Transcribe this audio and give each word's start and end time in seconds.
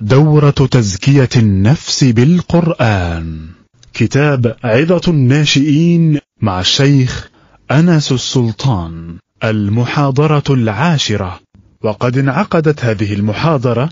دورة 0.00 0.50
تزكية 0.50 1.28
النفس 1.36 2.04
بالقرآن. 2.04 3.46
كتاب 3.94 4.56
عظة 4.64 5.00
الناشئين 5.08 6.18
مع 6.40 6.60
الشيخ 6.60 7.30
أنس 7.70 8.12
السلطان 8.12 9.18
المحاضرة 9.44 10.42
العاشرة. 10.50 11.40
وقد 11.82 12.18
انعقدت 12.18 12.84
هذه 12.84 13.14
المحاضرة 13.14 13.90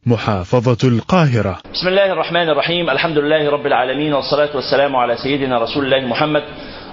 محافظة 0.07 0.89
القاهرة. 0.89 1.59
بسم 1.73 1.89
الله 1.89 2.13
الرحمن 2.13 2.49
الرحيم. 2.49 2.91
الحمد 2.91 3.19
لله 3.19 3.51
رب 3.51 3.67
العالمين 3.67 4.13
والصلاة 4.13 4.57
والسلام 4.57 4.97
على 4.97 5.17
سيدنا 5.17 5.63
رسول 5.63 5.85
الله 5.85 6.09
محمد 6.09 6.43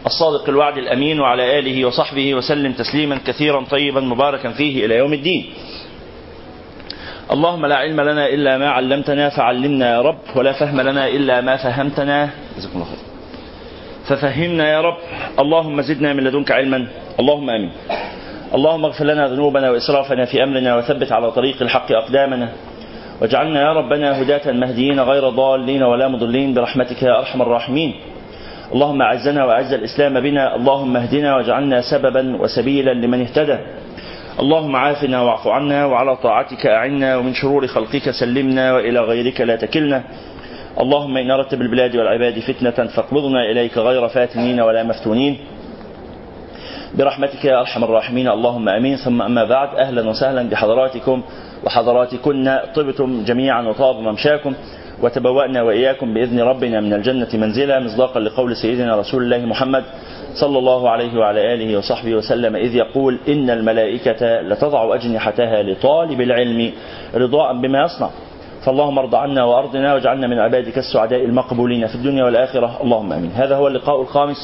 الصادق 0.05 0.49
الوعد 0.49 0.77
الأمين 0.77 1.19
وعلى 1.19 1.59
آله 1.59 1.85
وصحبه 1.85 2.35
وسلم 2.35 2.73
تسليما 2.73 3.19
كثيرا 3.27 3.65
طيبا 3.65 4.01
مباركا 4.01 4.51
فيه 4.51 4.85
إلى 4.85 4.95
يوم 4.95 5.13
الدين. 5.13 5.53
اللهم 7.31 7.65
لا 7.65 7.75
علم 7.75 8.01
لنا 8.01 8.27
إلا 8.27 8.57
ما 8.57 8.69
علمتنا 8.69 9.29
فعلمنا 9.29 9.95
يا 9.95 10.01
رب 10.01 10.19
ولا 10.35 10.59
فهم 10.59 10.81
لنا 10.81 11.07
إلا 11.07 11.41
ما 11.41 11.57
فهمتنا. 11.57 12.29
جزاكم 12.57 12.75
الله 12.75 12.85
خير 12.85 13.12
ففهمنا 14.07 14.69
يا 14.69 14.81
رب. 14.81 14.97
اللهم 15.39 15.81
زدنا 15.81 16.13
من 16.13 16.23
لدنك 16.23 16.51
علما. 16.51 16.87
اللهم 17.19 17.49
آمين. 17.49 17.71
اللهم 18.55 18.85
اغفر 18.85 19.05
لنا 19.05 19.27
ذنوبنا 19.27 19.71
وإسرافنا 19.71 20.25
في 20.25 20.43
أمرنا 20.43 20.75
وثبت 20.75 21.11
على 21.11 21.31
طريق 21.31 21.61
الحق 21.61 21.91
أقدامنا. 21.91 22.49
واجعلنا 23.21 23.61
يا 23.61 23.73
ربنا 23.73 24.21
هداة 24.21 24.51
مهديين 24.51 24.99
غير 24.99 25.29
ضالين 25.29 25.83
ولا 25.83 26.07
مضلين. 26.07 26.53
برحمتك 26.53 27.03
يا 27.03 27.19
أرحم 27.19 27.41
الراحمين. 27.41 27.93
اللهم 28.73 29.01
أعزنا 29.01 29.45
وأعز 29.45 29.73
الإسلام 29.73 30.19
بنا. 30.19 30.55
اللهم 30.55 30.97
اهدنا 30.97 31.35
واجعلنا 31.35 31.81
سببا 31.81 32.41
وسبيلا 32.41 32.93
لمن 32.93 33.21
اهتدى. 33.21 33.57
اللهم 34.39 34.75
عافنا 34.75 35.21
واعف 35.21 35.47
عنا 35.47 35.85
وعلى 35.85 36.15
طاعتك 36.15 36.65
أعنا. 36.65 37.17
ومن 37.17 37.33
شرور 37.33 37.67
خلقك 37.67 38.09
سلمنا 38.09 38.73
وإلى 38.73 38.99
غيرك 38.99 39.41
لا 39.41 39.55
تكلنا. 39.55 40.03
اللهم 40.79 41.17
إن 41.17 41.31
أردت 41.31 41.55
بالبلاد 41.55 41.95
والعباد 41.95 42.39
فتنة 42.39 42.87
فاقبضنا 42.87 43.51
إليك 43.51 43.77
غير 43.77 44.07
فاتنين 44.07 44.59
ولا 44.59 44.83
مفتونين. 44.83 45.37
برحمتك 46.97 47.45
يا 47.45 47.59
أرحم 47.59 47.83
الراحمين. 47.83 48.27
اللهم 48.27 48.69
أمين. 48.69 48.95
ثم 48.95 49.21
أما 49.21 49.43
بعد 49.43 49.75
أهلا 49.77 50.09
وسهلا 50.09 50.49
بحضراتكم 50.49 51.23
وحضراتكن. 51.65 52.59
طبتم 52.75 53.23
جميعا 53.23 53.61
وطاب 53.61 53.95
ممشاكم 53.95 54.53
وتبوأنا 55.01 55.61
وإياكم 55.61 56.13
بإذن 56.13 56.39
ربنا 56.39 56.81
من 56.81 56.93
الجنة 56.93 57.27
منزلا 57.33 57.79
مصداقا 57.79 58.19
لقول 58.19 58.55
سيدنا 58.55 58.95
رسول 58.95 59.23
الله 59.23 59.45
محمد 59.45 59.83
صلى 60.33 60.57
الله 60.57 60.89
عليه 60.89 61.17
وعلى 61.19 61.53
آله 61.53 61.77
وصحبه 61.77 62.15
وسلم 62.15 62.55
إذ 62.55 62.75
يقول 62.75 63.19
إن 63.27 63.49
الملائكة 63.49 64.41
لتضع 64.41 64.95
أجنحتها 64.95 65.63
لطالب 65.63 66.21
العلم 66.21 66.71
رضاء 67.15 67.61
بما 67.61 67.83
يصنع. 67.83 68.09
فاللهم 68.65 68.99
ارض 68.99 69.15
عنا 69.15 69.43
وارضنا 69.43 69.93
واجعلنا 69.93 70.27
من 70.27 70.39
عبادك 70.39 70.77
السعداء 70.77 71.25
المقبولين 71.25 71.87
في 71.87 71.95
الدنيا 71.95 72.23
والآخرة 72.23 72.81
اللهم 72.83 73.13
آمين. 73.13 73.31
هذا 73.31 73.55
هو 73.55 73.67
اللقاء 73.67 74.01
الخامس 74.01 74.37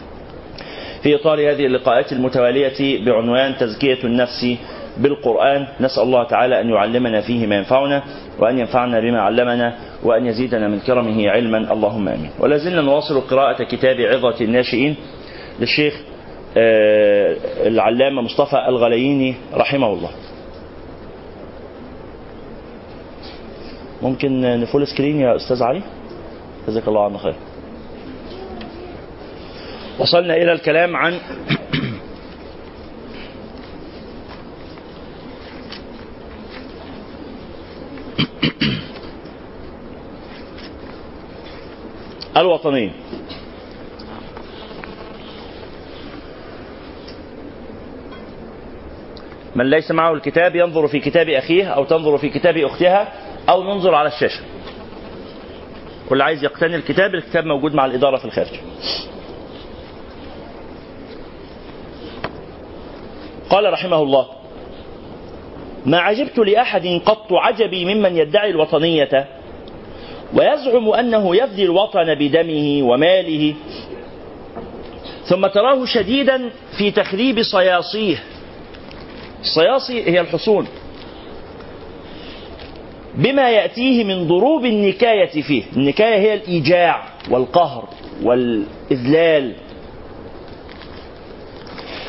في 1.02 1.14
إطار 1.14 1.50
هذه 1.50 1.66
اللقاءات 1.66 2.12
المتوالية 2.12 3.04
بعنوان 3.04 3.56
تزكية 3.56 4.04
النفس 4.04 4.56
بالقرآن، 4.96 5.66
نسأل 5.80 6.02
الله 6.02 6.24
تعالى 6.24 6.60
أن 6.60 6.70
يعلمنا 6.70 7.20
فيه 7.20 7.46
ما 7.46 7.56
ينفعنا 7.56 8.02
وأن 8.38 8.58
ينفعنا 8.58 9.00
بما 9.00 9.20
علمنا 9.20 9.74
وأن 10.02 10.26
يزيدنا 10.26 10.68
من 10.68 10.80
كرمه 10.80 11.30
علما 11.30 11.72
اللهم 11.72 12.08
آمين. 12.08 12.30
ولا 12.38 12.56
زلنا 12.56 12.80
نواصل 12.80 13.20
قراءة 13.20 13.64
كتاب 13.64 14.00
عظة 14.00 14.44
الناشئين 14.44 14.96
للشيخ 15.60 16.00
العلامة 17.66 18.22
مصطفى 18.22 18.56
الغلييني 18.68 19.34
رحمه 19.54 19.92
الله. 19.92 20.10
ممكن 24.02 24.60
نفول 24.60 24.86
سكرين 24.86 25.20
يا 25.20 25.36
أستاذ 25.36 25.62
علي؟ 25.62 25.82
جزاك 26.68 26.88
الله 26.88 27.04
عنه 27.04 27.18
خير. 27.18 27.34
وصلنا 29.98 30.36
إلى 30.36 30.52
الكلام 30.52 30.96
عن 30.96 31.18
الوطنيه 42.36 42.90
من 49.56 49.70
ليس 49.70 49.90
معه 49.90 50.12
الكتاب 50.12 50.56
ينظر 50.56 50.88
في 50.88 51.00
كتاب 51.00 51.28
أخيه 51.28 51.64
أو 51.64 51.84
تنظر 51.84 52.18
في 52.18 52.28
كتاب 52.28 52.56
أختها. 52.56 53.25
أو 53.48 53.64
ننظر 53.64 53.94
على 53.94 54.08
الشاشة. 54.08 54.40
واللي 56.10 56.24
عايز 56.24 56.44
يقتني 56.44 56.76
الكتاب 56.76 57.14
الكتاب 57.14 57.44
موجود 57.44 57.74
مع 57.74 57.84
الإدارة 57.86 58.16
في 58.16 58.24
الخارج. 58.24 58.60
قال 63.50 63.72
رحمه 63.72 64.02
الله 64.02 64.26
ما 65.86 65.98
عجبت 65.98 66.38
لأحد 66.38 66.86
قط 67.06 67.32
عجبي 67.32 67.94
ممن 67.94 68.16
يدعي 68.16 68.50
الوطنية 68.50 69.28
ويزعم 70.34 70.88
أنه 70.88 71.36
يفدي 71.36 71.64
الوطن 71.64 72.14
بدمه 72.14 72.82
وماله 72.82 73.54
ثم 75.24 75.46
تراه 75.46 75.84
شديدا 75.84 76.50
في 76.78 76.90
تخريب 76.90 77.42
صياصيه. 77.42 78.22
الصياصي 79.40 80.02
هي 80.02 80.20
الحصون. 80.20 80.66
بما 83.16 83.50
يأتيه 83.50 84.04
من 84.04 84.28
ضروب 84.28 84.64
النكاية 84.64 85.42
فيه. 85.42 85.62
النكاية 85.76 86.16
هي 86.16 86.34
الإيجاع 86.34 87.02
والقهر 87.30 87.88
والإذلال. 88.22 89.54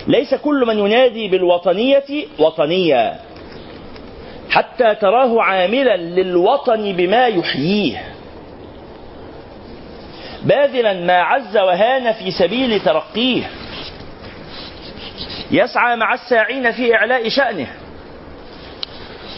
ليس 0.08 0.36
كل 0.36 0.66
من 0.68 0.78
ينادي 0.78 1.28
بالوطنية 1.28 2.26
وطنيا 2.40 3.20
حتى 4.50 4.96
تراه 4.96 5.42
عاملا 5.42 5.98
للوطن 5.98 6.92
بما 6.92 7.28
يحييه. 7.28 8.04
باذلا 10.44 10.94
ما 10.94 11.22
عز 11.22 11.58
وهان 11.58 12.14
في 12.14 12.32
سبيل 12.32 12.80
ترقيه. 12.80 13.44
يسعى 15.52 15.96
مع 15.96 16.14
الساعين 16.14 16.72
في 16.72 16.96
إعلاء 16.96 17.30
شأنه. 17.30 17.68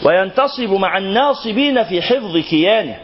وينتصب 0.04 0.70
مع 0.70 0.98
الناصبين 0.98 1.84
في 1.84 2.02
حفظ 2.02 2.36
كيانه. 2.36 2.96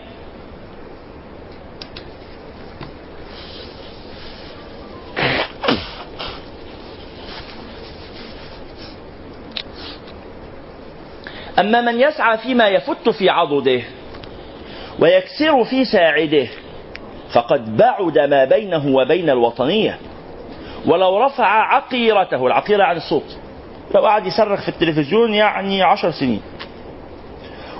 أما 11.58 11.80
من 11.80 12.00
يسعى 12.00 12.38
فيما 12.38 12.68
يفت 12.68 13.08
في 13.08 13.30
عضده 13.30 13.82
ويكسر 15.00 15.64
في 15.64 15.84
ساعده 15.84 16.46
فقد 17.32 17.76
بعد 17.76 18.18
ما 18.18 18.44
بينه 18.44 18.86
وبين 18.86 19.30
الوطنية. 19.30 19.98
ولو 20.86 21.18
رفع 21.24 21.74
عقيرته 21.74 22.46
العقيرة 22.46 22.84
عن 22.84 22.96
الصوت. 22.96 23.36
لو 23.94 24.06
قعد 24.06 24.26
يصرخ 24.26 24.60
في 24.62 24.68
التلفزيون 24.68 25.34
يعني 25.34 25.82
عشر 25.82 26.10
سنين. 26.10 26.42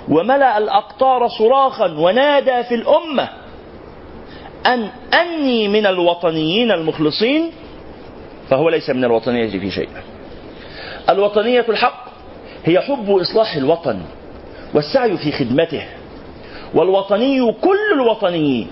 وملأ 0.09 0.57
الأقطار 0.57 1.27
صراخا 1.27 1.85
ونادى 1.85 2.63
في 2.63 2.75
الأمة 2.75 3.29
أن 4.65 4.89
أني 5.13 5.67
من 5.67 5.85
الوطنيين 5.85 6.71
المخلصين 6.71 7.51
فهو 8.49 8.69
ليس 8.69 8.89
من 8.89 9.03
الوطنية 9.03 9.59
في 9.59 9.71
شيء. 9.71 9.89
الوطنية 11.09 11.65
الحق 11.69 12.05
هي 12.65 12.79
حب 12.81 13.09
إصلاح 13.09 13.55
الوطن 13.55 14.01
والسعي 14.73 15.17
في 15.17 15.31
خدمته 15.31 15.83
والوطني 16.73 17.51
كل 17.61 17.93
الوطنيين 17.93 18.67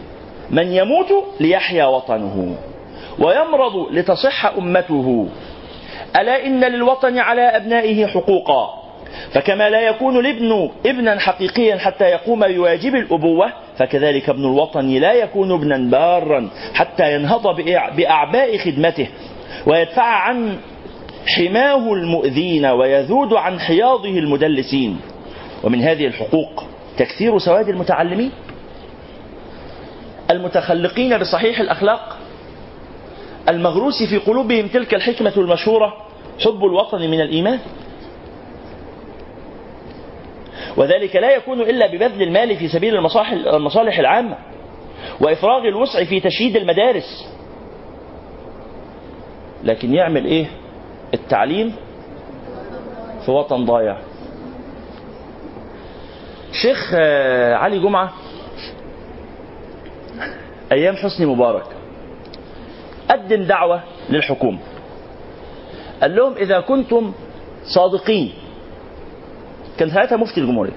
من 0.50 0.72
يموت 0.72 1.08
ليحيا 1.40 1.86
وطنه 1.86 2.56
ويمرض 3.20 3.92
لتصح 3.92 4.46
أمته. 4.46 5.28
ألا 6.16 6.46
إن 6.46 6.64
للوطن 6.64 7.18
على 7.18 7.42
أبنائه 7.42 8.08
حقوقا؟ 8.08 8.85
فكما 9.32 9.70
لا 9.70 9.82
يكون 9.82 10.20
الابن 10.20 10.70
ابنا 10.86 11.20
حقيقيا 11.20 11.78
حتى 11.78 12.06
يقوم 12.06 12.48
بواجب 12.48 12.96
الأبوة 12.96 13.54
فكذلك 13.78 14.30
ابن 14.30 14.42
الوطن 14.42 14.90
لا 14.90 15.14
يكون 15.14 15.52
ابنا 15.52 15.78
بارا 15.78 16.50
حتى 16.74 17.16
ينهض 17.16 17.56
بأعباء 17.96 18.58
خدمته 18.58 19.08
ويدفع 19.68 20.04
عن 20.04 20.58
حماه 21.28 21.94
المؤذين 21.94 22.66
ويذود 22.66 23.34
عن 23.34 23.60
حياضه 23.60 24.10
المدلسين. 24.20 25.00
ومن 25.64 25.82
هذه 25.82 26.06
الحقوق 26.08 26.64
تكثير 26.98 27.38
سواد 27.38 27.70
المتعلمين؟ 27.70 28.32
المتخلقين 30.32 31.18
بصحيح 31.18 31.60
الأخلاق؟ 31.60 32.18
المغروس 33.50 34.04
في 34.04 34.18
قلوبهم 34.18 34.68
تلك 34.68 34.94
الحكمة 34.94 35.34
المشهورة 35.38 35.94
حب 36.46 36.66
الوطن 36.66 37.02
من 37.02 37.22
الإيمان؟ 37.22 37.60
وذلك 40.78 41.16
لا 41.16 41.36
يكون 41.36 41.62
إلا 41.62 41.88
ببذل 41.88 42.22
المال 42.22 42.56
في 42.56 42.68
سبيل 42.68 42.96
المصالح 43.48 44.00
العامة 44.00 44.38
وإفراغ 45.22 45.68
الوسع 45.68 46.04
في 46.04 46.20
تشييد 46.20 46.56
المدارس. 46.56 47.30
لكن 49.64 49.94
يعمل 49.94 50.26
إيه؟ 50.26 50.46
التعليم 51.14 51.76
في 53.26 53.32
وطن 53.32 53.66
ضايع. 53.66 53.98
شيخ 56.52 56.92
آه، 56.96 57.56
علي 57.56 57.80
جمعة 57.80 58.14
أيام 60.72 60.96
حسني 60.96 61.26
مبارك. 61.26 61.66
قدم 63.10 63.44
دعوة 63.44 63.84
للحكومة. 64.10 64.60
قال 66.02 66.16
لهم 66.16 66.34
إذا 66.34 66.60
كنتم 66.60 67.14
صادقين 67.64 68.34
كان 69.80 69.90
ساعتها 69.90 70.16
مفتي 70.18 70.42
الجمهورية 70.42 70.74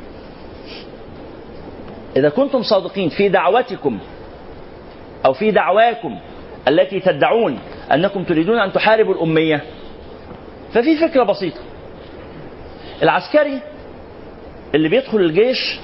إذا 2.16 2.28
كنتم 2.28 2.62
صادقين 2.62 3.08
في 3.08 3.28
دعوتكم 3.28 3.98
أو 5.26 5.32
في 5.32 5.50
دعواكم 5.50 6.18
التي 6.68 7.00
تدعون 7.00 7.58
أنكم 7.92 8.24
تريدون 8.24 8.58
أن 8.58 8.72
تحاربوا 8.72 9.14
الأمية 9.14 9.62
ففي 10.72 10.96
فكرة 10.96 11.22
بسيطة. 11.22 11.60
العسكري 13.02 13.60
اللي 14.74 14.88
بيدخل 14.88 15.18
الجيش 15.18 15.78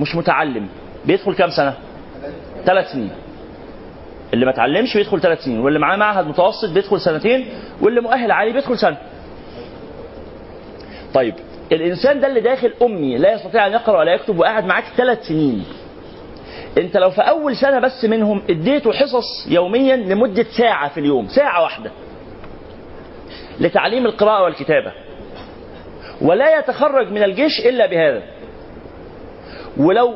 مش 0.00 0.14
متعلم 0.14 0.68
بيدخل 1.04 1.34
كام 1.34 1.50
سنة؟ 1.50 1.74
ثلاث 2.64 2.92
سنين. 2.92 3.10
اللي 4.34 4.44
ما 4.44 4.50
اتعلمش 4.52 4.96
بيدخل 4.96 5.20
ثلاث 5.20 5.44
سنين 5.44 5.58
واللي 5.58 5.78
معاه 5.78 5.96
معهد 5.96 6.26
متوسط 6.26 6.70
بيدخل 6.70 7.00
سنتين 7.00 7.46
واللي 7.80 8.00
مؤهل 8.00 8.30
عالي 8.30 8.52
بيدخل 8.52 8.78
سنة. 8.78 8.96
طيب 11.14 11.34
الإنسان 11.72 12.20
ده 12.20 12.26
اللي 12.26 12.40
داخل 12.40 12.72
أمي 12.82 13.18
لا 13.18 13.32
يستطيع 13.32 13.66
أن 13.66 13.72
يقرأ 13.72 13.98
ولا 13.98 14.14
يكتب 14.14 14.38
وقاعد 14.38 14.64
معاك 14.64 14.84
ثلاث 14.96 15.22
سنين. 15.26 15.64
أنت 16.78 16.96
لو 16.96 17.10
في 17.10 17.20
أول 17.20 17.56
سنة 17.56 17.80
بس 17.80 18.04
منهم 18.04 18.42
اديته 18.50 18.92
حصص 18.92 19.46
يوميا 19.48 19.96
لمدة 19.96 20.46
ساعة 20.58 20.88
في 20.88 21.00
اليوم 21.00 21.28
ساعة 21.28 21.62
واحدة. 21.62 21.90
لتعليم 23.60 24.06
القراءة 24.06 24.42
والكتابة. 24.42 24.92
ولا 26.20 26.58
يتخرج 26.58 27.12
من 27.12 27.22
الجيش 27.22 27.60
إلا 27.60 27.86
بهذا. 27.86 28.22
ولو 29.76 30.14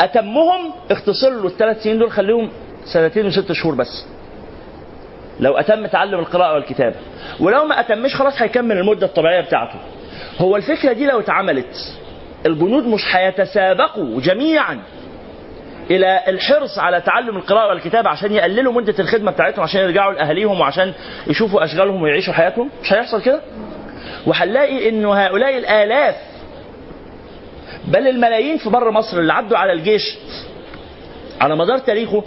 أتمهم 0.00 0.72
اختصر 0.90 1.30
له 1.30 1.46
الثلاث 1.46 1.82
سنين 1.82 1.98
دول 1.98 2.10
خليهم 2.10 2.50
سنتين 2.84 3.26
وست 3.26 3.52
شهور 3.52 3.74
بس. 3.74 4.06
لو 5.40 5.56
أتم 5.56 5.86
تعلم 5.86 6.18
القراءة 6.18 6.54
والكتابة. 6.54 6.96
ولو 7.40 7.64
ما 7.64 7.80
أتمش 7.80 8.14
خلاص 8.14 8.42
هيكمل 8.42 8.76
المدة 8.76 9.06
الطبيعية 9.06 9.40
بتاعته. 9.40 9.78
هو 10.38 10.56
الفكرة 10.56 10.92
دي 10.92 11.06
لو 11.06 11.20
اتعملت 11.20 11.76
الجنود 12.46 12.86
مش 12.86 13.02
هيتسابقوا 13.16 14.20
جميعا 14.20 14.82
إلى 15.90 16.20
الحرص 16.28 16.78
على 16.78 17.00
تعلم 17.00 17.36
القراءة 17.36 17.68
والكتابة 17.68 18.10
عشان 18.10 18.32
يقللوا 18.32 18.72
مدة 18.72 18.94
الخدمة 18.98 19.30
بتاعتهم 19.30 19.62
عشان 19.62 19.80
يرجعوا 19.80 20.12
لأهاليهم 20.12 20.60
وعشان 20.60 20.92
يشوفوا 21.26 21.64
أشغالهم 21.64 22.02
ويعيشوا 22.02 22.32
حياتهم؟ 22.32 22.70
مش 22.82 22.92
هيحصل 22.92 23.22
كده؟ 23.22 23.40
وهنلاقي 24.26 24.88
إنه 24.88 25.14
هؤلاء 25.14 25.58
الآلاف 25.58 26.14
بل 27.84 28.08
الملايين 28.08 28.58
في 28.58 28.70
بر 28.70 28.90
مصر 28.90 29.18
اللي 29.18 29.32
عدوا 29.32 29.58
على 29.58 29.72
الجيش 29.72 30.16
على 31.40 31.56
مدار 31.56 31.78
تاريخه 31.78 32.24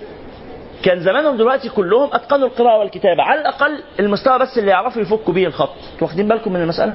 كان 0.84 1.00
زمانهم 1.00 1.38
دلوقتي 1.38 1.70
كلهم 1.70 2.10
أتقنوا 2.14 2.48
القراءة 2.48 2.80
والكتابة 2.80 3.24
على 3.24 3.42
الأقل 3.42 3.80
المستوى 4.00 4.40
بس 4.40 4.58
اللي 4.58 4.72
يعرفوا 4.72 5.02
يفكوا 5.02 5.34
بيه 5.34 5.48
الخط. 5.48 5.76
واخدين 6.02 6.28
بالكم 6.28 6.54
من 6.54 6.62
المسألة؟ 6.62 6.94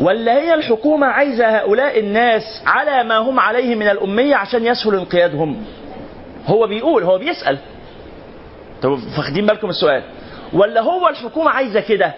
ولا 0.00 0.36
هي 0.38 0.54
الحكومة 0.54 1.06
عايزة 1.06 1.58
هؤلاء 1.58 1.98
الناس 1.98 2.62
على 2.66 3.04
ما 3.04 3.18
هم 3.18 3.40
عليه 3.40 3.74
من 3.74 3.88
الأمية 3.88 4.36
عشان 4.36 4.66
يسهل 4.66 4.94
انقيادهم؟ 4.94 5.64
هو 6.46 6.66
بيقول 6.66 7.02
هو 7.02 7.18
بيسأل. 7.18 7.58
طب 8.82 8.98
فاخدين 9.16 9.46
بالكم 9.46 9.68
السؤال. 9.68 10.02
ولا 10.52 10.80
هو 10.80 11.08
الحكومة 11.08 11.50
عايزة 11.50 11.80
كده؟ 11.80 12.14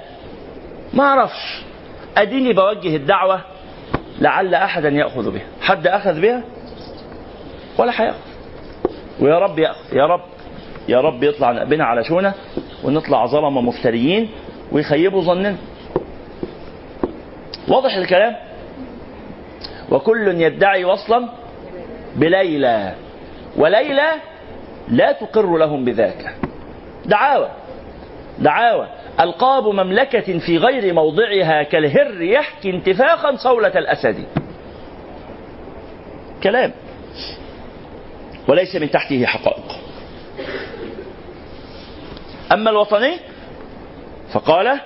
ما 0.93 1.05
أعرفش. 1.05 1.62
أديني 2.17 2.53
بوجه 2.53 2.97
الدعوة 2.97 3.41
لعل 4.21 4.55
أحدا 4.55 4.88
يأخذ 4.88 5.31
بها. 5.31 5.47
حد 5.61 5.87
أخذ 5.87 6.21
بها؟ 6.21 6.43
ولا 7.79 8.03
هياخذ 8.03 8.19
ويا 9.21 9.38
رب 9.38 9.59
يا 9.59 10.06
رب 10.06 10.21
يا 10.88 11.00
رب 11.00 11.23
يطلع 11.23 11.65
بنا 11.65 11.85
على 11.85 12.05
شونه 12.05 12.35
ونطلع 12.85 13.26
ظلمه 13.26 13.61
مفتريين 13.61 14.31
ويخيبوا 14.73 15.23
ظننا. 15.23 15.56
واضح 17.69 17.96
الكلام؟ 17.96 18.37
وكل 19.90 20.40
يدعي 20.40 20.84
وصلا 20.84 21.28
بليلى 22.16 22.94
وليلى 23.56 24.12
لا 24.88 25.12
تقر 25.12 25.56
لهم 25.56 25.85
بذاك. 25.85 26.35
دعاوى 27.04 27.50
دعاوى. 28.38 28.88
ألقاب 29.21 29.68
مملكة 29.68 30.38
في 30.38 30.59
غير 30.59 30.94
موضعها 30.94 31.62
كالهر 31.62 32.23
يحكي 32.23 32.71
انتفاخا 32.71 33.37
صولة 33.37 33.78
الأسد. 33.78 34.25
كلام. 36.42 36.73
وليس 38.49 38.76
من 38.76 38.90
تحته 38.90 39.26
حقائق. 39.26 39.78
أما 42.52 42.71
الوطني 42.71 43.16
فقال 44.33 44.80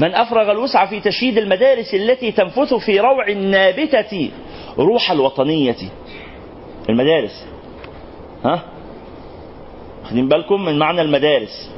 من 0.00 0.14
أفرغ 0.14 0.50
الوسع 0.50 0.86
في 0.86 1.00
تشييد 1.00 1.38
المدارس 1.38 1.94
التي 1.94 2.32
تنفث 2.32 2.74
في 2.74 3.00
روع 3.00 3.28
النابتة 3.28 4.30
روح 4.78 5.10
الوطنية. 5.10 5.76
المدارس. 6.88 7.46
ها؟ 8.44 8.62
واخدين 10.02 10.28
بالكم 10.28 10.64
من 10.64 10.78
معنى 10.78 11.00
المدارس. 11.00 11.70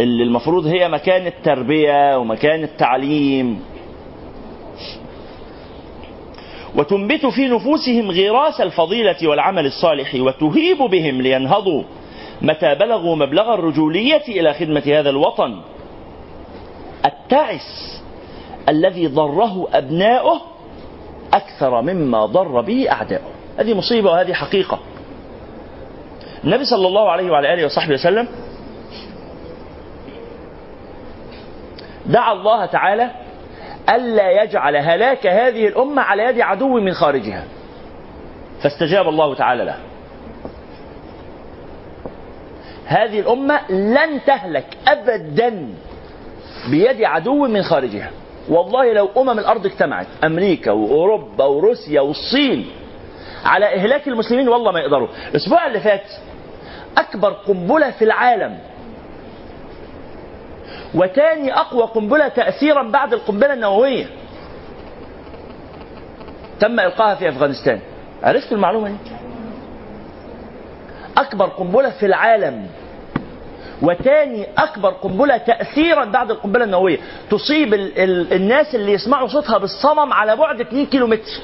اللي 0.00 0.22
المفروض 0.22 0.66
هي 0.66 0.88
مكان 0.88 1.26
التربية 1.26 2.18
ومكان 2.18 2.62
التعليم. 2.62 3.60
وتنبت 6.76 7.26
في 7.26 7.48
نفوسهم 7.48 8.10
غراس 8.10 8.60
الفضيلة 8.60 9.28
والعمل 9.28 9.66
الصالح 9.66 10.14
وتهيب 10.14 10.78
بهم 10.78 11.22
لينهضوا 11.22 11.82
متى 12.42 12.74
بلغوا 12.74 13.16
مبلغ 13.16 13.54
الرجولية 13.54 14.22
إلى 14.28 14.54
خدمة 14.54 14.82
هذا 14.86 15.10
الوطن. 15.10 15.60
التعس 17.28 18.02
الذي 18.68 19.06
ضره 19.06 19.68
أبناؤه 19.72 20.40
أكثر 21.32 21.80
مما 21.82 22.26
ضر 22.26 22.60
به 22.60 22.92
أعداؤه. 22.92 23.30
هذه 23.58 23.74
مصيبة 23.74 24.10
وهذه 24.10 24.32
حقيقة. 24.32 24.78
النبي 26.44 26.64
صلى 26.64 26.86
الله 26.86 27.10
عليه 27.10 27.30
وعلى 27.30 27.54
آله 27.54 27.64
وصحبه 27.64 27.94
وسلم 27.94 28.28
دعا 32.06 32.32
الله 32.32 32.66
تعالى 32.66 33.10
ألا 33.88 34.42
يجعل 34.42 34.76
هلاك 34.76 35.26
هذه 35.26 35.66
الأمة 35.66 36.02
على 36.02 36.22
يد 36.22 36.40
عدو 36.40 36.80
من 36.80 36.92
خارجها. 36.92 37.44
فاستجاب 38.62 39.08
الله 39.08 39.34
تعالى 39.34 39.64
له. 39.64 39.76
هذه 42.86 43.20
الأمة 43.20 43.70
لن 43.70 44.24
تهلك 44.26 44.76
أبدا. 44.86 45.68
بيد 46.70 47.04
عدو 47.04 47.46
من 47.46 47.62
خارجها. 47.62 48.10
والله 48.48 48.92
لو 48.92 49.08
أمم 49.16 49.38
الأرض 49.38 49.66
اجتمعت 49.66 50.06
أمريكا 50.24 50.72
وأوروبا 50.72 51.44
وروسيا 51.44 52.00
والصين 52.00 52.66
على 53.44 53.74
إهلاك 53.74 54.08
المسلمين 54.08 54.48
والله 54.48 54.72
ما 54.72 54.80
يقدروا. 54.80 55.08
الأسبوع 55.30 55.66
اللي 55.66 55.80
فات 55.80 56.10
أكبر 56.98 57.32
قنبلة 57.32 57.90
في 57.90 58.04
العالم 58.04 58.58
وتاني 60.94 61.54
أقوى 61.54 61.82
قنبلة 61.82 62.28
تأثيرا 62.28 62.82
بعد 62.82 63.12
القنبلة 63.12 63.52
النووية 63.52 64.06
تم 66.60 66.80
إلقاها 66.80 67.14
في 67.14 67.28
أفغانستان. 67.28 67.80
عرفت 68.22 68.52
المعلومة 68.52 68.88
دي؟ 68.88 68.96
أكبر 71.16 71.46
قنبلة 71.46 71.90
في 71.90 72.06
العالم. 72.06 72.66
وتاني 73.82 74.46
أكبر 74.58 74.90
قنبلة 74.90 75.36
تأثيرا 75.36 76.04
بعد 76.04 76.30
القنبلة 76.30 76.64
النووية 76.64 76.98
تصيب 77.30 77.74
ال 77.74 77.98
ال 77.98 78.32
الناس 78.32 78.74
اللي 78.74 78.92
يسمعوا 78.92 79.28
صوتها 79.28 79.58
بالصمم 79.58 80.12
على 80.12 80.36
بعد 80.36 80.60
2 80.60 80.86
كيلو 80.86 81.06
متر 81.06 81.40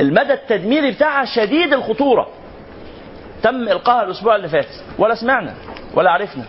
المدى 0.00 0.32
التدميري 0.32 0.90
بتاعها 0.90 1.24
شديد 1.24 1.72
الخطورة. 1.72 2.28
تم 3.42 3.68
إلقاها 3.68 4.02
الأسبوع 4.02 4.36
اللي 4.36 4.48
فات 4.48 4.68
ولا 4.98 5.14
سمعنا 5.14 5.54
ولا 5.94 6.10
عرفنا. 6.10 6.44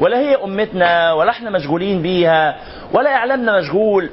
ولا 0.00 0.18
هي 0.18 0.34
أمتنا 0.34 1.12
ولا 1.12 1.30
إحنا 1.30 1.50
مشغولين 1.50 2.02
بيها 2.02 2.60
ولا 2.92 3.14
إعلامنا 3.14 3.58
مشغول. 3.60 4.10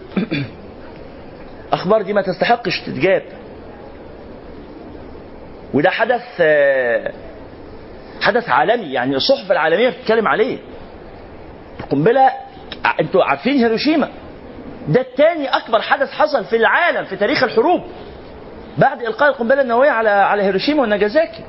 أخبار 1.74 2.02
دي 2.02 2.14
ما 2.14 2.22
تستحقش 2.22 2.80
تتجاب. 2.80 3.24
وده 5.74 5.90
حدث 5.90 6.22
آه، 6.40 7.12
حدث 8.22 8.50
عالمي. 8.50 8.94
يعني 8.94 9.16
الصحف 9.16 9.52
العالمية 9.52 9.90
بتتكلم 9.90 10.28
عليه. 10.28 10.58
القنبلة 11.80 12.30
أنتوا 13.00 13.24
عارفين 13.24 13.54
هيروشيما؟ 13.58 14.10
ده 14.88 15.02
الثاني 15.02 15.48
أكبر 15.48 15.82
حدث 15.82 16.12
حصل 16.12 16.46
في 16.46 16.56
العالم 16.56 17.06
في 17.06 17.16
تاريخ 17.16 17.44
الحروب 17.44 17.82
بعد 18.78 19.02
إلقاء 19.02 19.30
القنبلة 19.30 19.62
النووية 19.62 19.90
على 19.90 20.10
على 20.10 20.44
هيروشيما 20.44 20.82
وناجازاكي. 20.84 21.44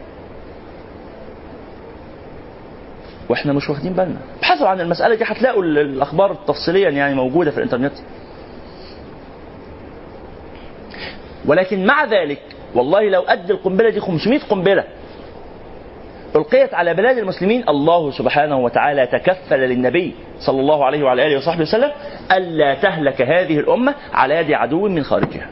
وإحنا 3.28 3.52
مش 3.52 3.70
واخدين 3.70 3.92
بالنا. 3.92 4.16
ابحثوا 4.38 4.68
عن 4.68 4.80
المسألة 4.80 5.14
دي 5.14 5.24
هتلاقوا 5.24 5.62
ال- 5.62 5.78
الأخبار 5.78 6.34
تفصيليا 6.34 6.90
يعني 6.90 7.14
موجودة 7.14 7.50
في 7.50 7.56
الإنترنت. 7.56 7.92
ولكن 11.46 11.86
مع 11.86 12.04
ذلك 12.04 12.42
والله 12.74 13.08
لو 13.08 13.22
أدى 13.22 13.52
القنبلة 13.52 13.90
دي 13.90 14.00
500 14.00 14.40
قنبلة. 14.50 14.84
ألقيت 16.36 16.74
على 16.74 16.94
بلاد 16.94 17.18
المسلمين 17.18 17.68
الله 17.68 18.10
سبحانه 18.10 18.58
وتعالى 18.58 19.06
تكفل 19.06 19.58
للنبي 19.58 20.14
صلى 20.40 20.60
الله 20.60 20.84
عليه 20.84 21.02
وعلى 21.02 21.26
آله 21.26 21.36
وصحبه 21.36 21.62
وسلم 21.62 21.90
ألا 22.32 22.74
تهلك 22.74 23.22
هذه 23.22 23.58
الأمة 23.58 23.94
على 24.12 24.34
يد 24.34 24.52
عدو 24.52 24.88
من 24.88 25.02
خارجها. 25.02 25.48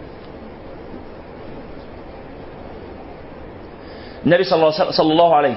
النبي 4.26 4.44
صلى 4.44 4.54
الله, 5.00 5.34
عليه 5.34 5.54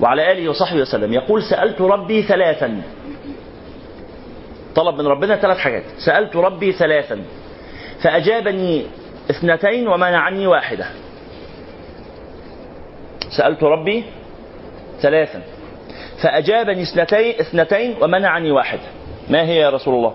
وعلى 0.00 0.32
آله 0.32 0.48
وصحبه 0.48 0.80
وسلم 0.80 1.12
يقول 1.12 1.42
سألت 1.42 1.80
ربي 1.80 2.22
ثلاثا. 2.22 2.82
طلب 4.74 5.00
من 5.00 5.06
ربنا 5.06 5.36
ثلاث 5.36 5.58
حاجات. 5.58 5.82
سألت 5.98 6.36
ربي 6.36 6.72
ثلاثا. 6.72 7.20
فأجابني 8.02 8.86
اثنتين 9.30 9.88
ومنعني 9.88 10.46
واحدة. 10.46 10.86
سألت 13.36 13.62
ربي 13.62 14.04
ثلاثا. 15.00 15.42
فأجابني 16.22 16.82
اثنتين, 16.82 17.34
اثنتين 17.40 17.94
ومنعني 18.02 18.50
واحدة. 18.50 18.82
ما 19.30 19.42
هي 19.42 19.56
يا 19.56 19.70
رسول 19.70 19.94
الله؟ 19.94 20.14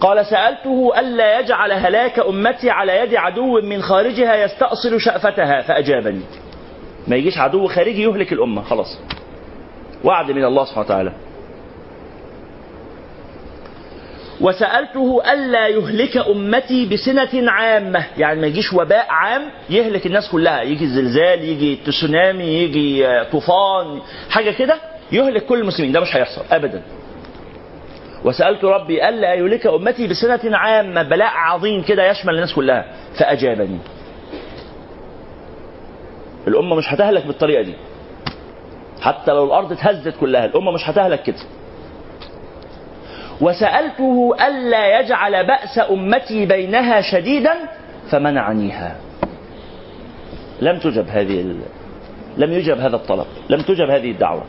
قال 0.00 0.26
سألته 0.26 0.92
ألا 0.98 1.40
يجعل 1.40 1.72
هلاك 1.72 2.18
أمتي 2.18 2.70
على 2.70 2.96
يد 3.00 3.14
عدو 3.14 3.60
من 3.60 3.82
خارجها 3.82 4.44
يستأصل 4.44 5.00
شأفتها 5.00 5.62
فأجابني. 5.62 6.22
ما 7.08 7.16
يجيش 7.16 7.38
عدو 7.38 7.66
خارجي 7.66 8.02
يهلك 8.02 8.32
الأمة 8.32 8.62
خلاص. 8.62 8.98
وعد 10.04 10.30
من 10.30 10.44
الله 10.44 10.64
سبحانه 10.64 10.86
وتعالى. 10.86 11.12
وسألته 14.40 15.32
ألا 15.32 15.68
يهلك 15.68 16.16
أمتي 16.16 16.86
بسنة 16.86 17.50
عامة. 17.50 18.04
يعني 18.18 18.40
ما 18.40 18.46
يجيش 18.46 18.72
وباء 18.72 19.06
عام 19.08 19.42
يهلك 19.70 20.06
الناس 20.06 20.28
كلها. 20.28 20.62
يجي 20.62 20.86
زلزال 20.86 21.44
يجي 21.44 21.76
تسونامي 21.86 22.44
يجي 22.44 23.06
آه، 23.06 23.22
طوفان 23.22 24.00
حاجة 24.30 24.50
كده 24.50 24.76
يهلك 25.12 25.46
كل 25.46 25.60
المسلمين. 25.60 25.92
ده 25.92 26.00
مش 26.00 26.16
هيحصل 26.16 26.42
أبدا. 26.50 26.82
وسألت 28.24 28.64
ربي 28.64 29.08
ألا 29.08 29.34
يهلك 29.34 29.66
أمتي 29.66 30.06
بسنة 30.06 30.56
عامة. 30.56 31.02
بلاء 31.02 31.32
عظيم 31.34 31.82
كده 31.82 32.10
يشمل 32.10 32.34
الناس 32.34 32.52
كلها. 32.54 32.84
فأجابني. 33.18 33.78
الأمة 36.48 36.76
مش 36.76 36.92
هتهلك 36.92 37.26
بالطريقة 37.26 37.62
دي. 37.62 37.74
حتى 39.00 39.30
لو 39.30 39.44
الأرض 39.44 39.72
اتهزت 39.72 40.14
كلها 40.20 40.44
الأمة 40.44 40.72
مش 40.72 40.88
هتهلك 40.90 41.22
كده. 41.22 41.36
وسألته 43.40 44.36
ألا 44.46 45.00
يجعل 45.00 45.46
بأس 45.46 45.80
أمتي 45.90 46.46
بينها 46.46 47.00
شديدا 47.00 47.54
فمنعنيها. 48.10 48.96
لم 50.60 50.78
تجب 50.78 51.08
هذه 51.08 51.40
ال... 51.40 51.56
لم 52.36 52.52
يجب 52.52 52.78
هذا 52.78 52.96
الطلب 52.96 53.26
لم 53.50 53.60
تجب 53.60 53.90
هذه 53.90 54.10
الدعوة. 54.10 54.44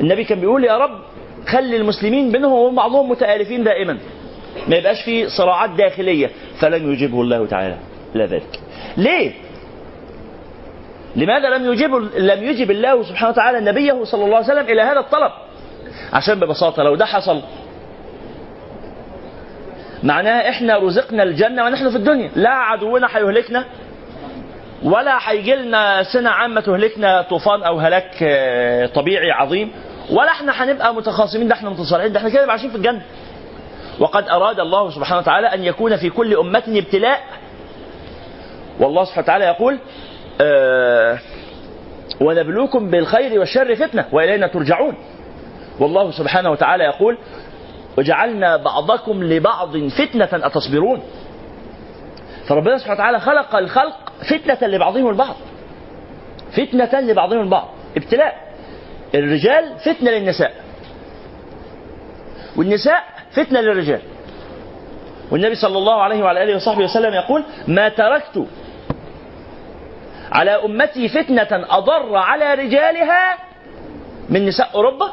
النبي 0.00 0.24
كان 0.24 0.40
بيقول 0.40 0.64
يا 0.64 0.78
رب 0.78 1.00
خلي 1.46 1.76
المسلمين 1.76 2.32
بينهم 2.32 2.52
وبين 2.52 2.76
بعضهم 2.76 3.10
متآلفين 3.10 3.64
دائما. 3.64 3.98
ما 4.68 4.76
يبقاش 4.76 5.02
في 5.04 5.28
صراعات 5.28 5.70
داخلية. 5.70 6.30
فلم 6.60 6.92
يجبه 6.92 7.20
الله 7.20 7.46
تعالى 7.46 7.76
إلى 8.14 8.24
ذلك. 8.24 8.60
ليه؟ 8.96 9.32
لماذا 11.16 11.48
لم 11.48 11.72
يجب 11.72 11.94
لم 12.16 12.44
يجب 12.44 12.70
الله 12.70 13.02
سبحانه 13.02 13.30
وتعالى 13.30 13.60
نبيه 13.60 14.04
صلى 14.04 14.24
الله 14.24 14.36
عليه 14.36 14.46
وسلم 14.46 14.64
إلى 14.64 14.82
هذا 14.82 15.00
الطلب؟ 15.00 15.32
عشان 16.12 16.40
ببساطة 16.40 16.82
لو 16.82 16.94
ده 16.94 17.04
حصل 17.04 17.42
معناها 20.06 20.48
إحنا 20.48 20.78
رزقنا 20.78 21.22
الجنة 21.22 21.64
ونحن 21.64 21.90
في 21.90 21.96
الدنيا. 21.96 22.30
لا 22.36 22.50
عدونا 22.50 23.08
هيهلكنا 23.16 23.64
ولا 24.82 25.18
هيجي 25.30 25.54
لنا 25.54 26.02
سنة 26.02 26.30
عامة 26.30 26.60
تهلكنا 26.60 27.22
طوفان 27.22 27.62
أو 27.62 27.78
هلاك 27.78 28.10
آه، 28.22 28.86
طبيعي 28.86 29.30
عظيم. 29.30 29.70
ولا 30.10 30.30
إحنا 30.30 30.52
هنبقى 30.64 30.94
متخاصمين 30.94 31.48
ده 31.48 31.54
إحنا 31.54 31.70
متصالحين 31.70 32.12
ده 32.12 32.18
إحنا 32.18 32.28
كده 32.30 32.50
عايشين 32.50 32.70
في 32.70 32.76
الجنة. 32.76 33.02
وقد 34.00 34.28
أراد 34.28 34.60
الله 34.60 34.90
سبحانه 34.90 35.18
وتعالى 35.20 35.46
أن 35.46 35.64
يكون 35.64 35.96
في 35.96 36.10
كل 36.10 36.34
أمة 36.36 36.62
ابتلاء. 36.68 37.20
والله 38.80 39.04
سبحانه 39.04 39.24
وتعالى 39.24 39.44
يقول 39.44 39.78
آه 40.40 41.18
ونبلوكم 42.20 42.90
بالخير 42.90 43.40
والشر 43.40 43.74
فتنة 43.76 44.04
وإلينا 44.12 44.46
ترجعون. 44.46 44.94
والله 45.80 46.10
سبحانه 46.10 46.50
وتعالى 46.50 46.84
يقول 46.84 47.18
وجعلنا 47.98 48.56
بعضكم 48.56 49.24
لبعض 49.24 49.76
فتنة 49.76 50.28
أتصبرون. 50.32 51.02
فربنا 52.48 52.78
سبحانه 52.78 52.94
وتعالى 52.94 53.20
خلق 53.20 53.56
الخلق 53.56 54.12
فتنة 54.30 54.68
لبعضهم 54.68 55.08
البعض. 55.08 55.36
فتنة 56.52 57.00
لبعضهم 57.00 57.40
البعض. 57.40 57.68
ابتلاء. 57.96 58.52
الرجال 59.14 59.78
فتنة 59.78 60.10
للنساء. 60.10 60.54
والنساء 62.56 63.04
فتنة 63.30 63.60
للرجال. 63.60 64.00
والنبي 65.30 65.54
صلى 65.54 65.78
الله 65.78 66.02
عليه 66.02 66.22
وعلى 66.22 66.42
آله 66.42 66.56
وصحبه 66.56 66.84
وسلم 66.84 67.14
يقول 67.14 67.44
ما 67.68 67.88
تركت 67.88 68.46
على 70.32 70.50
أمتي 70.50 71.08
فتنة 71.08 71.48
أضر 71.50 72.16
على 72.16 72.54
رجالها 72.54 73.38
من 74.28 74.46
نساء 74.46 74.70
أوروبا 74.74 75.12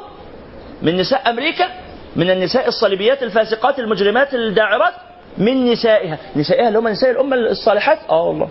من 0.81 0.97
نساء 0.97 1.29
أمريكا 1.29 1.69
من 2.15 2.29
النساء 2.31 2.67
الصليبيات 2.67 3.23
الفاسقات 3.23 3.79
المجرمات 3.79 4.33
الداعرات 4.33 4.93
من 5.37 5.71
نسائها. 5.71 6.17
نسائها 6.35 6.67
اللي 6.67 6.79
هم 6.79 6.87
نساء 6.87 7.11
الأمة 7.11 7.35
الصالحات؟ 7.35 7.99
آه 8.09 8.23
والله. 8.23 8.49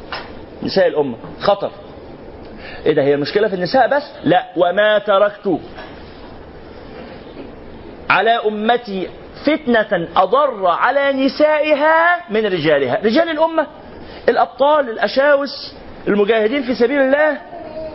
نساء 0.62 0.86
الأمة. 0.88 1.16
خطر. 1.40 1.70
إيه 2.86 2.92
ده 2.94 3.02
هي 3.02 3.14
المشكلة 3.14 3.48
في 3.48 3.54
النساء 3.54 3.88
بس؟ 3.88 4.02
لا. 4.24 4.46
وما 4.56 4.98
تركت 4.98 5.58
على 8.10 8.30
أمتي 8.30 9.08
فتنة 9.46 10.08
أضر 10.16 10.66
على 10.66 11.12
نسائها 11.12 12.20
من 12.30 12.46
رجالها. 12.46 12.98
رجال 13.04 13.30
الأمة 13.30 13.66
الأبطال 14.28 14.90
الأشاوس 14.90 15.74
المجاهدين 16.08 16.62
في 16.62 16.74
سبيل 16.74 17.00
الله. 17.00 17.38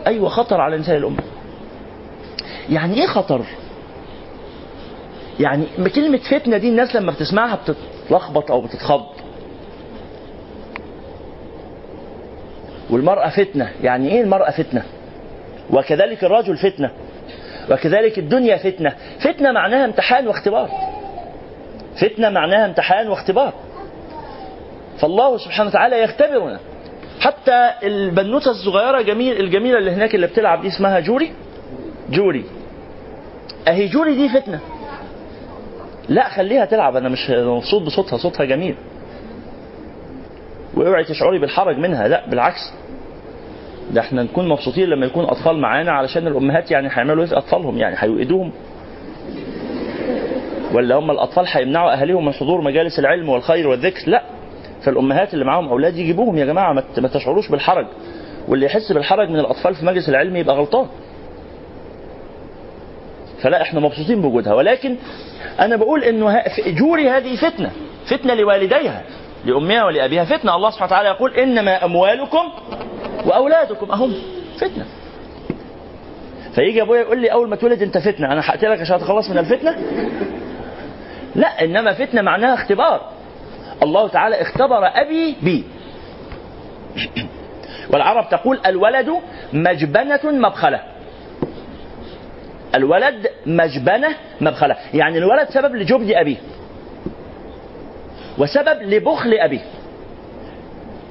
أيوة 0.06 0.28
خطر 0.28 0.60
على 0.60 0.76
نساء 0.76 0.96
الأمة. 0.96 1.22
يعني 2.70 2.94
إيه 3.00 3.06
خطر؟ 3.06 3.42
يعني 5.40 5.66
كلمة 5.94 6.18
فتنة 6.18 6.56
دي 6.56 6.68
الناس 6.68 6.96
لما 6.96 7.12
بتسمعها 7.12 7.56
بتتلخبط 7.56 8.50
أو 8.50 8.60
بتتخض. 8.60 9.06
والمرأة 12.90 13.28
فتنة. 13.28 13.72
يعني 13.82 14.08
إيه 14.12 14.22
المرأة 14.22 14.50
فتنة؟ 14.50 14.82
وكذلك 15.70 16.24
الرجل 16.24 16.56
فتنة. 16.56 16.90
وكذلك 17.70 18.18
الدنيا 18.18 18.56
فتنة. 18.56 18.92
فتنة 19.20 19.52
معناها 19.52 19.84
امتحان 19.84 20.28
واختبار. 20.28 20.70
فتنة 22.00 22.30
معناها 22.30 22.66
امتحان 22.66 23.08
واختبار. 23.08 23.52
فالله 24.98 25.38
سبحانه 25.38 25.68
وتعالى 25.68 26.02
يختبرنا. 26.02 26.60
حتى 27.20 27.70
البنوتة 27.82 28.50
الصغيرة 28.50 29.00
جميل 29.00 29.40
الجميلة 29.40 29.78
اللي 29.78 29.90
هناك 29.90 30.14
اللي 30.14 30.26
بتلعب 30.26 30.62
دي 30.62 30.68
اسمها 30.68 31.00
جوري. 31.00 31.32
جوري. 32.10 32.44
أهي 33.68 33.86
جوري 33.86 34.14
دي 34.14 34.28
فتنة. 34.28 34.60
لا 36.08 36.28
خليها 36.28 36.64
تلعب 36.64 36.96
أنا 36.96 37.08
مش 37.08 37.30
مبسوط 37.30 37.82
بصوتها 37.82 38.16
صوتها 38.16 38.44
جميل. 38.44 38.74
واوعي 40.74 41.04
تشعري 41.04 41.38
بالحرج 41.38 41.78
منها 41.78 42.08
لا 42.08 42.26
بالعكس. 42.26 42.72
ده 43.90 44.00
إحنا 44.00 44.22
نكون 44.22 44.48
مبسوطين 44.48 44.88
لما 44.88 45.06
يكون 45.06 45.24
أطفال 45.24 45.58
معانا 45.58 45.92
علشان 45.92 46.26
الأمهات 46.26 46.70
يعني 46.70 46.88
هيعملوا 46.88 47.22
إيه 47.22 47.28
في 47.28 47.36
أطفالهم؟ 47.38 47.78
يعني 47.78 47.96
هيوئدوهم 47.98 48.52
ولا 50.74 50.94
هم 50.94 51.10
الأطفال 51.10 51.44
هيمنعوا 51.48 51.92
أهاليهم 51.92 52.24
من 52.24 52.32
حضور 52.32 52.60
مجالس 52.60 52.98
العلم 52.98 53.28
والخير 53.28 53.68
والذكر؟ 53.68 54.10
لا. 54.10 54.22
فالأمهات 54.82 55.34
اللي 55.34 55.44
معاهم 55.44 55.68
أولاد 55.68 55.96
يجيبوهم 55.96 56.38
يا 56.38 56.44
جماعة 56.44 56.72
ما 56.72 57.08
تشعروش 57.08 57.48
بالحرج. 57.50 57.86
واللي 58.48 58.66
يحس 58.66 58.92
بالحرج 58.92 59.28
من 59.30 59.38
الأطفال 59.38 59.74
في 59.74 59.86
مجلس 59.86 60.08
العلم 60.08 60.36
يبقى 60.36 60.56
غلطان. 60.56 60.86
فلا 63.42 63.62
إحنا 63.62 63.80
مبسوطين 63.80 64.20
بوجودها. 64.22 64.54
ولكن 64.54 64.96
أنا 65.60 65.76
بقول 65.76 66.04
إنه 66.04 66.42
جوري 66.66 67.10
هذه 67.10 67.36
فتنة 67.36 67.70
فتنة 68.06 68.34
لوالديها 68.34 69.02
لأمها 69.44 69.84
ولأبيها 69.84 70.24
فتنة. 70.24 70.56
الله 70.56 70.70
سبحانه 70.70 70.86
وتعالى 70.86 71.08
يقول 71.08 71.34
إنما 71.34 71.84
أموالكم 71.84 72.52
وأولادكم 73.26 73.92
أهم 73.92 74.14
فتنة. 74.56 74.86
فيجي 76.54 76.82
أبويا 76.82 77.00
يقول 77.00 77.18
لي 77.20 77.32
أول 77.32 77.48
ما 77.48 77.56
تولد 77.56 77.82
أنت 77.82 77.98
فتنة. 77.98 78.32
أنا 78.32 78.40
هقتلك 78.50 78.80
عشان 78.80 78.96
اتخلص 78.96 79.30
من 79.30 79.38
الفتنة؟ 79.38 79.76
لا 81.34 81.64
إنما 81.64 81.92
فتنة 81.92 82.22
معناها 82.22 82.54
اختبار. 82.54 83.00
الله 83.82 84.08
تعالى 84.08 84.42
اختبر 84.42 84.86
أبي 84.86 85.36
بي. 85.42 85.64
والعرب 87.92 88.28
تقول 88.28 88.60
الولد 88.66 89.20
مجبنة 89.52 90.20
مبخلة. 90.24 90.97
الولد 92.74 93.26
مجبنة 93.46 94.08
مبخلة 94.40 94.76
يعني 94.94 95.18
الولد 95.18 95.48
سبب 95.48 95.74
لجبن 95.74 96.16
أبيه 96.16 96.36
وسبب 98.38 98.82
لبخل 98.82 99.34
أبيه 99.34 99.60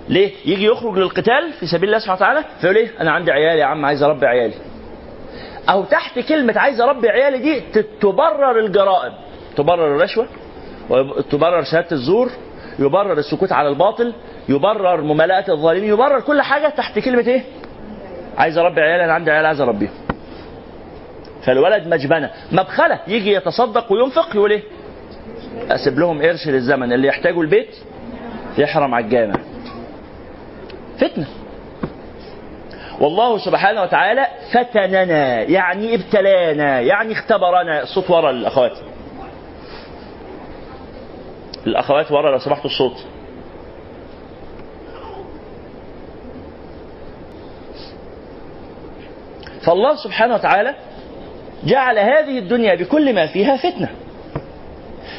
ليه؟ 0.10 0.32
يجي 0.46 0.66
يخرج 0.66 0.98
للقتال 0.98 1.54
في 1.60 1.66
سبيل 1.68 1.90
الله 1.90 2.00
سبحانه 2.00 2.18
وتعالى 2.18 2.44
فيقول 2.62 2.76
إيه؟ 2.76 2.90
أنا 3.02 3.12
عندي 3.12 3.32
عيال 3.32 3.60
يا 3.60 3.66
عم 3.66 3.86
عايز 3.86 4.04
أربي 4.04 4.26
عيالي. 4.26 4.54
أو 5.70 5.84
تحت 5.84 6.20
كلمة 6.20 6.54
عايز 6.60 6.82
أربي 6.82 7.10
عيالي 7.10 7.38
دي 7.38 7.82
تبرر 8.02 8.60
الجرائم. 8.60 9.14
تبرر 9.56 9.96
الرشوة 9.96 10.28
وتبرر 10.90 11.64
شهادة 11.64 11.92
الزور 11.92 12.30
يبرر 12.80 13.14
السكوت 13.14 13.52
على 13.52 13.70
الباطل 13.70 14.14
يبرر 14.50 15.02
ممالأة 15.02 15.46
الظالمين 15.50 15.90
يبرر 15.90 16.20
كل 16.20 16.42
حاجة 16.42 16.68
تحت 16.70 17.00
كلمة 17.00 17.28
إيه؟ 17.28 17.42
عايز 18.38 18.58
أربي 18.58 18.82
عيالي 18.82 19.06
أنا 19.06 19.14
عندي 19.14 19.32
عيال 19.32 19.46
عايز 19.46 19.62
أربيهم. 19.62 19.92
فالولد 21.48 21.88
مجبنة. 21.88 22.32
مبخله 22.51 23.00
يجي 23.08 23.34
يتصدق 23.34 23.92
وينفق 23.92 24.36
يقول 24.36 24.51
إيه؟ 24.51 24.63
أسيب 25.70 26.00
لهم 26.00 26.22
قرش 26.22 26.48
للزمن. 26.48 26.94
اللي 26.94 27.08
يحتاجوا 27.08 27.44
البيت 27.44 27.75
يحرم 28.58 28.94
على 28.94 29.06
الجامع. 29.06 29.36
فتنة. 30.98 31.27
والله 33.00 33.38
سبحانه 33.38 33.82
وتعالى 33.82 34.27
فتننا. 34.54 35.42
يعني 35.42 35.96
ابتلانا. 35.96 36.80
يعني 36.80 37.13
اختبرنا. 37.13 37.84
الصوت 37.84 38.10
ورا 38.10 38.30
الأخوات. 38.30 38.77
الأخوات 41.68 42.12
ورا 42.12 42.32
لو 42.32 42.39
سمحتوا 42.39 42.70
الصوت. 42.70 43.06
فالله 49.62 49.95
سبحانه 49.95 50.36
وتعالى 50.36 50.76
جعل 51.63 52.00
هذه 52.00 52.39
الدنيا 52.39 52.76
بكل 52.76 53.15
ما 53.15 53.28
فيها 53.28 53.58
فتنة. 53.58 53.89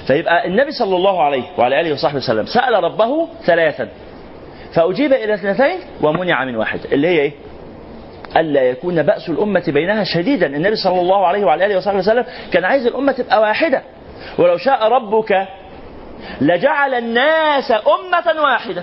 فيبقى 0.06 0.46
النبي 0.46 0.70
صلى 0.70 0.96
الله 0.96 1.22
عليه 1.22 1.42
وعلى 1.58 1.80
آله 1.80 1.92
وصحبه 1.92 2.16
وسلم 2.16 2.46
سأل 2.46 2.84
ربه 2.84 3.28
ثلاثا 3.46 3.88
فأجيب 4.74 5.12
إلى 5.12 5.34
اثنتين 5.34 5.78
ومنع 6.02 6.44
من 6.44 6.56
واحد 6.56 6.80
اللي 6.92 7.08
هي 7.08 7.18
إيه؟ 7.20 7.32
ألا 8.36 8.62
يكون 8.62 9.02
بأس 9.02 9.28
الأمة 9.28 9.64
بينها 9.68 10.04
شديدا. 10.04 10.46
النبي 10.46 10.76
صلى 10.76 11.00
الله 11.00 11.26
عليه 11.26 11.44
وعلى 11.44 11.66
آله 11.66 11.76
وصحبه 11.76 11.98
وسلم 11.98 12.24
كان 12.52 12.64
عايز 12.64 12.86
الأمة 12.86 13.12
تبقى 13.12 13.40
واحدة. 13.40 13.82
ولو 14.38 14.56
شاء 14.56 14.88
ربك 14.88 15.46
لجعل 16.40 16.94
الناس 16.94 17.70
أمة 17.70 18.42
واحدة. 18.42 18.82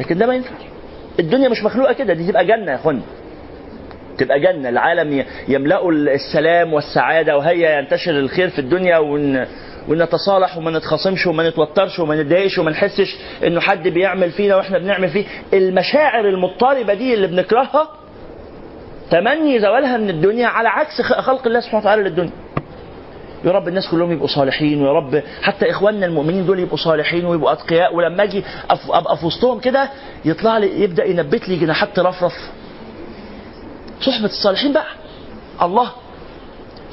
لكن 0.00 0.18
ده 0.18 0.26
ما 0.26 0.34
ينفعش. 0.34 0.62
الدنيا 1.20 1.48
مش 1.48 1.62
مخلوقة 1.64 1.92
كده 1.92 2.14
دي 2.14 2.26
تبقى 2.26 2.46
جنة 2.46 2.70
يا 2.70 2.76
اخوانا 2.76 3.00
تبقى 4.18 4.40
جنة. 4.40 4.68
العالم 4.68 5.24
يملأ 5.48 5.88
السلام 5.88 6.72
والسعادة 6.72 7.36
وهيا 7.36 7.78
ينتشر 7.78 8.10
الخير 8.18 8.48
في 8.50 8.58
الدنيا 8.58 8.98
ون 8.98 9.46
ونتصالح 9.88 10.56
وما 10.58 10.70
نتخاصمش 10.70 11.26
وما 11.26 11.48
نتوترش 11.48 11.98
وما 11.98 12.22
نتضايقش 12.22 12.58
وما 12.58 12.70
نحسش 12.70 13.16
إنه 13.46 13.60
حد 13.60 13.88
بيعمل 13.88 14.30
فينا 14.30 14.56
وإحنا 14.56 14.78
بنعمل 14.78 15.08
فيه. 15.08 15.24
المشاعر 15.52 16.28
المضطربة 16.28 16.94
دي 16.94 17.14
اللي 17.14 17.26
بنكرهها 17.26 17.88
تمني 19.10 19.60
زوالها 19.60 19.96
من 19.96 20.10
الدنيا 20.10 20.46
على 20.46 20.68
عكس 20.68 21.02
خلق 21.02 21.46
الله 21.46 21.60
سبحانه 21.60 21.80
وتعالى 21.80 22.02
للدنيا. 22.02 22.30
يا 23.44 23.50
رب 23.50 23.68
الناس 23.68 23.88
كلهم 23.90 24.12
يبقوا 24.12 24.26
صالحين 24.26 24.82
ويا 24.82 24.92
رب 24.92 25.22
حتى 25.42 25.70
إخواننا 25.70 26.06
المؤمنين 26.06 26.46
دول 26.46 26.58
يبقوا 26.58 26.76
صالحين 26.76 27.24
ويبقوا 27.24 27.52
أتقياء. 27.52 27.94
ولما 27.94 28.22
أجي 28.22 28.44
أبقى 28.90 29.16
في 29.16 29.26
وسطهم 29.26 29.60
كده 29.60 29.88
يطلع 30.24 30.58
لي 30.58 30.82
يبدأ 30.82 31.04
ينبت 31.04 31.48
لي 31.48 31.56
جناحات 31.56 31.88
ترفرف 31.96 32.32
صحبة 34.02 34.26
الصالحين 34.26 34.72
بقى. 34.72 34.86
الله. 35.62 35.90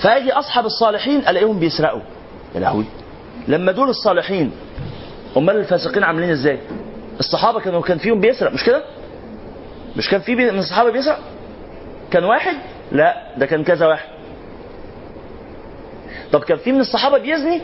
فاجي 0.04 0.32
أصحاب 0.32 0.66
الصالحين 0.66 1.20
ألاقيهم 1.20 1.60
بيسرقوا. 1.60 2.02
يا 2.56 2.60
لهوي. 2.60 2.86
لما 3.48 3.72
دول 3.72 3.90
الصالحين 3.90 4.52
أمال 5.38 5.56
الفاسقين 5.56 6.04
عاملين 6.04 6.30
إزاي؟ 6.30 6.60
الصحابة 7.20 7.60
كانوا 7.60 7.82
كان 7.82 7.98
فيهم 7.98 8.20
بيسرق. 8.20 8.54
مش 8.54 8.64
كده؟ 8.64 8.84
مش 9.98 10.10
كان 10.10 10.22
في 10.22 10.36
من 10.36 10.60
الصحابة 10.60 10.92
بيسرق؟ 10.92 11.20
كان 12.12 12.24
واحد؟ 12.24 12.56
لا 12.92 13.24
ده 13.38 13.46
كان 13.46 13.64
كذا 13.64 13.88
واحد. 13.88 14.10
طب 16.32 16.44
كان 16.44 16.58
في 16.58 16.72
من 16.72 16.80
الصحابة 16.80 17.18
بيزني؟ 17.18 17.62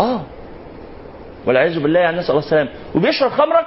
آه. 0.00 0.20
والعياذ 1.46 1.80
بالله 1.80 2.00
يعني 2.00 2.18
نسال 2.18 2.30
الله 2.30 2.42
السلامه 2.42 2.70
وبيشرب 2.94 3.30
خمره 3.30 3.66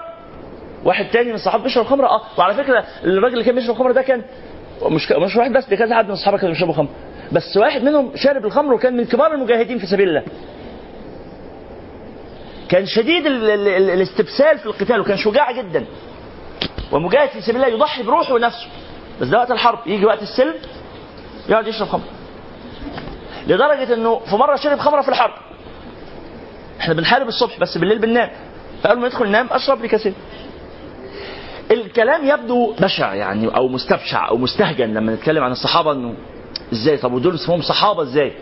واحد 0.83 1.05
تاني 1.11 1.29
من 1.29 1.35
الصحابه 1.35 1.63
بيشرب 1.63 1.85
خمرة. 1.85 2.07
آه 2.07 2.21
وعلى 2.37 2.53
فكرة 2.53 2.85
الراجل 3.03 3.33
اللي 3.33 3.43
كان 3.43 3.55
بيشرب 3.55 3.75
خمرة 3.75 3.91
ده 3.91 4.01
كان 4.01 4.21
مش 4.83 5.11
مش 5.11 5.35
واحد 5.35 5.53
بس 5.53 5.69
ده 5.69 5.75
كذا 5.75 5.95
حد 5.95 6.05
من 6.05 6.11
الصحابه 6.11 6.37
كانوا 6.37 6.53
بيشربوا 6.53 6.73
خمر 6.73 6.89
بس 7.31 7.57
واحد 7.57 7.83
منهم 7.83 8.11
شارب 8.15 8.45
الخمر 8.45 8.73
وكان 8.73 8.97
من 8.97 9.05
كبار 9.05 9.33
المجاهدين 9.33 9.77
في 9.77 9.87
سبيل 9.87 10.09
الله. 10.09 10.23
كان 12.69 12.85
شديد 12.85 13.25
ال 13.25 13.49
ال 13.49 13.67
ال 13.67 13.89
الاستبسال 13.89 14.59
في 14.59 14.65
القتال 14.65 14.99
وكان 14.99 15.17
شجاع 15.17 15.51
جدا. 15.51 15.85
ومجاهد 16.91 17.29
في 17.29 17.41
سبيل 17.41 17.55
الله 17.55 17.67
يضحي 17.67 18.03
بروحه 18.03 18.33
ونفسه. 18.33 18.67
بس 19.21 19.27
ده 19.27 19.37
وقت 19.37 19.51
الحرب. 19.51 19.79
يجي 19.85 20.05
وقت 20.05 20.21
السلم 20.21 20.53
يقعد 21.49 21.67
يشرب 21.67 21.87
خمر. 21.87 22.03
لدرجة 23.47 23.93
إنه 23.93 24.19
في 24.19 24.35
مرة 24.35 24.55
شرب 24.55 24.79
خمرة 24.79 25.01
في 25.01 25.09
الحرب. 25.09 25.33
إحنا 26.79 26.93
بنحارب 26.93 27.27
الصبح 27.27 27.59
بس 27.59 27.77
بالليل 27.77 27.99
بننام. 27.99 28.29
فقبل 28.83 28.99
ما 28.99 29.07
ندخل 29.07 29.27
ننام 29.27 29.47
أشرب 29.51 29.81
لي 29.81 29.87
كاسين 29.87 30.13
الكلام 31.71 32.25
يبدو 32.27 32.73
بشع 32.79 33.13
يعني 33.13 33.47
أو 33.55 33.67
مستبشع 33.67 34.29
أو 34.29 34.37
مستهجن 34.37 34.93
لما 34.93 35.13
نتكلم 35.15 35.43
عن 35.43 35.51
الصحابة 35.51 35.91
إنه 35.91 36.13
إزاي 36.73 36.97
طب 36.97 37.13
ودول 37.13 37.35
اسمهم 37.35 37.61
صحابة 37.61 38.01
إزاي؟ 38.01 38.33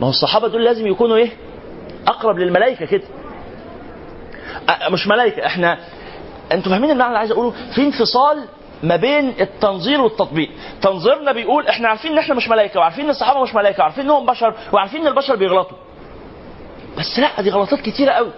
ما 0.00 0.06
هو 0.06 0.10
الصحابة 0.10 0.48
دول 0.48 0.64
لازم 0.64 0.86
يكونوا 0.86 1.16
إيه؟ 1.16 1.30
أقرب 2.06 2.38
للملائكة 2.38 2.86
كده. 2.86 3.04
مش 4.90 5.06
ملائكة 5.06 5.46
إحنا 5.46 5.78
أنتوا 6.52 6.72
فاهمين 6.72 6.90
المعنى 6.90 7.08
اللي 7.08 7.18
عايز 7.18 7.30
أقوله؟ 7.30 7.54
في 7.74 7.82
انفصال 7.82 8.44
ما 8.82 8.96
بين 8.96 9.34
التنظير 9.40 10.00
والتطبيق، 10.00 10.50
تنظيرنا 10.82 11.32
بيقول 11.32 11.66
إحنا 11.66 11.88
عارفين 11.88 12.12
إن 12.12 12.18
إحنا 12.18 12.34
مش 12.34 12.48
ملائكة 12.48 12.80
وعارفين 12.80 13.04
إن 13.04 13.10
الصحابة 13.10 13.42
مش 13.42 13.54
ملائكة 13.54 13.80
وعارفين 13.80 14.04
إنهم 14.04 14.26
بشر 14.26 14.54
وعارفين 14.72 15.00
إن 15.00 15.06
البشر 15.06 15.36
بيغلطوا. 15.36 15.76
بس 16.98 17.18
لا 17.18 17.42
دي 17.42 17.50
غلطات 17.50 17.80
كتيرة 17.80 18.12
قوي. 18.12 18.30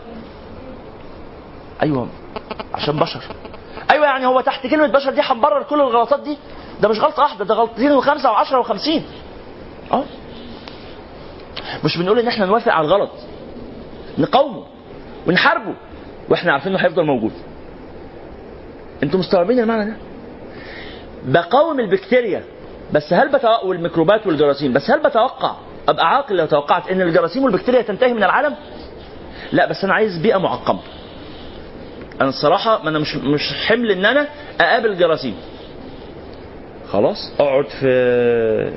أيوه 1.83 2.09
عشان 2.75 2.97
بشر. 2.97 3.21
أيوه 3.91 4.07
يعني 4.07 4.27
هو 4.27 4.41
تحت 4.41 4.67
كلمة 4.67 4.87
بشر 4.87 5.11
دي 5.11 5.21
هنبرر 5.25 5.63
كل 5.63 5.81
الغلطات 5.81 6.21
دي؟ 6.21 6.39
ده 6.81 6.89
مش 6.89 7.01
غلطة 7.01 7.23
واحدة 7.23 7.45
ده 7.45 7.55
غلطتين 7.55 7.93
وخمسة 7.93 8.31
وعشرة 8.31 8.59
وخمسين. 8.59 9.05
أه؟ 9.93 10.05
مش 11.85 11.99
بنقول 11.99 12.19
إن 12.19 12.29
إحنا 12.29 12.47
نوافق 12.47 12.73
على 12.73 12.87
الغلط. 12.87 13.11
نقاومه 14.19 14.65
ونحاربه. 15.27 15.75
وإحنا 16.29 16.53
عارفين 16.53 16.73
إنه 16.75 16.85
هيفضل 16.85 17.05
موجود. 17.05 17.33
أنتوا 19.03 19.19
مستوعبين 19.21 19.59
المعنى 19.61 19.91
ده؟ 19.91 19.97
بقاوم 21.25 21.81
البكتيريا 21.81 22.45
بس 22.93 23.13
هل 23.13 23.29
بتوقع 23.29 23.63
والميكروبات 23.65 24.27
والجراثيم 24.27 24.73
بس 24.73 24.91
هل 24.91 24.99
بتوقع؟ 25.01 25.55
أبقى 25.89 26.09
عاقل 26.17 26.37
لو 26.37 26.47
توقعت 26.47 26.89
إن 26.91 27.01
الجراثيم 27.01 27.45
والبكتيريا 27.45 27.83
تنتهي 27.83 28.13
من 28.15 28.25
العالم؟ 28.25 28.55
لا 29.53 29.67
بس 29.67 29.85
أنا 29.85 29.95
عايز 29.95 30.19
بيئة 30.19 30.37
معقمة. 30.39 30.81
أنا 32.21 32.29
الصراحة 32.29 32.83
ما 32.83 32.91
أنا 32.91 32.99
مش 32.99 33.17
مش 33.17 33.53
حمل 33.67 33.91
إن 33.91 34.05
أنا 34.05 34.29
أقابل 34.61 34.97
جراثيم 34.99 35.35
خلاص؟ 36.93 37.33
أقعد 37.41 37.67
في 37.81 38.73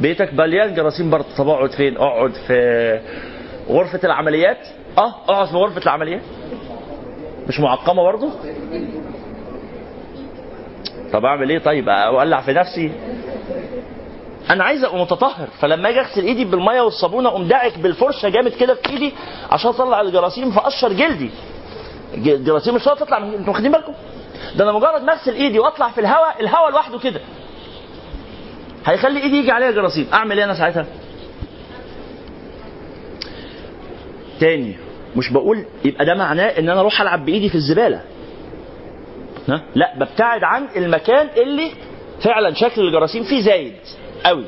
بيتك. 0.00 0.34
مليان 0.34 0.74
جراثيم 0.74 1.10
برضه. 1.10 1.26
طب 1.38 1.48
أقعد 1.48 1.70
فين؟ 1.70 1.96
أقعد 1.96 2.32
في 2.46 3.00
غرفة 3.68 4.00
العمليات؟ 4.04 4.58
آه 4.98 5.14
أقعد 5.28 5.48
في 5.48 5.54
غرفة 5.56 5.82
العمليات. 5.82 6.22
مش 7.48 7.60
معقمة 7.60 8.02
برضه؟ 8.02 8.30
طب 11.12 11.24
أعمل 11.24 11.50
إيه؟ 11.50 11.58
طيب 11.58 11.88
أولع 11.88 12.40
في 12.40 12.52
نفسي. 12.52 12.92
أنا 14.50 14.64
عايز 14.64 14.84
أبقى 14.84 14.98
متطهر. 14.98 15.48
فلما 15.60 15.88
أجي 15.88 16.00
أغسل 16.00 16.22
إيدي 16.24 16.44
بالمية 16.44 16.80
والصابونة 16.80 17.28
أقوم 17.28 17.48
داعك 17.48 17.78
بالفرشة 17.78 18.28
جامد 18.28 18.52
كده 18.52 18.74
في 18.74 18.90
إيدي 18.90 19.12
عشان 19.50 19.70
أطلع 19.70 20.00
الجراثيم 20.00 20.50
فاقشر 20.50 20.92
جلدي. 20.92 21.30
الجراثيم 22.14 22.74
مش 22.74 22.84
تطلع 22.84 23.18
من 23.18 23.34
أنتوا 23.34 23.52
واخدين 23.52 23.72
بالكم؟ 23.72 23.92
ده 24.56 24.64
أنا 24.64 24.72
مجرد 24.72 25.02
ما 25.02 25.12
اغسل 25.12 25.32
ايدي 25.34 25.58
واطلع 25.58 25.88
في 25.90 26.00
الهواء 26.00 26.40
الهواء 26.40 26.70
لوحده 26.70 26.98
كده. 26.98 27.20
هيخلي 28.86 29.22
ايدي 29.22 29.36
يجي 29.36 29.50
عليها 29.50 29.70
جراثيم. 29.70 30.06
اعمل 30.12 30.38
إيه 30.38 30.44
أنا 30.44 30.54
ساعتها؟ 30.54 30.86
تاني 34.40 34.76
مش 35.16 35.32
بقول 35.32 35.64
يبقى 35.84 36.04
ده 36.04 36.14
معناه 36.14 36.44
ان 36.58 36.68
أنا 36.68 36.80
أروح 36.80 37.00
العب 37.00 37.24
بايدي 37.24 37.48
في 37.48 37.54
الزبالة. 37.54 38.00
ها؟ 39.48 39.62
لا 39.74 39.94
ببتعد 39.98 40.44
عن 40.44 40.68
المكان 40.76 41.28
اللي 41.36 41.70
فعلا 42.24 42.54
شكل 42.54 42.80
الجراثيم 42.86 43.24
فيه 43.24 43.40
زايد 43.40 43.74
قوي. 44.24 44.44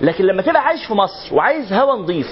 لكن 0.00 0.24
لما 0.24 0.42
تبقى 0.42 0.62
عايش 0.64 0.84
في 0.86 0.94
مصر 0.94 1.34
وعايز 1.34 1.72
هوا 1.72 1.94
نظيف 1.96 2.28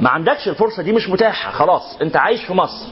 ما 0.00 0.08
عندكش 0.10 0.48
الفرصة 0.48 0.82
دي 0.82 0.92
مش 0.92 1.08
متاحة 1.08 1.50
خلاص 1.52 1.98
انت 2.02 2.16
عايش 2.16 2.44
في 2.44 2.52
مصر. 2.52 2.86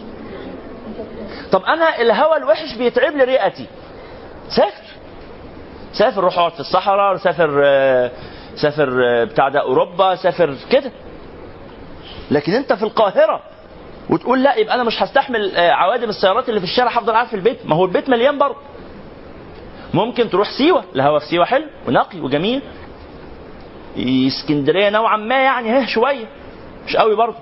طب 1.53 1.63
أنا 1.65 2.01
الهوا 2.01 2.37
الوحش 2.37 2.75
بيتعب 2.77 3.13
لي 3.17 3.25
رئتي. 3.25 3.67
سافر. 4.49 4.85
سافر 5.93 6.25
روح 6.25 6.39
اقعد 6.39 6.53
في 6.53 6.61
الصحراء 6.61 7.17
سافر 7.17 7.63
آه، 7.65 8.11
سافر 8.57 9.03
آه، 9.07 9.25
بتاع 9.25 9.49
ده 9.49 9.61
أوروبا 9.61 10.15
سافر 10.15 10.57
كده. 10.71 10.93
لكن 12.31 12.53
انت 12.53 12.73
في 12.73 12.83
القاهرة 12.83 13.41
وتقول 14.11 14.43
لا 14.43 14.55
يبقى 14.57 14.75
أنا 14.75 14.85
مش 14.85 15.03
هستحمل 15.03 15.57
آه، 15.57 15.71
عوادم 15.71 16.09
السيارات 16.09 16.49
اللي 16.49 16.61
في 16.61 16.67
الشارع 16.67 16.91
هفضل 16.91 17.13
قاعد 17.13 17.27
في 17.27 17.35
البيت. 17.37 17.67
ما 17.67 17.77
هو 17.77 17.85
البيت 17.85 18.09
مليان 18.09 18.39
برضه. 18.39 18.57
ممكن 19.95 20.31
تروح 20.31 20.49
سيوة 20.59 20.85
الهوا 20.95 21.19
في 21.19 21.27
سيوة 21.27 21.45
حلو 21.45 21.67
ونقي 21.89 22.21
وجميل. 22.21 22.63
اسكندرية 23.99 24.91
نوعا 24.91 25.17
ما 25.17 25.43
يعني 25.45 25.71
ها 25.71 25.87
شوية. 25.87 26.27
مش 26.87 26.97
قوي 26.97 27.17
برضه. 27.17 27.37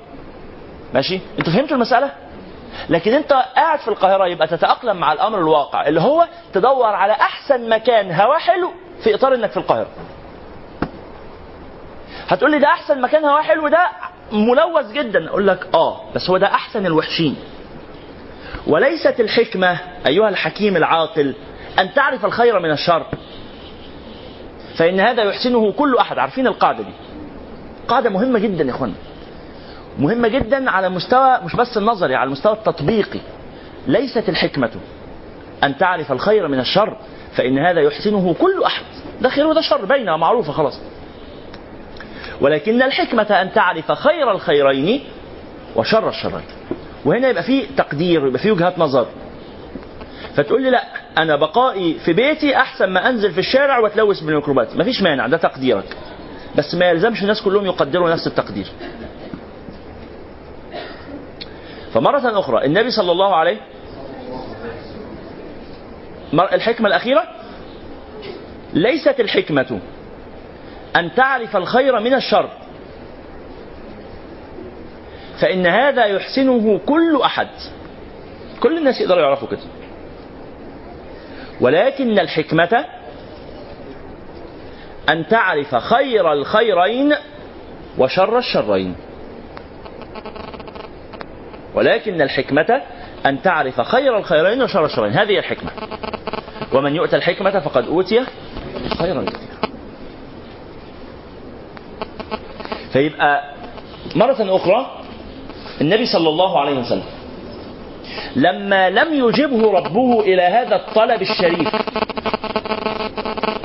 ماشي؟ 0.94 1.20
أنتوا 1.38 1.52
فهمتوا 1.52 1.76
المسألة؟ 1.76 2.10
لكن 2.88 3.12
انت 3.14 3.32
قاعد 3.32 3.78
في 3.78 3.88
القاهرة 3.88 4.26
يبقى 4.26 4.46
تتأقلم 4.48 4.96
مع 4.96 5.12
الأمر 5.12 5.38
الواقع 5.38 5.88
اللي 5.88 6.00
هو 6.00 6.26
تدور 6.52 6.86
على 6.94 7.12
أحسن 7.12 7.68
مكان 7.68 8.12
هوا 8.12 8.38
حلو 8.38 8.70
في 9.04 9.14
إطار 9.14 9.34
إنك 9.34 9.50
في 9.50 9.56
القاهرة. 9.56 9.88
هتقول 12.28 12.50
لي 12.50 12.58
ده 12.58 12.66
أحسن 12.66 13.00
مكان 13.00 13.24
هوا 13.24 13.40
حلو؟ 13.40 13.68
ده 13.68 13.88
ملوث 14.32 14.92
جدا. 14.92 15.28
أقول 15.28 15.46
لك 15.46 15.66
آه 15.74 16.00
بس 16.14 16.30
هو 16.30 16.36
ده 16.36 16.46
أحسن 16.46 16.86
الوحشين. 16.86 17.36
وليست 18.66 19.20
الحكمة 19.20 19.78
أيها 20.06 20.28
الحكيم 20.28 20.76
العاقل 20.76 21.34
أن 21.78 21.94
تعرف 21.94 22.24
الخير 22.24 22.58
من 22.58 22.70
الشر. 22.70 23.06
فإن 24.78 25.00
هذا 25.00 25.22
يحسنه 25.22 25.72
كل 25.72 25.96
أحد. 25.96 26.18
عارفين 26.18 26.46
القاعدة 26.46 26.82
دي؟ 26.82 26.92
قاعدة 27.88 28.10
مهمة 28.10 28.38
جدا 28.38 28.64
يا 28.64 28.70
اخوانا 28.70 28.94
مهمة 29.98 30.28
جدا 30.28 30.70
على 30.70 30.88
مستوى 30.88 31.38
مش 31.44 31.56
بس 31.56 31.76
النظري 31.76 32.14
على 32.14 32.26
المستوى 32.26 32.52
التطبيقي. 32.52 33.20
ليست 33.86 34.28
الحكمة 34.28 34.70
أن 35.64 35.76
تعرف 35.78 36.12
الخير 36.12 36.48
من 36.48 36.60
الشر 36.60 36.96
فإن 37.32 37.58
هذا 37.58 37.80
يحسنه 37.80 38.34
كل 38.40 38.62
أحد. 38.66 38.84
ده 39.20 39.28
خير 39.28 39.46
وده 39.46 39.60
شر 39.60 39.84
باينة 39.84 40.16
معروفة 40.16 40.52
خلاص. 40.52 40.80
ولكن 42.40 42.82
الحكمة 42.82 43.22
أن 43.22 43.52
تعرف 43.52 43.92
خير 43.92 44.30
الخيرين 44.30 45.00
وشر 45.76 46.08
الشرين. 46.08 46.42
وهنا 47.04 47.28
يبقى 47.28 47.42
فيه 47.42 47.66
تقدير 47.76 48.26
يبقى 48.26 48.38
فيه 48.38 48.52
وجهات 48.52 48.78
نظر. 48.78 49.06
فتقول 50.34 50.62
لي 50.62 50.70
لا 50.70 50.84
أنا 51.18 51.36
بقائي 51.36 51.94
في 51.94 52.12
بيتي 52.12 52.56
أحسن 52.56 52.86
ما 52.90 53.08
أنزل 53.08 53.32
في 53.32 53.38
الشارع 53.38 53.78
وأتلوث 53.78 54.20
بالميكروبات. 54.20 54.76
مفيش 54.76 55.02
مانع 55.02 55.26
ده 55.26 55.36
تقديرك. 55.36 55.96
بس 56.56 56.74
ما 56.74 56.90
يلزمش 56.90 57.22
الناس 57.22 57.42
كلهم 57.42 57.66
يقدروا 57.66 58.10
نفس 58.10 58.26
التقدير. 58.26 58.66
فمرة 61.94 62.38
أخرى 62.40 62.64
النبي 62.64 62.90
صلى 62.90 63.12
الله 63.12 63.34
عليه 63.34 63.60
الحكمة 66.52 66.88
الأخيرة؟ 66.88 67.24
ليست 68.74 69.20
الحكمة 69.20 69.80
أن 70.96 71.14
تعرف 71.14 71.56
الخير 71.56 72.00
من 72.00 72.14
الشر. 72.14 72.48
فإن 75.40 75.66
هذا 75.66 76.04
يحسنه 76.04 76.80
كل 76.86 77.20
أحد. 77.24 77.48
كل 78.60 78.78
الناس 78.78 79.00
يقدروا 79.00 79.22
يعرفوا 79.22 79.48
كده. 79.48 79.60
ولكن 81.60 82.18
الحكمة 82.18 82.84
أن 85.08 85.28
تعرف 85.28 85.74
خير 85.74 86.32
الخيرين 86.32 87.14
وشر 87.98 88.38
الشرين. 88.38 88.94
ولكن 91.74 92.22
الحكمة 92.22 92.82
أن 93.26 93.42
تعرف 93.42 93.80
خير 93.80 94.18
الخيرين 94.18 94.62
وشر 94.62 94.84
الشرين. 94.84 95.12
هذه 95.12 95.38
الحكمة. 95.38 95.70
ومن 96.72 96.96
يؤتى 96.96 97.16
الحكمة 97.16 97.60
فقد 97.60 97.86
أوتي 97.86 98.24
خيرا 98.98 99.22
كثيرا. 99.22 99.58
فيبقى 102.92 103.54
مرة 104.14 104.56
أخرى 104.56 105.02
النبي 105.80 106.06
صلى 106.06 106.28
الله 106.28 106.60
عليه 106.60 106.78
وسلم 106.78 107.17
لما 108.36 108.90
لم 108.90 109.14
يجبه 109.14 109.72
ربه 109.72 110.20
إلى 110.20 110.42
هذا 110.42 110.76
الطلب 110.76 111.22
الشريف 111.22 111.68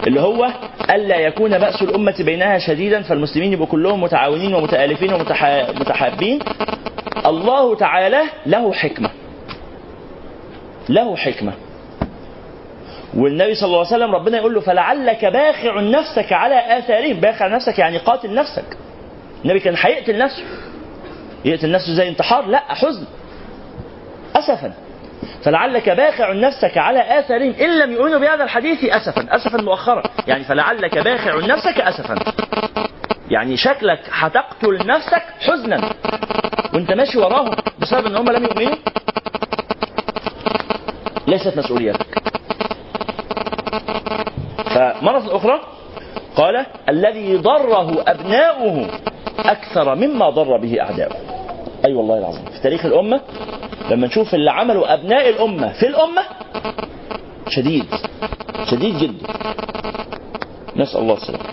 اللي 0.08 0.22
هو 0.22 0.50
ألا 0.90 1.16
يكون 1.18 1.58
بأس 1.58 1.82
الأمة 1.82 2.16
بينها 2.20 2.58
شديدا 2.58 3.02
فالمسلمين 3.02 3.54
يبقوا 3.54 3.68
كلهم 3.68 4.02
متعاونين 4.02 4.54
ومتآلفين 4.54 5.14
ومتحابين 5.14 6.40
الله 7.26 7.76
تعالى 7.76 8.22
له 8.46 8.74
حكمة. 8.74 9.10
له 10.90 11.16
حكمة. 11.16 11.54
والنبي 13.18 13.56
صلى 13.56 13.68
الله 13.68 13.78
عليه 13.78 13.88
وسلم 13.88 14.16
ربنا 14.16 14.38
يقول 14.38 14.54
له 14.54 14.62
فلعلك 14.62 15.26
باخع 15.26 15.80
نفسك 15.80 16.34
على 16.34 16.78
آثارهم. 16.78 17.20
باخع 17.20 17.48
نفسك 17.48 17.80
يعني 17.80 17.98
قاتل 17.98 18.34
نفسك. 18.34 18.78
النبي 19.46 19.60
كان 19.60 19.76
هيقتل 19.78 20.18
نفسه. 20.18 20.44
يقتل 21.46 21.72
نفسه 21.72 21.94
زي 21.94 22.10
انتحار؟ 22.10 22.46
لا 22.46 22.60
حزن. 22.60 23.06
أسفا. 24.36 24.74
فلعلك 25.44 25.90
باخع 25.90 26.34
نفسك 26.34 26.78
على 26.78 27.20
آثارهم. 27.20 27.54
إن 27.62 27.80
لم 27.80 27.92
يؤمنوا 27.92 28.20
بهذا 28.20 28.44
الحديث 28.44 28.84
أسفا. 28.86 29.36
أسفا 29.36 29.62
مؤخرا. 29.62 30.04
يعني 30.28 30.44
فلعلك 30.44 30.98
باخع 30.98 31.36
نفسك 31.36 31.82
أسفا. 31.82 32.16
يعني 33.30 33.58
شكلك 33.58 34.00
هتقتل 34.12 34.88
نفسك 34.88 35.24
حزنا. 35.40 35.90
وأنت 36.74 36.92
ماشي 36.92 37.18
وراهم 37.18 37.56
بسبب 37.80 38.06
إن 38.06 38.16
هم 38.16 38.30
لم 38.30 38.44
يؤمنوا؟ 38.44 38.76
ليست 41.28 41.58
مسؤوليتك. 41.58 42.08
فمرة 44.76 45.38
أخرى 45.38 45.60
قال 46.36 46.66
الذي 46.90 47.38
ضره 47.38 48.04
أبناؤه 48.08 48.88
أكثر 49.40 49.96
مما 49.96 50.30
ضر 50.30 50.58
به 50.58 50.82
أعداؤه. 50.82 51.43
أي 51.86 51.90
أيوة 51.90 52.00
والله 52.00 52.18
العظيم. 52.18 52.46
في 52.46 52.62
تاريخ 52.64 52.86
الأمة 52.86 53.22
لما 53.92 54.08
نشوف 54.08 54.36
اللي 54.36 54.52
عملوا 54.52 54.94
أبناء 54.94 55.30
الأمة 55.30 55.74
في 55.74 55.88
الأمة 55.88 56.22
شديد 57.50 57.86
شديد 58.72 58.98
جدا. 58.98 59.28
نسأل 60.76 61.02
الله 61.02 61.14
السلامة. 61.14 61.44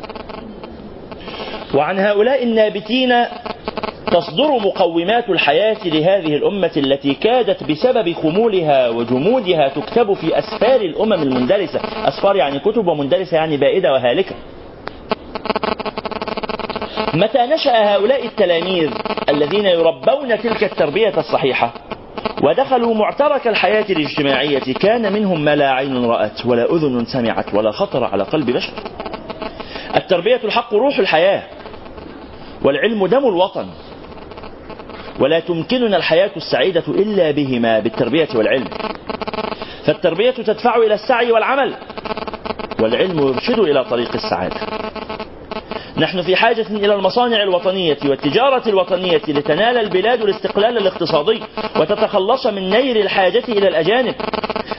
وعن 1.75 1.99
هؤلاء 1.99 2.43
النابتين 2.43 3.25
تصدر 4.07 4.59
مقومات 4.59 5.29
الحياة 5.31 5.77
لهذه 5.85 6.37
الأمة 6.37 6.71
التي 6.77 7.15
كادت 7.15 7.65
بسبب 7.65 8.13
خمولها 8.13 8.89
وجمودها 8.89 9.69
تكتب 9.69 10.13
في 10.13 10.39
أسفار 10.39 10.81
الأمم 10.81 11.13
المندرسة. 11.13 11.81
أسفار 12.09 12.37
يعني 12.37 12.59
كتب 12.59 12.87
ومندرسة 12.87 13.37
يعني 13.37 13.57
بائدة 13.57 13.93
وهالكة. 13.93 14.35
متى 17.15 17.39
نشأ 17.39 17.95
هؤلاء 17.95 18.27
التلاميذ 18.27 18.91
الذين 19.29 19.67
يربون 19.67 20.39
تلك 20.39 20.65
التربية 20.65 21.19
الصحيحة؟ 21.19 21.73
ودخلوا 22.43 22.95
معترك 22.95 23.49
الحياة 23.49 23.85
الاجتماعية 23.91 24.75
كان 24.75 25.13
منهم 25.13 25.45
ما 25.45 25.57
لا 25.57 25.71
عين 25.71 26.05
رأت 26.05 26.47
ولا 26.47 26.65
أذن 26.73 27.05
سمعت 27.05 27.55
ولا 27.55 27.71
خطر 27.71 28.05
على 28.05 28.23
قلب 28.23 28.51
بشر. 28.51 28.73
التربية 29.97 30.41
الحق 30.45 30.75
روح 30.75 30.99
الحياة 30.99 31.43
والعلم 32.65 33.07
دم 33.07 33.29
الوطن. 33.29 33.67
ولا 35.21 35.41
تمكننا 35.41 35.97
الحياة 35.97 36.31
السعيدة 36.37 36.85
إلا 36.89 37.31
بهما 37.31 37.81
بالتربية 37.81 38.29
والعلم. 38.35 38.69
فالتربية 39.87 40.31
تدفع 40.31 40.77
إلى 40.77 40.95
السعي 40.95 41.33
والعمل 41.33 41.75
والعلم 42.81 43.19
يرشد 43.19 43.59
إلى 43.59 43.85
طريق 43.85 44.15
السعادة. 44.15 44.57
نحن 46.01 46.23
في 46.23 46.37
حاجة 46.37 46.67
إلى 46.71 46.95
المصانع 46.95 47.43
الوطنية 47.43 47.99
والتجارة 48.05 48.69
الوطنية 48.69 49.21
لتنال 49.29 49.79
البلاد 49.79 50.23
الاستقلال 50.23 50.77
الاقتصادي 50.77 51.41
وتتخلص 51.77 52.47
من 52.47 52.71
نير 52.71 52.97
الحاجة 53.01 53.43
إلى 53.49 53.69
الأجانب. 53.69 54.15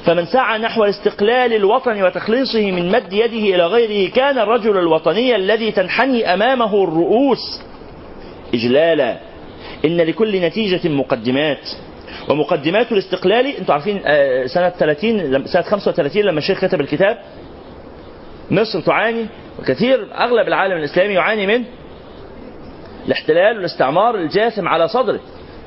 فمن 0.06 0.26
سعى 0.26 0.60
نحو 0.60 0.84
الاستقلال 0.84 1.54
الوطني 1.54 2.04
وتخليصه 2.04 2.72
من 2.72 2.92
مد 2.92 3.14
يده 3.14 3.56
إلى 3.56 3.66
غيره 3.68 4.12
كان 4.12 4.40
الرجل 4.40 4.78
الوطني 4.78 5.36
الذي 5.36 5.72
تنحني 5.72 6.34
أمامه 6.34 6.84
الرؤوس. 6.84 7.62
إجلالا 8.54 9.18
إن 9.86 9.98
لكل 9.98 10.42
نتيجة 10.42 10.90
مقدمات. 10.90 11.70
ومقدمات 12.30 12.92
الاستقلال 12.92 13.48
أنتم 13.48 13.74
عارفين 13.74 14.02
آه، 14.06 14.46
سنة 14.46 14.70
30 14.70 15.46
سنة 15.46 15.62
35 15.62 16.24
لما 16.24 16.38
الشيخ 16.38 16.66
كتب 16.66 16.82
الكتاب 16.82 17.18
مصر 18.52 18.82
تعاني 18.82 19.26
وكثير 19.62 20.08
أغلب 20.16 20.48
العالم 20.48 20.78
الإسلامي 20.78 21.14
يعاني 21.14 21.48
من 21.48 21.64
الاحتلال 23.08 23.58
والاستعمار 23.58 24.16
الجاثم 24.16 24.68
على 24.68 24.88
صدره. 24.88 25.20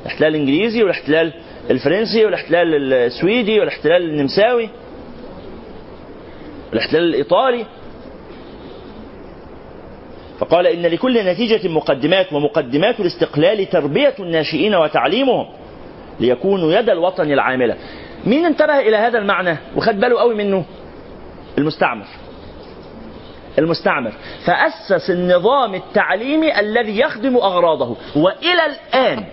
الاحتلال 0.02 0.34
الإنجليزي 0.34 0.82
والاحتلال 0.82 1.32
الفرنسي 1.70 2.24
والاحتلال 2.24 2.92
السويدي 2.92 3.60
والاحتلال 3.60 4.10
النمساوي 4.10 4.68
والاحتلال 6.70 7.02
الإيطالي. 7.02 7.66
فقال 10.38 10.66
إن 10.66 10.82
لكل 10.82 11.26
نتيجة 11.26 11.68
مقدمات 11.68 12.32
ومقدمات 12.32 13.00
الاستقلال 13.00 13.70
تربية 13.70 14.14
الناشئين 14.20 14.74
وتعليمهم 14.74 15.46
ليكونوا 16.20 16.72
يد 16.72 16.90
الوطن 16.90 17.32
العاملة. 17.32 17.76
مين 18.26 18.44
انتبه 18.44 18.80
إلى 18.80 18.96
هذا 18.96 19.18
المعنى 19.18 19.56
وخد 19.76 20.00
باله 20.00 20.20
قوي 20.20 20.34
منه؟ 20.34 20.64
المستعمر. 21.58 22.06
المستعمر. 23.58 24.12
فأسس 24.46 25.10
النظام 25.10 25.74
التعليمي 25.74 26.60
الذي 26.60 26.98
يخدم 26.98 27.36
أغراضه. 27.36 27.96
وإلى 28.16 28.66
الآن 28.66 29.24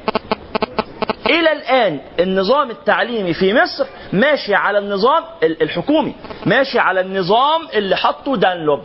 إلى 1.25 1.51
الآن 1.51 1.99
النظام 2.19 2.71
التعليمي 2.71 3.33
في 3.33 3.53
مصر 3.53 3.85
ماشي 4.13 4.55
على 4.55 4.77
النظام 4.77 5.23
الحكومي 5.43 6.15
ماشي 6.45 6.79
على 6.79 7.01
النظام 7.01 7.61
اللي 7.73 7.95
حطه 7.97 8.37
دانلوب 8.37 8.79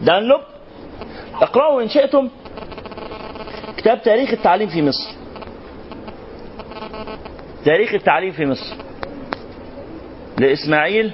دانلوب 0.00 0.40
اقرأوا 1.42 1.82
إن 1.82 1.88
شئتم 1.88 2.28
كتاب 3.76 4.02
تاريخ 4.02 4.30
التعليم 4.30 4.68
في 4.68 4.82
مصر. 4.82 5.10
تاريخ 7.64 7.94
التعليم 7.94 8.32
في 8.32 8.46
مصر. 8.46 8.76
لإسماعيل 10.38 11.12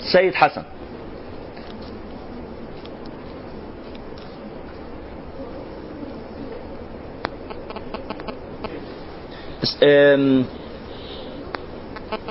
سيد 0.00 0.34
حسن. 0.34 0.62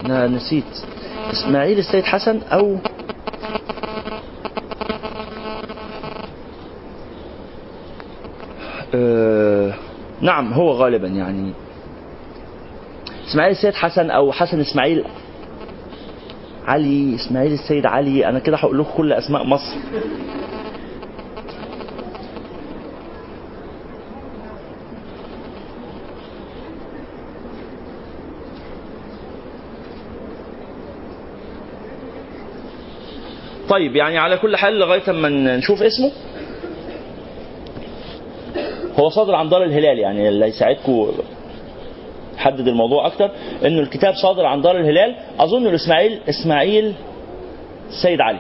أنا 0.05 0.27
نسيت. 0.27 0.63
إسماعيل 1.31 1.79
السيد 1.79 2.03
حسن 2.03 2.41
أو 2.41 2.77
أه، 8.93 9.73
نعم 10.21 10.53
هو 10.53 10.71
غالبا 10.71 11.07
يعني. 11.07 11.53
إسماعيل 13.27 13.51
السيد 13.51 13.73
حسن 13.73 14.09
أو 14.09 14.31
حسن 14.31 14.59
إسماعيل 14.59 15.05
علي 16.69 17.15
إسماعيل 17.15 17.53
السيد 17.53 17.85
علي 17.85 18.29
أنا 18.29 18.39
كده 18.39 18.57
هقول 18.57 18.79
لكم 18.79 18.91
كل 18.97 19.13
أسماء 19.13 19.43
مصر. 19.43 19.75
طيب 33.69 33.95
يعني 33.95 34.17
على 34.17 34.37
كل 34.37 34.55
حال 34.55 34.79
لغاية 34.79 35.09
أما 35.09 35.29
نشوف 35.29 35.81
اسمه. 35.81 36.11
هو 38.99 39.09
صادر 39.09 39.35
عن 39.35 39.49
دار 39.49 39.63
الهلال 39.63 39.99
يعني 39.99 40.29
اللي 40.29 40.47
يساعدكم. 40.47 41.11
حدد 42.39 42.67
الموضوع 42.67 43.07
أكتر 43.07 43.31
إنه 43.65 43.79
الكتاب 43.79 44.13
صادر 44.13 44.45
عن 44.45 44.61
دار 44.61 44.77
الهلال. 44.77 45.15
أظن 45.39 45.67
الإسماعيل 45.67 46.19
إسماعيل 46.29 46.93
السيد 47.89 48.21
علي. 48.21 48.39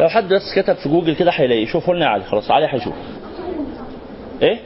لو 0.00 0.08
حد 0.08 0.28
بس 0.28 0.54
كتب 0.56 0.74
في 0.74 0.88
جوجل 0.88 1.14
كده 1.14 1.30
هيلاقيه. 1.30 1.66
شوفوا 1.66 1.94
لنا 1.94 2.06
علي. 2.06 2.24
خلاص 2.24 2.50
علي 2.50 2.66
هيشوف. 2.70 2.94
إيه؟ 4.42 4.58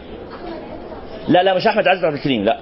لا 1.29 1.43
لا 1.43 1.55
مش 1.55 1.67
أحمد 1.67 1.89
عزت 1.89 2.05
عبد 2.05 2.15
الكريم 2.17 2.45
لا. 2.45 2.59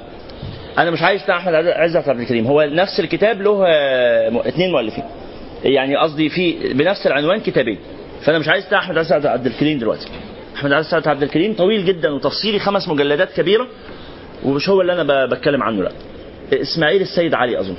أنا 0.78 0.90
مش 0.90 1.02
عايز 1.02 1.22
بتاع 1.22 1.36
احمد 1.36 1.54
عزت 1.54 2.08
عبد 2.08 2.20
الكريم. 2.20 2.46
هو 2.46 2.62
نفس 2.62 3.00
الكتاب 3.00 3.42
له 3.42 3.64
آه، 3.66 4.48
اثنين 4.48 4.70
مؤلفين. 4.70 5.04
يعني 5.64 5.96
قصدي 5.96 6.28
في 6.28 6.74
بنفس 6.74 7.06
العنوان 7.06 7.40
كتابين. 7.40 7.78
فأنا 8.24 8.38
مش 8.38 8.48
عايز 8.48 8.66
بتاع 8.66 8.78
أحمد 8.78 8.98
عزت 8.98 9.26
عبد 9.26 9.46
الكريم 9.46 9.78
دلوقتي. 9.78 10.06
أحمد 10.56 10.72
عزت 10.72 11.08
عبد 11.08 11.22
الكريم 11.22 11.54
طويل 11.54 11.84
جدا 11.84 12.10
وتفصيلي 12.10 12.58
خمس 12.58 12.88
مجلدات 12.88 13.32
كبيرة 13.32 13.66
ومش 14.44 14.68
هو 14.68 14.80
اللي 14.80 14.92
أنا 14.92 15.26
بتكلم 15.26 15.62
عنه 15.62 15.82
لا. 15.82 15.90
إسماعيل 16.52 17.02
السيد 17.02 17.34
علي 17.34 17.60
أظن. 17.60 17.76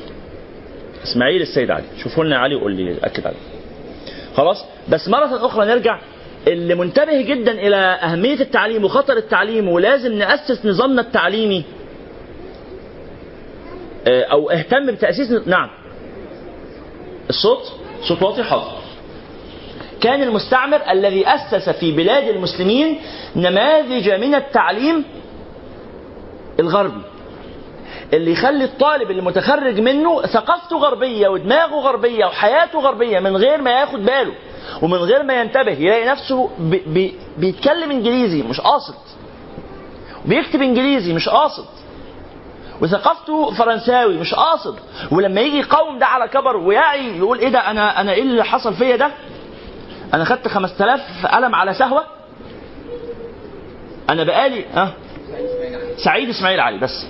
إسماعيل 1.03 1.41
السيد 1.41 1.71
علي. 1.71 1.83
شوفوا 2.03 2.23
لنا 2.23 2.37
علي 2.37 2.55
وقول 2.55 2.75
لي 2.75 2.97
أكد 3.03 3.27
عليه. 3.27 3.37
خلاص؟ 4.35 4.65
بس 4.89 5.07
مرة 5.09 5.45
أخرى 5.45 5.65
نرجع 5.65 5.99
اللي 6.47 6.75
منتبه 6.75 7.21
جدا 7.21 7.51
إلى 7.51 7.75
أهمية 7.75 8.39
التعليم 8.39 8.85
وخطر 8.85 9.17
التعليم 9.17 9.69
ولازم 9.69 10.13
نأسس 10.13 10.65
نظامنا 10.65 11.01
التعليمي 11.01 11.63
آه، 14.07 14.23
أو 14.23 14.49
اهتم 14.51 14.91
بتأسيس 14.91 15.31
نعم. 15.31 15.69
الصوت 17.29 17.73
صوت 18.01 18.21
واطي 18.23 18.43
حاضر. 18.43 18.71
كان 20.01 20.23
المستعمر 20.23 20.81
الذي 20.91 21.27
أسس 21.27 21.69
في 21.69 21.91
بلاد 21.91 22.27
المسلمين 22.27 22.99
نماذج 23.35 24.09
من 24.09 24.35
التعليم 24.35 25.03
الغربي. 26.59 27.01
اللي 28.13 28.31
يخلي 28.31 28.63
الطالب 28.63 29.11
اللي 29.11 29.21
متخرج 29.21 29.79
منه 29.79 30.21
ثقافته 30.21 30.77
غربية 30.77 31.27
ودماغه 31.27 31.75
غربية 31.75 32.25
وحياته 32.25 32.79
غربية 32.79 33.19
من 33.19 33.37
غير 33.37 33.61
ما 33.61 33.71
ياخد 33.71 34.05
باله. 34.05 34.33
ومن 34.81 34.97
غير 34.97 35.23
ما 35.23 35.41
ينتبه 35.41 35.71
يلاقي 35.71 36.05
نفسه 36.05 36.49
بي 36.59 36.83
بي 36.87 37.15
بيتكلم 37.37 37.91
انجليزي 37.91 38.41
مش 38.43 38.61
قاصد. 38.61 38.95
بيكتب 40.25 40.61
انجليزي 40.61 41.13
مش 41.13 41.29
قاصد. 41.29 41.65
وثقافته 42.81 43.51
فرنساوي 43.51 44.17
مش 44.17 44.33
قاصد. 44.33 44.75
ولما 45.11 45.41
يجي 45.41 45.57
يقاوم 45.59 45.99
ده 45.99 46.05
على 46.05 46.27
كبر 46.27 46.57
ويعي 46.57 47.17
يقول 47.17 47.39
إيه 47.39 47.49
ده 47.49 47.59
أنا 47.59 48.01
أنا 48.01 48.11
إيه 48.13 48.21
اللي 48.21 48.43
حصل 48.43 48.73
فيا 48.73 48.95
ده؟ 48.95 49.11
أنا 50.13 50.23
خدت 50.25 50.47
5000 50.47 51.25
قلم 51.25 51.55
على 51.55 51.73
سهوة. 51.73 52.03
أنا 54.09 54.23
بقالي 54.23 54.65
ها؟ 54.73 54.93
سعيد 55.97 56.29
إسماعيل 56.29 56.59
علي 56.59 56.77
بس. 56.79 57.05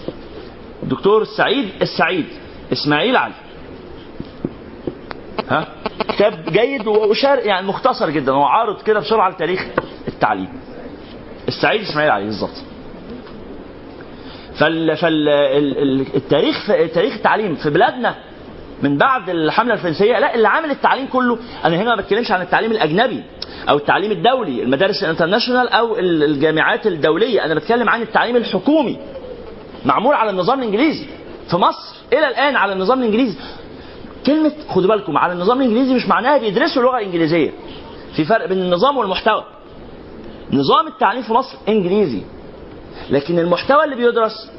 الدكتور 0.83 1.21
السعيد 1.21 1.69
السعيد 1.81 2.25
إسماعيل 2.73 3.15
علي. 3.15 3.33
ها؟ 5.49 5.67
كتاب 5.99 6.45
جيد 6.49 6.87
وشار 6.87 7.39
يعني 7.39 7.67
مختصر 7.67 8.09
جدا 8.09 8.31
هو 8.31 8.43
عارض 8.43 8.81
كده 8.81 8.99
بسرعة 8.99 9.29
لتاريخ 9.29 9.65
التعليم. 10.07 10.49
السعيد 11.47 11.81
إسماعيل 11.81 12.11
علي 12.11 12.25
بالظبط. 12.25 12.63
فال 14.59 14.97
فال 14.97 15.29
ال- 15.29 15.77
ال- 15.77 16.15
التاريخ 16.15 16.67
تاريخ 16.67 17.13
التعليم 17.13 17.55
في 17.55 17.69
بلادنا 17.69 18.15
من 18.83 18.97
بعد 18.97 19.29
الحملة 19.29 19.73
الفرنسية 19.73 20.19
لا 20.19 20.35
اللي 20.35 20.47
عامل 20.47 20.71
التعليم 20.71 21.07
كله 21.07 21.37
أنا 21.65 21.75
هنا 21.75 21.95
ما 21.95 22.01
بتكلمش 22.01 22.31
عن 22.31 22.41
التعليم 22.41 22.71
الأجنبي 22.71 23.23
أو 23.69 23.77
التعليم 23.77 24.11
الدولي 24.11 24.63
المدارس 24.63 25.03
ال 25.03 25.08
international 25.08 25.69
أو 25.69 25.95
ال- 25.99 26.23
الجامعات 26.23 26.87
الدولية 26.87 27.45
أنا 27.45 27.53
بتكلم 27.55 27.89
عن 27.89 28.01
التعليم 28.01 28.35
الحكومي 28.35 28.97
معمول 29.85 30.15
على 30.15 30.29
النظام 30.29 30.59
الإنجليزي 30.59 31.05
في 31.49 31.55
مصر 31.57 31.95
إلى 32.13 32.27
الآن 32.27 32.55
على 32.55 32.73
النظام 32.73 32.99
الإنجليزي. 32.99 33.37
كلمة 34.25 34.51
خدوا 34.69 34.89
بالكم 34.89 35.17
على 35.17 35.33
النظام 35.33 35.61
الإنجليزي 35.61 35.93
مش 35.93 36.07
معناها 36.07 36.37
بيدرسوا 36.37 36.83
لغة 36.83 36.99
إنجليزية. 37.01 37.51
في 38.15 38.25
فرق 38.25 38.45
بين 38.45 38.57
النظام 38.57 38.97
والمحتوى. 38.97 39.43
نظام 40.53 40.87
التعليم 40.87 41.21
في 41.23 41.33
مصر 41.33 41.57
إنجليزي 41.69 42.21
لكن 43.09 43.39
المحتوى 43.39 43.83
اللي 43.83 43.95
بيدرس 43.95 44.51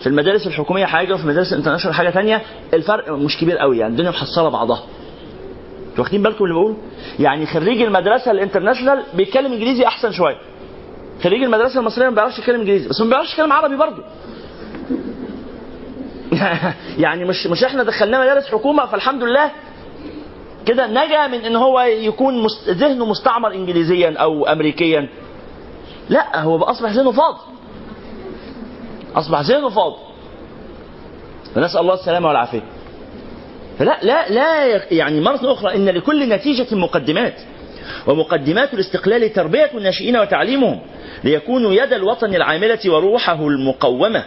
في 0.00 0.06
المدارس 0.06 0.46
الحكومية 0.46 0.84
حاجة 0.84 1.14
وفي 1.14 1.22
المدارس 1.24 1.52
ال 1.52 1.55
international 1.55 1.94
حاجة 1.94 2.10
تانية 2.10 2.42
الفرق 2.74 3.12
مش 3.12 3.38
كبير 3.38 3.58
قوي 3.58 3.78
يعني 3.78 3.92
الدنيا 3.92 4.10
محصلة 4.10 4.48
بعضها. 4.48 4.82
أنتوا 5.90 6.04
واخدين 6.04 6.22
بالكم 6.22 6.44
اللي 6.44 6.54
بقوله 6.54 6.76
يعني 7.18 7.46
خريج 7.46 7.82
المدرسة 7.82 8.30
الانترناشونال 8.30 9.02
بيتكلم 9.14 9.52
إنجليزي 9.52 9.86
أحسن 9.86 10.12
شوية. 10.12 10.36
خريج 11.24 11.42
المدرسة 11.42 11.80
المصرية 11.80 12.08
ما 12.08 12.14
بيعرفش 12.14 12.38
يتكلم 12.38 12.60
إنجليزي 12.60 12.88
بس 12.88 13.00
ما 13.00 13.08
بيعرفش 13.08 13.32
يتكلم 13.32 13.52
عربي 13.52 13.76
برضه. 13.76 14.02
يعني 17.04 17.24
مش 17.24 17.46
مش 17.46 17.64
إحنا 17.64 17.82
دخلناه 17.82 18.20
مدارس 18.20 18.46
حكومة 18.46 18.86
فالحمد 18.86 19.22
لله 19.24 19.50
كده 20.66 20.86
نجا 20.86 21.26
من 21.26 21.44
إن 21.44 21.56
هو 21.56 21.80
يكون. 21.80 22.46
ذهنه 22.68 23.04
مستعمر 23.04 23.52
انجليزيا 23.54 24.18
أو 24.18 24.46
امريكيا. 24.46 25.08
لا 26.08 26.40
هو 26.40 26.62
أصبح 26.62 26.90
ذهنه 26.90 27.12
فاضي. 27.12 27.38
أصبح 29.14 29.40
ذهنه 29.40 29.68
فاضي. 29.68 29.96
فنسأل 31.54 31.80
الله 31.80 31.94
السلامة 31.94 32.28
والعافية. 32.28 32.62
فلا 33.78 33.98
لا 34.02 34.28
لا 34.28 34.64
يعني 34.92 35.20
مرة 35.20 35.52
أخرى 35.52 35.74
إن 35.74 35.88
لكل 35.88 36.28
نتيجة 36.28 36.74
مقدمات. 36.74 37.40
ومقدمات 38.06 38.74
الاستقلال 38.74 39.32
تربية 39.32 39.70
الناشئين 39.74 40.16
وتعليمهم 40.16 40.80
ليكونوا 41.24 41.72
يد 41.72 41.92
الوطن 41.92 42.34
العاملة 42.34 42.80
وروحه 42.86 43.46
المقومة. 43.46 44.24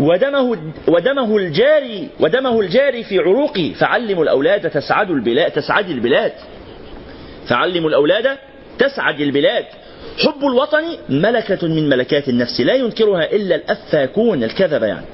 ودمه 0.00 0.58
ودمه 0.88 1.36
الجاري 1.36 2.08
ودمه 2.20 2.60
الجاري 2.60 3.04
في 3.04 3.18
عروقه 3.18 3.74
فعلموا 3.78 4.22
الأولاد 4.22 4.70
تسعد 4.70 5.10
البلاد 5.10 5.50
تسعد 5.50 5.90
البلاد. 5.90 6.32
فعلموا 7.48 7.88
الأولاد 7.88 8.38
تسعد 8.78 9.20
البلاد. 9.20 9.64
حب 10.18 10.44
الوطن 10.44 10.84
ملكة 11.08 11.68
من 11.68 11.88
ملكات 11.88 12.28
النفس. 12.28 12.60
لا 12.60 12.74
ينكرها 12.74 13.32
إلا 13.32 13.54
الأفاكون 13.54 14.44
الكذبة 14.44 14.86
يعني. 14.86 15.06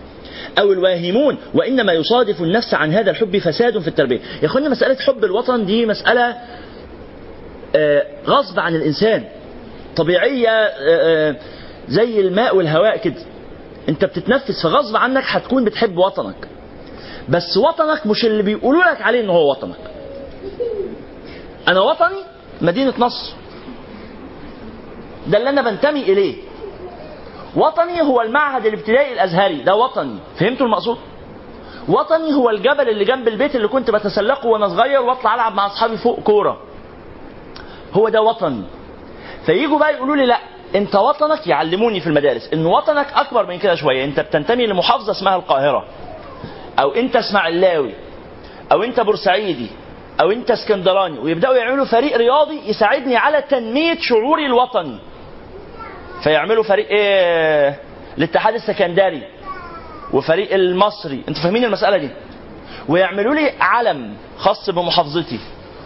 أو 0.58 0.72
الواهمون. 0.72 1.36
وإنما 1.54 1.92
يصادف 1.92 2.42
النفس 2.42 2.74
عن 2.74 2.92
هذا 2.92 3.10
الحب 3.10 3.38
فساد 3.38 3.78
في 3.78 3.88
التربية. 3.88 4.20
يا 4.42 4.46
أخوانا 4.46 4.68
مسألة 4.68 4.94
حب 4.94 5.24
الوطن 5.24 5.66
دي 5.66 5.86
مسألة 5.86 6.36
آه، 7.76 8.06
غصب 8.26 8.60
عن 8.60 8.74
الإنسان. 8.74 9.24
طبيعية 9.96 10.48
آه، 10.50 11.30
آه، 11.30 11.36
زي 11.88 12.20
الماء 12.20 12.56
والهواء 12.56 12.96
كده. 12.96 13.33
انت 13.88 14.04
بتتنفس 14.04 14.62
فغصب 14.62 14.96
عنك 14.96 15.22
هتكون 15.26 15.64
بتحب 15.64 15.96
وطنك. 15.98 16.48
بس 17.28 17.56
وطنك 17.56 18.06
مش 18.06 18.24
اللي 18.24 18.42
بيقولوا 18.42 18.84
لك 18.84 19.02
عليه 19.02 19.20
إن 19.20 19.30
هو 19.30 19.50
وطنك. 19.50 19.76
أنا 21.68 21.80
وطني 21.80 22.18
مدينة 22.62 22.94
نصر. 22.98 23.32
ده 25.26 25.38
اللي 25.38 25.50
أنا 25.50 25.70
بنتمي 25.70 26.02
إليه. 26.02 26.36
وطني 27.56 28.02
هو 28.02 28.20
المعهد 28.20 28.66
الابتدائي 28.66 29.12
الأزهري. 29.12 29.62
ده 29.62 29.74
وطني. 29.74 30.18
فهمتوا 30.38 30.66
المقصود؟ 30.66 30.98
وطني 31.88 32.34
هو 32.34 32.50
الجبل 32.50 32.88
اللي 32.88 33.04
جنب 33.04 33.28
البيت 33.28 33.56
اللي 33.56 33.68
كنت 33.68 33.90
بتسلقه 33.90 34.46
وأنا 34.46 34.68
صغير 34.68 35.00
وأطلع 35.02 35.34
ألعب 35.34 35.54
مع 35.54 35.66
أصحابي 35.66 35.96
فوق 35.96 36.20
كورة. 36.20 36.60
هو 37.92 38.08
ده 38.08 38.22
وطني. 38.22 38.62
فييجوا 39.46 39.78
بقى 39.78 39.94
يقولوا 39.94 40.16
لي 40.16 40.26
لأ. 40.26 40.38
انت 40.74 40.96
وطنك 40.96 41.46
يعلموني 41.46 42.00
في 42.00 42.06
المدارس 42.06 42.50
إن 42.52 42.66
وطنك 42.66 43.06
أكبر 43.14 43.46
من 43.46 43.58
كده 43.58 43.74
شوية 43.74 44.04
انت 44.04 44.20
بتنتمي 44.20 44.66
لمحافظة 44.66 45.12
اسمها 45.12 45.36
القاهرة 45.36 45.84
أو 46.78 46.90
انت 46.94 47.16
إسماعيلاوي 47.16 47.94
أو 48.72 48.82
انت 48.82 49.00
بورسعيدي 49.00 49.66
أو 50.20 50.30
انت 50.32 50.50
إسكندراني 50.50 51.18
ويبدأوا 51.18 51.54
يعملوا 51.54 51.84
فريق 51.84 52.16
رياضي 52.16 52.60
يساعدني 52.68 53.16
على 53.16 53.42
تنمية 53.42 53.98
شعوري 54.00 54.46
الوطني 54.46 54.98
فيعملوا 56.22 56.62
فريق 56.64 56.88
إيه؟ 56.88 57.78
الاتحاد 58.18 58.54
السكندري 58.54 59.22
وفريق 60.12 60.54
المصري 60.54 61.22
أنتوا 61.28 61.42
فاهمين 61.42 61.64
المسألة 61.64 61.96
دي؟ 61.96 62.10
ويعملوا 62.88 63.34
لي 63.34 63.52
علم 63.60 64.14
خاص 64.38 64.70
بمحافظتي. 64.70 65.40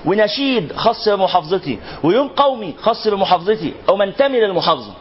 ونشيد 0.07 0.73
خاص 0.77 1.09
بمحافظتي 1.09 1.79
ويوم 2.03 2.29
قومي 2.29 2.75
خاص 2.83 3.09
بمحافظتي 3.09 3.75
أو 3.89 3.97
منتمي 3.97 4.41
للمحافظه 4.41 4.93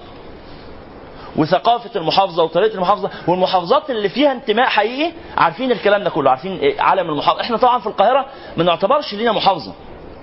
وثقافة 1.36 1.89
المحافظة 1.99 2.43
وطريقة 2.43 2.75
المحافظة 2.75 3.10
والمحافظات 3.27 3.89
اللي 3.89 4.10
فيها 4.10 4.31
انتماء 4.31 4.65
حقيقي 4.65 5.12
عارفين 5.38 5.71
الكلام 5.71 6.03
ده 6.03 6.10
كله 6.10 6.29
عارفين 6.29 6.73
علم 6.79 7.10
المحافظة. 7.10 7.41
إحنا 7.41 7.57
طبعا 7.57 7.79
في 7.79 7.88
القاهرة 7.88 8.25
ما 8.57 8.63
نعتبرش 8.63 9.13
لينا 9.13 9.31
محافظة. 9.31 9.73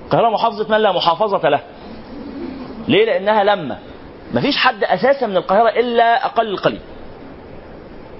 القاهرة 0.05 0.31
محافظة 0.31 0.67
من 0.71 0.77
لا 0.77 0.93
محافظة 0.93 1.49
له. 1.49 1.61
ليه؟ 2.89 3.05
لأنها 3.05 3.45
لما 3.45 3.79
ما 4.35 4.41
فيش 4.41 4.57
حد 4.57 4.85
أساسا 4.85 5.27
من 5.27 5.37
القاهرة 5.37 5.69
إلا 5.69 6.27
أقل 6.27 6.49
القليل. 6.49 6.81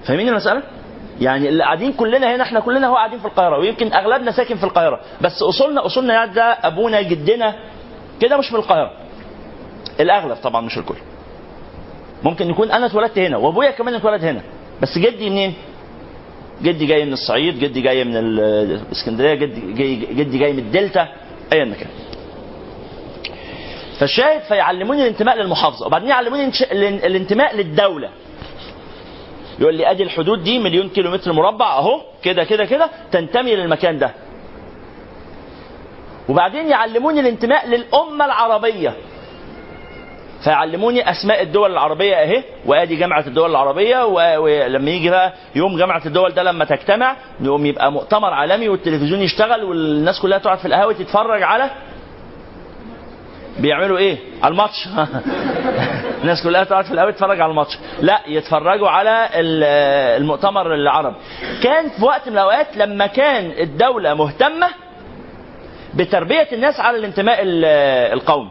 فاهمين 0.03 0.29
المسألة؟ 0.29 0.63
يعني 1.21 1.49
اللي 1.49 1.63
قاعدين 1.63 1.93
كلنا 1.93 2.35
هنا 2.35 2.43
إحنا 2.43 2.59
كلنا 2.59 2.87
هو 2.87 2.95
قاعدين 2.95 3.19
في 3.19 3.25
القاهرة 3.25 3.59
ويمكن 3.59 3.93
أغلبنا 3.93 4.31
ساكن 4.31 4.55
في 4.55 4.63
القاهرة. 4.63 4.99
بس 5.21 5.41
أصولنا 5.41 5.85
أصولنا 5.85 6.13
يعني 6.13 6.33
ده 6.33 6.43
أبونا 6.43 7.01
جدنا 7.01 7.55
كده 8.21 8.37
مش 8.37 8.51
من 8.51 8.59
القاهرة. 8.59 8.91
الأغلب 9.99 10.37
طبعا 10.43 10.61
مش 10.61 10.77
الكل. 10.77 10.95
ممكن 12.23 12.49
يكون 12.49 12.71
أنا 12.71 12.85
اتولدت 12.85 13.17
هنا 13.19 13.37
وأبويا 13.37 13.71
كمان 13.71 13.95
اتولد 13.95 14.23
هنا. 14.23 14.41
بس 14.81 14.97
جدي 14.97 15.29
منين؟ 15.29 15.53
جدي 16.61 16.85
جاي 16.85 17.05
من 17.05 17.13
الصعيد 17.13 17.59
جدي 17.59 17.81
جاي 17.81 18.03
من 18.03 18.17
الاسكندريه 18.17 19.33
جدي 19.33 19.73
جاي 19.73 19.95
جدي 19.95 20.37
جاي 20.37 20.53
من 20.53 20.59
الدلتا 20.59 21.07
ايا 21.53 21.65
مكان 21.65 21.87
فالشاهد 23.99 24.41
فيعلموني 24.41 25.01
الانتماء 25.01 25.37
للمحافظة 25.37 25.85
وبعدين 25.85 26.09
يعلموني 26.09 26.51
الانتماء 27.05 27.55
للدولة. 27.55 28.09
يقول 29.59 29.75
لي 29.75 29.91
ادي 29.91 30.03
الحدود 30.03 30.43
دي 30.43 30.59
مليون 30.59 30.89
كيلو 30.89 31.11
متر 31.11 31.33
مربع 31.33 31.77
أهو 31.77 32.01
كده 32.23 32.43
كده 32.43 32.65
كده 32.65 32.89
تنتمي 33.11 33.55
للمكان 33.55 33.97
ده. 33.97 34.11
وبعدين 36.29 36.67
يعلموني 36.67 37.19
الانتماء 37.19 37.67
للأمة 37.67 38.25
العربية. 38.25 38.93
فيعلموني 40.43 41.11
أسماء 41.11 41.41
الدول 41.41 41.71
العربية 41.71 42.15
أهي 42.15 42.43
وأدي 42.65 42.95
جامعة 42.95 43.23
الدول 43.27 43.49
العربية 43.51 44.05
و- 44.05 44.43
ولما 44.43 44.91
يجي 44.91 45.09
بقى 45.09 45.33
يوم 45.55 45.77
جامعة 45.77 46.01
الدول 46.05 46.31
ده 46.33 46.43
لما 46.43 46.65
تجتمع 46.65 47.15
يقوم 47.41 47.65
يبقى 47.65 47.91
مؤتمر 47.91 48.33
عالمي 48.33 48.69
والتلفزيون 48.69 49.19
يشتغل 49.21 49.63
والناس 49.63 50.19
كلها 50.19 50.37
تقعد 50.37 50.57
في 50.57 50.65
القهوة 50.65 50.93
تتفرج 50.93 51.43
على. 51.43 51.69
بيعملوا 53.59 53.97
إيه؟ 53.97 54.17
على 54.43 54.51
الماتش. 54.51 54.87
الناس 56.25 56.43
كلها 56.43 56.63
تقعد 56.63 56.85
في 56.85 56.91
القهوه 56.91 57.11
تتفرج 57.11 57.41
على 57.41 57.49
الماتش. 57.49 57.77
لا 58.01 58.21
يتفرجوا 58.27 58.89
على 58.89 59.29
ال- 59.33 59.63
المؤتمر 60.21 60.73
العربي. 60.73 61.15
كان 61.63 61.89
في 61.89 62.05
وقت 62.05 62.27
من 62.29 62.33
الأوقات 62.33 62.77
لما 62.77 63.07
كان 63.07 63.51
الدولة 63.59 64.13
مهتمة 64.13 64.67
بتربية 65.93 66.47
الناس 66.53 66.79
على 66.79 66.97
الانتماء 66.97 67.41
ال- 67.41 67.65
القومي. 68.13 68.49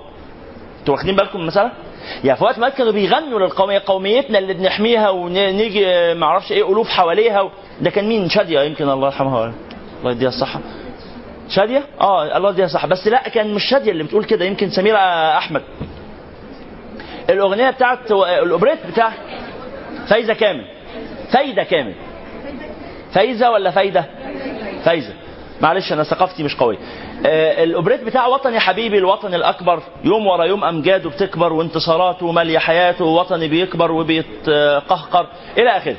أنتوا 0.81 0.95
واخدين 0.95 1.17
بالكم 1.17 1.37
من 1.39 1.43
المسألة؟ 1.43 1.71
يعني 2.25 2.39
في 2.39 2.45
وقت 2.45 2.59
ما 2.59 2.69
كانوا 2.69 2.93
بيغنوا 2.93 3.39
للقوميه 3.41 3.83
قوميتنا 3.87 4.39
اللي 4.39 4.55
بنحميها 4.55 5.11
ونيجي 5.11 6.15
ما 6.15 6.27
أعرفش 6.27 6.53
إيه 6.53 6.73
الوف 6.73 6.89
حواليها 6.89 7.41
و... 7.41 7.51
ده 7.81 7.91
كان 7.91 8.09
مين؟ 8.09 8.29
شادية 8.29 8.61
يمكن 8.61 8.89
الله 8.89 9.07
يرحمها. 9.07 9.53
الله 10.01 10.13
يديها 10.13 10.29
الصحة. 10.29 10.61
شادية؟ 11.49 11.83
آه 12.01 12.37
الله 12.37 12.51
يديها 12.51 12.65
الصحة. 12.65 12.89
بس 12.89 13.07
لا 13.09 13.29
كان 13.29 13.55
مش 13.55 13.63
شادية 13.65 13.91
اللي 13.93 14.05
بتقول 14.05 14.25
كده 14.25 14.45
يمكن 14.45 14.71
سميرة 14.71 14.99
أحمد. 15.39 15.63
الأغنية 17.31 17.71
بتاعت 17.71 18.11
الأوبريت 18.13 18.87
بتاع 18.87 19.13
فايزة 20.09 20.35
كامل. 20.35 20.65
فايدة 21.33 21.63
كامل. 21.65 21.95
فايزة 23.13 23.51
ولا 23.51 23.71
فايدة؟ 23.71 24.05
فايزة. 24.85 25.13
معلش 25.61 25.93
أنا 25.93 26.03
ثقافتي 26.03 26.43
مش 26.43 26.57
قويه 26.57 26.77
آه 27.27 27.65
الأوبريت 27.65 28.05
بتاع 28.05 28.27
وطن 28.27 28.55
يا 28.55 28.59
حبيبي 28.61 28.99
الوطن 28.99 29.35
الأكبر. 29.35 29.83
يوم 30.05 30.27
ورا 30.27 30.45
يوم 30.45 30.65
أمجاده 30.65 31.11
بتكبر 31.11 31.53
وانتصاراته 31.53 32.33
مالية 32.33 32.59
حياته 32.59 33.05
ووطني 33.05 33.49
بيكبر 33.49 33.93
وبيتقهقر. 33.93 35.27
إلى 35.59 35.71
آخره. 35.77 35.97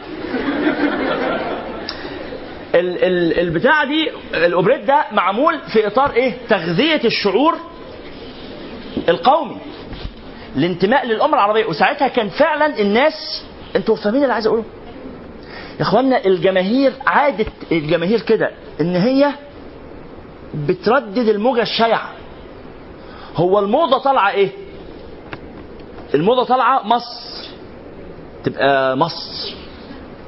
ال- 2.76 3.04
ال- 3.04 3.40
البتاعة 3.40 3.86
دي 3.86 4.12
الأوبريت 4.34 4.82
ده 4.84 5.06
معمول 5.12 5.60
في 5.74 5.88
إطار 5.88 6.12
إيه؟ 6.12 6.34
تغذية 6.50 7.02
الشعور 7.06 7.56
القومي. 9.10 9.58
الانتماء 10.58 11.06
للأمة 11.06 11.34
العربية 11.34 11.66
وساعتها 11.66 12.08
كان 12.08 12.30
فعلا 12.30 12.80
الناس 12.80 13.44
أنتوا 13.76 13.96
فاهمين 13.96 14.22
اللي 14.24 14.34
عايز 14.34 14.48
أقوله؟ 14.48 14.64
يا 15.78 15.82
اخوانا 15.82 16.26
الجماهير 16.26 16.94
عادت 17.08 17.48
الجماهير 17.72 18.22
كده 18.22 18.52
إن 18.82 18.96
هي 18.96 19.32
بتردد 20.54 21.28
الموجة 21.30 21.62
الشايعه 21.62 22.10
هو 23.36 23.60
الموضة 23.60 23.98
طالعة 23.98 24.32
إيه؟ 24.32 24.50
الموضة 26.16 26.44
طالعة 26.44 26.84
مصر. 26.88 27.46
تبقى 28.44 28.98
مصر. 28.98 29.54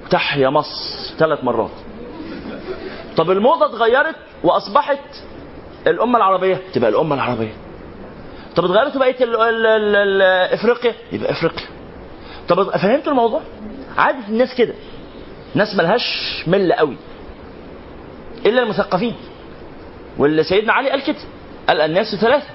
تحيا 0.10 0.50
مصر 0.50 1.14
ثلاث 1.20 1.44
مرات. 1.44 1.72
طب 3.18 3.32
الموضة 3.32 3.66
اتغيرت 3.66 4.16
وأصبحت 4.44 5.00
الأمة 5.88 6.18
العربية 6.18 6.62
تبقى 6.74 6.90
الأمة 6.90 7.16
العربية. 7.16 7.54
طب 8.58 8.66
اتغيرت 8.66 8.98
بقية 8.98 9.16
إفريقيا؟ 10.54 10.94
يبقى 11.12 11.32
إفريقيا. 11.32 11.68
طب 12.50 12.70
فهمتوا 12.78 13.12
الموضوع؟ 13.12 13.42
عاده 13.98 14.28
الناس 14.30 14.56
كده. 14.56 14.74
ناس 15.56 15.76
ملهاش 15.76 16.04
ملة 16.48 16.76
قوي. 16.76 16.98
إلا 18.46 18.64
المثقفين. 18.64 19.16
واللي 20.18 20.44
سيدنا 20.44 20.74
علي 20.74 20.90
قال 20.90 21.04
كده. 21.04 21.18
قال 21.68 21.82
الناس 21.82 22.16
ثلاثة. 22.16 22.48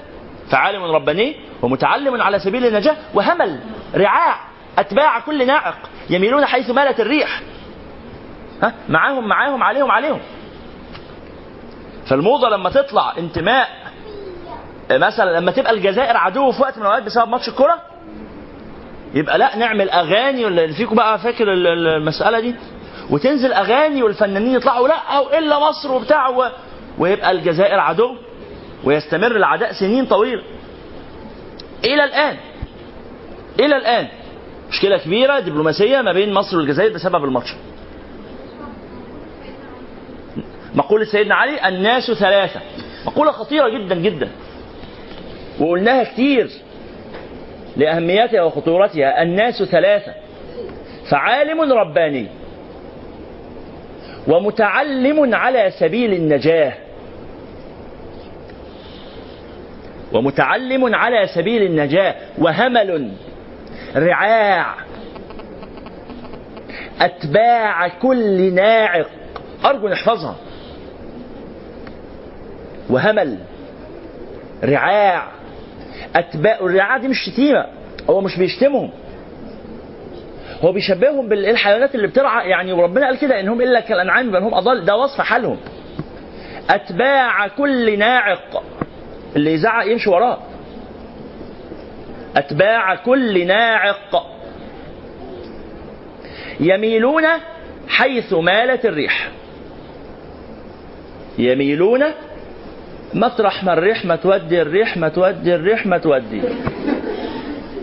فعالم 0.50 0.82
رباني 0.82 1.36
ومتعلم 1.62 2.22
على 2.22 2.38
سبيل 2.38 2.66
النجاة 2.66 2.96
وهمل. 3.14 3.60
رعاع. 3.94 4.40
أتباع 4.78 5.20
كل 5.20 5.46
ناعق 5.46 5.78
يميلون 6.10 6.44
حيث 6.44 6.70
مالت 6.70 7.00
الريح. 7.00 7.40
ها؟ 8.62 8.74
معاهم 8.88 9.28
معاهم 9.28 9.62
عليهم 9.62 9.90
عليهم. 9.90 10.20
فالموضة 12.06 12.48
لما 12.48 12.70
تطلع 12.70 13.14
انتماء 13.18 13.68
مثلا 14.98 15.38
لما 15.38 15.50
تبقى 15.50 15.72
الجزائر 15.72 16.16
عدو 16.16 16.52
في 16.52 16.62
وقت 16.62 16.76
من 16.76 16.82
الأوقات 16.82 17.02
بسبب 17.02 17.28
ماتش 17.28 17.48
الكورة 17.48 17.74
يبقى 19.14 19.38
لا 19.38 19.56
نعمل 19.56 19.90
أغاني 19.90 20.44
ولا 20.44 20.72
فيكم 20.72 20.96
بقى 20.96 21.18
فاكر 21.18 21.52
ال- 21.52 21.66
ال- 21.66 21.88
المسألة 21.88 22.40
دي؟ 22.40 22.54
وتنزل 23.10 23.52
أغاني 23.52 24.02
والفنانين 24.02 24.54
يطلعوا 24.54 24.88
لا 24.88 25.38
إلا 25.38 25.58
مصر 25.58 25.92
وبتاع 25.92 26.28
و... 26.28 26.44
ويبقى 26.98 27.30
الجزائر 27.30 27.80
عدو 27.80 28.16
ويستمر 28.84 29.36
العداء 29.36 29.72
سنين 29.72 30.06
طويله 30.06 30.42
إلى 31.84 32.04
الآن 32.04 32.36
إلى 33.60 33.76
الآن 33.76 34.08
مشكلة 34.70 34.98
كبيرة 34.98 35.38
دبلوماسية 35.40 36.00
ما 36.00 36.12
بين 36.12 36.34
مصر 36.34 36.56
والجزائر 36.56 36.92
بسبب 36.94 37.24
الماتش. 37.24 37.54
مقولة 40.74 41.04
سيدنا 41.04 41.34
علي 41.34 41.68
الناس 41.68 42.10
ثلاثة. 42.10 42.60
مقولة 43.06 43.30
خطيرة 43.32 43.68
جدا 43.68 43.94
جدا. 43.94 44.28
وقلناها 45.60 46.04
كتير 46.04 46.50
لأهميتها 47.76 48.42
وخطورتها. 48.42 49.22
الناس 49.22 49.62
ثلاثة 49.62 50.14
فعالم 51.10 51.72
رباني 51.72 52.26
ومتعلم 54.28 55.34
على 55.34 55.70
سبيل 55.78 56.12
النجاة. 56.12 56.72
ومتعلم 60.12 60.94
على 60.94 61.26
سبيل 61.34 61.62
النجاة. 61.62 62.14
وهمل 62.38 63.12
رعاع 63.96 64.74
أتباع 67.00 67.88
كل 67.88 68.54
ناعق. 68.54 69.06
أرجو 69.64 69.88
نحفظها. 69.88 70.36
وهمل 72.90 73.38
رعاع 74.64 75.28
أتباع 76.16 76.58
الرعاع 76.60 76.96
دي 76.98 77.08
مش 77.08 77.16
شتيمة. 77.26 77.66
هو 78.10 78.20
مش 78.20 78.38
بيشتمهم. 78.38 78.90
هو 80.64 80.72
بيشبههم 80.72 81.28
بالحيوانات 81.28 81.94
اللي 81.94 82.06
بترعى. 82.06 82.50
يعني 82.50 82.72
وربنا 82.72 83.06
قال 83.06 83.18
كده 83.18 83.40
إنهم 83.40 83.60
إلا 83.60 83.80
كالأنعام 83.80 84.30
بل 84.30 84.42
هم 84.42 84.54
أضل. 84.54 84.84
ده 84.84 84.96
وصف 84.96 85.20
حالهم. 85.20 85.58
أتباع 86.70 87.48
كل 87.48 87.98
ناعق. 87.98 88.62
اللي 89.36 89.52
يزعق 89.52 89.86
يمشي 89.86 90.10
وراه. 90.10 90.38
أتباع 92.36 92.94
كل 92.94 93.46
ناعق. 93.46 94.26
يميلون 96.60 97.24
حيث 97.88 98.32
مالت 98.32 98.86
الريح. 98.86 99.30
يميلون 101.38 102.04
مطرح 103.14 103.64
ما 103.64 103.72
الريح 103.72 104.04
ما 104.04 104.16
تودي 104.16 104.62
الريح 104.62 104.96
ما 104.96 105.08
تودي 105.08 105.54
الريح 105.54 105.86
ما 105.86 105.98
تودي. 105.98 106.42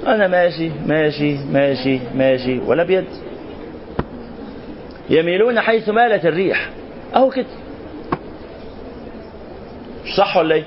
أنا 0.07 0.27
ماشي 0.27 0.71
ماشي 0.85 1.37
ماشي 1.51 1.99
ماشي 2.15 2.59
ولا 2.59 2.83
بيد. 2.83 3.05
يميلون 5.09 5.59
حيث 5.59 5.89
مالت 5.89 6.25
الريح. 6.25 6.69
أهو 7.15 7.29
كده. 7.29 7.45
صح 10.17 10.37
ولا 10.37 10.55
إيه؟ 10.55 10.63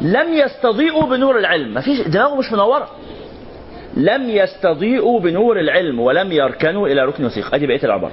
لم 0.00 0.34
يستضيئوا 0.34 1.06
بنور 1.06 1.38
العلم. 1.38 1.74
ما 1.74 1.80
فيش 1.80 2.00
دماغه 2.00 2.36
مش 2.36 2.52
منورة. 2.52 2.90
لم 3.96 4.30
يستضيئوا 4.30 5.20
بنور 5.20 5.60
العلم 5.60 6.00
ولم 6.00 6.32
يركنوا 6.32 6.88
إلى 6.88 7.04
ركن 7.04 7.24
وثيق. 7.24 7.54
أدي 7.54 7.66
بقية 7.66 7.84
العبارة. 7.84 8.12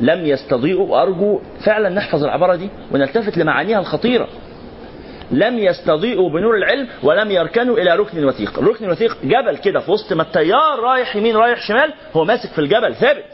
لم 0.00 0.26
يستضيئوا 0.26 0.86
وأرجو 0.86 1.40
فعلا 1.64 1.88
نحفظ 1.88 2.24
العبارة 2.24 2.56
دي 2.56 2.68
ونلتفت 2.92 3.38
لمعانيها 3.38 3.80
الخطيرة. 3.80 4.28
لم 5.30 5.58
يستضيئوا 5.58 6.30
بنور 6.30 6.56
العلم 6.56 6.88
ولم 7.02 7.30
يركنوا 7.30 7.78
إلى 7.78 7.96
ركن 7.96 8.24
وثيق 8.24 8.58
الركن 8.58 8.84
الوثيق 8.84 9.16
جبل 9.24 9.56
كده 9.56 9.80
في 9.80 9.90
وسط 9.90 10.12
ما 10.12 10.22
التيار 10.22 10.80
رايح 10.80 11.16
يمين 11.16 11.36
رايح 11.36 11.60
شمال 11.62 11.92
هو 12.16 12.24
ماسك 12.24 12.50
في 12.50 12.58
الجبل 12.58 12.94
ثابت. 12.94 13.24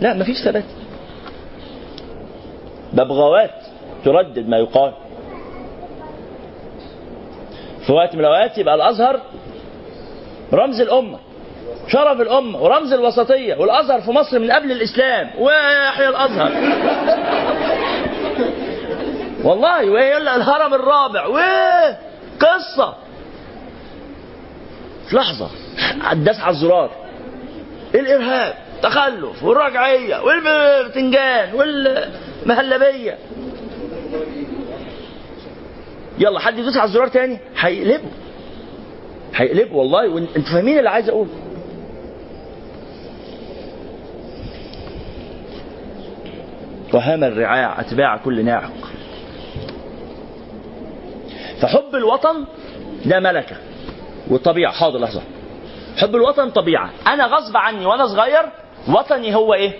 لا 0.00 0.14
مفيش 0.14 0.36
ثبات. 0.44 0.64
ببغاوات 2.92 3.50
تردد 4.04 4.48
ما 4.48 4.56
يقال. 4.58 4.92
في 7.86 7.92
وقت 7.92 8.14
من 8.14 8.20
الأوقات 8.20 8.58
يبقى 8.58 8.74
الأزهر 8.74 9.20
رمز 10.52 10.80
الأمة 10.80 11.18
شرف 11.88 12.20
الأمة 12.20 12.62
ورمز 12.62 12.92
الوسطية 12.92 13.54
والأزهر 13.54 14.00
في 14.00 14.10
مصر 14.10 14.38
من 14.38 14.52
قبل 14.52 14.72
الإسلام. 14.72 15.30
ويحيى 15.38 16.08
الأزهر. 16.08 16.52
والله 19.44 19.82
لك 19.82 20.28
الهرم 20.36 20.74
الرابع؟ 20.74 21.26
وقصه 21.26 22.94
في 25.08 25.16
لحظة 25.16 25.50
الداس 26.12 26.40
على 26.40 26.50
الزرار 26.50 26.90
الإرهاب؟ 27.94 28.54
تخلف 28.82 29.42
والرجعيه 29.42 30.20
والبتنجان 30.22 31.54
والمهلبية. 31.54 33.18
يلا 36.18 36.40
حد 36.40 36.58
يدوس 36.58 36.76
على 36.76 36.88
الزرار 36.88 37.08
تاني؟ 37.08 37.38
هيقلبه. 37.58 38.10
هيقلبه 39.34 39.76
والله 39.76 40.08
وانتوا 40.08 40.42
فاهمين 40.42 40.78
اللي 40.78 40.90
عايز 40.90 41.08
أقوله. 41.08 41.30
وهام 46.94 47.24
الرعاع 47.24 47.80
أتباع 47.80 48.16
كل 48.16 48.44
ناعق. 48.44 48.72
فحب 51.64 51.94
الوطن 51.94 52.44
ده 53.04 53.20
ملكة. 53.20 53.56
وطبيعه 54.30 54.72
حاضر 54.72 54.98
لحظة. 54.98 55.22
حب 55.96 56.14
الوطن 56.16 56.50
طبيعة. 56.50 56.90
أنا 57.06 57.26
غصب 57.26 57.56
عني 57.56 57.86
وأنا 57.86 58.06
صغير 58.06 58.42
وطني 58.88 59.34
هو 59.34 59.54
إيه؟ 59.54 59.72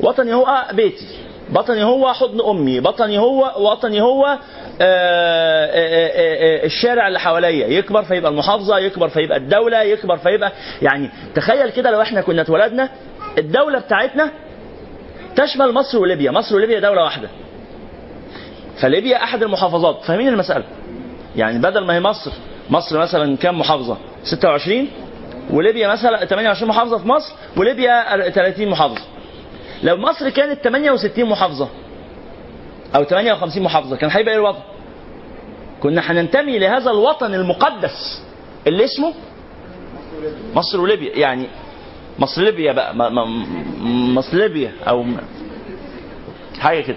وطني 0.00 0.34
هو 0.34 0.64
بيتي. 0.72 1.06
وطني 1.56 1.84
هو 1.84 2.12
حضن 2.12 2.40
أمي. 2.40 2.80
وطني 2.80 3.18
هو 3.18 3.52
وطني 3.70 4.00
هو 4.00 4.26
آآ 4.26 4.38
آآ 4.80 6.10
آآ 6.60 6.64
الشارع 6.64 7.08
اللي 7.08 7.20
حواليا. 7.20 7.66
يكبر 7.66 8.02
فيبقى 8.02 8.30
المحافظة 8.30 8.78
يكبر 8.78 9.08
فيبقى 9.08 9.38
الدولة 9.38 9.82
يكبر 9.82 10.16
فيبقى 10.16 10.52
يعني 10.82 11.10
تخيل 11.34 11.70
كده 11.70 11.90
لو 11.90 12.02
إحنا 12.02 12.20
كنا 12.20 12.42
اتولدنا 12.42 12.88
الدولة 13.38 13.78
بتاعتنا 13.78 14.30
تشمل 15.36 15.72
مصر 15.72 15.98
وليبيا. 15.98 16.30
مصر 16.30 16.56
وليبيا 16.56 16.80
دولة 16.80 17.02
واحدة. 17.02 17.28
فليبيا 18.80 19.24
أحد 19.24 19.42
المحافظات. 19.42 20.04
فاهمين 20.04 20.28
المسألة؟ 20.28 20.64
يعني 21.36 21.58
بدل 21.58 21.84
ما 21.86 21.94
هي 21.94 22.00
مصر 22.00 22.30
مصر 22.70 22.98
مثلا 22.98 23.36
كام 23.36 23.58
محافظة؟ 23.58 23.96
26 24.24 24.88
وليبيا 25.50 25.88
مثلا 25.88 26.24
28 26.24 26.68
محافظة 26.68 26.98
في 26.98 27.08
مصر 27.08 27.32
وليبيا 27.56 28.30
30 28.30 28.68
محافظة. 28.68 29.02
لو 29.82 29.96
مصر 29.96 30.30
كانت 30.30 30.60
68 30.64 31.24
محافظة 31.24 31.68
أو 32.96 33.04
58 33.04 33.62
محافظة 33.62 33.96
كان 33.96 34.10
هيبقى 34.10 34.34
إيه 34.34 34.40
الوضع؟ 34.40 34.58
كنا 35.82 36.00
هننتمي 36.00 36.58
لهذا 36.58 36.90
الوطن 36.90 37.34
المقدس 37.34 38.22
اللي 38.66 38.84
اسمه 38.84 39.14
مصر 40.54 40.80
وليبيا. 40.80 41.16
يعني 41.18 41.46
مصر 42.18 42.42
ليبيا 42.42 42.72
بقى 42.72 42.94
مصر 44.14 44.36
ليبيا 44.36 44.72
أو 44.88 45.04
حاجة 46.60 46.80
كده. 46.80 46.96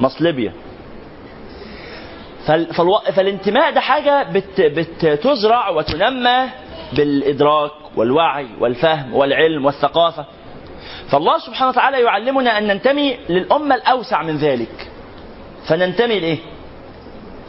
مصر 0.00 0.24
ليبيا. 0.24 0.52
فال- 2.46 2.74
فالو... 2.74 2.98
فالانتماء 2.98 3.70
ده 3.70 3.80
حاجة 3.80 4.22
بت... 4.22 4.60
بتزرع 5.04 5.68
وتنمى 5.68 6.48
بالإدراك 6.92 7.70
والوعي 7.96 8.46
والفهم 8.60 9.14
والعلم 9.14 9.64
والثقافة. 9.66 10.24
فالله 11.08 11.38
سبحانه 11.38 11.70
وتعالى 11.70 12.00
يعلمنا 12.02 12.58
أن 12.58 12.66
ننتمي 12.66 13.16
للأمة 13.28 13.74
الأوسع 13.74 14.22
من 14.22 14.36
ذلك. 14.36 14.90
فننتمي 15.66 16.20
لإيه؟ 16.20 16.38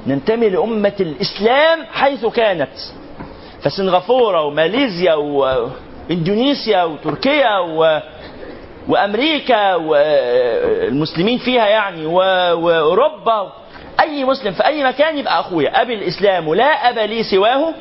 ننتمي 0.08 0.50
لأمة 0.50 0.94
الإسلام 1.00 1.86
حيث 1.94 2.26
كانت. 2.26 2.78
فسنغافورة 3.62 4.42
وماليزيا 4.42 5.14
وإندونيسيا 5.14 6.84
وتركيا 6.84 7.60
و... 7.60 8.00
وأمريكا 8.88 9.76
والمسلمين 9.76 11.38
فيها 11.38 11.68
يعني 11.68 12.06
وأوروبا 12.06 13.54
أي 14.00 14.24
مسلم 14.26 14.54
في 14.54 14.66
أي 14.66 14.84
مكان 14.84 15.18
يبقى 15.18 15.40
أخويا. 15.40 15.82
أبي 15.82 15.94
الإسلام 15.94 16.54
لا 16.56 16.90
اب 16.90 16.98
لي 17.10 17.24
سواه 17.24 17.74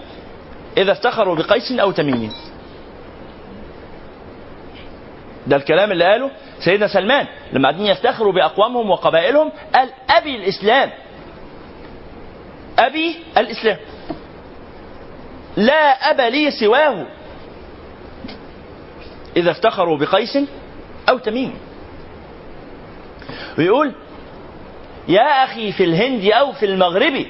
إذا 0.77 0.93
افتخروا 0.93 1.37
بقيس 1.37 1.73
أو 1.73 1.91
تميم. 1.91 2.33
ده 5.47 5.57
الكلام 5.57 5.93
اللي 5.93 6.05
قاله 6.05 6.31
سيدنا 6.65 6.89
سلمان 6.89 7.27
لما 7.53 7.69
قاعدين 7.69 7.87
يفتخروا 7.87 8.33
بأقوامهم 8.33 8.91
وقبائلهم. 8.91 9.53
قال 9.75 9.89
أبي 10.11 10.37
الإسلام 10.37 10.91
أبي 12.79 13.17
الإسلام 13.39 13.77
لا 15.57 16.11
اب 16.11 16.21
لي 16.21 16.51
سواه 16.51 17.07
إذا 19.37 19.51
افتخروا 19.51 19.99
بقيس 19.99 20.39
أو 21.09 21.19
تميم. 21.19 21.55
ويقول 23.59 23.93
يا 25.09 25.45
أخي 25.45 25.73
في 25.73 25.85
الهند 25.85 26.25
أو 26.25 26.53
في 26.53 26.67
المغرب 26.67 27.27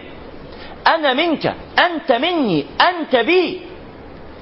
أنا 0.86 1.12
منك 1.12 1.54
أنت 1.78 2.12
مني 2.12 2.66
أنت 2.80 3.16
بي. 3.16 3.60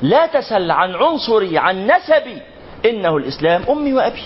لا 0.02 0.26
تسل 0.26 0.70
عن 0.70 0.94
عنصري 0.94 1.58
عن 1.58 1.86
نسبي. 1.86 2.42
إنه 2.86 3.16
الإسلام 3.16 3.62
أمي 3.70 3.92
وأبي. 3.92 4.22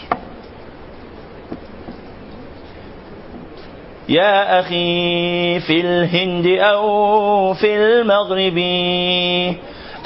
يا 4.09 4.61
أخي 4.61 5.61
في 5.61 5.81
الهند 5.81 6.47
أو 6.47 7.55
في 7.55 7.77
المغرب 7.77 8.59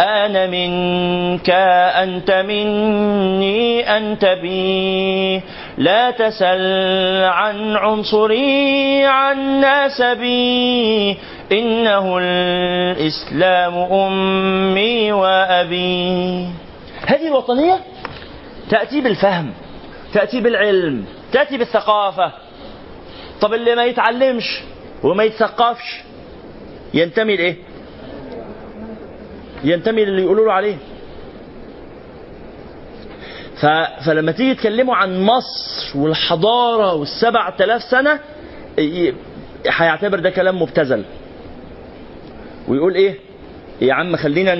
أنا 0.01 0.46
منك 0.46 1.51
أنت 1.51 2.30
مني 2.30 3.96
أنت 3.96 4.24
بي. 4.24 5.42
لا 5.78 6.11
تسل 6.11 7.24
عن 7.24 7.76
عنصري 7.76 9.05
عن 9.05 9.61
نسبي 9.61 11.16
إنه 11.53 12.18
الإسلام 12.18 13.74
أمي 13.92 15.12
وأبي. 15.12 16.46
هذه 17.07 17.28
الوطنية 17.28 17.80
تأتي 18.70 19.01
بالفهم 19.01 19.53
تأتي 20.14 20.40
بالعلم 20.40 21.05
تأتي 21.32 21.59
بالثقافة. 21.59 22.32
طب 23.40 23.55
اللي 23.55 23.74
ما 23.74 23.84
يتعلمش 23.84 24.61
وما 25.03 25.24
يتثقفش 25.24 26.03
ينتمي 26.94 27.36
لإيه؟ 27.36 27.69
ينتمي 29.64 30.04
للي 30.04 30.22
يقولوا 30.22 30.46
له 30.46 30.52
عليه. 30.52 30.76
فلما 34.06 34.32
تيجي 34.32 34.54
تكلموا 34.54 34.96
عن 34.96 35.20
مصر 35.22 35.98
والحضارة 35.98 36.94
والسبع 36.94 37.50
تلاف 37.50 37.82
سنة 37.82 38.20
هيعتبر 39.66 40.18
ده 40.18 40.30
كلام 40.30 40.62
مبتذل. 40.62 41.04
ويقول 42.68 42.94
إيه؟ 42.94 43.14
يا 43.80 43.94
عم 43.94 44.16
خلينا. 44.16 44.54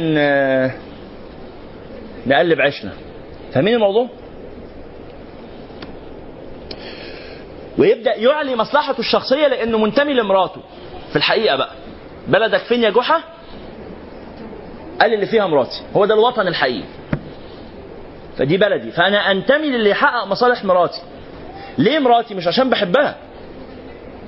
نقلب 2.27 2.61
عيشنا. 2.61 2.93
فاهمين 3.53 3.75
الموضوع؟ 3.75 4.09
ويبدأ 7.79 8.17
يعلي 8.17 8.57
مصلحته 8.57 8.99
الشخصية 9.01 9.47
لأنه 9.47 9.79
منتمي 9.79 10.13
لمراته 10.15 10.61
في 11.11 11.17
الحقيقة 11.17 11.57
بقى 11.57 11.71
بلدك 12.29 12.59
فين 12.61 12.83
يا 12.83 12.91
جحا 12.91 13.23
قال 15.01 15.15
اللي 15.15 15.27
فيها 15.27 15.47
مراتي 15.47 15.83
هو 15.97 16.05
ده 16.05 16.15
الوطن 16.15 16.49
الحقيقي. 16.49 16.85
فدي 18.39 18.57
بلدي. 18.57 18.91
فأنا 18.91 19.31
أنتمي 19.31 19.71
للي 19.71 19.91
يحقق 19.91 20.25
مصالح 20.27 20.65
مراتي. 20.65 21.01
ليه 21.79 21.99
مراتي؟ 21.99 22.35
مش 22.35 22.47
عشان 22.47 22.71
بحبها. 22.71 23.17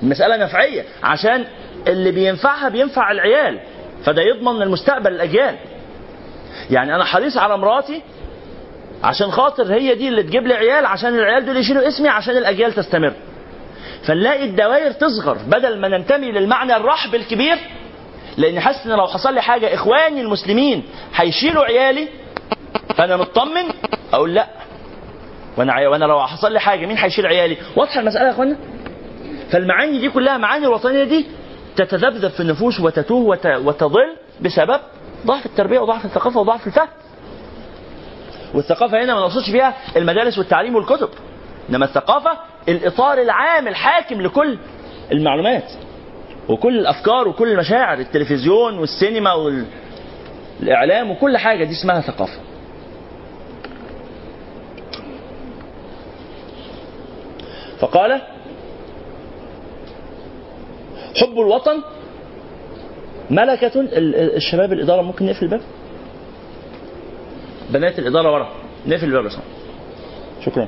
المسألة 0.03 0.37
نفعية. 0.37 0.83
عشان 1.03 1.45
اللي 1.87 2.11
بينفعها 2.11 2.69
بينفع 2.69 3.11
العيال. 3.11 3.59
فده 4.05 4.21
يضمن 4.21 4.61
المستقبل 4.61 5.11
الأجيال. 5.11 5.55
يعني 6.69 6.95
أنا 6.95 7.03
حريص 7.03 7.37
على 7.37 7.57
مراتي 7.57 8.01
عشان 9.03 9.31
خاطر 9.31 9.73
هي 9.73 9.95
دي 9.95 10.07
اللي 10.07 10.23
تجيب 10.23 10.47
لي 10.47 10.53
عيال 10.53 10.85
عشان 10.85 11.15
العيال 11.15 11.45
دول 11.45 11.57
يشيلوا 11.57 11.87
اسمي 11.87 12.09
عشان 12.09 12.37
الأجيال 12.37 12.73
تستمر. 12.73 13.13
فنلاقي 14.07 14.43
الدوائر 14.43 14.91
تصغر. 14.91 15.37
بدل 15.47 15.79
ما 15.79 15.87
ننتمي 15.87 16.31
للمعنى 16.31 16.75
الرحب 16.75 17.15
الكبير 17.15 17.57
لأن 18.37 18.59
حاسس 18.59 18.85
ان 18.85 18.91
لو 18.91 19.07
حصل 19.07 19.33
لي 19.33 19.41
حاجة 19.41 19.73
اخواني 19.73 20.21
المسلمين 20.21 20.83
هيشيلوا 21.15 21.63
عيالي 21.65 22.07
فانا 22.95 23.17
مطمن؟ 23.17 23.63
أقول 24.13 24.33
لا. 24.33 24.47
وأنا. 25.57 25.87
وأنا 25.87 26.05
لو 26.05 26.27
حصل 26.27 26.53
لي 26.53 26.59
حاجة 26.59 26.85
مين 26.85 26.97
هيشيل 26.97 27.25
عيالي؟ 27.25 27.57
واضحة 27.75 27.99
المسألة 27.99 28.25
يا 28.25 28.31
اخوانا 28.31 28.55
فالمعاني 29.51 29.99
دي 29.99 30.09
كلها 30.09 30.37
معاني 30.37 30.65
الوطنية 30.65 31.03
دي 31.03 31.25
تتذبذب 31.75 32.31
في 32.31 32.39
النفوس 32.39 32.79
وتتوه 32.79 33.25
وت... 33.25 33.45
وتضل 33.45 34.15
بسبب 34.41 34.79
ضعف 35.25 35.45
التربية 35.45 35.79
وضعف 35.79 36.05
الثقافة 36.05 36.39
وضعف 36.39 36.67
الفهم. 36.67 36.87
والثقافة 38.53 39.03
هنا 39.03 39.13
ما 39.15 39.21
نقصدش 39.21 39.49
فيها 39.49 39.73
المدارس 39.97 40.37
والتعليم 40.37 40.75
والكتب 40.75 41.09
إنما 41.69 41.85
الثقافة 41.85 42.37
الإطار 42.69 43.21
العام 43.21 43.67
الحاكم 43.67 44.21
لكل 44.21 44.57
المعلومات. 45.11 45.63
وكل 46.49 46.79
الأفكار 46.79 47.27
وكل 47.27 47.51
المشاعر 47.51 47.99
التلفزيون 47.99 48.77
والسينما 48.77 49.33
والاعلام 49.33 51.11
وكل 51.11 51.37
حاجة 51.37 51.63
دي 51.63 51.71
اسمها 51.71 52.01
ثقافة. 52.01 52.39
فقال 57.79 58.21
حب 61.21 61.39
الوطن 61.39 61.81
ملكة 63.29 63.79
ال- 63.81 63.93
ال- 63.97 64.35
الشباب 64.35 64.73
الإدارة. 64.73 65.01
ممكن 65.01 65.25
نقفل 65.25 65.45
الباب؟ 65.45 65.61
بنات 67.69 67.99
الإدارة 67.99 68.33
ورا 68.33 68.49
نقفل 68.87 69.05
الباب 69.05 69.23
بس 69.23 69.37
شكرا. 70.45 70.67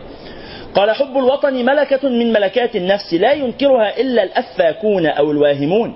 قال 0.75 0.91
حب 0.91 1.17
الوطن 1.17 1.53
ملكة 1.53 2.09
من 2.09 2.33
ملكات 2.33 2.75
النفس 2.75 3.13
لا 3.13 3.33
ينكرها 3.33 3.99
إلا 3.99 4.23
الأفاكون 4.23 5.05
أو 5.05 5.31
الواهمون 5.31 5.93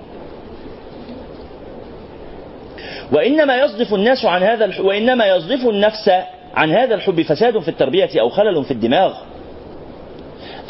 وإنما 3.12 3.56
يصدف 3.56 3.94
الناس 3.94 4.24
عن 4.24 4.42
هذا. 4.42 4.80
وإنما 4.80 5.26
يصدف 5.26 5.68
النفس 5.68 6.10
عن 6.54 6.70
هذا 6.70 6.94
الحب 6.94 7.22
فساد 7.22 7.58
في 7.58 7.68
التربية 7.68 8.20
أو 8.20 8.28
خلل 8.28 8.64
في 8.64 8.70
الدماغ 8.70 9.14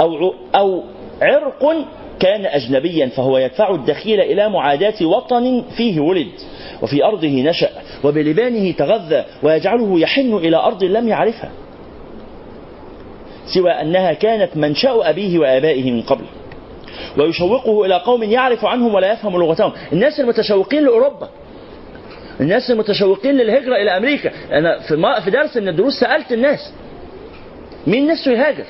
أو. 0.01 0.35
أو 0.55 0.83
عرق 1.23 1.75
كان 2.21 2.47
أجنبيا 2.47 3.07
فهو 3.07 3.39
يدفع 3.39 3.75
الدخيل 3.75 4.21
إلى 4.21 4.49
معاداة 4.49 5.07
وطن 5.07 5.65
فيه 5.77 6.01
ولد 6.01 6.33
وفي 6.83 7.05
أرضه 7.05 7.29
نشأ 7.29 7.69
وبلبانه 8.05 8.73
تغذى 8.73 9.25
ويجعله 9.43 10.01
يحن 10.01 10.35
إلى 10.35 10.57
أرض 10.57 10.85
لم 10.85 11.09
يعرفها 11.09 11.51
سوى 13.55 13.71
أنها 13.71 14.13
كانت 14.13 14.57
منشأ 14.57 15.11
أبيه 15.11 15.39
وآبائه 15.39 15.93
من 15.93 16.03
قبل. 16.03 16.25
ويشوقه 17.19 17.87
إلى 17.87 17.95
قوم 17.95 18.23
يعرف 18.23 18.65
عنهم 18.65 18.95
ولا 18.95 19.13
يفهم 19.13 19.37
لغتهم. 19.37 19.73
الناس 19.93 20.21
المتشوقين 20.21 20.85
لأوروبا. 20.85 21.29
الناس 22.41 22.71
المتشوقين 22.71 23.37
للهجرة 23.37 23.77
إلى 23.77 23.97
أمريكا. 23.97 24.31
أنا 24.53 24.79
في 24.79 25.21
في 25.25 25.31
درس 25.31 25.57
من 25.57 25.69
الدروس 25.69 25.93
سألت 26.01 26.33
الناس. 26.33 26.73
مين 27.87 28.07
نفسه 28.07 28.33
يهاجر؟ 28.33 28.65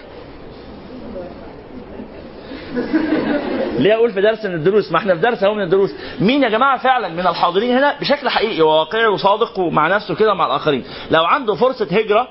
ليه 3.78 3.94
أقول 3.94 4.10
في 4.10 4.20
درس 4.20 4.44
من 4.44 4.54
الدروس؟ 4.54 4.92
ما 4.92 4.98
إحنا 4.98 5.14
في 5.14 5.20
درس 5.20 5.42
أهو 5.42 5.54
من 5.54 5.62
الدروس. 5.62 5.90
مين 6.20 6.42
يا 6.42 6.48
جماعة 6.48 6.78
فعلا 6.78 7.08
من 7.08 7.26
الحاضرين 7.26 7.76
هنا؟ 7.76 7.94
بشكل 8.00 8.28
حقيقي 8.28 8.62
وواقعي 8.62 9.06
وصادق 9.06 9.58
ومع 9.58 9.88
نفسه 9.88 10.14
كده 10.14 10.34
مع 10.34 10.46
الآخرين. 10.46 10.84
لو 11.10 11.24
عنده 11.24 11.54
فرصة 11.54 11.84
هجرة 11.84 12.28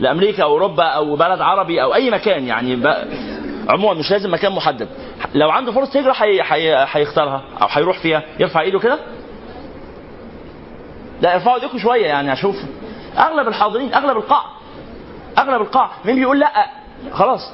لأمريكا 0.00 0.42
أو 0.42 0.50
أوروبا 0.50 0.84
أو 0.84 1.16
بلد 1.16 1.40
عربي 1.40 1.82
أو 1.82 1.94
أي 1.94 2.10
مكان 2.10 2.46
يعني. 2.46 2.80
عموما 3.68 3.94
مش 3.94 4.10
لازم 4.10 4.32
مكان 4.34 4.52
محدد. 4.52 4.88
لو 5.34 5.50
عنده 5.50 5.72
فرصة 5.72 6.00
هجره 6.00 6.12
حي... 6.12 6.42
حي... 6.42 6.74
هيختارها 6.74 7.42
أو 7.62 7.66
هيروح 7.70 7.98
فيها 7.98 8.22
يرفع 8.38 8.60
إيده 8.60 8.78
كده. 8.78 8.98
لا 11.20 11.34
ارفعوا 11.34 11.56
ايديكم 11.56 11.78
شوية 11.78 12.06
يعني 12.06 12.32
أشوف. 12.32 12.56
أغلب 13.18 13.48
الحاضرين 13.48 13.94
أغلب 13.94 14.16
القاع 14.16 14.42
أغلب 15.38 15.60
القاع. 15.60 15.90
مين 16.04 16.16
بيقول 16.16 16.40
لأ؟ 16.40 16.66
خلاص. 17.12 17.52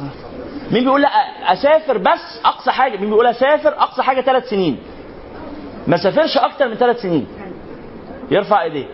مين 0.71 0.85
بيقول 0.85 1.03
لأ؟ 1.03 1.09
أسافر 1.53 1.99
بس 1.99 2.41
أقصى 2.45 2.71
حاجة. 2.71 2.97
مين 2.99 3.09
بيقول 3.09 3.27
أسافر 3.27 3.69
أقصى 3.69 4.03
حاجة 4.03 4.21
ثلاث 4.21 4.49
سنين؟ 4.49 4.79
ما 5.87 5.97
سافرش 5.97 6.37
أكتر 6.37 6.69
من 6.69 6.75
ثلاث 6.75 7.01
سنين. 7.03 7.27
يرفع 8.31 8.63
إيديه. 8.63 8.87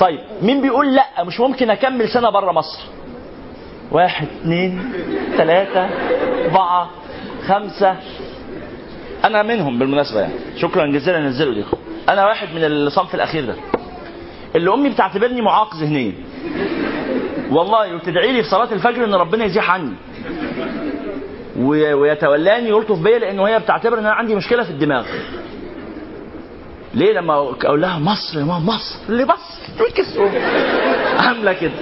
طيب 0.00 0.20
مين 0.42 0.62
بيقول 0.62 0.94
لأ؟ 0.94 1.24
مش 1.24 1.40
ممكن 1.40 1.70
أكمل 1.70 2.08
سنة 2.08 2.30
بره 2.30 2.52
مصر. 2.52 2.80
واحد 3.92 4.26
اثنين 4.40 4.92
ثلاثة 5.36 5.88
أربعة 6.44 6.90
خمسة. 7.46 7.96
أنا 9.24 9.42
منهم 9.42 9.78
بالمناسبة 9.78 10.20
يعني. 10.20 10.34
شكرا 10.56 10.86
جزيلا 10.86 11.20
نزلوا 11.20 11.54
ايديكم 11.54 11.76
أنا 12.08 12.26
واحد 12.26 12.48
من 12.54 12.64
الصنف 12.64 13.14
الأخير 13.14 13.44
ده. 13.44 13.54
اللي 14.56 14.74
أمي 14.74 14.88
بتعتبرني 14.88 15.40
معاق 15.42 15.76
ذهنيا. 15.76 16.12
والله 17.50 17.94
وتدعي 17.94 18.32
لي 18.32 18.42
في 18.42 18.48
صلاة 18.48 18.72
الفجر 18.72 19.04
إن 19.04 19.14
ربنا 19.14 19.44
يزيح 19.44 19.70
عني. 19.70 19.94
ويتولاني 21.92 22.68
يلطف 22.68 22.98
بيا 22.98 23.18
لأنه 23.18 23.48
هي 23.48 23.58
بتعتبر 23.58 23.98
إن 23.98 24.06
أنا 24.06 24.14
عندي 24.14 24.34
مشكلة 24.34 24.62
في 24.62 24.70
الدماغ. 24.70 25.06
ليه 26.94 27.12
لما 27.12 27.34
أقول 27.34 27.82
لها 27.82 27.98
مصر 27.98 28.38
يا 28.38 28.44
ماما 28.44 28.74
مصر. 28.74 28.98
اللي 29.08 29.24
مصر؟ 29.24 29.74
تقول 29.78 29.90
كسر 29.90 30.30
عاملة 31.18 31.52
كده. 31.52 31.72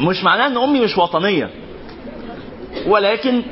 مش 0.00 0.24
معناه 0.24 0.46
إن 0.46 0.56
أمي 0.56 0.80
مش 0.80 0.98
وطنية. 0.98 1.50
ولكن 2.86 3.42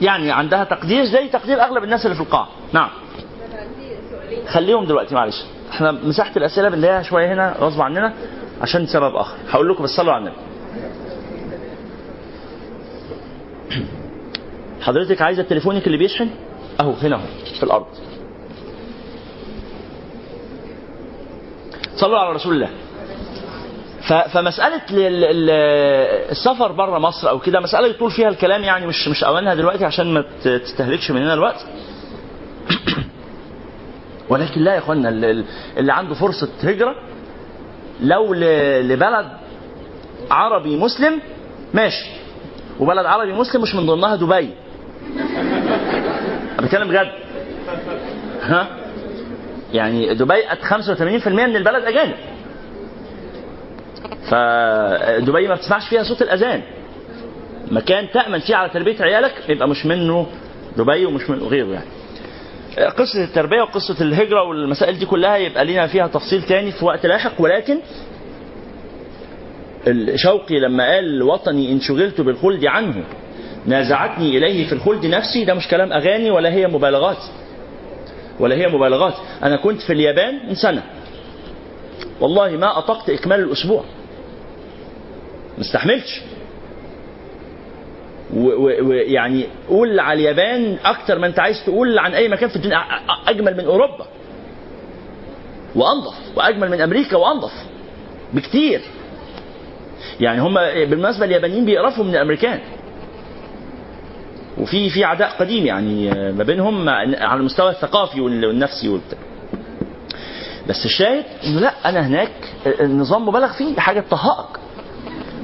يعني 0.00 0.30
عندها 0.32 0.64
تقدير 0.64 1.04
زي 1.04 1.28
تقدير 1.28 1.62
أغلب 1.62 1.84
الناس 1.84 2.04
اللي 2.06 2.16
في 2.16 2.22
القاعة. 2.22 2.48
نعم. 2.72 2.90
خليهم 4.48 4.84
دلوقتي 4.84 5.14
معلش. 5.14 5.44
إحنا 5.70 5.92
مساحة 5.92 6.32
الأسئلة 6.36 6.68
بنلاقيها 6.68 7.02
شوية 7.02 7.34
هنا 7.34 7.54
غصب 7.60 7.80
عننا 7.80 8.14
عشان 8.60 8.86
سبب 8.86 9.14
آخر. 9.16 9.36
هقول 9.50 9.68
لكم 9.68 9.84
بس 9.84 9.90
صلوا 9.90 10.12
على 10.12 10.24
النبي. 10.24 10.36
حضرتك 14.80 15.22
عايزة 15.22 15.42
تليفونك 15.42 15.86
اللي 15.86 15.98
بيشحن؟ 15.98 16.30
أهو 16.80 16.92
هنا 16.92 17.16
أهو 17.16 17.22
في 17.58 17.62
الأرض. 17.62 17.86
صلوا 22.00 22.18
على 22.18 22.32
رسول 22.34 22.54
الله 22.54 22.68
ف- 24.08 24.28
فمسألة 24.34 24.82
ال- 24.90 25.24
ال- 25.24 25.50
السفر 26.30 26.72
بره 26.72 26.98
مصر 26.98 27.28
أو 27.28 27.38
كده 27.38 27.60
مسألة 27.60 27.86
يطول 27.88 28.10
فيها 28.10 28.28
الكلام 28.28 28.62
يعني 28.64 28.86
مش 28.86 29.08
مش 29.08 29.24
أوانها 29.24 29.54
دلوقتي 29.54 29.84
عشان 29.84 30.14
ما 30.14 30.24
تستهلكش 30.44 31.10
مننا 31.10 31.34
الوقت. 31.34 31.66
ولكن 34.30 34.60
لا 34.60 34.74
يا 34.74 34.78
إخوانا 34.78 35.08
ال- 35.08 35.24
ال- 35.24 35.44
اللي 35.76 35.92
عنده 35.92 36.14
فرصة 36.14 36.48
هجرة 36.62 36.94
لو 38.00 38.34
لبلد 38.82 39.26
عربي 40.30 40.76
مسلم 40.76 41.20
ماشي 41.74 42.10
وبلد 42.80 43.06
عربي 43.06 43.32
مسلم 43.32 43.62
مش 43.62 43.74
من 43.74 43.86
ضمنها 43.86 44.16
دبي. 44.16 44.50
بتكلم 46.58 46.88
بجد. 46.88 47.08
ها؟ 48.42 48.66
يعني 49.72 50.14
دبي 50.14 50.42
85% 50.62 51.28
من 51.28 51.56
البلد 51.56 51.84
أجانب. 51.84 52.14
فدبي 54.30 55.48
ما 55.48 55.54
بتسمعش 55.54 55.88
فيها 55.88 56.02
صوت 56.02 56.22
الأذان. 56.22 56.62
مكان 57.70 58.10
تأمن 58.10 58.38
فيه 58.38 58.54
على 58.56 58.70
تربية 58.70 58.96
عيالك 59.02 59.32
يبقى 59.48 59.68
مش 59.68 59.86
منه 59.86 60.26
دبي 60.76 61.06
ومش 61.06 61.30
منه 61.30 61.44
غيره 61.46 61.66
يعني. 61.72 61.86
قصة 62.90 63.24
التربية 63.24 63.62
وقصة 63.62 63.96
الهجرة 64.04 64.42
والمسائل 64.42 64.98
دي 64.98 65.06
كلها 65.06 65.36
يبقى 65.36 65.64
لنا 65.64 65.86
فيها 65.86 66.06
تفصيل 66.06 66.42
تاني 66.42 66.72
في 66.72 66.84
وقت 66.84 67.06
لاحق. 67.06 67.32
ولكن 67.40 67.78
شوقي 70.14 70.60
لما 70.60 70.84
قال 70.94 71.22
وطني 71.22 71.72
إن 71.72 71.80
شغلت 71.80 72.20
بالخلد 72.20 72.64
عنه 72.64 73.04
نازعتني 73.66 74.38
إليه 74.38 74.66
في 74.66 74.72
الخلد 74.72 75.06
نفسي 75.06 75.44
ده 75.44 75.54
مش 75.54 75.68
كلام 75.68 75.92
أغاني 75.92 76.30
ولا 76.30 76.52
هي 76.52 76.66
مبالغات. 76.66 77.18
ولا 78.40 78.54
هي 78.54 78.68
مبالغات. 78.68 79.14
أنا 79.42 79.56
كنت 79.56 79.80
في 79.80 79.92
اليابان 79.92 80.48
من 80.48 80.54
سنة. 80.54 80.82
والله 82.20 82.50
ما 82.50 82.78
أطقت 82.78 83.10
إكمال 83.10 83.40
الأسبوع. 83.40 83.84
ما 85.56 85.60
استحملتش. 85.60 86.20
ويعني 88.34 89.46
قول 89.68 90.00
على 90.00 90.20
اليابان 90.20 90.78
أكتر 90.84 91.18
ما 91.18 91.26
أنت 91.26 91.38
عايز 91.38 91.64
تقول 91.66 91.98
عن 91.98 92.14
أي 92.14 92.28
مكان 92.28 92.48
في 92.48 92.56
الدنيا. 92.56 92.78
أجمل 93.26 93.56
من 93.56 93.64
أوروبا. 93.64 94.06
وأنظف. 95.74 96.14
وأجمل 96.36 96.70
من 96.70 96.80
أمريكا 96.80 97.16
وأنظف. 97.16 97.52
بكتير. 98.34 98.80
يعني 100.20 100.40
هم 100.40 100.54
بالمناسبة 100.54 101.24
اليابانيين 101.24 101.64
بيقرفوا 101.64 102.04
من 102.04 102.14
الأمريكان. 102.14 102.60
وفي 104.60 104.90
في 104.90 105.04
عداء 105.04 105.30
قديم 105.40 105.66
يعني 105.66 106.10
ما 106.32 106.44
بينهم 106.44 106.88
على 106.88 107.34
المستوى 107.40 107.70
الثقافي 107.70 108.20
والنفسي 108.20 108.88
والبتاع 108.88 109.18
بس 110.68 110.84
الشاهد 110.84 111.24
إنه 111.46 111.60
لا 111.60 111.72
أنا 111.88 112.06
هناك 112.06 112.30
النظام 112.80 113.28
مبالغ 113.28 113.52
فيه 113.52 113.76
حاجة 113.80 114.00
تطهقك 114.00 114.58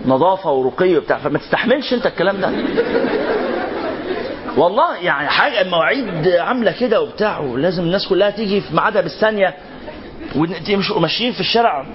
نظافة 0.06 0.52
ورقي 0.52 0.96
وبتاع 0.96 1.18
فما 1.18 1.38
تستحملش 1.38 1.92
أنت 1.92 2.06
الكلام 2.06 2.40
ده. 2.40 2.50
والله 4.56 4.96
يعني 4.96 5.28
حاجة 5.28 5.60
المواعيد 5.60 6.28
عاملة 6.28 6.72
كده 6.80 7.00
وبتاع 7.02 7.38
ولازم 7.40 7.82
الناس 7.82 8.08
كلها 8.08 8.30
تيجي 8.30 8.60
في 8.60 8.74
ميعادها 8.74 9.02
بالثانية. 9.02 9.54
وتمشوا 10.36 11.00
ماشيين 11.00 11.32
في 11.32 11.40
الشارع 11.40 11.86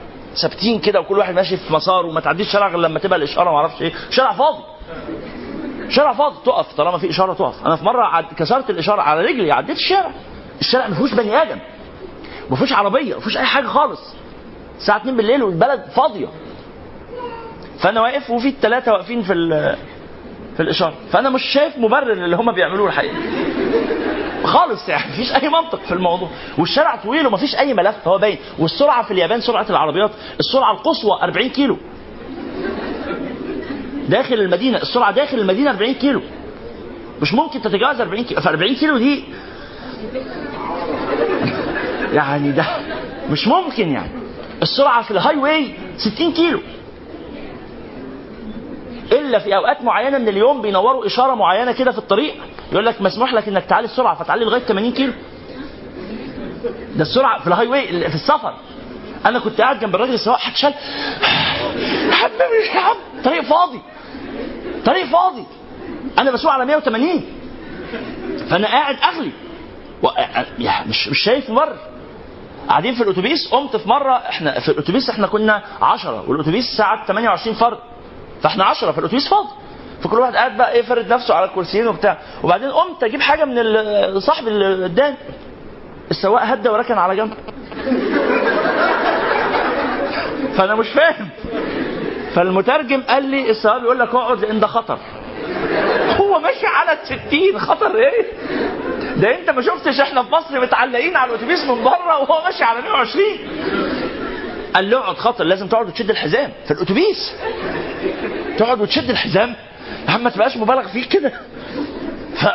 ثابتين 0.42 0.80
كده 0.80 1.00
وكل 1.00 1.18
واحد 1.18 1.34
ماشي 1.36 1.58
في 1.58 1.74
مساره 1.74 2.08
وما 2.08 2.20
تعديش 2.20 2.48
الشارع 2.48 2.68
غير 2.68 2.78
لما 2.80 3.00
تبقى 3.00 3.18
الإشارة 3.20 3.52
ما 3.52 3.58
أعرفش 3.58 3.82
إيه. 3.82 3.92
شارع 4.10 4.34
فاضي. 4.34 4.64
شارع 5.90 6.14
فاضي. 6.14 6.36
تقف 6.46 6.74
طالما 6.74 6.98
في 6.98 7.10
إشارة 7.10 7.34
تقف. 7.34 7.66
أنا 7.66 7.76
في 7.76 7.86
مرة 7.86 8.04
عد... 8.06 8.26
كسرت 8.38 8.70
الإشارة 8.70 9.02
على 9.02 9.22
رجلي 9.22 9.52
عديت 9.52 9.78
الشارع. 9.78 10.12
الشارع 10.62 10.88
ما 10.88 10.96
فيهوش 10.96 11.14
بني 11.14 11.42
آدم. 11.42 11.58
ما 12.50 12.56
فيهوش 12.56 12.74
عربية 12.74 13.14
ما 13.14 13.20
فيهوش 13.20 13.38
أي 13.38 13.46
حاجة 13.46 13.68
خالص. 13.68 14.16
الساعة 14.78 14.98
2 14.98 15.18
بالليل 15.18 15.44
والبلد 15.44 15.84
فاضية. 15.96 16.28
فأنا 17.80 18.02
واقف 18.02 18.30
وفي 18.30 18.48
الثلاثه 18.48 18.92
واقفين 18.92 19.22
في 19.22 19.34
في 20.56 20.64
الإشارة. 20.64 20.94
فأنا 21.12 21.30
مش 21.30 21.44
شايف 21.44 21.78
مبرر 21.78 22.12
اللي 22.12 22.36
هم 22.36 22.52
بيعملوه 22.52 22.88
الحقيقة. 22.88 23.16
خالص 24.44 24.90
يعني 24.90 25.12
مفيش 25.12 25.36
أي 25.36 25.50
منطق 25.50 25.80
في 25.80 25.92
الموضوع. 25.92 26.30
والشارع 26.58 26.96
طويل 26.96 27.28
ومفيش 27.28 27.56
أي 27.56 27.74
ملف. 27.74 28.08
هو 28.08 28.18
باين. 28.18 28.38
والسرعة 28.60 29.04
في 29.04 29.12
اليابان 29.12 29.42
سرعة 29.42 29.66
العربيات 29.70 30.12
السرعة 30.40 30.72
القصوى 30.72 31.20
40 31.24 31.50
كيلو. 31.50 31.78
داخل 34.10 34.34
المدينة 34.36 34.78
السرعة 34.78 35.12
داخل 35.12 35.40
المدينة 35.40 35.70
40 35.70 35.94
كيلو. 35.94 36.22
مش 37.22 37.34
ممكن 37.34 37.62
تتجاوز 37.62 38.02
40 38.02 38.24
كيلو 38.24 38.42
ف 38.42 38.48
40 38.48 38.76
كيلو 38.76 38.98
دي 38.98 39.24
يعني 42.14 42.52
ده 42.52 42.66
مش 43.30 43.48
ممكن 43.48 43.90
يعني. 43.90 44.12
السرعة 44.62 45.04
في 45.04 45.12
ال 45.12 45.38
highway 45.38 45.74
60 45.98 46.34
كيلو. 46.34 46.60
إلا 49.12 49.40
في 49.40 49.56
أوقات 49.56 49.84
معينة 49.84 50.18
من 50.18 50.28
اليوم 50.28 50.62
بينوروا 50.62 51.06
إشارة 51.06 51.36
معينة 51.36 51.72
كده 51.72 51.92
في 51.92 51.98
الطريق 51.98 52.34
يقول 52.72 52.86
لك 52.86 53.02
مسموح 53.02 53.34
لك 53.34 53.48
إنك 53.48 53.66
تعلي 53.66 53.86
السرعة 53.86 54.16
فتعلي 54.24 54.46
لغاية 54.46 54.62
80 54.62 54.92
كيلو. 54.92 55.14
ده 56.96 57.02
السرعة 57.02 57.40
في 57.42 57.48
ال 57.48 57.68
highway 57.68 58.10
في 58.10 58.16
السفر. 58.16 58.54
أنا 59.26 59.40
كنت 59.40 59.62
قاعد 59.62 59.80
جنب 59.80 59.96
الراجل 59.96 60.14
السواق 60.14 60.40
هتشال 60.42 60.74
يا 62.10 62.14
حبيبي 62.14 62.68
يا 62.76 62.80
عم 62.80 62.96
طريق 63.24 63.42
فاضي. 63.42 63.80
طريق 64.86 65.06
فاضي. 65.06 65.46
أنا 66.20 66.32
بسوق 66.32 66.52
على 66.52 66.66
180 66.66 67.26
فأنا 68.50 68.68
قاعد 68.68 68.96
أغلي. 69.04 69.32
و... 70.04 70.08
مش 70.88 71.08
مش 71.08 71.20
شايف 71.20 71.50
مر 71.50 71.76
قاعدين 72.70 72.96
في 72.96 73.04
الأتوبيس 73.04 73.48
قمت 73.52 73.76
في 73.76 73.90
مرة 73.90 74.14
إحنا 74.14 74.60
في 74.60 74.70
الأتوبيس 74.70 75.10
إحنا 75.10 75.28
كنا 75.28 75.64
10 75.82 76.30
والأتوبيس 76.30 76.66
ساعه 76.78 77.06
28 77.08 77.56
فرد. 77.56 77.78
فإحنا 78.44 78.64
10 78.66 78.92
فالاتوبيس 78.92 79.28
فاضي. 79.28 79.50
فكل 80.04 80.20
واحد 80.20 80.36
قاعد 80.36 80.58
بقى 80.58 80.72
إيه 80.72 80.82
فرد 80.82 81.14
نفسه 81.14 81.34
على 81.34 81.46
الكرسيين 81.46 81.88
وبتاع. 81.88 82.18
وبعدين 82.44 82.72
قمت 82.72 83.04
أجيب 83.04 83.22
حاجة 83.22 83.46
من 83.46 84.20
صاحب 84.20 84.48
اللي 84.48 85.16
السواق 86.12 86.44
هدى 86.44 86.70
وركن 86.70 86.98
على 86.98 87.16
جنب. 87.16 87.34
فأنا 90.58 90.76
مش 90.76 90.88
فاهم. 90.90 91.30
فالمترجم 92.40 93.02
قال 93.02 93.26
لي 93.26 93.50
السواق 93.50 93.78
بيقول 93.78 94.00
لك 94.00 94.16
اقعد 94.16 94.40
لأن 94.40 94.60
ده 94.60 94.68
خطر. 94.68 95.00
هو 96.20 96.40
ماشي 96.40 96.66
على 96.68 96.98
الستين 97.02 97.60
خطر 97.60 97.96
إيه؟ 97.96 98.26
ده 99.18 99.40
أنت 99.40 99.50
ما 99.50 99.62
شفتش 99.62 100.00
إحنا 100.00 100.24
في 100.24 100.32
مصر 100.32 100.62
متعلقين 100.62 101.16
على 101.16 101.32
الأتوبيس 101.32 101.64
من 101.64 101.84
بره 101.84 102.20
وهو 102.20 102.44
ماشي 102.44 102.64
على 102.64 102.82
120 102.82 103.26
قال 104.76 104.90
له 104.90 104.98
اقعد 104.98 105.16
خطر 105.18 105.44
لازم 105.44 105.68
تقعد 105.68 105.88
وتشد 105.88 106.10
الحزام 106.10 106.52
في 106.66 106.72
الأتوبيس. 106.72 107.34
تقعد 108.58 108.82
وتشد 108.82 109.10
الحزام. 109.10 109.56
يا 110.08 110.14
عم 110.14 110.24
ما 110.24 110.30
تبقاش 110.30 110.58
مبالغ 110.58 110.88
فيه 110.88 111.10
كده. 111.10 111.32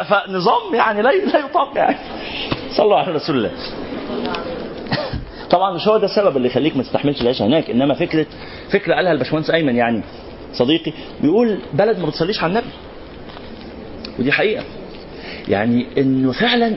فنظام 0.09 0.75
يعني 0.75 1.03
لا 1.03 1.11
لا 1.11 1.39
يطاق 1.39 1.73
يعني. 1.77 1.97
صلوا 2.77 2.97
على 2.99 3.13
رسول 3.13 3.37
الله. 3.37 3.51
طبعا 5.55 5.75
مش 5.75 5.89
هو 5.89 5.97
ده 5.99 6.05
السبب 6.05 6.37
اللي 6.37 6.49
يخليك 6.49 6.77
ما 6.77 6.83
تستحملش 6.83 7.21
العيش 7.23 7.43
هناك 7.43 7.71
إنما 7.71 7.95
فكرة 7.95 8.27
فكرة 8.71 8.95
قالها 8.95 9.13
الباشمهندس 9.13 9.51
أيمن 9.51 9.77
يعني 9.77 10.03
صديقي 10.53 10.93
بيقول 11.23 11.59
بلد 11.75 11.99
ما 11.99 12.07
بتصليش 12.07 12.43
على 12.43 12.51
النبي. 12.51 12.67
ودي 14.19 14.33
حقيقة. 14.33 14.65
يعني 15.49 15.87
إنه 15.99 16.33
فعلا 16.33 16.75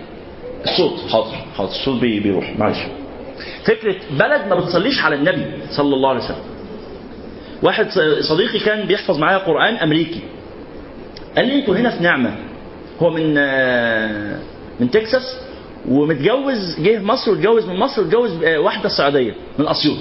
الصوت 0.64 1.00
حاضر 1.12 1.36
حاضر 1.58 1.70
الصوت 1.70 2.02
بي- 2.02 2.20
بيروح 2.20 2.60
معلش. 2.60 2.78
فكرة 3.66 3.96
بلد 4.12 4.48
ما 4.48 4.56
بتصليش 4.56 5.02
على 5.02 5.16
النبي 5.16 5.46
صلى 5.72 5.96
الله 5.96 6.10
عليه 6.10 6.20
وسلم. 6.24 6.44
واحد 7.64 7.88
صديقي 8.22 8.60
كان 8.60 8.88
بيحفظ 8.88 9.18
معايا 9.20 9.38
قرآن 9.38 9.76
أمريكي. 9.76 10.20
قال 11.38 11.48
لي 11.48 11.56
أنتوا 11.60 11.76
هنا 11.76 11.90
في 11.98 12.04
نعمة 12.04 12.36
هو 13.02 13.10
من 13.10 13.36
آه، 13.38 14.40
من 14.80 14.92
تكساس؟ 14.92 15.47
ومتجوز 15.88 16.80
جه 16.80 17.00
مصر 17.00 17.32
واتجوز 17.32 17.66
من 17.66 17.76
مصر 17.76 18.02
واتجوز 18.02 18.44
آه، 18.44 18.58
واحدة 18.60 18.86
السعودية 18.86 19.34
من 19.60 19.68
اسيوط 19.68 19.98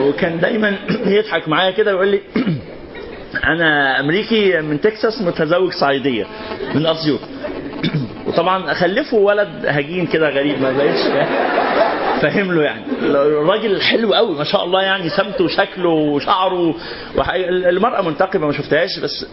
وكان 0.00 0.40
دايما 0.40 0.76
يضحك 1.18 1.48
معايا 1.48 1.70
كده 1.70 1.92
ويقول 1.92 2.08
لي 2.08 2.20
أنا 3.54 4.00
أمريكي 4.00 4.60
من 4.60 4.80
تكساس 4.80 5.22
متزوج 5.22 5.72
صعيدية 5.72 6.26
من 6.74 6.86
اسيوط 6.86 7.20
وطبعا 8.26 8.74
خلفوا 8.74 9.26
ولد 9.26 9.48
هجين 9.66 10.06
كده 10.06 10.28
غريب 10.28 10.62
ما 10.62 10.72
بقتش 10.72 11.00
فاهم 12.22 12.52
له 12.52 12.62
يعني. 12.62 12.82
الراجل 13.02 13.80
حلو 13.80 14.14
قوي 14.14 14.38
ما 14.38 14.44
شاء 14.44 14.64
الله 14.64 14.82
يعني 14.82 15.08
سمته 15.08 15.44
وشكله 15.44 15.88
وشعره 15.88 16.74
وح... 17.16 17.30
المرأة 17.48 18.02
منتقبة 18.02 18.46
ما 18.46 18.52
شفتهاش 18.52 18.98
بس 18.98 19.26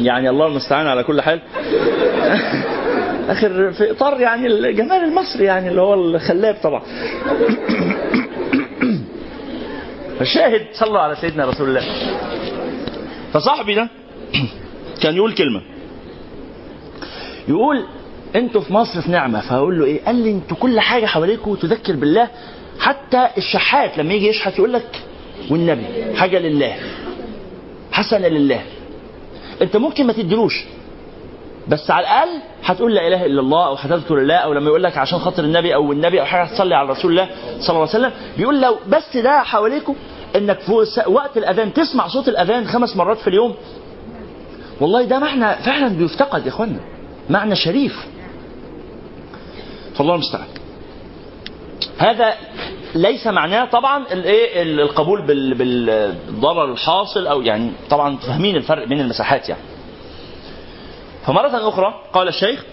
يعني 0.00 0.30
الله 0.30 0.46
المستعان 0.46 0.86
على 0.86 1.04
كل 1.04 1.20
حال. 1.20 1.40
آخر 3.28 3.72
في 3.72 3.90
إطار 3.90 4.20
يعني 4.20 4.46
الجمال 4.46 5.04
المصري 5.04 5.44
يعني 5.44 5.68
اللي 5.68 5.80
هو 5.80 5.94
الخلاب 5.94 6.56
طبعا. 6.62 6.82
فالشاهد 10.18 10.66
صلوا 10.72 11.00
على 11.00 11.16
سيدنا 11.16 11.44
رسول 11.44 11.68
الله. 11.68 11.82
فصاحبي 13.32 13.74
ده 13.74 13.88
كان 15.02 15.16
يقول 15.16 15.34
كلمة. 15.34 15.62
يقول 17.48 17.84
أنتوا 18.36 18.60
في 18.60 18.72
مصر 18.72 19.00
في 19.00 19.10
نعمة. 19.10 19.40
فهقول 19.40 19.78
له 19.78 19.84
إيه؟ 19.84 20.04
قال 20.04 20.16
لي 20.16 20.30
أنتوا 20.30 20.56
كل 20.56 20.80
حاجة 20.80 21.06
حواليكم 21.06 21.54
تذكر 21.54 21.96
بالله. 21.96 22.28
حتى 22.78 23.28
الشحات 23.38 23.98
لما 23.98 24.14
يجي 24.14 24.28
يشحت 24.28 24.58
يقول 24.58 24.72
لك 24.72 25.02
والنبي 25.50 26.16
حاجة 26.16 26.38
لله. 26.38 26.76
حسنة 27.92 28.28
لله. 28.28 28.62
أنت 29.62 29.76
ممكن 29.76 30.06
ما 30.06 30.12
تديلوش. 30.12 30.64
بس 31.68 31.90
على 31.90 32.06
الأقل 32.06 32.28
هتقول 32.64 32.94
لا 32.94 33.06
إله 33.08 33.26
إلا 33.26 33.40
الله 33.40 33.66
أو 33.66 33.74
هتذكر 33.74 34.18
الله 34.18 34.34
أو 34.34 34.52
لما 34.52 34.66
يقول 34.66 34.82
لك 34.82 34.98
عشان 34.98 35.18
خاطر 35.18 35.44
النبي 35.44 35.74
أو 35.74 35.92
النبي 35.92 36.20
أو 36.20 36.26
حاجة 36.26 36.42
هتصلي 36.42 36.74
على 36.74 36.88
رسول 36.88 37.10
الله 37.10 37.28
صلى 37.60 37.76
الله 37.76 37.80
عليه 37.80 37.90
وسلم. 37.90 38.12
بيقول 38.38 38.60
لو 38.60 38.76
بس 38.88 39.16
ده 39.16 39.42
حواليكم 39.42 39.94
إنك 40.36 40.60
في 40.60 40.72
وقت 41.06 41.36
الأذان 41.36 41.72
تسمع 41.72 42.08
صوت 42.08 42.28
الأذان 42.28 42.66
خمس 42.66 42.96
مرات 42.96 43.18
في 43.18 43.28
اليوم. 43.28 43.54
والله 44.80 45.04
ده 45.04 45.18
معنى 45.18 45.62
فعلا 45.62 45.88
بيفتقد 45.88 46.42
يا 46.46 46.48
إخوانا. 46.48 46.80
معنى 47.30 47.56
شريف. 47.56 48.06
فالله 49.94 50.14
المستعان. 50.14 50.48
هذا 51.98 52.34
ليس 52.94 53.26
معناه 53.26 53.64
طبعا 53.64 54.04
الايه 54.12 54.62
القبول 54.62 55.26
بالضرر 55.54 56.72
الحاصل 56.72 57.26
أو 57.26 57.42
يعني 57.42 57.70
طبعا 57.90 58.16
فاهمين 58.16 58.56
الفرق 58.56 58.84
بين 58.84 59.00
المساحات 59.00 59.48
يعني. 59.48 59.62
فمرة 61.28 61.68
أخرى 61.68 61.94
قال 62.12 62.28
الشيخ 62.28 62.64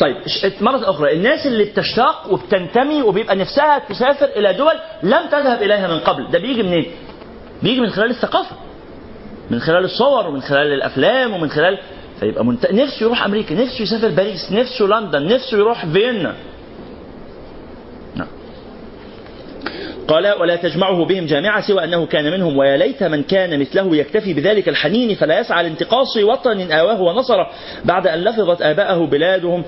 طيب 0.00 0.16
مرة 0.60 0.90
أخرى 0.90 1.12
الناس 1.12 1.46
اللي 1.46 1.64
بتشتاق 1.64 2.32
وبتنتمي 2.32 3.02
وبيبقى 3.02 3.36
نفسها 3.36 3.78
تسافر 3.78 4.26
إلى 4.36 4.52
دول 4.52 4.72
لم 5.02 5.26
تذهب 5.30 5.62
إليها 5.62 5.88
من 5.88 5.98
قبل 6.00 6.30
ده 6.30 6.38
بيجي 6.38 6.62
منين؟ 6.62 6.86
بيجي 7.62 7.80
من 7.80 7.90
خلال 7.90 8.10
الثقافة 8.10 8.56
من 9.50 9.58
خلال 9.60 9.84
الصور 9.84 10.26
ومن 10.26 10.40
خلال 10.40 10.72
الأفلام 10.72 11.32
ومن 11.34 11.50
خلال 11.50 11.78
فيبقى 12.20 12.44
منت... 12.44 12.66
نفسه 12.72 13.04
يروح 13.06 13.24
أمريكا 13.24 13.54
نفسه 13.54 13.82
يسافر 13.82 14.08
باريس 14.08 14.52
نفسه 14.52 14.84
لندن 14.84 15.26
نفسه 15.26 15.56
يروح 15.58 15.86
فيينا 15.86 16.34
قال 20.08 20.40
ولا 20.40 20.56
تجمعه 20.56 21.04
بهم 21.04 21.26
جامعة 21.26 21.60
سوى 21.60 21.84
أنه 21.84 22.06
كان 22.06 22.32
منهم 22.32 22.56
ويا 22.56 22.76
ليت 22.76 23.02
من 23.02 23.22
كان 23.22 23.60
مثله 23.60 23.96
يكتفي 23.96 24.34
بذلك 24.34 24.68
الحنين 24.68 25.14
فلا 25.14 25.40
يسعى 25.40 25.62
لانتقاص 25.62 26.16
وطن 26.16 26.72
آواه 26.72 27.02
ونصره. 27.02 27.50
بعد 27.84 28.06
أن 28.06 28.18
لفظت 28.18 28.62
آباءه 28.62 29.06
بلادهم 29.06 29.64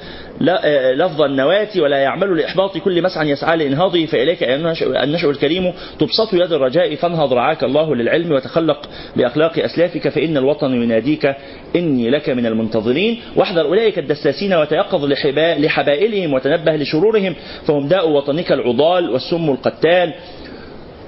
لفظ 0.94 1.22
النواة 1.22 1.68
ولا 1.76 1.98
يعمل 1.98 2.36
لإحباط 2.36 2.78
كل 2.78 3.02
مسعى 3.02 3.30
يسعى 3.30 3.56
لإنهاضه 3.56 4.06
فإليك 4.06 4.42
النشأ 4.42 5.30
الكريم. 5.30 5.72
تبسط 5.98 6.34
يد 6.34 6.52
الرجاء 6.52 6.94
فانهض 6.94 7.32
رعاك 7.32 7.64
الله 7.64 7.94
للعلم 7.94 8.32
وتخلق 8.32 8.88
بأخلاق 9.16 9.58
أسلافك 9.58 10.08
فإن 10.08 10.36
الوطن 10.36 10.82
يناديك 10.82 11.34
إني 11.76 12.10
لك 12.10 12.28
من 12.28 12.46
المنتظرين. 12.46 13.20
واحذر 13.36 13.64
أولئك 13.64 13.98
الدساسين 13.98 14.54
وتيقظ 14.54 15.04
لحبائلهم 15.34 16.32
وتنبه 16.34 16.76
لشرورهم. 16.76 17.34
فهم 17.66 17.88
داء 17.88 18.10
وطنك 18.10 18.52
العضال 18.52 19.10
والسم 19.10 19.50
القتال. 19.50 20.14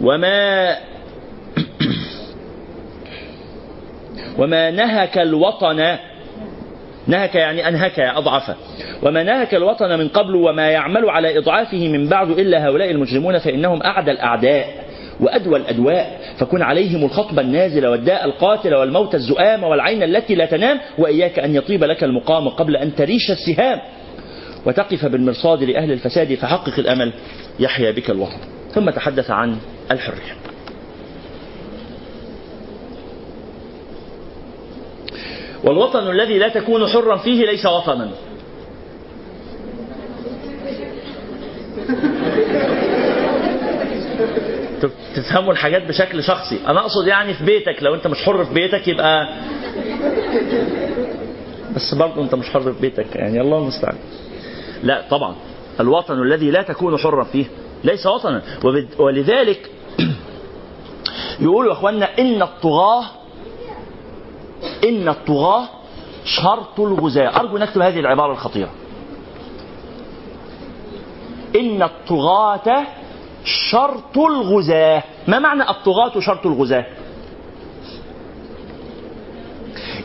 وما 0.01 0.77
وما 4.39 4.71
نهك 4.71 5.19
الوطن 5.19 5.97
نهك 7.07 7.35
يعني 7.35 7.69
أنهك 7.69 8.01
أضعف. 8.01 8.57
وما 9.03 9.23
نهك 9.23 9.55
الوطن 9.55 9.99
من 9.99 10.09
قبل 10.09 10.35
وما 10.35 10.71
يعمل 10.71 11.11
على 11.11 11.39
إضعافه 11.39 11.89
من 11.89 12.09
بعد 12.09 12.31
إلا 12.31 12.67
هؤلاء 12.67 12.91
المجرمون 12.91 13.39
فإنهم 13.39 13.83
أعدى 13.83 14.11
الأعداء 14.11 14.67
وأدوى 15.21 15.59
الأدواء. 15.59 16.21
فكن 16.39 16.63
عليهم 16.63 17.05
الخطب 17.05 17.39
النازل 17.39 17.87
والداء 17.87 18.25
القاتل 18.25 18.75
والموت 18.75 19.15
الزؤام 19.15 19.65
والعين 19.65 20.03
التي 20.03 20.35
لا 20.35 20.47
تنام 20.47 20.81
وإياك 20.99 21.39
أن 21.39 21.55
يطيب 21.55 21.85
لك 21.85 22.05
المقام 22.05 22.49
قبل 22.49 22.77
أن 22.77 22.95
تريش 22.95 23.31
السهام. 23.31 23.81
وتقف 24.67 25.07
بالمرصاد 25.07 25.63
لأهل 25.63 25.93
الفساد 25.93 26.35
فحقق 26.35 26.79
الأمل 26.79 27.13
يحيا 27.61 27.91
بك 27.91 28.11
الوطن. 28.11 28.39
ثم 28.75 28.91
تحدث 28.91 29.31
عن 29.31 29.57
الحرية. 29.91 30.37
والوطن 35.65 36.11
الذي 36.11 36.39
لا 36.39 36.49
تكون 36.49 36.87
حرا 36.87 37.17
فيه 37.17 37.47
ليس 37.47 37.67
وطنا. 37.67 38.11
تفهموا 45.17 45.53
الحاجات 45.53 45.83
بشكل 45.89 46.23
شخصي. 46.23 46.59
أنا 46.67 46.81
أقصد 46.81 47.07
يعني 47.07 47.35
في 47.35 47.45
بيتك 47.45 47.83
لو 47.83 47.95
أنت 47.95 48.07
مش 48.07 48.19
حر 48.25 48.45
في 48.45 48.55
بيتك 48.55 48.89
يبقى 48.89 49.37
بس 51.77 51.95
برضه 51.95 52.23
أنت 52.23 52.35
مش 52.35 52.51
حر 52.51 52.73
في 52.73 52.81
بيتك 52.81 53.17
يعني. 53.17 53.41
الله 53.41 53.59
المستعان. 53.59 53.97
لا 54.83 55.05
طبعا. 55.11 55.35
الوطن 55.81 56.23
الذي 56.23 56.51
لا 56.51 56.63
تكون 56.63 56.97
حرا 56.97 57.25
فيه 57.25 57.45
ليس 57.85 58.07
وطنا. 58.07 58.43
ولذلك 58.99 59.71
يقولوا 61.41 61.73
يا 61.73 61.79
اخوانا 61.79 62.19
إن 62.19 62.43
الطغاة 62.43 63.05
إن 64.85 65.09
الطغاة 65.09 65.69
شرط 66.25 66.81
الغزاة. 66.81 67.41
أرجو 67.41 67.59
نكتب 67.59 67.81
هذه 67.81 68.01
العبارة 68.01 68.33
الخطيرة. 68.33 68.71
إن 71.57 71.83
الطغاة 71.83 72.87
شرط 73.45 74.19
الغزاة. 74.19 75.03
ما 75.29 75.39
معنى 75.39 75.71
الطغاة 75.71 76.21
شرط 76.21 76.47
الغزاة؟ 76.47 76.87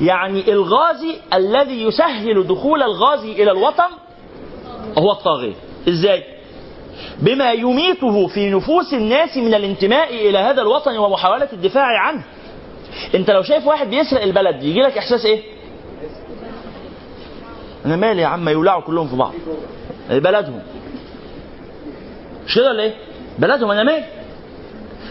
يعني 0.02 0.52
الغازي 0.52 1.16
الذي 1.34 1.84
يسهل 1.84 2.48
دخول 2.48 2.84
الغازي 2.84 3.32
إلى 3.32 3.52
الوطن 3.52 3.90
هو 4.98 5.12
الطاغية. 5.12 5.56
إزاي؟ 5.90 6.35
بما 7.20 7.52
يميته 7.52 8.28
في 8.28 8.50
نفوس 8.50 8.94
الناس 8.94 9.38
من 9.38 9.54
الانتماء 9.54 10.30
إلى 10.30 10.38
هذا 10.38 10.62
الوطن 10.62 10.98
ومحاولة 10.98 11.48
الدفاع 11.54 12.00
عنه. 12.00 12.24
أنت 13.16 13.32
لو 13.32 13.44
شايف 13.44 13.68
واحد 13.68 13.90
بيسرق 13.90 14.22
البلد 14.22 14.64
يجي 14.64 14.80
لك 14.80 14.98
إحساس 14.98 15.26
إيه؟ 15.26 15.44
أنا 17.86 17.96
مالي 17.96 18.22
يا 18.22 18.28
عم 18.28 18.50
يولعوا 18.50 18.82
كلهم 18.82 19.08
في 19.08 19.16
بعض. 19.16 19.34
بلدهم. 20.10 20.62
مش 22.48 22.56
كده 22.56 22.70
ولا 22.70 22.84
إيه؟ 22.84 22.94
بلدهم 23.40 23.72
أنا 23.72 23.84
مالي. 23.84 24.06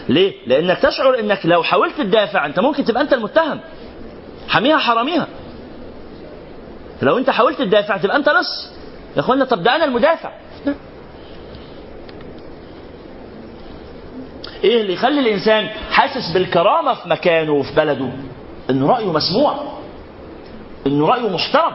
ليه؟ 0.09 0.33
لأنك 0.47 0.77
تشعر 0.79 1.19
إنك 1.19 1.45
لو 1.45 1.63
حاولت 1.63 1.97
تدافع 1.97 2.45
أنت 2.45 2.59
ممكن 2.59 2.85
تبقى 2.85 3.01
أنت 3.01 3.13
المتهم. 3.13 3.59
حميها 4.47 4.77
حراميها. 4.77 5.27
لو 7.01 7.17
أنت 7.17 7.29
حاولت 7.29 7.57
تدافع 7.59 7.97
تبقى 7.97 8.15
أنت 8.17 8.29
لص 8.29 8.71
يا 9.15 9.19
اخوانا 9.21 9.45
طب 9.45 9.63
ده 9.63 9.75
أنا 9.75 9.85
المدافع. 9.85 10.31
إيه 14.63 14.81
اللي 14.81 14.93
يخلي 14.93 15.19
الإنسان 15.19 15.67
حاسس 15.91 16.31
بالكرامة 16.33 16.93
في 16.93 17.09
مكانه 17.09 17.51
وفي 17.51 17.75
بلده؟ 17.75 18.09
انه 18.69 18.87
رأيه 18.87 19.11
مسموع. 19.11 19.55
انه 20.87 21.07
رأيه 21.07 21.29
محترم. 21.29 21.71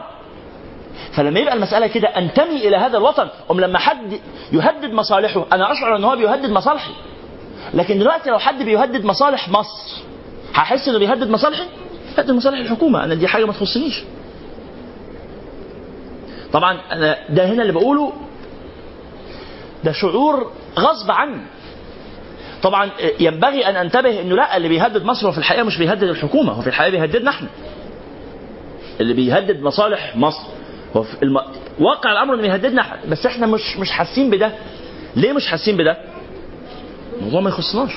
فلما 1.13 1.39
يبقى 1.39 1.53
المسألة 1.53 1.87
كده 1.87 2.07
انتمي 2.07 2.67
إلى 2.67 2.77
هذا 2.77 2.97
الوطن 2.97 3.27
أم 3.51 3.59
لما 3.59 3.79
حد 3.79 4.19
يهدد 4.51 4.93
مصالحه 4.93 5.45
أنا 5.53 5.71
أشعر 5.71 5.95
إن 5.95 6.03
هو 6.03 6.15
بيهدد 6.15 6.49
مصالحي. 6.49 6.91
لكن 7.73 7.99
دلوقتي 7.99 8.29
لو 8.29 8.39
حد 8.39 8.63
بيهدد 8.63 9.05
مصالح 9.05 9.49
مصر 9.49 10.01
هحس 10.53 10.87
إنه 10.89 10.99
بيهدد 10.99 11.29
مصالحي؟ 11.29 11.63
بيهدد 12.15 12.31
مصالح 12.31 12.57
الحكومة. 12.59 13.03
أنا 13.03 13.13
دي 13.15 13.27
حاجة 13.27 13.45
ما 13.45 13.53
تخصنيش. 13.53 14.03
طبعا 16.53 16.81
أنا 16.91 17.17
ده 17.29 17.45
هنا 17.45 17.61
اللي 17.61 17.73
بقوله 17.73 18.13
ده 19.83 19.91
شعور 19.91 20.51
غصب 20.79 21.11
عني. 21.11 21.41
طبعا 22.63 22.89
ينبغي 23.19 23.65
أن 23.69 23.75
أنتبه 23.75 24.21
إنه 24.21 24.35
لا 24.35 24.57
اللي 24.57 24.67
بيهدد 24.67 25.03
مصر 25.03 25.27
هو 25.27 25.31
في 25.31 25.37
الحقيقة 25.37 25.63
مش 25.63 25.77
بيهدد 25.77 26.03
الحكومة 26.03 26.53
هو 26.53 26.61
في 26.61 26.67
الحقيقة 26.67 26.91
بيهددنا 26.91 27.29
إحنا. 27.29 27.47
اللي 28.99 29.13
بيهدد 29.13 29.61
مصالح 29.61 30.15
مصر 30.15 30.43
هو 30.95 31.03
في 31.03 31.23
الم... 31.23 31.37
واقع 31.79 32.11
الأمر 32.11 32.33
إنه 32.33 32.41
بيهددنا 32.41 32.85
بس 33.07 33.25
إحنا 33.25 33.47
مش 33.47 33.77
مش 33.77 33.91
حاسين 33.91 34.29
بده. 34.29 34.51
ليه 35.15 35.33
مش 35.33 35.47
حاسين 35.47 35.77
بده؟ 35.77 35.97
الموضوع 37.17 37.41
ما 37.41 37.49
يخصناش. 37.49 37.91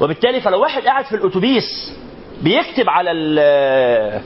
وبالتالي 0.00 0.40
فلو 0.40 0.60
واحد 0.60 0.82
قاعد 0.82 1.04
في 1.04 1.16
الأتوبيس 1.16 1.92
بيكتب 2.42 2.88
على 2.88 3.10
ال- 3.12 4.20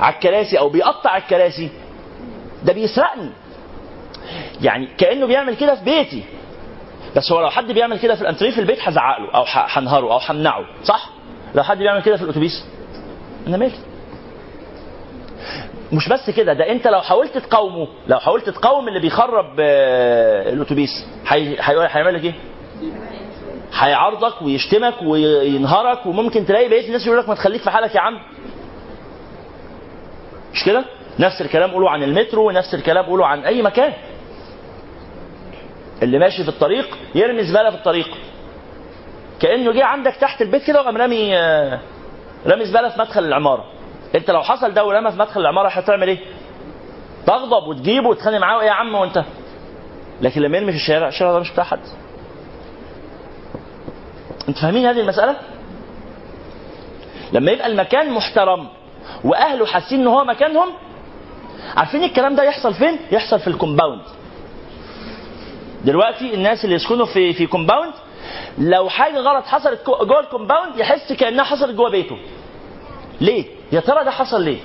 على 0.00 0.14
الكراسي 0.14 0.58
أو 0.58 0.68
بيقطع 0.68 1.16
الكراسي 1.16 1.68
ده 2.64 2.72
بيسرقني. 2.72 3.30
يعني 4.62 4.88
كأنه 4.98 5.26
بيعمل 5.26 5.54
كده 5.56 5.74
في 5.74 5.84
بيتي. 5.84 6.22
بس 7.16 7.32
هو 7.32 7.40
لو 7.40 7.50
حد 7.50 7.72
بيعمل 7.72 7.98
كده 7.98 8.14
في 8.14 8.20
الانتريه 8.22 8.50
في 8.50 8.60
البيت 8.60 8.78
هزعق 8.88 9.20
له 9.20 9.30
أو 9.34 9.44
هنهره 9.46 10.12
أو 10.12 10.18
همنعه 10.28 10.64
صح؟ 10.84 11.10
لو 11.54 11.62
حد 11.62 11.78
بيعمل 11.78 12.02
كده 12.02 12.16
في 12.16 12.22
الأتوبيس. 12.22 12.64
أنا 13.46 13.56
مالي. 13.56 13.72
مش 15.92 16.08
بس 16.08 16.30
كده 16.30 16.52
ده 16.52 16.72
أنت 16.72 16.86
لو 16.86 17.00
حاولت 17.00 17.38
تقاومه 17.38 17.88
لو 18.08 18.18
حاولت 18.18 18.48
تقاوم 18.50 18.88
اللي 18.88 19.00
بيخرب 19.00 19.46
آه، 19.60 20.52
الأتوبيس 20.52 20.90
هيعمل 21.28 22.14
لك 22.14 22.24
إيه؟ 22.24 22.34
هيعارضك 23.74 24.42
ويشتمك 24.42 24.94
وينهرك 25.02 26.06
وممكن 26.06 26.46
تلاقي 26.46 26.68
بقية 26.68 26.86
الناس 26.86 27.06
يقول 27.06 27.18
لك 27.18 27.28
ما 27.28 27.34
تخليك 27.34 27.62
في 27.62 27.70
حالك 27.70 27.94
يا 27.94 28.00
عم. 28.00 28.18
مش 30.52 30.64
كده؟ 30.64 30.84
نفس 31.18 31.40
الكلام 31.40 31.70
قولوا 31.70 31.90
عن 31.90 32.02
المترو 32.02 32.48
ونفس 32.48 32.74
الكلام 32.74 33.04
قولوا 33.04 33.26
عن 33.26 33.40
أي 33.44 33.62
مكان. 33.62 33.92
اللي 36.02 36.18
ماشي 36.18 36.42
في 36.42 36.48
الطريق 36.48 36.98
يرمي 37.14 37.44
زبالة 37.44 37.70
في 37.70 37.76
الطريق. 37.76 38.08
كأنه 39.40 39.72
جه 39.72 39.84
عندك 39.84 40.14
تحت 40.16 40.42
البيت 40.42 40.64
كده 40.64 40.80
وقام 40.80 40.96
رامي 40.96 41.38
آه، 41.38 41.80
رامي 42.46 42.64
زبالة 42.64 42.88
في 42.88 43.00
مدخل 43.00 43.24
العمارة. 43.24 43.64
انت 44.14 44.30
لو 44.30 44.42
حصل 44.42 44.74
ده 44.74 44.84
ورمى 44.84 45.10
في 45.10 45.18
مدخل 45.18 45.40
العمارة 45.40 45.68
هتعمل 45.68 46.08
إيه؟ 46.08 46.18
تغضب 47.26 47.68
وتجيبه 47.68 48.08
وتتخانق 48.08 48.38
معاه 48.38 48.60
إيه 48.60 48.66
يا 48.66 48.72
عم 48.72 48.94
وانت؟ 48.94 49.24
لكن 50.22 50.40
لما 50.40 50.56
يرمي 50.58 50.72
في 50.72 50.78
الشارع 50.78 51.08
الشارع 51.08 51.32
ده 51.32 51.38
مش 51.38 51.50
بتاع 51.52 51.64
حد. 51.64 51.80
أنتوا 54.48 54.62
فاهمين 54.62 54.86
هذه 54.86 55.00
المسألة؟ 55.00 55.36
لما 57.32 57.50
يبقى 57.52 57.66
المكان 57.66 58.10
محترم 58.10 58.68
وأهله 59.24 59.66
حاسين 59.66 60.00
إن 60.00 60.06
هو 60.06 60.24
مكانهم 60.24 60.68
عارفين 61.76 62.04
الكلام 62.04 62.34
ده 62.36 62.42
يحصل 62.42 62.74
فين؟ 62.74 62.98
يحصل 63.12 63.40
في 63.40 63.48
الكومباوند. 63.48 64.02
دلوقتي 65.84 66.34
الناس 66.34 66.64
اللي 66.64 66.74
يسكنوا 66.76 67.06
في 67.06 67.32
في 67.32 67.46
كومباوند 67.46 67.92
لو 68.58 68.88
حاجة 68.88 69.18
غلط 69.18 69.44
حصلت 69.46 69.86
جو- 69.86 70.04
جوه 70.06 70.20
الكومباوند 70.20 70.76
يحس 70.78 71.12
كأنها 71.12 71.44
حصلت 71.44 71.74
جوه 71.76 71.90
بيته. 71.90 72.16
ليه؟ 73.20 73.44
يا 73.72 73.80
ترى 73.80 74.04
ده 74.04 74.10
حصل 74.10 74.42
ليه؟ 74.42 74.58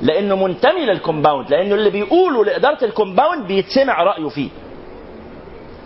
لأنه 0.00 0.36
منتمي 0.36 0.84
للكومباوند 0.86 1.50
لأنه 1.50 1.74
اللي 1.74 1.90
بيقوله 1.90 2.44
لإدارة 2.44 2.84
الكومباوند 2.84 3.46
بيتسمع 3.46 4.02
رأيه 4.02 4.28
فيه. 4.28 4.48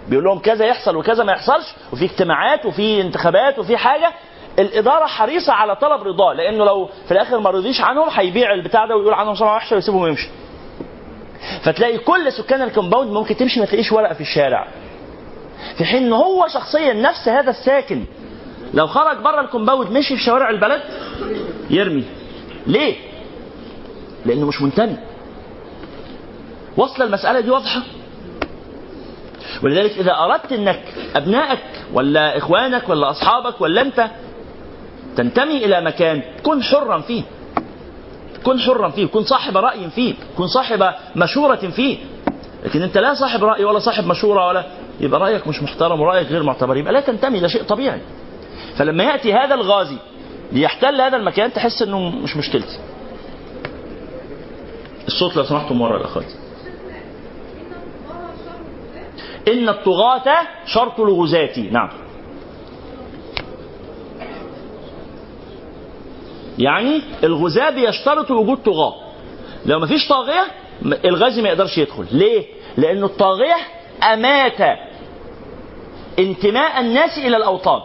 بيقول 0.09 0.25
لهم 0.25 0.39
كذا 0.39 0.67
يحصل 0.67 0.97
وكذا 0.97 1.25
ما 1.25 1.33
يحصلش 1.33 1.75
وفي 1.93 2.05
اجتماعات 2.05 2.67
وفي 2.67 3.01
انتخابات 3.01 3.59
وفي 3.59 3.77
حاجة. 3.77 4.13
الإدارة 4.59 5.07
حريصة 5.07 5.53
على 5.53 5.77
طلب 5.77 6.03
رضاه 6.03 6.33
لأنه 6.33 6.65
لو 6.65 6.89
في 7.07 7.13
الآخر 7.13 7.39
ما 7.39 7.51
رضيش 7.51 7.81
عنهم 7.81 8.09
هيبيع 8.11 8.53
البتاع 8.55 8.87
ده 8.87 8.97
ويقول 8.97 9.15
عنهم 9.15 9.35
سمعه 9.35 9.57
وحشة 9.57 9.75
ويسيبهم 9.77 10.03
ويمشي. 10.03 10.29
فتلاقي 11.63 11.99
كل 11.99 12.33
سكان 12.33 12.63
الكومباوند 12.63 13.11
ممكن 13.13 13.37
تمشي 13.37 13.61
ما 13.61 13.67
تلاقيش 13.67 13.93
ورقة 13.93 14.15
في 14.15 14.21
الشارع. 14.21 14.69
في 15.79 15.85
حين 15.85 16.03
إن 16.03 16.13
هو 16.13 16.47
شخصيا 16.49 16.93
نفس 16.93 17.29
هذا 17.29 17.51
الساكن 17.51 18.05
لو 18.75 18.87
خرج 18.87 19.17
بره 19.17 19.41
الكومباوند 19.41 19.91
مشي 19.91 20.17
في 20.17 20.23
شوارع 20.23 20.51
البلد 20.51 20.83
يرمي. 21.71 22.05
ليه؟ 22.67 22.97
لأنه 24.27 24.47
مش 24.47 24.63
منتمي. 24.63 24.97
وصل 26.77 27.03
المسألة 27.03 27.41
دي 27.41 27.51
واضحة؟ 27.51 27.83
ولذلك 29.63 29.99
إذا 29.99 30.13
أردت 30.13 30.53
إنك 30.53 30.83
أبنائك 31.17 31.59
ولا 31.93 32.37
إخوانك 32.39 32.89
ولا 32.89 33.11
أصحابك 33.11 33.61
ولا 33.61 33.81
أنت 33.81 34.11
تنتمي 35.17 35.65
إلى 35.65 35.81
مكان 35.81 36.23
كن 36.43 36.63
حرا 36.63 36.99
فيه. 37.01 37.23
كن 38.47 38.61
حرا 38.61 38.89
فيه 38.89 39.07
كن 39.07 39.23
صاحب 39.25 39.57
رأي 39.57 39.91
فيه 39.91 40.15
كن 40.39 40.47
صاحب 40.47 40.93
مشورة 41.17 41.57
فيه. 41.57 41.99
لكن 42.65 42.83
أنت 42.83 42.99
لا 42.99 43.15
صاحب 43.15 43.45
رأي 43.45 43.65
ولا 43.65 43.79
صاحب 43.79 44.07
مشورة 44.07 44.47
ولا 44.49 44.65
يبقى 45.01 45.21
رأيك 45.21 45.49
مش 45.49 45.63
محترم 45.63 46.01
ورأيك 46.01 46.29
غير 46.29 46.43
معتبر 46.43 46.77
يبقى 46.77 46.93
لا 46.93 47.01
تنتمي 47.01 47.41
ده 47.41 47.49
شيء 47.49 47.63
طبيعي. 47.63 48.01
فلما 48.77 49.05
يأتي 49.05 49.33
هذا 49.33 49.55
الغازي 49.55 49.97
ليحتل 50.53 51.01
هذا 51.01 51.17
المكان 51.17 51.53
تحس 51.53 51.83
إنه 51.83 52.11
مش 52.11 52.37
مشكلتي. 52.37 52.79
الصوت 55.07 55.37
لو 55.37 55.45
سمحتم 55.45 55.81
ورا 55.81 55.97
الاخوات 55.97 56.33
إن 59.49 59.69
الطغاة 59.69 60.39
شرط 60.67 61.01
الغزاة 61.01 61.61
نعم. 61.71 61.89
يعني 66.59 67.03
الغزاة 67.25 67.71
بيشترطوا 67.71 68.37
وجود 68.37 68.59
طغاة. 68.59 68.95
لو 69.67 69.79
ما 69.79 69.87
فيش 69.87 70.09
طاغية 70.09 70.47
الغازي 71.05 71.43
ما 71.43 71.49
يقدرش 71.49 71.79
يدخل. 71.79 72.07
ليه؟ 72.13 72.45
لأن 72.77 73.05
الطاغية 73.05 73.57
أمات 74.13 74.79
انتماء 76.19 76.81
الناس 76.81 77.19
إلى 77.19 77.37
الأوطان. 77.37 77.81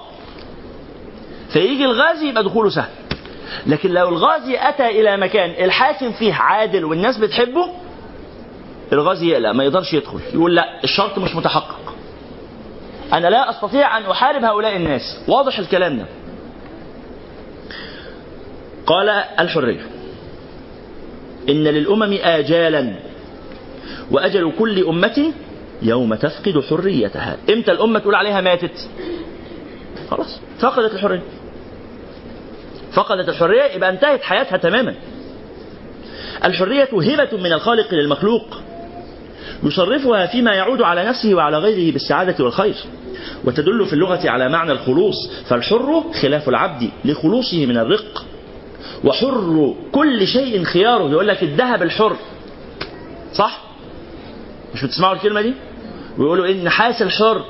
فيجي 1.53 1.85
الغازي 1.85 2.29
يبقى 2.29 2.43
دخوله 2.43 2.69
سهل. 2.69 2.89
لكن 3.67 3.91
لو 3.91 4.09
الغازي 4.09 4.57
أتى 4.59 4.87
إلى 4.87 5.17
مكان 5.17 5.65
الحاكم 5.65 6.11
فيه 6.11 6.33
عادل 6.33 6.85
والناس 6.85 7.17
بتحبه 7.17 7.69
الغازي 8.93 9.27
يقلق 9.27 9.51
ما 9.51 9.63
يقدرش 9.63 9.93
يدخل. 9.93 10.19
يقول 10.33 10.55
لا 10.55 10.83
الشرط 10.83 11.17
مش 11.17 11.35
متحقق. 11.35 11.93
أنا 13.13 13.27
لا 13.27 13.49
أستطيع 13.49 13.97
أن 13.97 14.03
أحارب 14.05 14.43
هؤلاء 14.43 14.75
الناس. 14.75 15.01
واضح 15.27 15.59
الكلام 15.59 15.97
ده. 15.97 16.05
قال 18.91 19.09
الحرية. 19.39 19.81
إن 21.49 21.63
للأمم 21.63 22.17
آجالا 22.23 22.95
وأجل 24.11 24.51
كل 24.59 24.85
أمة 24.85 25.33
يوم 25.81 26.15
تفقد 26.15 26.63
حريتها. 26.69 27.37
إمتى 27.49 27.71
الأمة 27.71 27.99
تقول 27.99 28.15
عليها 28.15 28.41
ماتت؟ 28.41 28.89
خلاص 30.09 30.39
فقدت 30.59 30.93
الحرية. 30.93 31.21
فقدت 32.93 33.29
الحرية 33.29 33.63
يبقى 33.63 33.89
انتهت 33.89 34.21
حياتها 34.21 34.57
تماما. 34.57 34.95
الحرية 36.45 36.89
هبة 36.93 37.37
من 37.37 37.53
الخالق 37.53 37.93
للمخلوق 37.93 38.57
يصرفها 39.63 40.25
فيما 40.25 40.53
يعود 40.53 40.81
على 40.81 41.05
نفسه 41.05 41.35
وعلى 41.35 41.57
غيره 41.57 41.93
بالسعادة 41.93 42.43
والخير 42.43 42.75
وتدل 43.45 43.85
في 43.85 43.93
اللغة 43.93 44.29
على 44.29 44.49
معنى 44.49 44.71
الخلوص. 44.71 45.15
فالحر 45.49 46.03
خلاف 46.21 46.49
العبد 46.49 46.89
لخلوصه 47.05 47.65
من 47.65 47.77
الرق. 47.77 48.25
وحر 49.03 49.75
كل 49.91 50.27
شيء 50.27 50.63
خياره. 50.63 51.09
يقول 51.09 51.27
لك 51.27 51.43
الذهب 51.43 51.83
الحر. 51.83 52.15
صح؟ 53.33 53.61
مش 54.73 54.85
بتسمعوا 54.85 55.15
الكلمة 55.15 55.41
دي؟ 55.41 55.53
ويقولوا 56.17 56.45
إيه 56.45 56.51
النحاس 56.51 57.01
الحر. 57.01 57.41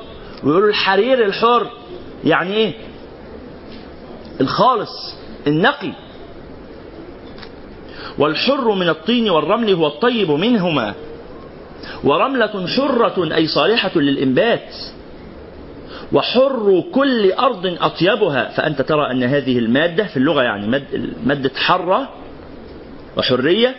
ويقولوا 0.44 0.70
الحرير 0.70 1.26
الحر. 1.26 1.68
يعني 2.24 2.54
إيه؟ 2.54 2.74
الخالص 4.42 5.16
النقي. 5.48 5.92
والحر 8.18 8.72
من 8.72 8.90
الطين 8.90 9.30
والرمل 9.30 9.74
هو 9.74 9.88
الطيب 9.88 10.32
منهما. 10.32 10.94
ورملة 12.04 12.68
حرة 12.68 13.36
أي 13.36 13.48
صالحة 13.48 13.92
للإنبات. 13.96 14.76
وحر 16.14 16.84
كل 16.94 17.32
أرض 17.32 17.78
أطيبها. 17.82 18.50
فأنت 18.50 18.82
ترى 18.82 19.12
أن 19.12 19.24
هذه 19.24 19.60
المادة 19.60 20.04
في 20.04 20.18
اللغة 20.18 20.44
يعني 20.44 20.84
مادة 21.26 21.52
حرة 21.56 22.10
وحرية. 23.18 23.76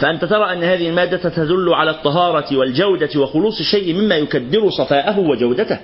فأنت 0.00 0.24
ترى 0.24 0.52
أن 0.52 0.62
هذه 0.62 0.88
المادة 0.88 1.16
تدل 1.16 1.74
على 1.74 1.90
الطهارة 1.90 2.56
والجودة 2.56 3.20
وخلوص 3.20 3.58
الشيء 3.60 3.94
مما 3.94 4.16
يكدر 4.16 4.70
صفاءه 4.70 5.18
وجودته. 5.18 5.78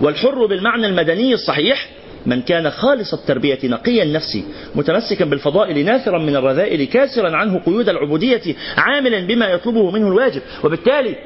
والحر 0.00 0.46
بالمعنى 0.46 0.86
المدني 0.86 1.34
الصحيح 1.34 1.88
من 2.26 2.42
كان 2.42 2.70
خالص 2.70 3.14
التربية 3.14 3.58
نقي 3.64 4.02
النفس 4.02 4.38
متمسكا 4.74 5.24
بالفضائل 5.24 5.84
نافرا 5.84 6.18
من 6.18 6.36
الرذائل 6.36 6.84
كاسرا 6.84 7.36
عنه 7.36 7.58
قيود 7.58 7.88
العبودية 7.88 8.54
عاملا 8.76 9.26
بما 9.26 9.48
يطلبه 9.48 9.90
منه 9.90 10.08
الواجب. 10.08 10.42
وبالتالي 10.64 11.16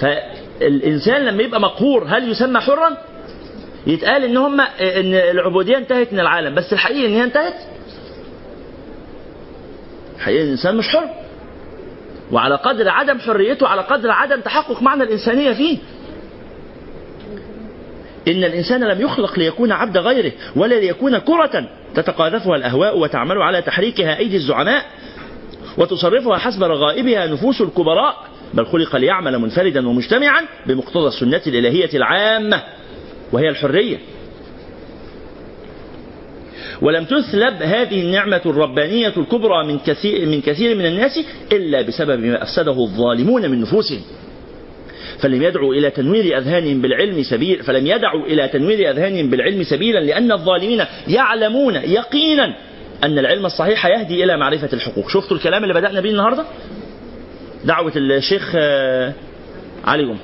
فالإنسان 0.00 1.24
لما 1.24 1.42
يبقى 1.42 1.60
مقهور 1.60 2.04
هل 2.08 2.30
يسمى 2.30 2.60
حرا؟ 2.60 2.96
يتقال 3.86 4.24
إن 4.24 4.36
هم 4.36 4.60
إن 4.60 5.14
العبودية 5.14 5.76
انتهت 5.78 6.12
من 6.12 6.20
العالم 6.20 6.54
بس 6.54 6.72
الحقيقة 6.72 7.06
إن 7.06 7.12
هي 7.12 7.24
انتهت؟ 7.24 7.54
حقيقة 10.18 10.42
الإنسان 10.44 10.76
مش 10.76 10.88
حر. 10.88 11.08
وعلى 12.32 12.54
قدر 12.54 12.88
عدم 12.88 13.18
حريته 13.18 13.68
على 13.68 13.82
قدر 13.82 14.10
عدم 14.10 14.40
تحقق 14.40 14.82
معنى 14.82 15.02
الإنسانية 15.02 15.52
فيه. 15.52 15.78
إن 18.28 18.44
الإنسان 18.44 18.84
لم 18.84 19.00
يخلق 19.00 19.38
ليكون 19.38 19.72
عبد 19.72 19.98
غيره 19.98 20.32
ولا 20.56 20.74
ليكون 20.74 21.18
كرة 21.18 21.68
تتقاذفها 21.94 22.56
الأهواء 22.56 22.98
وتعمل 22.98 23.42
على 23.42 23.62
تحريكها 23.62 24.18
أيدي 24.18 24.36
الزعماء 24.36 24.84
وتصرفها 25.78 26.38
حسب 26.38 26.62
رغائبها 26.62 27.26
نفوس 27.26 27.60
الكبراء. 27.60 28.27
بل 28.54 28.66
خلق 28.66 28.96
ليعمل 28.96 29.38
منفردا 29.38 29.88
ومجتمعا 29.88 30.42
بمقتضى 30.66 31.08
السنة 31.08 31.42
الإلهية 31.46 31.90
العامة 31.94 32.62
وهي 33.32 33.48
الحرية. 33.48 33.98
ولم 36.82 37.04
تسلب 37.04 37.62
هذه 37.62 38.02
النعمة 38.02 38.40
الربانية 38.46 39.12
الكبرى 39.16 39.66
من 39.66 39.78
كثير 39.78 40.26
من 40.26 40.40
كثير 40.40 40.76
من 40.76 40.86
الناس 40.86 41.20
إلا 41.52 41.82
بسبب 41.82 42.20
ما 42.20 42.42
أفسده 42.42 42.72
الظالمون 42.82 43.50
من 43.50 43.60
نفوسهم. 43.60 44.02
فلم 45.18 45.42
يدعوا 45.42 45.74
إلى 45.74 45.90
تنوير 45.90 46.38
أذهانهم 46.38 46.80
بالعلم 46.82 47.22
سبيل 47.22 47.62
فلم 47.62 47.86
يدعوا 47.86 48.26
إلى 48.26 48.48
تنوير 48.48 48.90
أذهانهم 48.90 49.30
بالعلم 49.30 49.62
سبيلا 49.62 49.98
لأن 49.98 50.32
الظالمين 50.32 50.84
يعلمون 51.08 51.74
يقينا 51.74 52.54
أن 53.04 53.18
العلم 53.18 53.46
الصحيح 53.46 53.86
يهدي 53.86 54.24
إلى 54.24 54.36
معرفة 54.36 54.68
الحقوق. 54.72 55.10
شفتوا 55.10 55.36
الكلام 55.36 55.62
اللي 55.62 55.74
بدأنا 55.74 56.00
به 56.00 56.10
النهاردة؟ 56.10 56.44
دعوة 57.64 57.92
الشيخ 57.96 58.52
آه، 58.56 59.12
علي 59.84 60.02
جمعة 60.02 60.18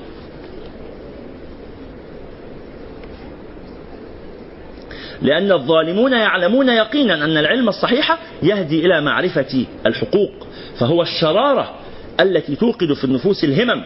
لأن 5.23 5.53
الظالمون 5.53 6.13
يعلمون 6.13 6.69
يقينا 6.69 7.25
أن 7.25 7.37
العلم 7.37 7.69
الصحيح 7.69 8.19
يهدي 8.43 8.87
إلى 8.87 9.01
معرفة 9.01 9.67
الحقوق 9.87 10.33
فهو 10.79 11.03
الشرارة 11.03 11.75
التي 12.21 12.57
توقد 12.57 12.93
في 12.93 13.05
النفوس 13.05 13.45
الهمم 13.45 13.83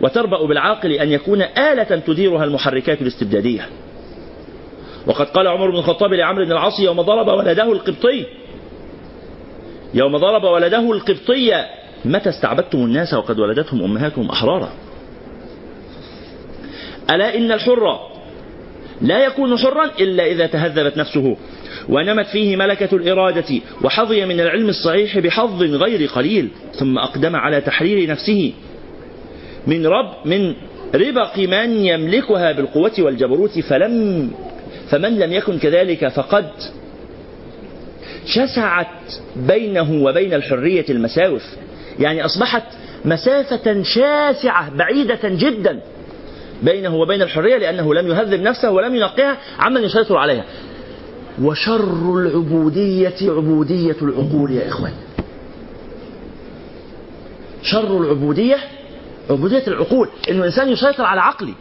وتربأ 0.00 0.46
بالعاقل 0.46 0.92
أن 0.92 1.12
يكون 1.12 1.42
آلة 1.42 2.02
تديرها 2.06 2.44
المحركات 2.44 3.02
الاستبدادية. 3.02 3.68
وقد 5.06 5.26
قال 5.26 5.48
عمر 5.48 5.70
بن 5.70 5.76
الخطاب 5.76 6.12
لعمرو 6.12 6.44
بن 6.44 6.52
العاص 6.52 6.80
يوم 6.80 7.00
ضرب 7.00 7.26
ولده 7.26 7.72
القبطي 7.72 8.26
يوم 9.94 10.16
ضرب 10.16 10.44
ولده 10.44 10.92
القبطي 10.92 11.64
متى 12.04 12.28
استعبدتم 12.28 12.78
الناس 12.78 13.14
وقد 13.14 13.38
ولدتهم 13.38 13.82
أمهاتهم 13.82 14.30
أحرارا؟ 14.30 14.72
ألا 17.10 17.36
إن 17.36 17.52
الحر 17.52 17.98
لا 19.00 19.24
يكون 19.24 19.58
حرا 19.58 19.90
إلا 20.00 20.26
إذا 20.26 20.46
تهذبت 20.46 20.96
نفسه 20.96 21.36
ونمت 21.88 22.26
فيه 22.26 22.56
ملكة 22.56 22.96
الإرادة 22.96 23.60
وحظي 23.84 24.24
من 24.24 24.40
العلم 24.40 24.68
الصحيح 24.68 25.18
بحظ 25.18 25.62
غير 25.62 26.08
قليل 26.08 26.48
ثم 26.72 26.98
أقدم 26.98 27.36
على 27.36 27.60
تحرير 27.60 28.10
نفسه. 28.10 28.52
من 29.66 29.86
رب 29.86 30.14
من 30.24 30.54
ربق 30.94 31.38
من 31.38 31.86
يملكها 31.86 32.52
بالقوة 32.52 32.92
والجبروت 32.98 33.58
فلم 33.58 34.30
فمن 34.90 35.18
لم 35.18 35.32
يكن 35.32 35.58
كذلك 35.58 36.08
فقد 36.08 36.50
شسعت 38.26 38.86
بينه 39.36 40.04
وبين 40.04 40.34
الحرية 40.34 40.84
المساوف. 40.90 41.42
يعني 41.98 42.24
أصبحت 42.24 42.62
مسافة 43.04 43.82
شاسعة 43.82 44.76
بعيدة 44.76 45.20
جدا 45.24 45.80
بينه 46.62 46.96
وبين 46.96 47.22
الحرية 47.22 47.56
لأنه 47.56 47.94
لم 47.94 48.08
يهذب 48.08 48.40
نفسه 48.40 48.70
ولم 48.70 48.94
ينقيها 48.94 49.36
عمن 49.58 49.82
يسيطر 49.84 50.16
عليها. 50.16 50.44
وشر 51.42 52.18
العبودية 52.18 53.14
عبودية 53.22 53.96
العقول 54.02 54.50
يا 54.52 54.68
إخوان. 54.68 54.92
شر 57.62 58.00
العبودية 58.00 58.56
عبودية 59.30 59.66
العقول 59.66 60.08
إنه 60.30 60.38
الإنسان 60.38 60.68
يسيطر 60.68 61.04
على 61.04 61.20
عقلي. 61.20 61.54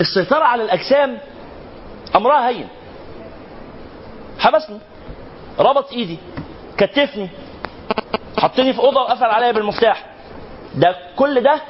السيطرة 0.00 0.44
على 0.44 0.64
الأجسام 0.64 1.18
أمرها 2.16 2.48
هين. 2.48 2.66
حبسني 4.38 4.78
ربط 5.58 5.92
إيدي 5.92 6.18
كتفني 6.78 7.28
حطني 8.38 8.72
في 8.72 8.78
أوضة 8.78 9.00
وقفل 9.00 9.24
عليا 9.24 9.52
بالمفتاح. 9.52 10.06
ده 10.74 10.96
كل 11.16 11.40
ده 11.40 11.60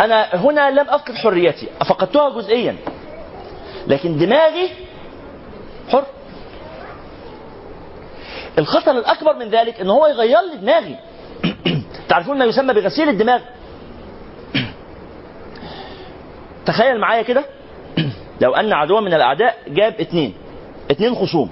أنا 0.00 0.34
هنا 0.34 0.70
لم 0.70 0.88
أفقد 0.88 1.14
حريتي. 1.14 1.68
فقدتها 1.88 2.30
جزئيا. 2.30 2.76
لكن 3.86 4.18
دماغي 4.18 4.70
حر. 5.92 6.04
الخطر 8.58 8.90
الأكبر 8.90 9.34
من 9.34 9.48
ذلك 9.48 9.80
إن 9.80 9.90
هو 9.90 10.06
يغير 10.06 10.40
لي 10.40 10.56
دماغي. 10.56 10.96
تعرفون 12.08 12.38
ما 12.38 12.44
يسمى 12.44 12.74
بغسيل 12.74 13.08
الدماغ؟ 13.08 13.40
تخيل 16.66 17.00
معايا 17.00 17.22
كده. 17.22 17.44
لو 18.42 18.54
أن 18.54 18.72
عدو 18.72 19.00
من 19.00 19.14
الأعداء 19.14 19.56
جاب 19.68 19.94
اتنين. 20.00 20.34
اتنين 20.90 21.14
خصوم. 21.14 21.50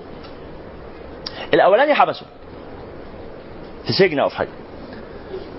الأولاني 1.54 1.94
حبسه. 1.94 2.26
في 3.86 3.92
سجن 3.92 4.18
أو 4.18 4.28
في 4.28 4.36
حاجة 4.36 4.48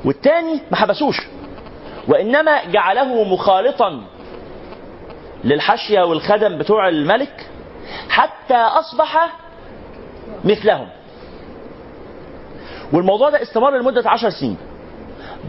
والتاني 0.05 0.61
ما 0.71 0.78
حبسوش. 0.78 1.17
وإنما 2.07 2.65
جعله 2.65 3.23
مخالطا 3.23 4.01
للحشية 5.43 6.01
والخدم 6.01 6.57
بتوع 6.57 6.89
الملك 6.89 7.47
حتى 8.09 8.53
أصبح 8.55 9.36
مثلهم. 10.43 10.88
والموضوع 12.93 13.30
ده 13.30 13.41
استمر 13.41 13.78
لمدة 13.78 14.09
عشر 14.09 14.30
سنين. 14.30 14.57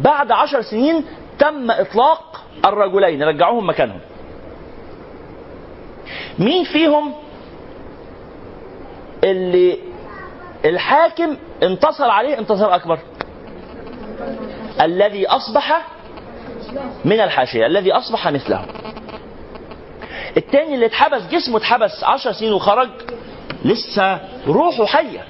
بعد 0.01 0.31
عشر 0.33 0.63
سنين 0.63 1.05
تم 1.39 1.71
إطلاق 1.71 2.43
الرجلين 2.65 3.23
رجعوهم 3.23 3.69
مكانهم. 3.69 4.01
مين 6.39 6.65
فيهم 6.65 7.13
اللي 9.25 9.79
الحاكم 10.65 11.37
انتصر 11.63 12.11
عليه 12.11 12.39
انتصار 12.39 12.75
أكبر. 12.75 12.99
الذي 14.81 15.27
أصبح 15.27 15.87
من 17.05 17.21
الحاشية 17.21 17.67
الذي 17.67 17.93
أصبح 17.93 18.29
مثله. 18.29 18.65
التاني 20.37 20.75
اللي 20.75 20.87
اتحبس 20.87 21.23
جسمه 21.23 21.57
اتحبس 21.57 22.05
عشر 22.05 22.33
سنين 22.33 22.53
وخرج 22.53 22.89
لسه 23.65 24.21
روحه 24.47 24.87
حية. 24.87 25.25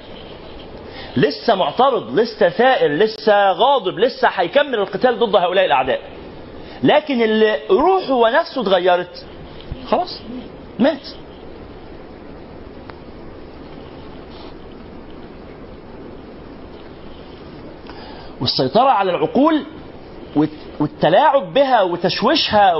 لسه 1.17 1.55
معترض 1.55 2.19
لسه 2.19 2.49
ثائر 2.49 2.91
لسه 2.91 3.51
غاضب 3.51 3.99
لسه 3.99 4.27
هيكمل 4.27 4.75
القتال 4.75 5.19
ضد 5.19 5.35
هؤلاء 5.35 5.65
الأعداء. 5.65 6.01
لكن 6.83 7.21
اللي 7.21 7.59
روحه 7.69 8.13
ونفسه 8.13 8.61
اتغيرت 8.61 9.25
خلاص 9.87 10.21
مات. 10.79 11.07
والسيطرة 18.41 18.89
على 18.89 19.11
العقول 19.11 19.65
والتلاعب 20.79 21.53
بها 21.53 21.81
وتشويشها. 21.81 22.75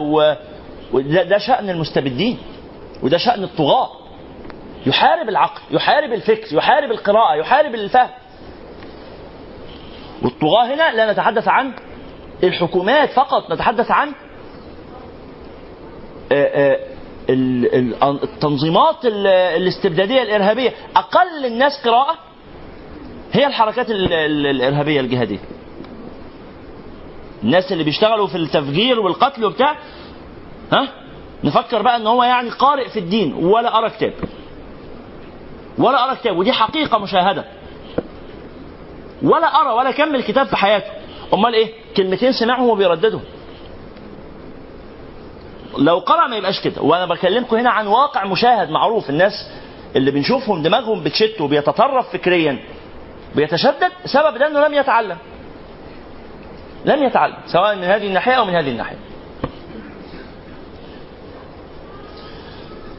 وده 0.94 1.24
ده 1.24 1.38
شأن 1.38 1.70
المستبدين 1.70 2.38
وده 3.04 3.18
شأن 3.18 3.44
الطغاة 3.44 3.90
يحارب 4.86 5.30
العقل 5.30 5.62
يحارب 5.76 6.14
الفكر 6.14 6.56
يحارب 6.58 6.92
القراءة 6.92 7.36
يحارب 7.36 7.76
الفهم 7.76 8.10
والطغاة 10.24 10.66
هنا 10.74 10.92
لا 10.96 11.12
نتحدث 11.12 11.48
عن 11.48 11.74
الحكومات 12.44 13.10
فقط 13.10 13.52
نتحدث 13.52 13.92
عن 13.92 14.12
التنظيمات 18.24 18.96
الاستبدادية 19.06 20.22
الإرهابية 20.22 20.74
أقل 20.96 21.46
الناس 21.46 21.82
قراءة 21.86 22.16
هي 23.34 23.48
الحركات 23.48 23.90
الإرهابية 23.92 25.02
الجهادية. 25.02 25.40
الناس 27.44 27.72
اللي 27.72 27.84
بيشتغلوا 27.84 28.28
في 28.28 28.36
التفجير 28.38 29.00
والقتل 29.00 29.46
وبتاع 29.46 29.76
ها؟ 30.72 30.88
نفكر 31.44 31.82
بقى 31.82 31.96
إن 31.96 32.08
هو 32.08 32.24
يعني 32.24 32.50
قارئ 32.50 32.90
في 32.90 33.00
الدين 33.00 33.34
ولا 33.34 33.70
قرا 33.70 33.88
كتاب. 33.88 34.14
ولا 35.78 36.06
قرا 36.06 36.14
كتاب 36.14 36.38
ودي 36.38 36.52
حقيقة 36.52 36.98
مشاهدة. 36.98 37.46
ولا 39.24 39.48
قرا 39.58 39.72
ولا 39.74 39.92
كمل 39.92 40.24
كتاب 40.24 40.48
في 40.48 40.56
حياته. 40.56 40.92
أمال 41.34 41.54
إيه؟ 41.54 41.74
كلمتين 41.98 42.32
سمعهم 42.32 42.70
وبيرددهم. 42.70 43.22
لو 45.78 46.00
قرأ 46.00 46.28
ما 46.28 46.38
يبقاش 46.38 46.62
كده. 46.62 46.82
وأنا 46.82 47.06
بكلمكم 47.06 47.56
هنا 47.56 47.70
عن 47.70 47.88
واقع 47.88 48.26
مشاهد 48.26 48.70
معروف. 48.70 49.10
الناس 49.10 49.34
اللي 49.96 50.12
بنشوفهم 50.12 50.62
دماغهم 50.62 51.04
بتشت 51.04 51.42
وبيتطرف 51.42 52.10
فكريا. 52.14 52.60
بيتشدد 53.36 53.92
سبب 54.06 54.38
ده 54.38 54.48
إنه 54.48 54.68
لم 54.68 54.74
يتعلم. 54.74 55.18
لم 56.86 57.04
يتعلم 57.04 57.36
سواء 57.46 57.76
من 57.76 57.84
هذه 57.84 58.08
الناحية 58.08 58.34
أو 58.34 58.46
من 58.46 58.56
هذه 58.56 58.70
الناحية. 58.70 58.98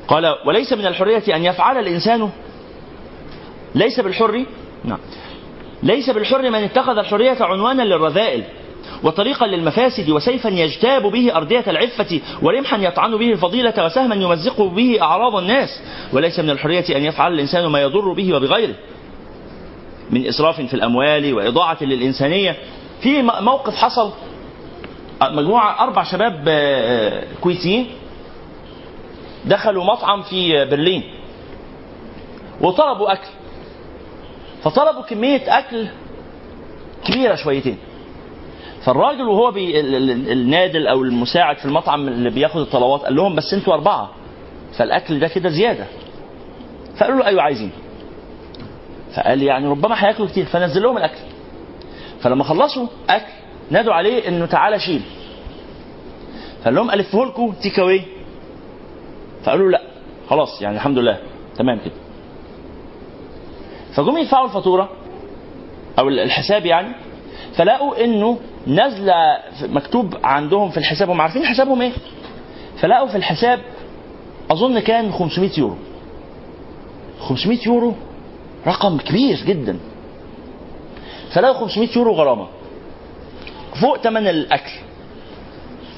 قال 0.08 0.34
وليس 0.46 0.72
من 0.72 0.86
الحرية 0.86 1.36
أن 1.36 1.44
يفعل 1.44 1.78
الإنسان 1.78 2.30
ليس 3.74 4.00
بالحر 4.00 4.44
نعم. 4.84 4.98
ليس 5.82 6.10
بالحر 6.10 6.42
من 6.50 6.64
اتخذ 6.64 6.98
الحرية 6.98 7.36
عنوانا 7.40 7.82
للرذائل 7.82 8.44
وطريقا 9.02 9.46
للمفاسد 9.46 10.10
وسيفا 10.10 10.48
يجتاب 10.48 11.02
به 11.02 11.36
أردية 11.36 11.64
العفة 11.66 12.20
ورمحا 12.42 12.76
يطعن 12.76 13.16
به 13.16 13.32
الفضيلة 13.32 13.84
وسهما 13.84 14.14
يمزق 14.14 14.62
به 14.62 15.02
أعراض 15.02 15.36
الناس. 15.36 15.68
وليس 16.12 16.38
من 16.40 16.50
الحرية 16.50 16.96
أن 16.96 17.02
يفعل 17.02 17.32
الإنسان 17.32 17.66
ما 17.66 17.82
يضر 17.82 18.12
به 18.12 18.36
وبغيره. 18.36 18.74
من 20.10 20.26
إسراف 20.26 20.60
في 20.60 20.74
الأموال 20.74 21.34
وإضاعة 21.34 21.78
للإنسانية. 21.80 22.56
في 23.00 23.22
موقف 23.22 23.74
حصل. 23.76 24.12
مجموعة 25.22 25.84
أربع 25.84 26.02
شباب 26.02 26.44
آه، 26.48 27.24
كويتيين 27.40 27.86
دخلوا 29.44 29.84
مطعم 29.84 30.22
في 30.22 30.64
برلين 30.64 31.02
وطلبوا 32.60 33.12
أكل. 33.12 33.28
فطلبوا 34.62 35.02
كمية 35.02 35.58
أكل 35.58 35.86
كبيرة 37.06 37.34
شويتين. 37.34 37.78
فالراجل 38.84 39.22
وهو 39.22 39.50
بي 39.50 39.80
ال- 39.80 39.94
ال- 39.94 40.32
النادل 40.32 40.86
أو 40.86 41.02
المساعد 41.02 41.56
في 41.58 41.64
المطعم 41.64 42.08
اللي 42.08 42.30
بياخد 42.30 42.60
الطلبات 42.60 43.00
قال 43.00 43.16
لهم 43.16 43.34
بس 43.34 43.54
أنتوا 43.54 43.74
أربعة 43.74 44.10
فالأكل 44.78 45.18
ده 45.20 45.28
كده 45.28 45.48
زيادة. 45.48 45.86
فقالوا 46.96 47.18
له 47.18 47.26
أيوه 47.26 47.42
عايزين. 47.42 47.70
فقال 49.14 49.42
يعني 49.42 49.66
ربما 49.66 50.04
هياكلوا 50.04 50.28
كتير 50.28 50.44
فنزل 50.44 50.82
لهم 50.82 50.96
الأكل. 50.96 51.18
فلما 52.20 52.44
خلصوا 52.44 52.86
أكل 53.10 53.32
نادوا 53.70 53.94
عليه 53.94 54.28
إنه 54.28 54.46
تعالى 54.46 54.78
شيل. 54.78 55.02
فقال 56.62 56.74
لهم 56.74 56.90
ألفه 56.90 57.24
لكم 57.24 57.52
تيك 57.52 57.80
فقالوا 59.44 59.70
لا 59.70 59.82
خلاص 60.30 60.62
يعني 60.62 60.76
الحمد 60.76 60.98
لله 60.98 61.18
تمام 61.56 61.78
كده. 61.78 61.94
فجم 63.94 64.16
يدفعوا 64.18 64.46
الفاتورة 64.46 64.88
أو 65.98 66.08
الحساب 66.08 66.66
يعني 66.66 66.94
فلقوا 67.54 68.04
إنه 68.04 68.38
نازلة 68.66 69.14
مكتوب 69.62 70.14
عندهم 70.24 70.70
في 70.70 70.76
الحساب. 70.76 71.10
هم 71.10 71.20
عارفين 71.20 71.44
حسابهم 71.46 71.82
إيه؟ 71.82 71.92
فلقوا 72.80 73.06
في 73.06 73.16
الحساب 73.16 73.60
أظن 74.50 74.78
كان 74.78 75.12
500 75.12 75.50
يورو. 75.58 75.76
500 77.20 77.58
يورو 77.66 77.94
رقم 78.66 78.98
كبير 78.98 79.36
جدا. 79.46 79.78
فلقوا 81.34 81.54
500 81.68 81.88
يورو 81.96 82.12
غرامة. 82.14 82.46
فوق 83.80 83.96
ثمن 83.98 84.26
الأكل. 84.28 84.72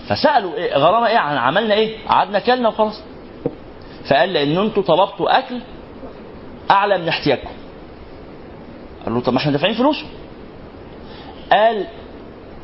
فسألوا 0.09 0.55
إيه 0.55 0.75
غرامة 0.77 1.07
إيه 1.07 1.19
عملنا 1.19 1.75
إيه؟ 1.75 2.07
قعدنا 2.09 2.39
كلنا 2.39 2.69
وخلاص. 2.69 3.03
فقال 4.11 4.33
لأن 4.33 4.59
أنتوا 4.59 4.83
طلبتوا 4.83 5.39
أكل 5.39 5.61
أعلى 6.71 6.99
من 6.99 7.09
احتياجكم. 7.09 7.51
قال 9.05 9.15
له 9.15 9.21
طب 9.21 9.33
ما 9.33 9.39
إحنا 9.39 9.53
دافعين 9.53 9.75
فلوسه. 9.75 10.07
قال 11.53 11.87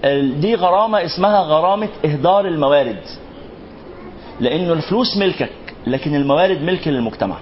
ال- 0.04 0.40
دي 0.40 0.54
غرامة 0.54 1.04
اسمها 1.04 1.40
غرامة 1.40 1.88
إهدار 2.04 2.46
الموارد. 2.46 3.00
لأنه 4.40 4.72
الفلوس 4.72 5.16
ملكك 5.16 5.50
لكن 5.86 6.14
الموارد 6.14 6.62
ملك 6.62 6.88
للمجتمع. 6.88 7.36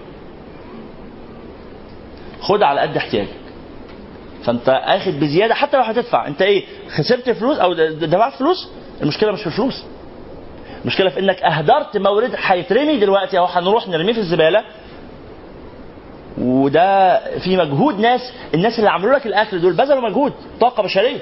خد 2.45 2.63
على 2.63 2.81
قد 2.81 2.97
احتياجك. 2.97 3.29
فانت 4.45 4.69
اخد 4.69 5.13
بزيادة 5.21 5.55
حتى 5.55 5.77
لو 5.77 5.83
هتدفع. 5.83 6.27
انت 6.27 6.43
إيه 6.43 6.65
خسرت 6.91 7.31
فلوس 7.31 7.59
أو 7.59 7.73
دفعت 7.93 8.33
فلوس؟ 8.33 8.69
المشكلة 9.03 9.33
مش 9.33 9.41
في 9.41 9.47
الفلوس. 9.47 9.85
المشكلة 10.83 11.11
في 11.11 11.21
انك 11.21 11.43
اهدرت 11.43 11.97
مورد 11.97 12.35
هيترمي 12.37 12.97
دلوقتي 12.97 13.39
اهو 13.39 13.45
هنروح 13.45 13.89
نرميه 13.89 14.13
في 14.13 14.19
الزبالة. 14.19 14.65
وده 16.39 17.21
في 17.39 17.57
مجهود 17.57 18.01
ناس 18.01 18.21
الناس 18.55 18.79
اللي 18.79 18.91
عملوا 18.91 19.15
لك 19.15 19.27
الاكل 19.27 19.61
دول 19.61 19.73
بذلوا 19.73 20.09
مجهود 20.09 20.33
طاقة 20.61 20.83
بشرية. 20.83 21.21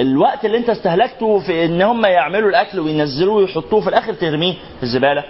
الوقت 0.00 0.44
اللي 0.44 0.58
انت 0.58 0.70
استهلكته 0.70 1.38
في 1.38 1.64
ان 1.64 1.82
هم 1.82 2.06
يعملوا 2.06 2.48
الاكل 2.50 2.80
وينزلوه 2.80 3.34
ويحطوه 3.34 3.80
في 3.80 3.88
الآخر 3.88 4.12
ترميه 4.14 4.52
في 4.52 4.82
الزبالة. 4.82 5.24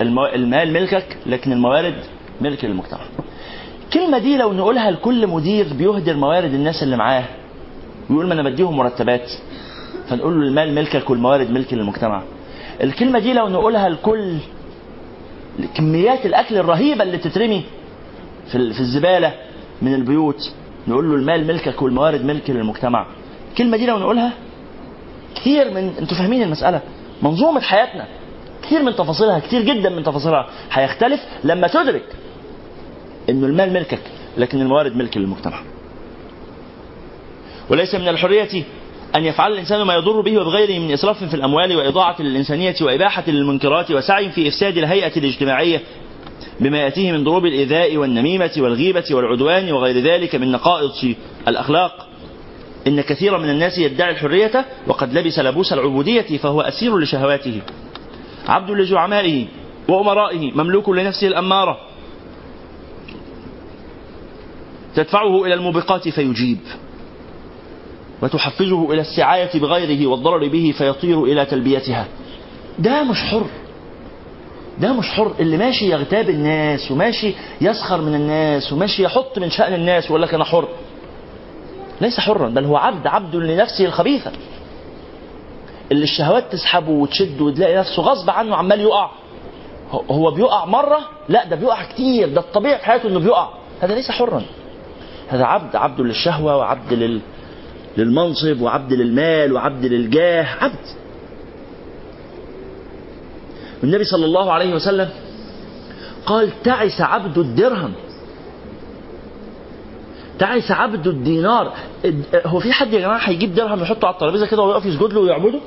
المال 0.00 0.72
ملكك 0.72 1.16
لكن 1.26 1.52
الموارد 1.52 1.94
ملك 2.40 2.64
للمجتمع 2.64 3.00
الكلمة 3.84 4.18
دي 4.18 4.36
لو 4.36 4.52
نقولها 4.52 4.90
لكل 4.90 5.26
مدير 5.26 5.66
بيهدر 5.78 6.14
موارد 6.16 6.54
الناس 6.54 6.82
اللي 6.82 6.96
معاه 6.96 7.24
ويقول 8.10 8.26
ما 8.26 8.34
أنا 8.34 8.42
بديهم 8.42 8.76
مرتبات 8.76 9.30
فنقول 10.08 10.40
له 10.40 10.48
المال 10.48 10.74
ملكك 10.74 11.10
والموارد 11.10 11.50
ملك 11.50 11.74
للمجتمع 11.74 12.22
الكلمة 12.82 13.18
دي 13.18 13.32
لو 13.32 13.48
نقولها 13.48 13.88
لكل 13.88 14.36
كميات 15.74 16.26
الأكل 16.26 16.56
الرهيبة 16.56 17.02
اللي 17.02 17.16
بتترمي 17.16 17.62
في 18.52 18.72
في 18.72 18.80
الزبالة 18.80 19.32
من 19.82 19.94
البيوت 19.94 20.52
نقول 20.88 21.10
له 21.10 21.16
المال 21.16 21.46
ملكك 21.46 21.82
والموارد 21.82 22.24
ملك 22.24 22.50
للمجتمع 22.50 23.06
الكلمة 23.50 23.76
دي 23.76 23.86
لو 23.86 23.98
نقولها 23.98 24.32
كتير 25.34 25.70
من 25.70 25.92
أنتوا 26.00 26.16
فاهمين 26.16 26.42
المسألة. 26.42 26.80
منظومة 27.22 27.60
حياتنا 27.60 28.06
كتير 28.62 28.82
من 28.82 28.94
تفاصيلها 28.94 29.38
كتير 29.38 29.62
جدا 29.62 29.88
من 29.90 30.02
تفاصيلها. 30.04 30.46
هيختلف 30.72 31.20
لما 31.44 31.68
تدرك 31.68 32.02
إنه 33.30 33.46
المال 33.46 33.72
ملكك 33.72 34.02
لكن 34.38 34.60
الموارد 34.60 34.96
ملك 34.96 35.16
للمجتمع. 35.16 35.60
وليس 37.70 37.94
من 37.94 38.08
الحرية 38.08 38.64
أن 39.16 39.24
يفعل 39.24 39.52
الإنسان 39.52 39.82
ما 39.82 39.94
يضر 39.94 40.20
به 40.20 40.38
وبغيره 40.38 40.78
من 40.78 40.92
إسراف 40.92 41.24
في 41.24 41.34
الأموال 41.34 41.76
وإضاعة 41.76 42.22
للإنسانية 42.22 42.74
وإباحة 42.80 43.24
للمنكرات 43.26 43.90
وسعي 43.90 44.30
في 44.30 44.48
إفساد 44.48 44.78
الهيئة 44.78 45.18
الاجتماعية 45.18 45.82
بما 46.60 46.78
يأتيه 46.78 47.12
من 47.12 47.24
ضروب 47.24 47.46
الإيذاء 47.46 47.96
والنميمة 47.96 48.50
والغيبة 48.56 49.04
والعدوان 49.10 49.72
وغير 49.72 49.98
ذلك 49.98 50.34
من 50.34 50.52
نقائص 50.52 51.04
الأخلاق. 51.48 52.08
إن 52.86 53.00
كثيرا 53.00 53.38
من 53.38 53.50
الناس 53.50 53.78
يدعي 53.78 54.10
الحرية 54.10 54.64
وقد 54.86 55.18
لبس 55.18 55.38
لبوس 55.38 55.72
العبودية 55.72 56.38
فهو 56.38 56.60
أسير 56.60 56.98
لشهواته. 56.98 57.60
عبد 58.48 58.70
لزعمائه 58.70 59.46
وأمرائه 59.88 60.52
مملوك 60.52 60.88
لنفسه 60.88 61.26
الأمارة. 61.26 61.78
تدفعه 64.96 65.44
إلى 65.44 65.54
الموبقات 65.54 66.08
فيجيب 66.08 66.58
وتحفزه 68.22 68.92
إلى 68.92 69.00
السعاية 69.00 69.60
بغيره 69.60 70.06
والضرر 70.06 70.48
به 70.48 70.74
فيطير 70.78 71.24
إلى 71.24 71.44
تلبيتها. 71.44 72.06
ده 72.78 73.02
مش 73.02 73.18
حر. 73.22 73.46
ده 74.78 74.92
مش 74.92 75.08
حر. 75.10 75.32
اللي 75.40 75.56
ماشي 75.56 75.90
يغتاب 75.90 76.30
الناس 76.30 76.90
وماشي 76.90 77.34
يسخر 77.60 78.00
من 78.00 78.14
الناس 78.14 78.72
وماشي 78.72 79.02
يحط 79.04 79.38
من 79.38 79.50
شأن 79.50 79.74
الناس 79.74 80.04
ويقول 80.04 80.22
لك 80.22 80.34
أنا 80.34 80.44
حر. 80.44 80.68
ليس 82.00 82.20
حرا 82.20 82.48
بل 82.48 82.64
هو 82.64 82.76
عبد 82.76 83.06
عبد 83.06 83.36
لنفسه 83.36 83.84
الخبيثة. 83.84 84.32
اللي 85.92 86.04
الشهوات 86.04 86.52
تسحبه 86.52 86.90
وتشده 86.90 87.44
وتلاقي 87.44 87.76
نفسه 87.76 88.02
غصب 88.02 88.30
عنه 88.30 88.56
عمال 88.56 88.80
يقع. 88.80 89.10
هو- 90.10 90.30
بيقع 90.30 90.64
مرة؟ 90.64 90.98
لا 91.28 91.44
ده 91.44 91.56
بيقع 91.56 91.84
كتير. 91.84 92.28
ده 92.28 92.40
الطبيعي 92.40 92.78
في 92.78 92.84
حياته 92.84 93.08
إنه 93.08 93.18
بيقع. 93.20 93.48
هذا 93.80 93.94
ليس 93.94 94.10
حرا. 94.10 94.42
هذا 95.28 95.44
عبد 95.44 95.76
عبد 95.76 96.00
للشهوة 96.00 96.56
وعبد 96.56 96.92
لل 96.92 97.20
للمنصب 97.96 98.60
وعبد 98.60 98.92
للمال 98.92 99.52
وعبد 99.52 99.84
للجاه 99.84 100.46
عبد. 100.60 100.84
النبي 103.84 104.04
صلى 104.04 104.24
الله 104.24 104.52
عليه 104.52 104.74
وسلم 104.74 105.08
قال 106.26 106.62
تعس 106.64 107.00
عبد 107.00 107.38
الدرهم. 107.38 107.92
تعس 110.38 110.70
عبد 110.70 111.06
الدينار. 111.06 111.72
الد- 112.04 112.42
هو 112.46 112.60
في 112.60 112.72
حد 112.72 112.92
يا 112.92 113.00
جماعة 113.00 113.18
هيجيب 113.18 113.54
درهم 113.54 113.80
يحطه 113.82 114.06
على 114.06 114.14
الترابيزة 114.14 114.46
كده 114.46 114.62
ويقف 114.62 114.86
يسجد 114.86 115.12
له 115.12 115.20
ويعبده؟ 115.20 115.60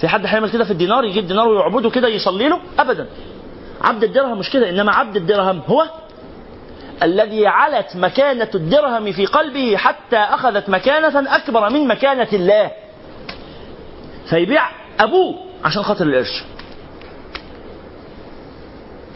في 0.00 0.08
حد 0.08 0.26
هيعمل 0.26 0.50
كده 0.50 0.64
في 0.64 0.70
الدينار 0.70 1.04
يجيب 1.04 1.26
دينار 1.26 1.48
ويعبده 1.48 1.90
كده 1.90 2.08
يصلي 2.08 2.48
له؟ 2.48 2.60
ابدا. 2.78 3.06
عبد 3.80 4.04
الدرهم 4.04 4.38
مش 4.38 4.50
كده 4.50 4.70
إنما 4.70 4.92
عبد 4.92 5.16
الدرهم 5.16 5.60
هو 5.66 5.84
الذي 7.02 7.46
علت 7.46 7.96
مكانة 7.96 8.48
الدرهم 8.54 9.12
في 9.12 9.26
قلبه 9.26 9.76
حتى 9.76 10.16
أخذت 10.16 10.68
مكانة 10.68 11.36
أكبر 11.36 11.70
من 11.70 11.88
مكانة 11.88 12.28
الله. 12.32 12.70
فيبيع 14.30 14.62
أبوه 15.00 15.34
عشان 15.64 15.82
خاطر 15.82 16.06
القرش. 16.06 16.44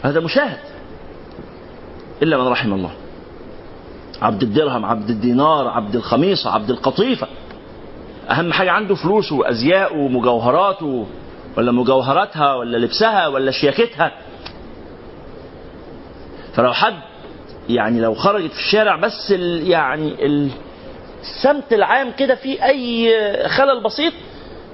هذا 0.03 0.19
مشاهد. 0.19 0.59
إلا 2.23 2.37
من 2.37 2.47
رحم 2.47 2.73
الله. 2.73 2.91
عبد 4.21 4.43
الدرهم 4.43 4.85
عبد 4.85 5.09
الدينار 5.09 5.67
عبد 5.67 5.95
الخميصة 5.95 6.51
عبد 6.51 6.69
القطيفة. 6.69 7.27
أهم 8.29 8.53
حاجة 8.53 8.71
عنده 8.71 8.95
فلوسه 8.95 9.35
وأزياءه 9.35 9.97
ومجوهراته 9.97 11.07
ولا 11.57 11.71
مجوهراتها 11.71 12.55
ولا 12.55 12.77
لبسها 12.77 13.27
ولا 13.27 13.51
شياكتها. 13.51 14.11
فلو 16.53 16.73
حد 16.73 17.14
يعني 17.69 17.99
لو 18.01 18.13
خرجت 18.13 18.51
في 18.51 18.59
الشارع 18.59 18.95
بس 18.95 19.31
ال 19.31 19.67
يعني 19.69 20.25
ال- 20.25 20.49
السمت 21.21 21.73
العام 21.73 22.11
كده 22.11 22.35
في 22.35 22.63
أي 22.65 23.09
خلل 23.49 23.83
بسيط 23.83 24.13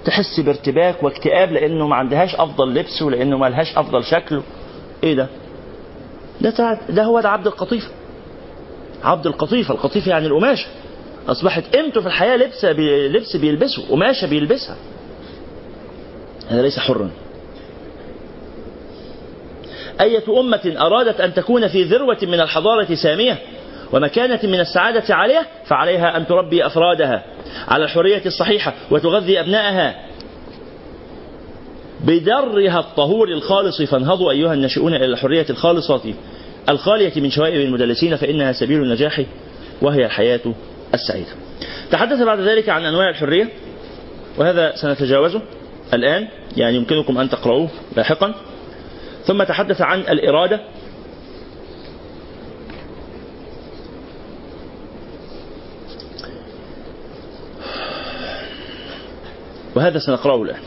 تحس 0.05 0.39
بارتباك 0.39 1.03
واكتئاب 1.03 1.51
لأنه 1.51 1.87
ما 1.87 1.95
عندهاش 1.95 2.35
أفضل 2.35 2.73
لبس 2.73 3.01
ولأنه 3.01 3.37
ما 3.37 3.45
لهاش 3.49 3.77
أفضل 3.77 4.03
شكل. 4.03 4.41
إيه 5.03 5.13
ده؟ 5.13 5.27
ده 6.41 6.79
ده 6.89 7.03
هو 7.03 7.19
ده 7.19 7.29
عبد 7.29 7.47
القطيفه 7.47 7.89
عبد 9.03 9.27
القطيفه 9.27 9.73
القطيفه 9.73 10.09
يعني 10.09 10.27
القماشة. 10.27 10.67
أصبحت 11.27 11.75
قيمته 11.75 12.01
في 12.01 12.07
الحياة 12.07 12.35
لبس 12.35 12.65
بي 12.65 13.07
لبس 13.07 13.35
بيلبسه 13.35 13.83
قماشة 13.89 14.27
بيلبسها. 14.27 14.75
هذا 16.49 16.61
ليس 16.61 16.79
حرا. 16.79 17.09
أية 20.01 20.39
أمة 20.39 20.75
أرادت 20.77 21.21
أن 21.21 21.33
تكون 21.33 21.67
في 21.67 21.83
ذروة 21.83 22.17
من 22.23 22.41
الحضارة 22.41 22.95
سامية 22.95 23.37
ومكانة 23.93 24.39
من 24.43 24.59
السعادة 24.59 25.15
عالية 25.15 25.47
فعليها 25.65 26.17
أن 26.17 26.27
تربي 26.27 26.65
أفرادها 26.65 27.23
على 27.67 27.83
الحرية 27.83 28.21
الصحيحة 28.25 28.73
وتغذي 28.91 29.39
أبنائها. 29.39 29.95
بدرها 32.05 32.79
الطهور 32.79 33.27
الخالص 33.27 33.81
فانهضوا 33.81 34.31
أيها 34.31 34.53
الناشئون 34.53 34.93
إلى 34.93 35.05
الحرية 35.05 35.45
الخالصة 35.49 36.13
الخالية 36.69 37.21
من 37.21 37.29
شوائب 37.29 37.61
المدلسين 37.61 38.15
فإنها 38.15 38.51
سبيل 38.51 38.81
النجاح 38.81 39.21
وهي 39.81 40.05
الحياة 40.05 40.39
السعيدة. 40.93 41.29
تحدث 41.91 42.21
بعد 42.21 42.39
ذلك 42.39 42.69
عن 42.69 42.85
أنواع 42.85 43.09
الحرية 43.09 43.49
وهذا 44.37 44.75
سنتجاوزه 44.75 45.41
الآن 45.93 46.27
يعني 46.57 46.75
يمكنكم 46.75 47.17
أن 47.17 47.29
تقرأوه 47.29 47.69
لاحقا. 47.97 48.33
ثم 49.25 49.43
تحدث 49.43 49.81
عن 49.81 49.99
الإرادة. 49.99 50.61
وهذا 59.75 59.99
سنقرأه 59.99 60.41
الآن. 60.41 60.61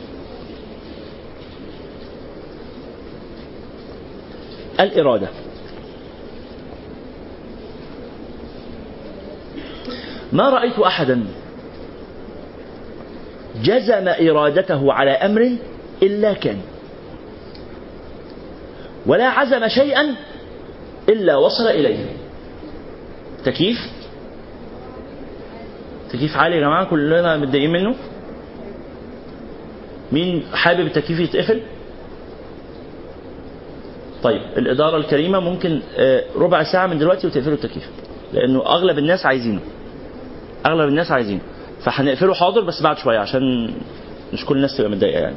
الإرادة. 4.81 5.29
ما 10.33 10.51
رأيت 10.51 10.79
أحدا 10.79 11.27
جزم 13.63 14.09
إرادته 14.09 14.93
على 14.93 15.11
أمر 15.11 15.57
إلا 16.03 16.33
كان. 16.33 16.74
ولا 19.07 19.29
عزم 19.29 19.69
شيئا 19.69 20.15
إلا 21.09 21.37
وصل 21.37 21.67
إليه. 21.67 22.07
تكييف؟ 23.45 23.79
تكييف 26.13 26.37
عالي 26.37 26.57
يا 26.57 26.61
جماعة 26.61 26.85
كلنا 26.91 27.37
متضايقين 27.37 27.73
منه. 27.73 27.95
مين 30.13 30.43
حابب 30.55 30.81
التكييف 30.87 31.21
يتقفل؟ 31.21 31.61
طيب 34.23 34.43
الإدارة 34.57 34.97
الكريمة 34.97 35.41
ممكن 35.41 35.81
آه، 35.97 36.25
ربع 36.37 36.63
ساعة 36.63 36.87
من 36.87 36.99
دلوقتي 36.99 37.27
وتقفلوا 37.27 37.55
التكييف 37.55 37.89
لأنه 38.33 38.67
أغلب 38.67 38.99
الناس 38.99 39.27
عايزينه. 39.27 39.61
أغلب 40.67 40.89
الناس 40.89 41.11
عايزينه. 41.11 41.41
فهنقفله 41.85 42.35
حاضر 42.35 42.61
بس 42.65 42.83
بعد 42.83 42.99
شوية 42.99 43.19
عشان 43.19 43.75
مش 44.33 44.45
كل 44.45 44.57
الناس 44.57 44.77
تبقى 44.77 44.91
متضايقة 44.91 45.21
يعني. 45.21 45.37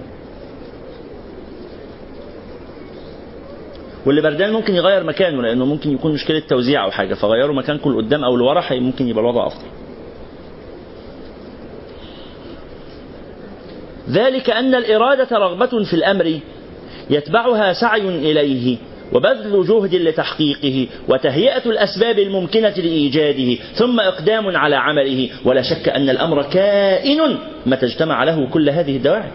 واللي 4.08 4.22
بردان 4.22 4.52
ممكن 4.52 4.76
يغير 4.76 5.04
مكانه 5.04 5.42
لأنه 5.42 5.66
ممكن 5.66 5.94
يكون 5.94 6.14
مشكلة 6.14 6.40
توزيع 6.40 6.84
أو 6.84 6.92
حاجة 6.92 7.14
فغيروا 7.14 7.56
مكانكم 7.56 7.92
لقدام 7.92 8.24
أو 8.24 8.36
لورا 8.36 8.64
ممكن 8.72 9.08
يبقى 9.08 9.22
الوضع 9.22 9.48
أفضل. 9.48 9.66
ذلك 14.10 14.50
أن 14.50 14.76
الإرادة 14.76 15.38
رغبة 15.38 15.84
في 15.84 15.94
الأمر 15.94 16.40
يتبعها 17.10 17.74
سعي 17.74 18.02
إليه 18.02 18.78
وبذل 19.14 19.66
جهد 19.68 19.96
لتحقيقه 19.96 20.88
وتهيئة 21.10 21.66
الأسباب 21.66 22.20
الممكنة 22.20 22.70
لإيجاده 22.70 23.56
ثم 23.74 24.00
إقدام 24.00 24.58
على 24.58 24.76
عمله 24.76 25.30
ولا 25.46 25.62
شك 25.62 25.90
أن 25.90 26.10
الأمر 26.10 26.44
كائن 26.44 27.38
متى 27.66 27.86
اجتمع 27.86 28.24
له 28.24 28.50
كل 28.50 28.70
هذه 28.70 28.98
الدواعي. 28.98 29.32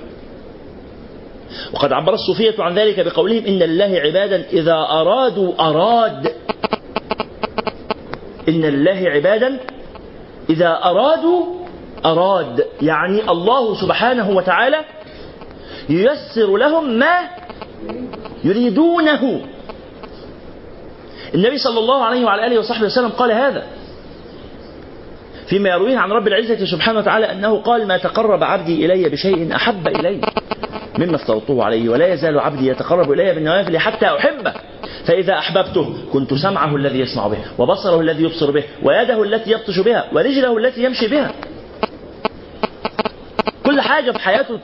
وقد 1.72 1.92
عبر 1.92 2.14
الصوفية 2.14 2.54
عن 2.58 2.74
ذلك 2.74 3.00
بقولهم 3.00 3.46
إن 3.46 3.58
لله 3.58 4.00
عبادا 4.04 4.44
إذا 4.52 4.74
أرادوا 4.74 5.52
أراد. 5.60 6.32
إن 8.48 8.60
لله 8.60 9.10
عبادا 9.10 9.60
إذا 10.50 10.80
أرادوا 10.84 11.46
أراد. 12.04 12.66
يعني 12.82 13.30
الله 13.30 13.80
سبحانه 13.80 14.30
وتعالى 14.30 14.84
ييسر 15.88 16.56
لهم 16.56 16.90
ما 16.98 17.28
يريدونه. 18.44 19.40
النبي 21.34 21.58
صلى 21.58 21.78
الله 21.78 22.04
عليه 22.04 22.24
وعلى 22.24 22.46
آله 22.46 22.58
وصحبه 22.58 22.86
وسلم 22.86 23.08
قال 23.08 23.32
هذا. 23.32 23.66
فيما 25.52 25.68
يرويه 25.68 25.98
عن 25.98 26.12
رب 26.12 26.28
العزة 26.28 26.64
سبحانه 26.64 26.98
وتعالى 26.98 27.32
أنه 27.32 27.60
قال 27.60 27.86
ما 27.86 27.96
تقرب 27.96 28.44
عبدي 28.44 28.86
إلي 28.86 29.08
بشيء 29.08 29.56
أحب 29.56 29.88
إلي 29.88 30.20
مما 30.98 31.16
افترضته 31.16 31.64
عليه 31.64 31.88
ولا 31.88 32.12
يزال 32.12 32.38
عبدي 32.38 32.66
يتقرب 32.66 33.12
إلي 33.12 33.34
بالنوافل 33.34 33.78
حتى 33.78 34.06
أحبه. 34.06 34.52
فإذا 35.06 35.38
أحببته 35.38 35.94
كنت 36.12 36.34
سمعه 36.34 36.76
الذي 36.76 37.00
يسمع 37.00 37.26
به 37.26 37.38
وبصره 37.58 38.00
الذي 38.00 38.22
يبصر 38.22 38.50
به 38.50 38.64
ويده 38.82 39.22
التي 39.22 39.50
يبطش 39.50 39.78
بها 39.78 40.04
ورجله 40.12 40.58
التي 40.58 40.84
يمشي 40.84 41.08
بها. 41.08 41.32
كل 43.66 43.80
حاجة 43.80 44.10
في 44.10 44.18
حياته 44.18 44.58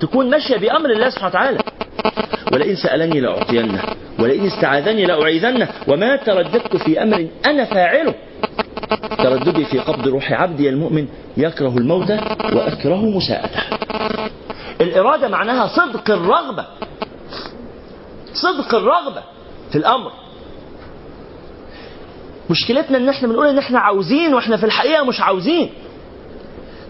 تكون 0.00 0.30
ماشية 0.30 0.56
بأمر 0.56 0.90
الله 0.90 1.10
سبحانه 1.10 1.28
وتعالى. 1.28 1.58
ولئن 2.54 2.76
سألني 2.76 3.20
لأعطينه 3.20 3.82
ولئن 4.18 4.46
استعاذني 4.46 5.04
لأعيذنه 5.06 5.68
وما 5.88 6.16
ترددت 6.16 6.76
في 6.76 7.02
أمر 7.02 7.26
أنا 7.46 7.64
فاعله. 7.64 8.14
ترددي 9.18 9.64
في 9.64 9.78
قبض 9.78 10.08
روح 10.08 10.32
عبدي 10.32 10.68
المؤمن 10.68 11.08
يكره 11.36 11.76
الموت 11.78 12.10
وأكره 12.52 13.04
مساءته. 13.04 13.62
الإرادة 14.80 15.28
معناها 15.28 15.66
صدق 15.66 16.10
الرغبة. 16.10 16.66
صدق 18.32 18.74
الرغبة 18.74 19.22
في 19.72 19.78
الأمر. 19.78 20.12
مشكلتنا 22.50 22.98
إن 22.98 23.08
إحنا 23.08 23.28
بنقول 23.28 23.46
إن 23.46 23.58
إحنا 23.58 23.78
عاوزين 23.78 24.34
وإحنا 24.34 24.56
في 24.56 24.66
الحقيقة 24.66 25.04
مش 25.04 25.20
عاوزين. 25.20 25.70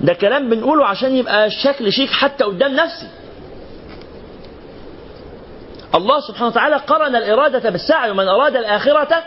ده 0.00 0.12
كلام 0.12 0.50
بنقوله 0.50 0.86
عشان 0.86 1.16
يبقى 1.16 1.46
الشكل 1.46 1.92
شيك 1.92 2.10
حتى 2.10 2.44
قدام 2.44 2.72
نفسي. 2.72 3.06
الله 5.94 6.20
سبحانه 6.20 6.46
وتعالى 6.46 6.76
قرن 6.76 7.16
الإرادة 7.16 7.70
بالسعي 7.70 8.10
ومن 8.10 8.28
أراد 8.28 8.56
الآخرة 8.56 9.22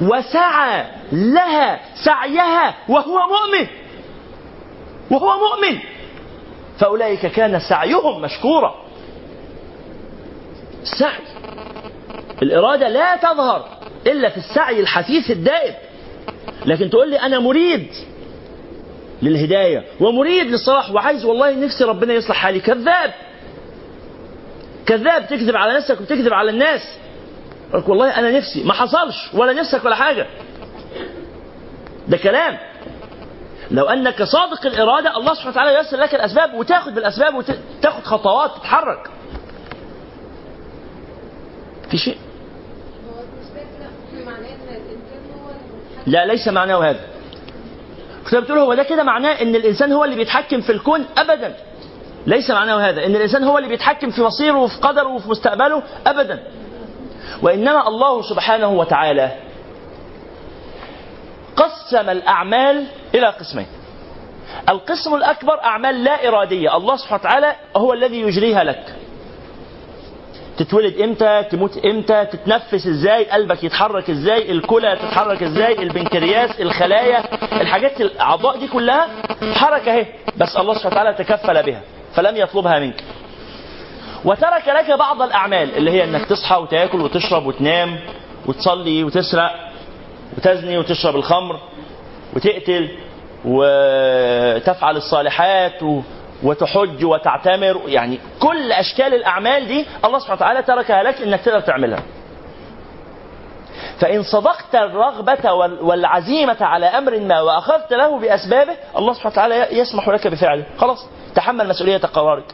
وسعى 0.00 0.84
لها 1.12 1.80
سعيها 2.04 2.74
وهو 2.88 3.18
مؤمن. 3.18 3.66
وهو 5.10 5.30
مؤمن. 5.38 5.78
فأولئك 6.78 7.26
كان 7.26 7.60
سعيهم 7.60 8.22
مشكورا. 8.22 8.74
السعي. 10.82 11.22
الإرادة 12.42 12.88
لا 12.88 13.16
تظهر 13.16 13.68
إلا 14.06 14.28
في 14.28 14.36
السعي 14.36 14.80
الحثيث 14.80 15.30
الدائم. 15.30 15.74
لكن 16.66 16.90
تقول 16.90 17.10
لي 17.10 17.16
أنا 17.16 17.38
مريد 17.38 17.86
للهداية 19.22 19.84
ومريد 20.00 20.46
للصلاح 20.46 20.90
وعايز 20.90 21.24
والله 21.24 21.50
نفسي 21.54 21.84
ربنا 21.84 22.14
يصلح 22.14 22.36
حالي. 22.36 22.60
كذاب. 22.60 23.14
كذاب 24.86 25.26
تكذب 25.26 25.56
على 25.56 25.76
نفسك 25.76 26.00
وتكذب 26.00 26.32
على 26.32 26.50
الناس 26.50 26.80
لك 27.74 27.88
والله 27.88 28.18
أنا 28.18 28.30
نفسي 28.30 28.64
ما 28.64 28.72
حصلش 28.72 29.34
ولا 29.34 29.52
نفسك 29.52 29.84
ولا 29.84 29.94
حاجة 29.94 30.26
ده 32.08 32.16
كلام 32.16 32.58
لو 33.70 33.84
أنك 33.84 34.22
صادق 34.22 34.66
الإرادة 34.66 35.16
الله 35.16 35.34
سبحانه 35.34 35.50
وتعالى 35.50 35.74
ييسر 35.74 35.96
لك 35.96 36.14
الأسباب 36.14 36.54
وتاخد 36.54 36.94
بالأسباب 36.94 37.34
وتاخد 37.34 38.02
خطوات 38.04 38.50
تتحرك. 38.56 39.10
في 41.90 41.98
شيء؟ 41.98 42.16
لا 46.06 46.26
ليس 46.26 46.48
معناه 46.48 46.90
هذا. 46.90 47.00
كنت 48.24 48.34
بتقول 48.34 48.58
هو 48.58 48.74
ده 48.74 48.82
كده 48.82 49.02
معناه 49.02 49.42
إن 49.42 49.54
الإنسان 49.54 49.92
هو 49.92 50.04
اللي 50.04 50.16
بيتحكم 50.16 50.60
في 50.60 50.72
الكون 50.72 51.04
ابدا. 51.16 51.54
ليس 52.26 52.50
معناه 52.50 52.88
هذا. 52.88 53.06
إن 53.06 53.16
الإنسان 53.16 53.44
هو 53.44 53.58
اللي 53.58 53.68
بيتحكم 53.68 54.10
في 54.10 54.22
مصيره 54.22 54.56
وفي 54.56 54.78
قدره 54.78 55.08
وفي 55.08 55.30
مستقبله 55.30 55.82
ابدا. 56.06 56.42
وإنما 57.42 57.88
الله 57.88 58.22
سبحانه 58.22 58.68
وتعالى 58.68 59.30
قسم 61.56 62.10
الأعمال 62.10 62.86
إلى 63.14 63.26
قسمين. 63.26 63.66
القسم 64.68 65.14
الأكبر 65.14 65.64
أعمال 65.64 66.04
لا 66.04 66.28
إرادية. 66.28 66.76
الله 66.76 66.96
سبحانه 66.96 67.20
وتعالى 67.20 67.54
هو 67.76 67.92
الذي 67.92 68.20
يجريها 68.20 68.64
لك. 68.64 68.94
تتولد 70.58 71.00
إمتى؟ 71.00 71.44
تموت 71.50 71.84
إمتى؟ 71.84 72.24
تتنفس 72.24 72.86
إزاي؟ 72.86 73.24
قلبك 73.24 73.64
يتحرك 73.64 74.10
إزاي؟ 74.10 74.52
الكلى 74.52 74.96
تتحرك 74.96 75.42
إزاي؟ 75.42 75.82
البنكرياس؟ 75.82 76.60
الخلايا؟ 76.60 77.24
الحاجات 77.60 78.00
الأعضاء 78.00 78.58
دي 78.58 78.68
كلها 78.68 79.08
حركة 79.54 79.92
أهي. 79.92 80.06
بس 80.36 80.56
الله 80.56 80.74
سبحانه 80.74 80.94
وتعالى 80.94 81.14
تكفل 81.14 81.62
بها. 81.62 81.80
فلم 82.14 82.36
يطلبها 82.36 82.78
منك 82.78 83.04
وترك 84.24 84.68
لك 84.68 84.90
بعض 84.98 85.22
الأعمال 85.22 85.76
اللي 85.76 85.90
هي 85.90 86.04
إنك 86.04 86.24
تصحى 86.26 86.56
وتاكل 86.56 87.00
وتشرب 87.00 87.46
وتنام 87.46 87.98
وتصلي 88.46 89.04
وتسرق 89.04 89.50
وتزني 90.36 90.78
وتشرب 90.78 91.16
الخمر 91.16 91.60
وتقتل 92.36 92.88
وتفعل 93.44 94.96
الصالحات. 94.96 95.80
وتحج 96.42 97.04
وتعتمر 97.04 97.80
يعني 97.86 98.18
كل 98.40 98.72
أشكال 98.72 99.14
الأعمال 99.14 99.66
دي 99.66 99.86
الله 100.04 100.18
سبحانه 100.18 100.36
وتعالى 100.36 100.62
تركها 100.62 101.02
لك 101.02 101.20
إنك 101.22 101.40
تقدر 101.40 101.60
تعملها. 101.60 102.02
فإن 103.98 104.22
صدقت 104.22 104.74
الرغبة 104.74 105.52
وال- 105.52 105.82
والعزيمة 105.82 106.56
على 106.60 106.86
أمر 106.86 107.18
ما 107.18 107.40
وأخذت 107.40 107.92
له 107.92 108.18
بأسبابه 108.18 108.72
الله 108.96 109.12
سبحانه 109.12 109.32
وتعالى 109.32 109.78
يسمح 109.78 110.08
لك 110.08 110.26
بفعله 110.26 110.64
خلاص 110.78 111.06
تحمل 111.34 111.68
مسؤولية 111.68 111.98
قرارك 111.98 112.44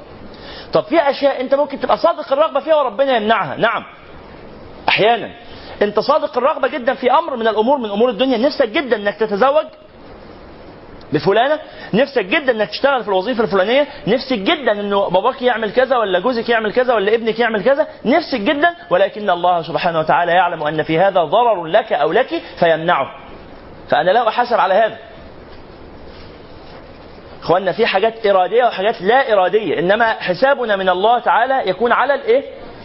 طب 0.72 0.84
في 0.84 1.10
أشياء 1.10 1.40
أنت 1.40 1.54
ممكن 1.54 1.80
تبقى 1.80 1.96
صادق 1.96 2.32
الرغبة 2.32 2.60
فيها 2.60 2.76
وربنا 2.76 3.16
يمنعها. 3.16 3.56
نعم. 3.56 3.84
أحيانا. 4.88 5.30
أنت 5.82 6.00
صادق 6.00 6.38
الرغبة 6.38 6.68
جدا 6.68 6.94
في 6.94 7.12
أمر 7.12 7.36
من 7.36 7.48
الأمور 7.48 7.78
من 7.78 7.90
أمور 7.90 8.10
الدنيا. 8.10 8.38
نفسك 8.38 8.68
جدا 8.68 8.96
أنك 8.96 9.14
تتزوج 9.14 9.66
بفلانة. 11.12 11.58
نفسك 11.94 12.24
جدا 12.24 12.52
إنك 12.52 12.70
تشتغل 12.70 13.02
في 13.02 13.08
الوظيفة 13.08 13.44
الفلانية. 13.44 13.86
نفسك 14.06 14.38
جدا 14.38 14.72
إنه 14.72 15.08
باباك 15.08 15.42
يعمل 15.42 15.72
كذا 15.72 15.96
ولا 15.96 16.18
جوزك 16.18 16.48
يعمل 16.48 16.72
كذا 16.72 16.94
ولا 16.94 17.14
ابنك 17.14 17.38
يعمل 17.38 17.64
كذا. 17.64 17.86
نفسك 18.04 18.40
جدا. 18.40 18.74
ولكن 18.90 19.30
الله 19.30 19.62
سبحانه 19.62 19.98
وتعالى 19.98 20.32
يعلم 20.32 20.62
أن 20.62 20.82
في 20.82 20.98
هذا 20.98 21.24
ضرر 21.24 21.64
لك 21.64 21.92
أو 21.92 22.12
لك 22.12 22.42
فيمنعه. 22.58 23.06
فأنا 23.90 24.10
لا 24.10 24.28
أحاسب 24.28 24.60
على 24.60 24.74
هذا. 24.74 24.98
اخوانا 27.48 27.72
في 27.72 27.86
حاجات 27.86 28.26
إرادية 28.26 28.64
وحاجات 28.64 29.02
لا 29.02 29.32
إرادية 29.32 29.78
إنما 29.78 30.12
حسابنا 30.12 30.76
من 30.76 30.88
الله 30.88 31.18
تعالى 31.18 31.70
يكون 31.70 31.92
على 31.92 32.14
الإيه؟ 32.14 32.42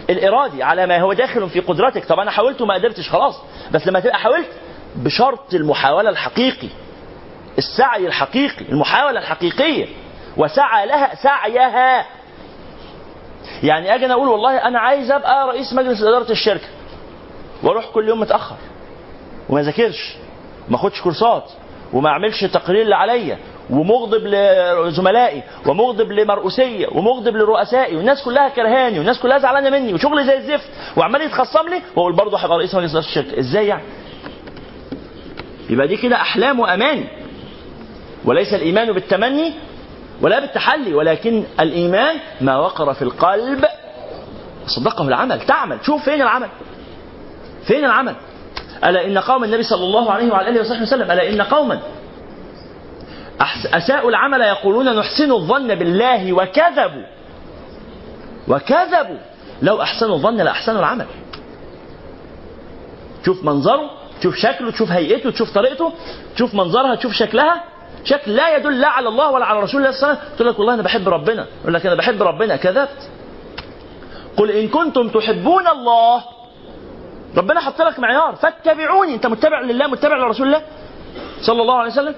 الإرادي 0.09 0.63
على 0.63 0.85
ما 0.87 1.01
هو 1.01 1.13
داخل 1.13 1.49
في 1.49 1.59
قدرتك. 1.59 2.05
طب 2.05 2.19
أنا 2.19 2.31
حاولت 2.31 2.61
وما 2.61 2.73
قدرتش 2.73 3.09
خلاص. 3.09 3.41
بس 3.71 3.87
لما 3.87 3.99
تبقى 3.99 4.19
حاولت 4.19 4.47
بشرط 4.95 5.53
المحاولة 5.53 6.09
الحقيقي 6.09 6.67
السعي 7.57 8.07
الحقيقي 8.07 8.65
المحاولة 8.69 9.19
الحقيقية. 9.19 9.85
وسعى 10.37 10.85
لها 10.87 11.15
سعيها. 11.15 12.05
يعني 13.63 13.95
أجي 13.95 14.05
أنا 14.05 14.13
أقول 14.13 14.27
والله 14.27 14.57
أنا 14.57 14.79
عايز 14.79 15.11
أبقى 15.11 15.47
رئيس 15.47 15.73
مجلس 15.73 16.01
إدارة 16.01 16.31
الشركة. 16.31 16.67
وأروح 17.63 17.85
كل 17.85 18.07
يوم 18.07 18.19
متأخر. 18.19 18.55
وما 19.49 19.61
ذاكرش 19.61 20.15
وما 20.67 20.75
أخدش 20.75 21.01
كورسات 21.01 21.43
وما 21.93 22.09
أعملش 22.09 22.43
التقرير 22.43 22.81
اللي 22.81 22.95
عليا. 22.95 23.37
ومغضب 23.69 24.27
لزملائي 24.27 25.43
ومغضب 25.65 26.11
لمرؤوسيه 26.11 26.87
ومغضب 26.91 27.35
لرؤسائي 27.35 27.95
والناس 27.95 28.23
كلها 28.23 28.49
كرهاني 28.49 28.97
والناس 28.99 29.19
كلها 29.19 29.37
زعلانة 29.37 29.69
مني 29.69 29.93
وشغلي 29.93 30.23
زي 30.23 30.37
الزفت 30.37 30.69
وعمال 30.97 31.21
يتخصم 31.21 31.69
لي 31.69 31.81
وأقول 31.95 32.15
برضه 32.15 32.37
هبقى 32.37 32.57
رئيس 32.57 32.75
مجلس 32.75 32.91
إدارة 32.91 33.05
الشركة. 33.05 33.39
إزاي 33.39 33.67
يعني؟ 33.67 33.83
يبقى 35.69 35.87
دي 35.87 35.97
كده 35.97 36.15
أحلام 36.15 36.59
واماني 36.59 37.07
وليس 38.25 38.53
الإيمان 38.53 38.91
بالتمني 38.91 39.53
ولا 40.21 40.39
بالتحلي 40.39 40.93
ولكن 40.93 41.43
الإيمان 41.59 42.15
ما 42.41 42.57
وقر 42.57 42.93
في 42.93 43.01
القلب. 43.01 43.65
صدقه 44.67 45.07
العمل 45.07 45.41
تعمل 45.45 45.77
شوف 45.85 46.03
فين 46.03 46.21
العمل. 46.21 46.47
فين 47.67 47.85
العمل؟ 47.85 48.15
ألا 48.85 49.05
إن 49.05 49.17
قوم 49.17 49.43
النبي 49.43 49.63
صلى 49.63 49.83
الله 49.83 50.11
عليه 50.11 50.31
وعلى 50.31 50.49
آله 50.49 50.61
وصحبه 50.61 50.81
وسلم 50.81 51.11
ألا 51.11 51.29
إن 51.29 51.41
قوما 51.41 51.79
أساءوا 53.73 54.09
العمل 54.09 54.41
يقولون 54.41 54.95
نحسن 54.95 55.31
الظن 55.31 55.75
بالله 55.75 56.33
وكذبوا. 56.33 57.05
وكذبوا. 58.47 59.17
لو 59.61 59.81
أحسنوا 59.81 60.15
الظن 60.15 60.37
لأحسنوا 60.37 60.79
العمل. 60.79 61.05
تشوف 63.23 63.43
منظره 63.43 63.91
تشوف 64.19 64.35
شكله 64.35 64.71
تشوف 64.71 64.91
هيئته 64.91 65.31
تشوف 65.31 65.53
طريقته 65.53 65.93
تشوف 66.35 66.55
منظرها 66.55 66.95
تشوف 66.95 67.13
شكلها. 67.13 67.63
شكل 68.03 68.35
لا 68.35 68.55
يدل 68.55 68.81
لا 68.81 68.87
على 68.87 69.09
الله 69.09 69.31
ولا 69.31 69.45
على 69.45 69.59
رسول 69.59 69.81
الله 69.81 69.91
صلى 69.91 70.03
الله 70.03 70.09
عليه 70.09 70.19
وسلم. 70.19 70.35
تقول 70.35 70.47
لك 70.47 70.59
والله 70.59 70.73
أنا 70.73 70.81
بحب 70.81 71.09
ربنا. 71.09 71.47
يقول 71.61 71.73
لك 71.73 71.85
أنا 71.85 71.95
بحب 71.95 72.23
ربنا. 72.23 72.55
كذبت. 72.55 73.09
قل 74.37 74.51
إن 74.51 74.67
كنتم 74.67 75.09
تحبون 75.09 75.67
الله. 75.67 76.23
ربنا 77.37 77.59
حط 77.59 77.81
لك 77.81 77.99
معيار. 77.99 78.35
فاتبعوني. 78.35 79.13
أنت 79.15 79.27
متبع 79.27 79.61
لله 79.61 79.87
متبع 79.87 80.17
لرسول 80.17 80.47
الله 80.47 80.61
صلى 81.41 81.61
الله 81.61 81.75
عليه 81.75 81.91
وسلم؟ 81.91 82.15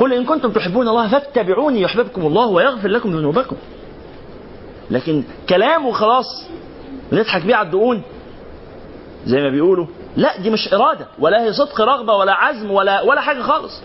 قل 0.00 0.12
إن 0.12 0.24
كنتم 0.24 0.52
تحبون 0.52 0.88
الله 0.88 1.08
فاتبعوني 1.08 1.80
يحببكم 1.80 2.26
الله 2.26 2.46
ويغفر 2.46 2.88
لكم 2.88 3.16
ذنوبكم. 3.16 3.56
لكن 4.90 5.24
كلام 5.48 5.86
وخلاص 5.86 6.26
نضحك 7.12 7.46
بيه 7.46 7.54
على 7.54 7.66
الدقون. 7.66 8.02
زي 9.26 9.40
ما 9.40 9.50
بيقولوا 9.50 9.86
لا 10.16 10.40
دي 10.40 10.50
مش 10.50 10.74
إرادة 10.74 11.06
ولا 11.18 11.42
هي 11.42 11.52
صدق 11.52 11.80
رغبة 11.80 12.14
ولا 12.16 12.32
عزم 12.32 12.70
ولا 12.70 13.02
ولا 13.02 13.20
حاجة 13.20 13.42
خالص. 13.42 13.82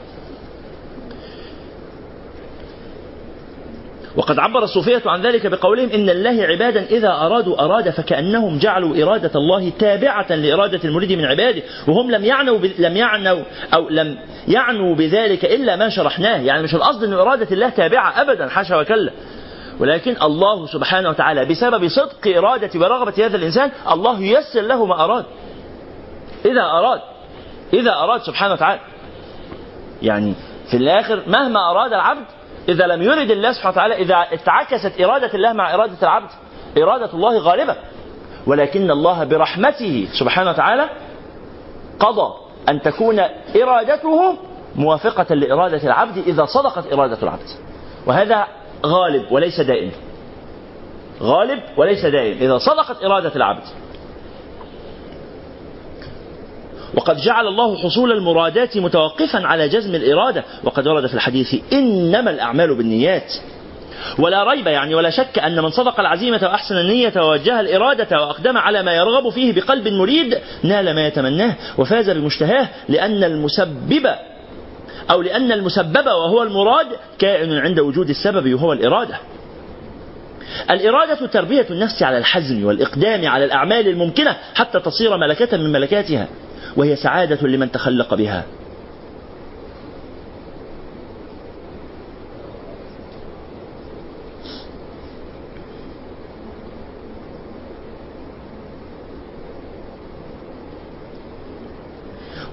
وقد 4.18 4.40
عبر 4.40 4.64
الصوفية 4.64 5.02
عن 5.06 5.22
ذلك 5.22 5.48
بقولهم 5.48 5.90
إن 5.90 6.10
الله 6.10 6.44
عبادا 6.44 6.84
إذا 6.84 7.12
أرادوا 7.12 7.66
أراد 7.66 7.90
فكأنهم 7.90 8.60
جعلوا 8.60 9.04
إرادة 9.04 9.32
الله 9.36 9.70
تابعة 9.70 10.36
لإرادة 10.36 10.80
المريد 10.84 11.12
من 11.12 11.26
عباده 11.26 11.62
وهم 11.88 12.12
لم 12.12 12.26
يعنوا. 12.26 12.60
لم 12.80 12.98
يعنوا 12.98 13.44
أو 13.74 13.90
لم 13.90 14.18
يعنوا 14.48 14.96
بذلك 14.96 15.46
إلا 15.46 15.76
ما 15.76 15.90
شرحناه. 15.90 16.38
يعني 16.38 16.64
مش 16.64 16.76
القصد 16.76 17.04
أن 17.04 17.14
إرادة 17.14 17.48
الله 17.52 17.70
تابعة 17.70 18.22
أبدا 18.22 18.48
حاشا 18.50 18.76
وكلا. 18.76 19.12
ولكن 19.80 20.16
الله 20.22 20.68
سبحانه 20.68 21.10
وتعالى 21.10 21.46
بسبب 21.46 21.88
صدق 21.88 22.38
إرادة 22.38 22.80
ورغبة 22.80 23.26
هذا 23.26 23.38
الإنسان 23.38 23.72
الله 23.92 24.22
ييسر 24.22 24.62
له 24.62 24.86
ما 24.86 25.04
أراد. 25.04 25.26
إذا 26.46 26.62
أراد 26.62 27.02
إذا 27.74 27.92
أراد 27.92 28.22
سبحانه 28.22 28.54
وتعالى. 28.54 28.82
يعني 30.02 30.34
في 30.72 30.78
الآخر 30.78 31.24
مهما 31.28 31.72
أراد 31.72 31.94
العبد 31.94 32.26
إذا 32.70 32.88
لم 32.88 33.02
يرد 33.02 33.32
الله 33.32 33.52
سبحانه 33.52 33.72
وتعالى 33.72 33.96
إذا 33.96 34.16
اتعكست 34.32 35.02
إرادة 35.02 35.34
الله 35.34 35.54
مع 35.54 35.74
إرادة 35.74 35.98
العبد 36.04 36.30
إرادة 36.78 37.14
الله 37.14 37.40
غالبة. 37.40 37.76
ولكن 38.48 38.92
الله 38.92 39.24
برحمته 39.24 40.08
سبحانه 40.20 40.50
وتعالى 40.50 40.90
قضى 42.00 42.34
أن 42.70 42.82
تكون 42.82 43.20
إرادته 43.62 44.38
موافقة 44.76 45.36
لإرادة 45.36 45.84
العبد 45.84 46.18
إذا 46.18 46.46
صدقت 46.46 46.94
إرادة 46.94 47.18
العبد. 47.24 47.48
وهذا 48.08 48.48
غالب 48.86 49.32
وليس 49.32 49.62
دائم. 49.62 49.92
غالب 51.22 51.60
وليس 51.78 52.06
دائم. 52.06 52.38
إذا 52.38 52.58
صدقت 52.58 53.04
إرادة 53.04 53.36
العبد. 53.36 53.64
وقد 56.96 57.18
جعل 57.18 57.48
الله 57.48 57.78
حصول 57.78 58.12
المرادات 58.12 58.78
متوقفا 58.78 59.48
على 59.48 59.68
جزم 59.70 59.96
الإرادة. 59.96 60.44
وقد 60.64 60.88
ورد 60.88 61.08
في 61.08 61.14
الحديث 61.14 61.56
إنما 61.74 62.32
الأعمال 62.32 62.78
بالنيات. 62.78 63.34
ولا 64.20 64.44
ريب 64.44 64.68
يعني 64.68 64.96
ولا 64.96 65.10
شك 65.10 65.40
أن 65.40 65.64
من 65.64 65.70
صدق 65.70 66.00
العزيمة 66.00 66.40
وأحسن 66.44 66.78
النية 66.78 67.14
ووجه 67.16 67.60
الإرادة 67.60 68.22
وأقدم 68.22 68.58
على 68.58 68.84
ما 68.84 68.94
يرغب 68.94 69.30
فيه 69.30 69.54
بقلب 69.54 69.88
مريد 69.88 70.38
نال 70.64 70.96
ما 70.96 71.08
يتمناه 71.08 71.56
وفاز 71.78 72.10
بمشتهاه 72.10 72.70
لأن 72.90 73.24
المسبب 73.24 74.08
أو 75.12 75.22
لأن 75.22 75.52
المسبب 75.52 76.06
وهو 76.06 76.44
المراد 76.44 76.88
كائن 77.20 77.54
عند 77.54 77.80
وجود 77.80 78.10
السبب 78.10 78.54
وهو 78.54 78.74
الإرادة. 78.74 79.16
الإرادة 80.72 81.28
تربية 81.28 81.66
النفس 81.70 82.04
على 82.04 82.18
الحزم 82.18 82.66
والإقدام 82.66 83.28
على 83.28 83.46
الأعمال 83.46 83.88
الممكنة 83.88 84.36
حتى 84.56 84.80
تصير 84.80 85.18
ملكة 85.18 85.58
من 85.58 85.72
ملكاتها. 85.72 86.28
وهي 86.78 86.96
سعادة 86.96 87.48
لمن 87.48 87.72
تخلق 87.72 88.14
بها. 88.14 88.46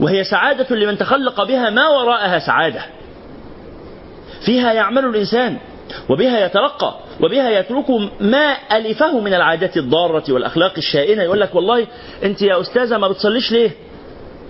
وهي 0.00 0.24
سعادة 0.24 0.76
لمن 0.76 0.98
تخلق 0.98 1.44
بها 1.44 1.70
ما 1.70 1.88
وراءها 1.88 2.38
سعادة. 2.38 2.82
فيها 4.46 4.72
يعمل 4.72 5.04
الإنسان 5.04 5.58
وبها 6.08 6.46
يترقى 6.46 6.94
وبها 7.20 7.50
يترك 7.50 7.90
ما 8.20 8.56
ألفه 8.72 9.20
من 9.20 9.34
العادات 9.34 9.76
الضارة 9.76 10.32
والأخلاق 10.32 10.72
الشائنة. 10.76 11.22
يقول 11.22 11.40
لك 11.40 11.54
والله 11.54 11.86
أنت 12.24 12.42
يا 12.42 12.60
أستاذة 12.60 12.98
ما 12.98 13.08
بتصليش 13.08 13.52
ليه؟ 13.52 13.70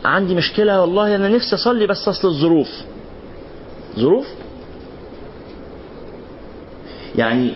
عندي 0.04 0.34
مشكلة 0.34 0.80
والله 0.80 1.16
أنا 1.16 1.28
نفسي 1.28 1.54
أصلي 1.54 1.86
بس 1.86 2.08
أصل 2.08 2.28
الظروف 2.28 2.68
ظروف 3.98 4.26
يعني 7.16 7.54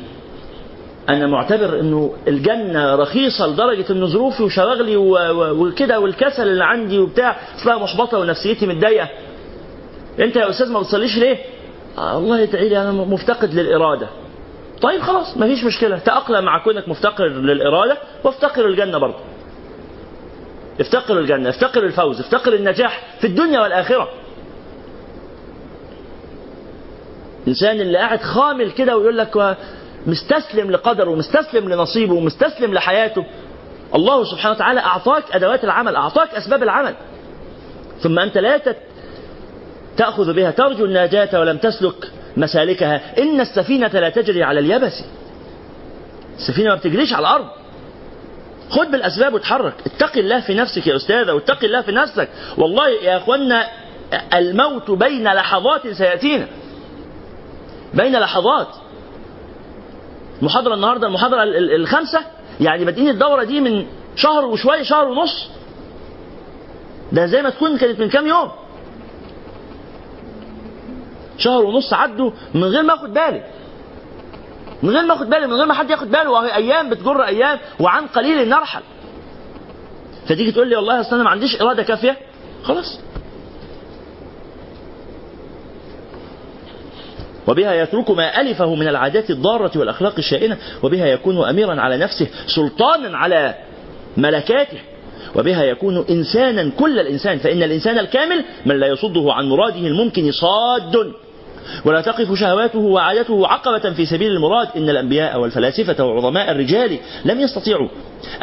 أنا 1.09 1.27
معتبر 1.27 1.81
إنه 1.81 2.13
الجنة 2.29 2.95
رخيصة 2.95 3.47
لدرجة 3.47 3.93
إن 3.93 4.07
ظروفي 4.07 4.43
وشواغلي 4.43 4.97
وكده 4.97 6.01
والكسل 6.01 6.49
اللي 6.49 6.65
عندي 6.65 6.99
وبتاع 6.99 7.37
أصلها 7.57 7.79
محبطة 7.79 8.19
ونفسيتي 8.19 8.67
متضايقة. 8.67 9.09
أنت 10.21 10.37
يا 10.37 10.51
أستاذ 10.51 10.73
ما 10.73 10.81
بتصليش 10.81 11.19
ليه؟ 11.19 11.37
آه 11.99 12.19
الله 12.19 12.41
يدعي 12.41 12.69
لي 12.69 12.83
أنا 12.83 12.93
مفتقد 12.93 13.55
للإرادة. 13.55 14.09
طيب 14.83 15.01
خلاص 15.01 15.37
مفيش 15.37 15.65
مشكلة 15.65 15.99
تأقلم 15.99 16.45
مع 16.45 16.65
كونك 16.65 16.89
مفتقر 16.89 17.29
للإرادة 17.29 17.99
وافتقر 18.25 18.67
الجنة 18.67 18.99
برضه. 18.99 19.19
افتقر 20.81 21.19
الجنة، 21.19 21.49
افتقر 21.49 21.85
الفوز، 21.85 22.21
افتقر 22.21 22.55
النجاح 22.55 23.03
في 23.21 23.27
الدنيا 23.27 23.61
والآخرة. 23.61 24.09
الإنسان 27.43 27.81
اللي 27.81 27.99
قاعد 27.99 28.21
خامل 28.21 28.71
كده 28.71 28.97
ويقول 28.97 29.19
لك 29.19 29.57
مستسلم 30.07 30.71
لقدره 30.71 31.11
ومستسلم 31.11 31.69
لنصيبه 31.69 32.15
ومستسلم 32.15 32.75
لحياته. 32.75 33.27
الله 33.95 34.25
سبحانه 34.25 34.55
وتعالى 34.55 34.81
أعطاك 34.81 35.25
أدوات 35.33 35.65
العمل 35.65 35.97
أعطاك 35.97 36.35
أسباب 36.35 36.63
العمل. 36.63 36.95
ثم 38.01 38.19
أنت 38.19 38.39
لا 38.39 38.61
تأخذ 39.97 40.33
بها 40.33 40.51
ترجو 40.51 40.85
النجاة 40.85 41.41
ولم 41.41 41.57
تسلك 41.57 42.13
مسالكها. 42.37 43.19
إن 43.19 43.41
السفينة 43.41 43.89
لا 43.89 44.09
تجري 44.09 44.43
على 44.43 44.61
اليبس. 44.61 45.05
السفينة 46.39 46.69
ما 46.69 46.75
بتجريش 46.75 47.13
على 47.13 47.29
الأرض. 47.29 47.47
خد 48.71 48.91
بالأسباب 48.91 49.35
وتحرك 49.35 49.75
اتق 49.87 50.17
الله 50.19 50.41
في 50.41 50.55
نفسك 50.55 50.87
يا 50.87 50.97
أستاذة 50.97 51.33
واتق 51.33 51.65
الله 51.65 51.81
في 51.83 51.93
نفسك. 51.93 52.29
والله 52.59 52.89
يا 52.89 53.17
أخوانا 53.17 53.67
الموت 54.35 54.91
بين 54.91 55.25
لحظات 55.25 55.89
سيأتينا. 55.89 56.47
بين 57.95 58.13
لحظات. 58.19 58.69
محاضرة 60.43 60.75
النهاردة 60.75 61.07
المحاضرة 61.07 61.43
ال- 61.43 61.57
ال- 61.57 61.75
الخامسة؟ 61.75 62.21
يعني 62.61 62.85
بادئين 62.85 63.09
الدورة 63.09 63.45
دي 63.45 63.61
من 63.61 63.87
شهر 64.17 64.45
وشوية 64.45 64.83
شهر 64.83 65.09
ونص. 65.09 65.49
ده 67.13 67.27
زي 67.27 67.43
ما 67.43 67.51
تكون 67.51 67.79
كانت 67.79 68.01
من 68.01 68.09
كام 68.09 68.27
يوم. 68.27 68.51
شهر 71.39 71.65
ونص 71.65 71.93
عدوا 71.93 72.31
من 72.55 72.65
غير 72.65 72.83
ما 72.83 72.95
أخد 72.95 73.15
بالي. 73.15 73.45
من 74.87 74.93
غير 74.93 75.07
ما 75.07 75.15
اخد 75.15 75.31
بالي 75.31 75.47
من 75.47 75.53
غير 75.53 75.67
ما 75.67 75.75
حد 75.75 75.91
ياخد 75.91 76.11
باله 76.11 76.31
وهي 76.31 76.55
أيام 76.55 76.91
بتجر 76.91 77.25
أيام 77.25 77.59
وعن 77.81 78.07
قليل 78.07 78.49
نرحل. 78.49 78.83
فتيجي 80.27 80.53
تقول 80.53 80.69
لي 80.69 80.77
والله 80.77 81.01
اصل 81.01 81.15
أنا 81.15 81.25
ما 81.25 81.31
عنديش 81.31 81.61
إرادة 81.61 81.83
كافية؟ 81.83 82.17
خلاص. 82.65 83.01
وبها 87.49 87.75
يترك 87.75 88.11
ما 88.11 88.41
ألفه 88.41 88.75
من 88.75 88.89
العادات 88.89 89.31
الضارة 89.31 89.79
والأخلاق 89.79 90.15
الشائنة 90.19 90.59
وبها 90.83 91.07
يكون 91.07 91.49
أميرا 91.49 91.81
على 91.81 91.97
نفسه 91.97 92.29
سلطانا 92.47 93.19
على 93.19 93.55
ملكاته. 94.17 94.79
وبها 95.35 95.65
يكون 95.65 96.05
إنسانا 96.11 96.71
كل 96.79 96.99
الإنسان 96.99 97.39
فإن 97.39 97.63
الإنسان 97.63 97.99
الكامل 97.99 98.45
من 98.67 98.81
لا 98.81 98.87
يصده 98.87 99.33
عن 99.33 99.49
مراده 99.49 99.87
الممكن 99.87 100.33
صاد. 100.33 101.13
ولا 101.85 102.01
تقف 102.01 102.35
شهواته 102.35 102.79
وعادته 102.79 103.47
عقبة 103.47 103.93
في 103.93 104.07
سبيل 104.07 104.33
المراد 104.33 104.69
إن 104.77 104.91
الأنبياء 104.91 105.41
والفلاسفة 105.41 106.05
وعظماء 106.05 106.51
الرجال 106.51 106.99
لم 107.25 107.41
يستطيعوا 107.41 107.89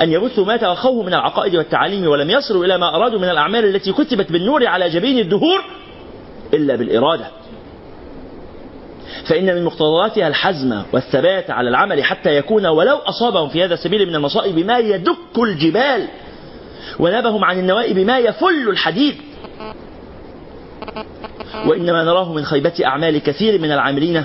أن 0.02 0.12
يبثوا 0.12 0.46
ما 0.46 0.58
توخوه 0.58 1.04
من 1.04 1.14
العقائد 1.14 1.56
والتعاليم 1.56 2.08
ولم 2.08 2.30
يصلوا 2.30 2.66
إلى 2.66 2.78
ما 2.78 2.96
أرادوا 2.96 3.20
من 3.20 3.30
الأعمال 3.30 3.76
التي 3.76 3.92
كتبت 3.92 4.32
بالنور 4.32 4.68
على 4.68 4.90
جبين 4.90 5.20
الدهور 5.20 5.64
إلا 6.54 6.76
بالإرادة. 6.76 7.26
فإن 9.26 9.46
من 9.56 9.64
مقتضياتها 9.64 10.28
الحزم 10.28 10.82
والثبات 10.94 11.52
على 11.52 11.70
العمل 11.70 12.04
حتى 12.04 12.38
يكون 12.38 12.66
ولو 12.66 12.98
أصابهم 12.98 13.50
في 13.50 13.64
هذا 13.64 13.74
السبيل 13.74 14.08
من 14.08 14.16
المصائب 14.16 14.60
ما 14.60 14.78
يدك 14.78 15.38
الجبال 15.38 16.08
ونابهم 17.00 17.44
عن 17.44 17.60
النوائب 17.60 18.00
ما 18.00 18.20
يفل 18.20 18.70
الحديد. 18.70 19.16
وإنما 21.68 22.04
نراه 22.04 22.34
من 22.34 22.46
خيبة 22.46 22.74
أعمال 22.86 23.18
كثير 23.18 23.62
من 23.62 23.72
العاملين 23.72 24.24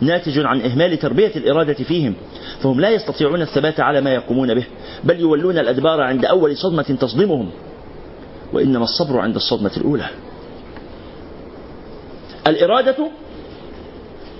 ناتج 0.00 0.38
عن 0.38 0.60
إهمال 0.60 0.98
تربية 0.98 1.32
الإرادة 1.36 1.74
فيهم 1.74 2.14
فهم 2.60 2.80
لا 2.80 2.90
يستطيعون 2.90 3.42
الثبات 3.42 3.80
على 3.80 4.00
ما 4.00 4.14
يقومون 4.14 4.54
به 4.54 4.66
بل 5.04 5.20
يولون 5.20 5.58
الأدبار 5.58 6.00
عند 6.00 6.24
أول 6.24 6.56
صدمة 6.56 6.82
تصدمهم 6.82 7.50
وإنما 8.52 8.84
الصبر 8.84 9.18
عند 9.18 9.34
الصدمة 9.36 9.70
الأولى. 9.76 10.06
الإرادة 12.46 12.96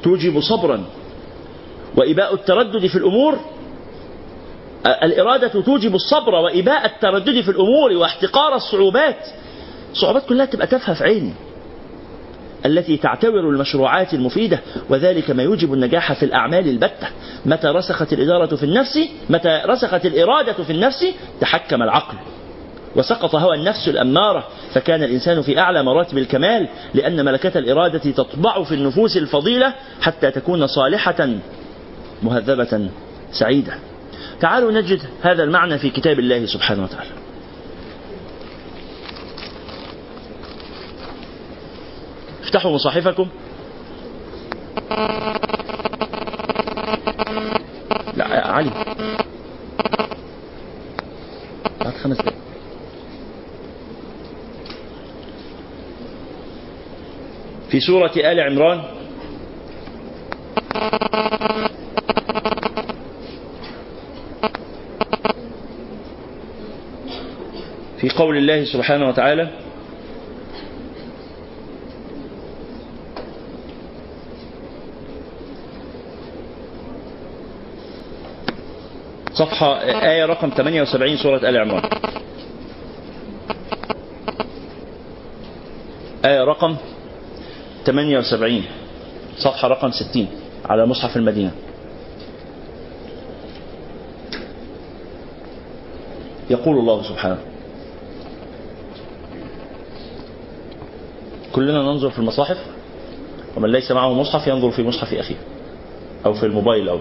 توجب 0.02 0.40
صبرا 0.40 0.84
وإباء 1.96 2.34
التردد 2.34 2.86
في 2.86 2.98
الأمور 2.98 3.38
الإرادة 5.02 5.48
توجب 5.48 5.94
الصبر 5.94 6.34
وإباء 6.34 6.86
التردد 6.86 7.40
في 7.40 7.50
الأمور 7.50 7.92
واحتقار 7.92 8.54
الصعوبات 8.54 9.26
الصعوبات 9.94 10.26
كلها 10.26 10.46
تبقى 10.46 10.66
تافهة 10.66 10.94
في 10.94 11.04
عيني. 11.04 11.32
التي 12.66 12.96
تعتبر 12.96 13.50
المشروعات 13.50 14.14
المفيدة 14.14 14.60
وذلك 14.90 15.30
ما 15.30 15.42
يوجب 15.42 15.74
النجاح 15.74 16.12
في 16.12 16.24
الأعمال 16.24 16.68
البتة. 16.68 17.08
متى 17.46 17.66
رسخت 17.66 18.12
الإدارة 18.12 18.56
في 18.56 18.62
النفس 18.62 18.98
متى 19.30 19.62
رسخت 19.66 20.06
الإرادة 20.06 20.52
في 20.52 20.70
النفس 20.70 21.04
تحكم 21.40 21.82
العقل. 21.82 22.16
وسقط 22.96 23.34
هوى 23.34 23.56
النفس 23.56 23.88
الأمارة 23.88 24.48
فكان 24.74 25.02
الإنسان 25.02 25.42
في 25.42 25.58
أعلى 25.58 25.82
مراتب 25.82 26.18
الكمال 26.18 26.68
لأن 26.94 27.24
ملكة 27.24 27.58
الإرادة 27.58 27.98
تطبع 27.98 28.62
في 28.62 28.74
النفوس 28.74 29.16
الفضيلة 29.16 29.74
حتى 30.00 30.30
تكون 30.30 30.66
صالحة 30.66 31.28
مهذبة 32.22 32.88
سعيدة. 33.32 33.74
تعالوا 34.40 34.72
نجد 34.72 35.00
هذا 35.22 35.42
المعنى 35.42 35.78
في 35.78 35.90
كتاب 35.90 36.18
الله 36.18 36.46
سبحانه 36.46 36.82
وتعالى. 36.82 37.23
افتحوا 42.54 42.72
مصاحفكم. 42.74 43.28
لا 48.16 48.28
يا 48.34 48.46
علي. 48.46 48.70
بعد 51.80 51.94
خمس 51.94 52.16
دقايق. 52.16 52.34
في 57.70 57.80
سورة 57.80 58.12
آل 58.16 58.40
عمران. 58.40 58.82
في 67.98 68.10
قول 68.10 68.36
الله 68.36 68.64
سبحانه 68.64 69.08
وتعالى 69.08 69.63
صفحة 79.34 79.80
آية 79.82 80.24
رقم 80.26 80.50
78 80.56 81.16
سورة 81.16 81.48
آل 81.48 81.56
عمران. 81.56 81.82
آية 86.24 86.44
رقم 86.44 86.76
78 87.86 88.62
صفحة 89.38 89.68
رقم 89.68 89.90
60 89.90 90.26
على 90.64 90.86
مصحف 90.86 91.16
المدينة. 91.16 91.50
يقول 96.50 96.78
الله 96.78 97.02
سبحانه. 97.02 97.38
كلنا 101.52 101.82
ننظر 101.82 102.10
في 102.10 102.18
المصاحف 102.18 102.58
ومن 103.56 103.70
ليس 103.70 103.90
معه 103.90 104.12
مصحف 104.12 104.46
ينظر 104.46 104.70
في 104.70 104.82
مصحف 104.82 105.14
أخيه 105.14 105.36
أو 106.26 106.34
في 106.34 106.46
الموبايل 106.46 106.88
أو 106.88 106.98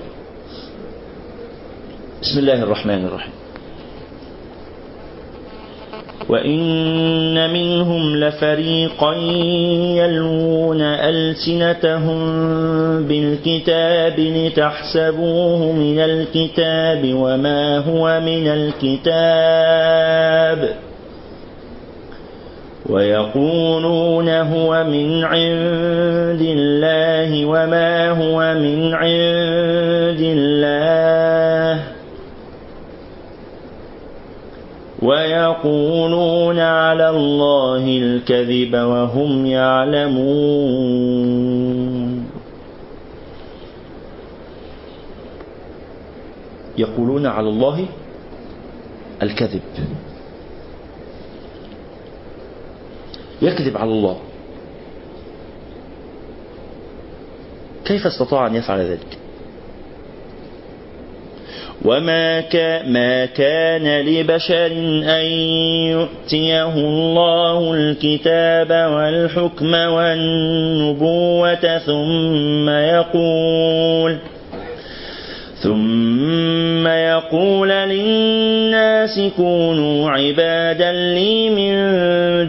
بسم 2.24 2.40
الله 2.40 2.64
الرحمن 2.64 3.06
الرحيم. 3.06 3.32
وإن 6.30 7.54
منهم 7.54 8.16
لفريقا 8.16 9.14
يلوون 9.98 10.82
ألسنتهم 10.82 12.20
بالكتاب 13.04 14.20
لتحسبوه 14.20 15.72
من 15.72 16.00
الكتاب 16.00 17.14
وما 17.14 17.78
هو 17.78 18.20
من 18.20 18.48
الكتاب. 18.48 19.10
ويقولون 22.90 24.30
هو 24.30 24.84
من 24.84 25.24
عند 25.24 26.42
الله 26.42 27.46
وما 27.46 28.10
هو 28.10 28.54
من 28.54 28.94
عند 28.94 30.22
الله. 30.22 31.93
ويقولون 35.04 36.60
على 36.60 37.10
الله 37.10 37.84
الكذب 37.98 38.76
وهم 38.76 39.46
يعلمون. 39.46 41.24
يقولون 46.78 47.26
على 47.26 47.50
الله 47.50 47.86
الكذب. 49.22 49.62
يكذب 53.42 53.78
على 53.78 53.92
الله. 53.92 54.18
كيف 57.86 58.08
استطاع 58.08 58.48
أن 58.48 58.56
يفعل 58.56 58.80
ذلك؟ 58.80 59.23
وما 61.86 62.42
ما 62.88 63.26
كان 63.26 64.02
لبشر 64.06 64.66
أن 65.20 65.26
يؤتيه 65.92 66.74
الله 66.74 67.74
الكتاب 67.74 68.70
والحكم 68.92 69.74
والنبوة 69.74 71.78
ثم 71.78 72.70
يقول 72.70 74.18
ثم 75.64 76.88
يقول 76.88 77.70
للناس 77.70 79.20
كونوا 79.38 80.10
عبادا 80.12 80.92
لي 80.92 81.50
من 81.50 81.74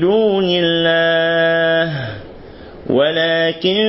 دون 0.00 0.44
الله 0.50 2.13
ولكن 2.90 3.80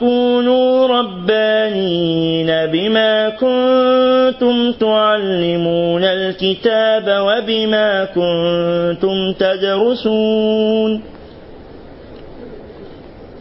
كونوا 0.00 0.86
ربانين 0.86 2.46
بما 2.46 3.28
كنتم 3.28 4.72
تعلمون 4.72 6.04
الكتاب 6.04 7.06
وبما 7.08 8.04
كنتم 8.04 9.32
تدرسون. 9.38 11.02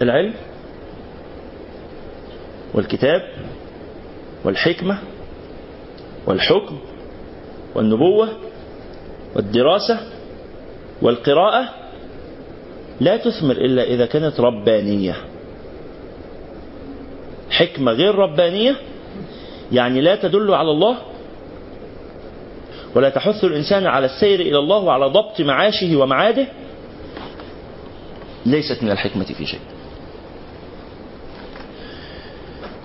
العلم 0.01 0.33
والكتاب 2.73 3.21
والحكمة 4.45 4.97
والحكم 6.27 6.77
والنبوة 7.75 8.29
والدراسة 9.35 9.99
والقراءة 11.01 11.69
لا 12.99 13.17
تثمر 13.17 13.51
إلا 13.51 13.83
إذا 13.83 14.05
كانت 14.05 14.39
ربانية. 14.39 15.15
حكمة 17.49 17.91
غير 17.91 18.15
ربانية 18.15 18.75
يعني 19.71 20.01
لا 20.01 20.15
تدل 20.15 20.53
على 20.53 20.71
الله 20.71 20.97
ولا 22.95 23.09
تحث 23.09 23.43
الإنسان 23.43 23.85
على 23.85 24.05
السير 24.05 24.39
إلى 24.39 24.59
الله 24.59 24.77
وعلى 24.77 25.05
ضبط 25.05 25.41
معاشه 25.41 25.95
ومعاده. 25.97 26.47
ليست 28.45 28.83
من 28.83 28.91
الحكمة 28.91 29.25
في 29.25 29.45
شيء. 29.45 29.59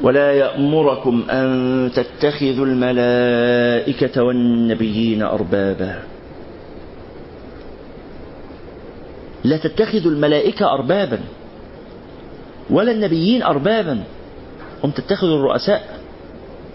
ولا 0.01 0.33
يأمركم 0.33 1.25
أن 1.31 1.91
تتخذوا 1.95 2.67
الملائكة 2.67 4.23
والنبيين 4.23 5.23
أربابا. 5.23 6.12
لا 9.45 9.57
تتخذوا 9.57 10.13
الملائكة 10.13 10.73
أربابا 10.73 11.21
ولا 12.71 12.93
النبيين 12.93 13.43
أربابا. 13.43 14.05
هم 14.85 14.91
تتخذوا 14.91 15.37
الرؤساء 15.37 16.01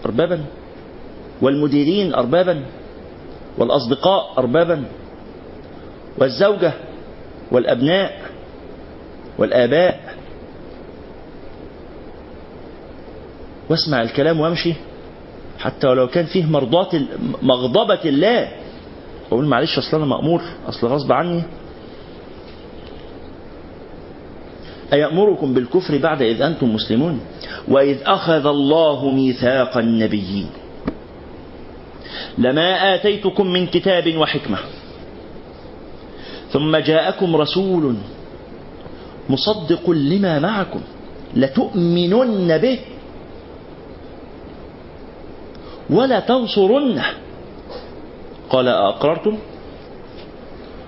أربابا 0.06 0.44
والمديرين 1.42 2.14
أربابا 2.14 2.64
والأصدقاء 3.58 4.38
أربابا 4.38 4.84
والزوجة 6.18 6.72
والأبناء 7.52 8.22
والآباء. 9.38 10.14
واسمع 13.70 14.02
الكلام 14.02 14.40
وامشي. 14.40 14.74
حتى 15.58 15.86
ولو 15.86 16.06
كان 16.08 16.26
فيه 16.26 16.44
مرضاة 16.44 17.00
مغضبة 17.42 18.00
الله. 18.04 18.48
أقول 19.32 19.46
معلش 19.46 19.78
أصل 19.78 19.96
أنا 19.96 20.06
مأمور 20.06 20.42
أصل 20.68 20.86
غصب 20.86 21.12
عني. 21.12 21.42
أيأمركم 24.92 25.54
بالكفر 25.54 25.98
بعد 25.98 26.22
إذ 26.22 26.42
أنتم 26.42 26.74
مسلمون؟ 26.74 27.20
وإذ 27.68 27.98
أخذ 28.06 28.46
الله 28.46 29.10
ميثاق 29.10 29.76
النبيين 29.76 30.46
لما 32.38 32.94
آتيتكم 32.94 33.46
من 33.46 33.66
كتاب 33.66 34.16
وحكمة. 34.16 34.58
ثم 36.50 36.76
جاءكم 36.76 37.36
رسول 37.36 37.94
مصدق 39.30 39.90
لما 39.90 40.38
معكم. 40.38 40.80
لتؤمنن 41.36 42.58
به. 42.58 42.78
ولا 45.90 46.20
تنصرنه 46.20 47.04
قال 48.50 48.68
أقررتم؟ 48.68 49.38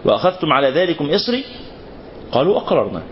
وأخذتم 0.05 0.53
على 0.53 0.71
ذلكم 0.71 1.11
إصري؟ 1.11 1.45
قالوا 2.33 2.57
أقررنا. 2.57 3.03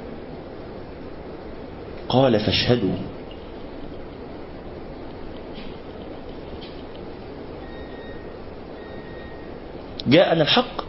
قال 2.09 2.41
فاشهدوا. 2.41 2.95
جاءنا 10.07 10.43
الحق 10.43 10.85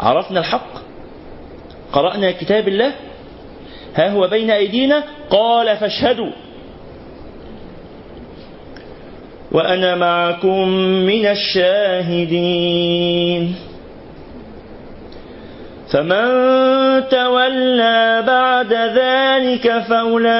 عرفنا 0.00 0.40
الحق 0.40 0.70
قرأنا 1.92 2.30
كتاب 2.30 2.68
الله 2.68 2.92
ها 3.94 4.10
هو 4.10 4.28
بين 4.28 4.50
أيدينا 4.50 5.04
قال 5.30 5.76
فاشهدوا. 5.76 6.32
وأنا 9.52 9.94
معكم 9.94 10.68
من 11.08 11.26
الشاهدين. 11.26 12.90
فمن 15.90 16.28
تولى 17.08 18.22
بعد 18.26 18.72
ذلك 18.72 19.78
فأولئك 19.78 20.30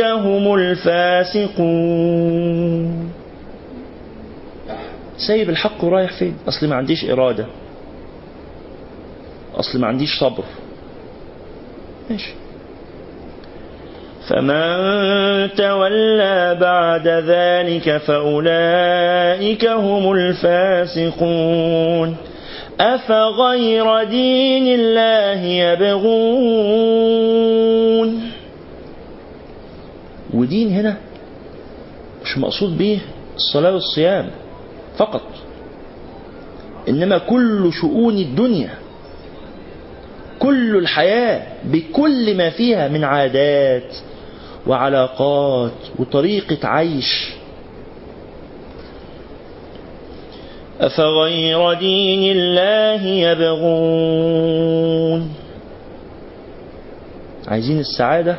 هم 0.00 0.54
الفاسقون. 0.54 2.36
سايب 5.28 5.50
الحق 5.50 5.84
ورايح 5.84 6.18
فين؟ 6.18 6.36
أصل 6.48 6.68
ما 6.68 6.76
عنديش 6.76 7.04
إرادة. 7.10 7.46
أصل 9.54 9.80
ما 9.80 9.86
عنديش 9.86 10.10
صبر. 10.20 10.44
ماشي. 12.10 12.34
فمن 14.28 15.54
تولى 15.54 16.56
بعد 16.60 17.08
ذلك 17.08 17.96
فأولئك 17.96 19.66
هم 19.66 20.12
الفاسقون. 20.12 22.16
أفغير 22.80 24.04
دين 24.04 24.80
الله 24.80 25.40
يبغون؟ 26.96 28.30
ودين 30.34 30.68
هنا 30.72 30.96
مش 32.24 32.38
مقصود 32.38 32.78
به 32.78 33.00
الصلاة 33.36 33.72
والصيام 33.72 34.30
فقط 34.98 35.22
إنما 36.88 37.18
كل 37.18 37.70
شؤون 37.80 38.16
الدنيا 38.18 38.70
كل 40.38 40.76
الحياة 40.76 41.42
بكل 41.64 42.36
ما 42.36 42.50
فيها 42.50 42.88
من 42.88 43.04
عادات 43.04 43.94
وعلاقات 44.66 45.72
وطريقة 45.98 46.68
عيش. 46.68 47.35
أفغير 50.80 51.72
دين 51.74 52.36
الله 52.36 53.02
يبغون؟ 53.30 54.40
عايزين 57.48 57.78
السعادة 57.80 58.36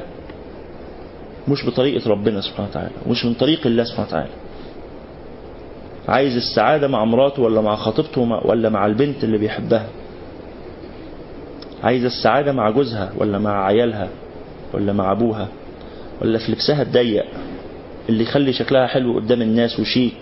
مش 1.48 1.66
بطريقة 1.66 2.10
ربنا 2.10 2.42
سبحانه 2.42 2.70
وتعالى 2.70 2.90
مش 3.08 3.26
من 3.26 3.34
طريق 3.34 3.68
الله 3.68 3.84
سبحانه 3.84 4.08
وتعالى. 4.08 4.30
عايز 6.08 6.36
السعادة 6.36 6.88
مع 6.88 7.06
مراته 7.06 7.42
ولا 7.42 7.62
مع 7.62 7.76
خطيبته 7.76 8.22
ولا 8.46 8.70
مع 8.70 8.86
البنت 8.86 9.24
اللي 9.24 9.38
بيحبها؟ 9.38 9.88
عايز 11.84 12.06
السعادة 12.06 12.52
مع 12.52 12.70
جوزها 12.70 13.14
ولا 13.18 13.38
مع 13.40 13.66
عيالها 13.66 14.10
ولا 14.74 14.94
مع 14.94 15.12
أبوها 15.12 15.48
ولا 16.22 16.38
في 16.38 16.52
لبسها 16.52 16.82
الضيق 16.82 17.26
اللي 18.10 18.24
يخلي 18.24 18.54
شكلها 18.54 18.88
حلو 18.88 19.16
قدام 19.16 19.42
الناس 19.42 19.80
وشيك؟ 19.80 20.14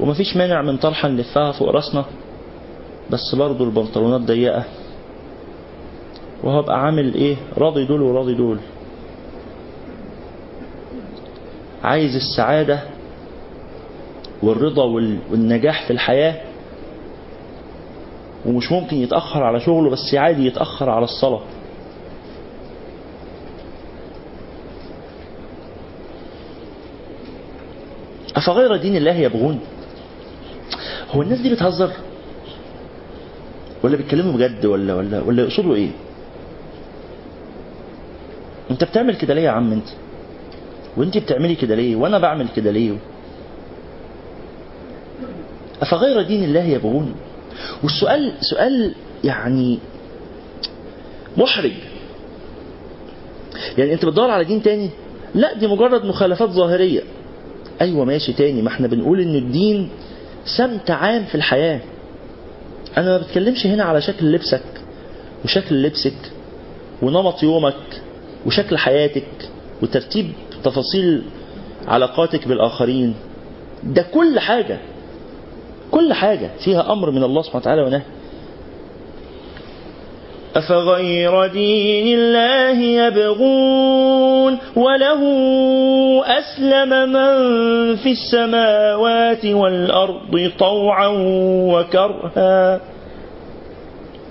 ومفيش 0.00 0.36
مانع 0.36 0.62
من 0.62 0.76
طرحة 0.76 1.08
نلفها 1.08 1.52
فوق 1.52 1.68
راسنا 1.68 2.04
بس 3.10 3.34
برضه 3.34 3.64
البنطلونات 3.64 4.20
ضيقة. 4.20 4.64
وهبقى 6.42 6.80
عامل 6.80 7.14
إيه؟ 7.14 7.36
راضي 7.58 7.84
دول 7.84 8.02
وراضي 8.02 8.34
دول. 8.34 8.58
عايز 11.84 12.16
السعادة 12.16 12.80
والرضا 14.42 14.84
والنجاح 15.30 15.86
في 15.86 15.92
الحياة. 15.92 16.34
ومش 18.46 18.72
ممكن 18.72 18.96
يتأخر 18.96 19.42
على 19.42 19.60
شغله 19.60 19.90
بس 19.90 20.14
عادي 20.14 20.46
يتأخر 20.46 20.90
على 20.90 21.04
الصلاة. 21.04 21.40
أفغير 28.36 28.76
دين 28.76 28.96
الله 28.96 29.14
يبغون؟ 29.14 29.60
هو 31.10 31.22
الناس 31.22 31.40
دي 31.40 31.54
بتهزر؟ 31.54 31.90
ولا 33.82 33.96
بيتكلموا 33.96 34.32
بجد 34.32 34.66
ولا 34.66 34.94
ولا 34.94 35.20
ولا 35.22 35.42
يقصدوا 35.42 35.74
إيه؟ 35.74 35.88
أنت 38.70 38.84
بتعمل 38.84 39.16
كده 39.16 39.34
ليه 39.34 39.42
يا 39.42 39.50
عم 39.50 39.72
أنت؟ 39.72 39.88
وأنت 40.96 41.18
بتعملي 41.18 41.54
كده 41.54 41.74
ليه؟ 41.74 41.96
وأنا 41.96 42.18
بعمل 42.18 42.48
كده 42.56 42.70
ليه؟ 42.70 42.96
أفغير 45.82 46.22
دين 46.22 46.44
الله 46.44 46.64
يبغون؟ 46.64 47.14
والسؤال 47.82 48.32
سؤال 48.40 48.94
يعني 49.24 49.78
محرج. 51.36 51.72
يعني 53.78 53.92
أنت 53.92 54.04
بتدور 54.04 54.30
على 54.30 54.44
دين 54.44 54.62
تاني؟ 54.62 54.90
لا 55.34 55.54
دي 55.58 55.66
مجرد 55.66 56.04
مخالفات 56.04 56.50
ظاهرية. 56.50 57.00
أيوه 57.80 58.04
ماشي 58.04 58.32
تاني. 58.32 58.62
ما 58.62 58.68
إحنا 58.68 58.86
بنقول 58.86 59.20
إن 59.20 59.34
الدين 59.34 59.88
سمت 60.44 60.90
عام 60.90 61.24
في 61.24 61.34
الحياة. 61.34 61.80
أنا 62.96 63.06
ما 63.06 63.18
بتكلمش 63.18 63.66
هنا 63.66 63.84
على 63.84 64.00
شكل 64.00 64.32
لبسك 64.32 64.62
وشكل 65.44 65.82
لبسك 65.82 66.32
ونمط 67.02 67.42
يومك 67.42 68.02
وشكل 68.46 68.78
حياتك 68.78 69.48
وترتيب 69.82 70.32
تفاصيل 70.64 71.22
علاقاتك 71.86 72.48
بالآخرين. 72.48 73.14
ده 73.84 74.02
كل 74.02 74.38
حاجة. 74.38 74.78
كل 75.90 76.12
حاجة 76.12 76.50
فيها 76.64 76.92
أمر 76.92 77.10
من 77.10 77.22
الله 77.22 77.42
سبحانه 77.42 77.62
وتعالى 77.62 77.82
ونهي. 77.82 78.02
أفغير 80.56 81.46
دين 81.46 82.18
الله 82.18 82.80
يبغون 82.80 84.58
وله 84.76 85.22
أسلم 86.38 87.12
من 87.12 87.96
في 87.96 88.10
السماوات 88.12 89.46
والأرض 89.46 90.50
طوعا 90.58 91.08
وكرها. 91.72 92.80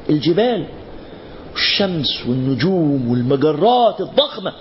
الجبال 0.09 0.65
والشمس 1.53 2.27
والنجوم 2.27 3.11
والمجرات 3.11 4.01
الضخمة. 4.01 4.53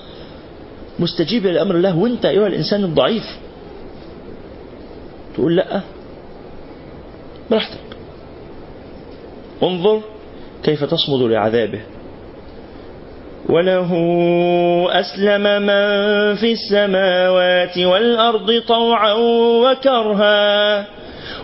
مستجيبة 0.98 1.50
لأمر 1.50 1.74
الله. 1.74 1.98
وأنت 1.98 2.26
أيها 2.26 2.46
الإنسان 2.46 2.84
الضعيف. 2.84 3.38
تقول 5.34 5.56
لأ. 5.56 5.80
براحتك. 7.50 7.78
انظر 9.62 10.00
كيف 10.62 10.84
تصمد 10.84 11.22
لعذابه؟ 11.22 11.80
وله 13.48 13.90
أسلم 14.90 15.42
من 15.62 16.34
في 16.34 16.52
السماوات 16.52 17.78
والأرض 17.78 18.62
طوعا 18.68 19.12
وكرها 19.64 20.86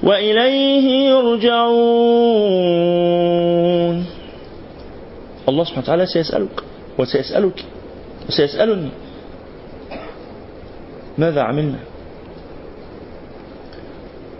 وإليه 0.03 1.09
يرجعون. 1.09 1.65
الله 5.49 5.65
سبحانه 5.65 5.85
وتعالى 5.85 6.07
سيسألك 6.07 6.62
وسيسألك 6.99 7.65
وسيسألني. 8.28 8.89
ماذا 11.19 11.41
عملنا؟ 11.43 11.78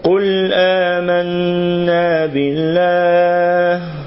قل 0.03 0.53
آمنا 0.53 2.25
بالله 2.25 4.04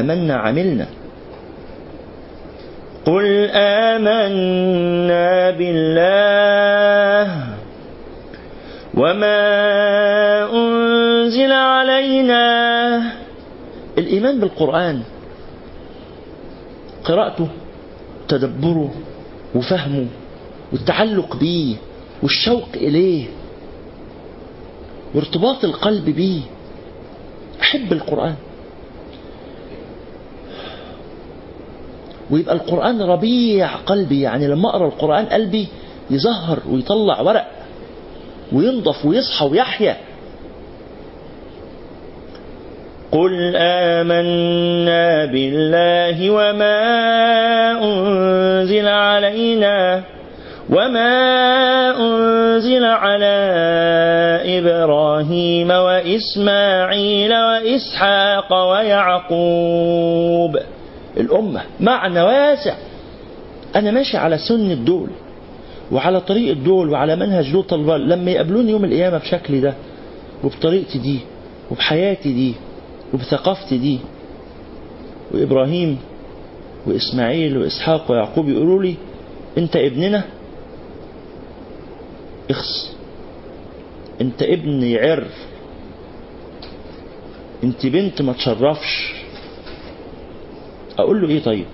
آمنا 0.00 0.34
عملنا. 0.34 0.86
قل 3.04 3.50
آمنا 3.54 5.50
بالله 5.50 7.28
وما 8.94 9.40
أنزل 10.52 11.52
علينا 11.52 12.44
الإيمان 13.98 14.40
بالقرآن. 14.40 15.02
قراءته 17.04 17.48
تدبره 18.28 18.94
وفهمه 19.54 20.06
والتعلق 20.72 21.36
بيه 21.36 21.76
والشوق 22.22 22.68
إليه 22.74 23.24
وارتباط 25.14 25.64
القلب 25.64 26.04
بيه. 26.04 26.40
أحب 27.62 27.92
القرآن. 27.92 28.34
ويبقى 32.34 32.54
القرآن 32.54 33.02
ربيع 33.02 33.68
قلبي 33.86 34.20
يعني 34.20 34.48
لما 34.48 34.68
أقرأ 34.68 34.86
القرآن 34.86 35.24
قلبي 35.24 35.68
يزهر 36.10 36.58
ويطلع 36.70 37.20
ورق 37.20 37.46
وينضف 38.52 39.06
ويصحى 39.06 39.46
ويحيا. 39.46 39.96
قل 43.12 43.56
آمنا 43.56 45.24
بالله 45.26 46.30
وما 46.30 46.80
أنزل 47.84 48.88
علينا 48.88 50.02
وما 50.70 51.14
أنزل 52.00 52.84
على 52.84 53.36
إبراهيم 54.58 55.70
وإسماعيل 55.70 57.32
وإسحاق 57.32 58.70
ويعقوب. 58.70 60.58
الأمة 61.16 61.62
معنى 61.80 62.22
واسع 62.22 62.76
أنا 63.76 63.90
ماشي 63.90 64.16
على 64.16 64.38
سنة 64.38 64.74
دول 64.74 65.08
وعلى 65.92 66.20
طريقة 66.20 66.54
دول 66.54 66.90
وعلى 66.90 67.16
منهج 67.16 67.50
لوط 67.52 67.72
البال 67.72 68.08
لما 68.08 68.30
يقابلوني 68.30 68.70
يوم 68.70 68.84
القيامة 68.84 69.18
بشكل 69.18 69.60
ده 69.60 69.74
وبطريقتي 70.44 70.98
دي 70.98 71.18
وبحياتي 71.70 72.32
دي 72.32 72.54
وبثقافتي 73.14 73.78
دي 73.78 73.98
وإبراهيم 75.34 75.98
وإسماعيل 76.86 77.56
وإسحاق 77.58 78.10
ويعقوب 78.10 78.48
يقولوا 78.48 78.82
لي 78.82 78.94
أنت 79.58 79.76
ابننا 79.76 80.24
اخس. 82.50 82.94
أنت 84.20 84.42
ابن 84.42 84.82
يعر 84.82 85.24
أنت 87.64 87.86
بنت 87.86 88.22
ما 88.22 88.32
تشرفش. 88.32 89.14
أقول 90.98 91.20
له 91.22 91.28
إيه 91.28 91.42
طيب؟ 91.42 91.64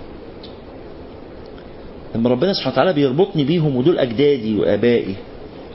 لما 2.14 2.30
ربنا 2.30 2.52
سبحانه 2.52 2.72
وتعالى 2.72 2.92
بيربطني 2.92 3.44
بيهم 3.44 3.76
ودول 3.76 3.98
أجدادي 3.98 4.59
وآبائي 4.59 5.14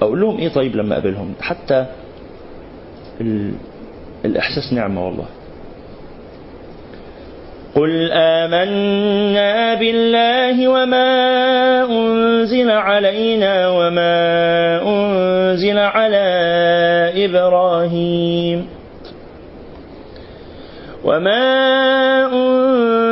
أقول 0.01 0.21
لهم 0.21 0.37
إيه 0.37 0.49
طيب 0.49 0.75
لما 0.75 0.93
أقابلهم؟ 0.93 1.33
حتى 1.41 1.85
ال... 3.21 3.51
الإحساس 4.25 4.73
نعمة 4.73 5.05
والله. 5.05 5.25
قل 7.75 8.09
آمنا 8.11 9.73
بالله 9.73 10.67
وما 10.67 11.11
أنزل 11.89 12.71
علينا 12.71 13.69
وما 13.69 14.15
أنزل 14.87 15.77
على 15.77 16.25
إبراهيم 17.25 18.67
وما 21.03 22.04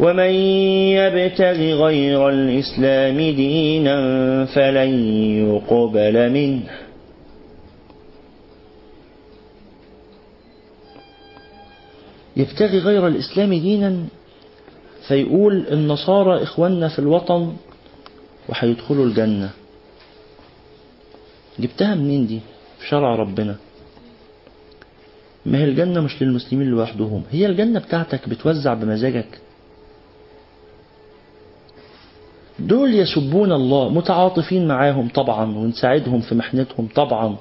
ومن 0.00 0.30
يبتغ 0.98 1.56
غير 1.84 2.28
الإسلام 2.28 3.16
دينا 3.16 3.96
فلن 4.44 4.90
يقبل 5.38 6.30
منه. 6.32 6.62
يبتغي 12.36 12.78
غير 12.78 13.06
الإسلام 13.06 13.54
دينا 13.54 14.04
فيقول 15.08 15.66
النصارى 15.72 16.42
إخواننا 16.42 16.88
في 16.88 16.98
الوطن 16.98 17.56
وهيدخلوا 18.48 19.04
الجنة. 19.06 19.50
جبتها 21.58 21.94
منين 21.94 22.26
دي؟ 22.26 22.40
في 22.78 22.88
شرع 22.88 23.14
ربنا. 23.14 23.56
ما 25.46 25.58
هي 25.58 25.64
الجنة 25.64 26.00
مش 26.00 26.22
للمسلمين 26.22 26.66
لوحدهم 26.68 27.22
هي 27.30 27.46
الجنة 27.46 27.78
بتاعتك 27.80 28.28
بتوزع 28.28 28.74
بمزاجك. 28.74 29.38
دول 32.58 32.94
يسبون 32.94 33.52
الله 33.52 33.88
متعاطفين 33.88 34.68
معاهم 34.68 35.08
طبعا 35.08 35.56
ونساعدهم 35.56 36.20
في 36.20 36.34
محنتهم 36.34 36.88
طبعا 36.94 37.36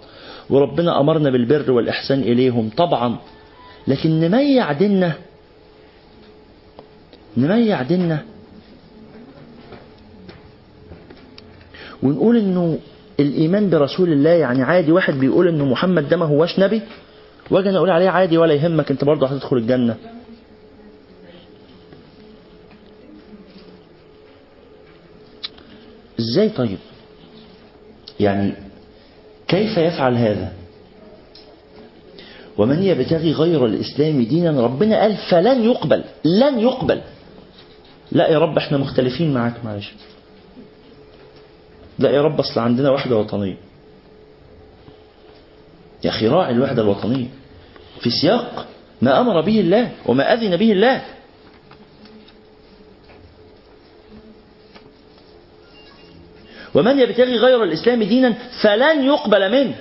وربنا 0.50 1.00
أمرنا 1.00 1.30
بالبر 1.30 1.72
والإحسان 1.72 2.20
إليهم 2.20 2.70
طبعا. 2.78 3.16
لكن 3.88 4.20
نميع 4.20 4.72
ديننا 4.72 5.14
نميع 7.38 7.82
ديننا. 7.82 8.20
ونقول 12.04 12.38
إنه 12.38 12.78
الإيمان 13.20 13.70
برسول 13.70 14.12
الله 14.12 14.30
يعني 14.30 14.64
عادي 14.64 14.92
واحد 14.92 15.14
بيقول 15.14 15.48
إنه 15.48 15.66
محمد 15.66 16.10
ده 16.10 16.18
ما 16.18 16.26
هوش 16.26 16.60
نبي 16.60 16.82
وأجي 17.52 17.70
أنا 17.70 17.78
أقول 17.78 17.90
عليه 17.90 18.10
عادي 18.10 18.38
ولا 18.38 18.54
يهمك 18.54 18.92
أنت 18.92 19.04
برضه 19.04 19.28
هتدخل 19.28 19.58
الجنة. 19.58 19.96
إزاي 26.20 26.50
طيب؟ 26.50 26.78
يعني 28.20 28.54
كيف 29.48 29.78
يفعل 29.78 30.16
هذا؟ 30.16 30.54
ومن 32.58 32.84
يبتغي 32.84 33.32
غير 33.32 33.66
الإسلام 33.66 34.24
دينا 34.24 34.62
ربنا 34.62 35.02
قال 35.02 35.18
فلن 35.30 35.64
يقبل 35.64 36.04
لن 36.26 36.60
يقبل. 36.60 37.02
لا 38.12 38.28
يا 38.28 38.40
رب 38.40 38.58
إحنا 38.58 38.78
مختلفين 38.78 39.34
معاك 39.34 39.66
معلش. 39.66 39.94
لا 42.00 42.10
يا 42.10 42.22
رب 42.22 42.40
أصل 42.40 42.60
عندنا 42.60 42.92
وحدة 42.92 43.18
وطنية. 43.18 43.58
يا 46.04 46.10
أخي 46.10 46.28
راعي 46.28 46.54
الوحدة 46.54 46.82
الوطنية. 46.82 47.28
في 48.00 48.10
سياق 48.10 48.68
ما 49.02 49.22
أمر 49.22 49.42
به 49.42 49.60
الله 49.60 49.92
وما 50.06 50.34
أذن 50.34 50.58
به 50.58 50.72
الله. 50.72 51.02
ومن 56.76 57.00
يبتغي 57.00 57.38
غير 57.38 57.64
الإسلام 57.64 58.04
دينا 58.04 58.34
فلن 58.62 59.06
يقبل 59.06 59.52
منه. 59.52 59.76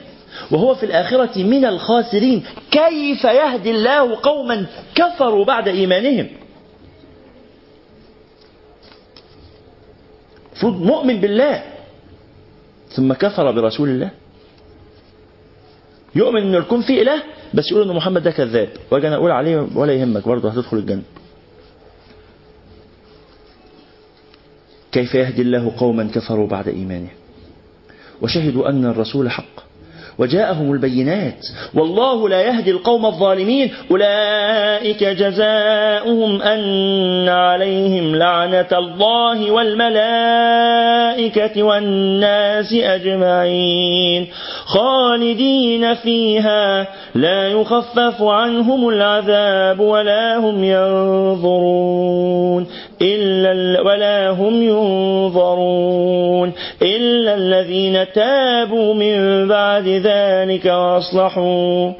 وهو 0.50 0.74
في 0.74 0.86
الآخرة 0.86 1.42
من 1.42 1.64
الخاسرين. 1.64 2.44
كيف 2.70 3.24
يهدي 3.24 3.70
الله 3.70 4.16
قوما 4.22 4.66
كفروا 4.94 5.44
بعد 5.44 5.68
إيمانهم؟ 5.68 6.28
المفروض 10.52 10.82
مؤمن 10.82 11.20
بالله. 11.20 11.62
ثم 12.90 13.12
كفر 13.12 13.50
برسول 13.50 13.88
الله. 13.88 14.10
يؤمن 16.14 16.42
إنه 16.42 16.58
يكون 16.58 16.82
في 16.82 17.02
إله 17.02 17.22
بس 17.54 17.70
يقول 17.70 17.90
ان 17.90 17.96
محمد 17.96 18.22
ده 18.22 18.30
كذاب. 18.30 18.68
واجي 18.90 19.08
أنا 19.08 19.16
أقول 19.16 19.30
عليه 19.30 19.68
ولا 19.74 19.92
يهمك 19.92 20.28
برضه 20.28 20.50
هتدخل 20.50 20.76
الجنة. 20.76 21.02
كيف 24.94 25.14
يهدي 25.14 25.42
الله 25.42 25.72
قوما 25.78 26.10
كفروا 26.14 26.48
بعد 26.48 26.68
إيمانهم؟ 26.68 27.08
وشهدوا 28.22 28.68
أن 28.68 28.84
الرسول 28.84 29.30
حق. 29.30 29.64
وجاءهم 30.18 30.72
البينات. 30.72 31.46
والله 31.74 32.28
لا 32.28 32.40
يهدي 32.40 32.70
القوم 32.70 33.06
الظالمين. 33.06 33.70
أولئك 33.90 35.04
جزاؤهم 35.04 36.42
أن 36.42 37.28
عليهم 37.28 38.16
لعنة 38.16 38.68
الله 38.72 39.50
والملائكة 39.50 40.02
والناس 41.62 42.72
أجمعين. 42.72 44.26
خالدين 44.64 45.94
فيها. 45.94 46.88
لا 47.14 47.48
يخفف 47.48 48.22
عنهم 48.22 48.88
العذاب 48.88 49.80
ولا 49.80 50.36
هم 50.36 50.64
ينظرون. 50.64 52.66
إلا 53.02 53.80
ولا 53.80 54.30
هم 54.30 54.62
ينظرون 54.62 56.52
إلا 56.82 57.34
الذين 57.34 58.12
تابوا 58.12 58.94
من 58.94 59.48
بعد 59.48 59.88
ذلك 59.88 60.64
وأصلحوا. 60.64 61.92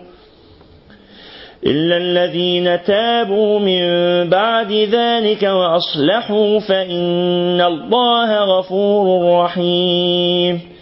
إلا 1.67 1.97
الذين 1.97 2.83
تابوا 2.83 3.59
من 3.59 3.85
بعد 4.31 4.73
ذلك 4.73 5.43
وأصلحوا 5.43 6.59
فإن 6.61 7.61
الله 7.61 8.59
غفور 8.59 9.39
رحيم. 9.45 10.74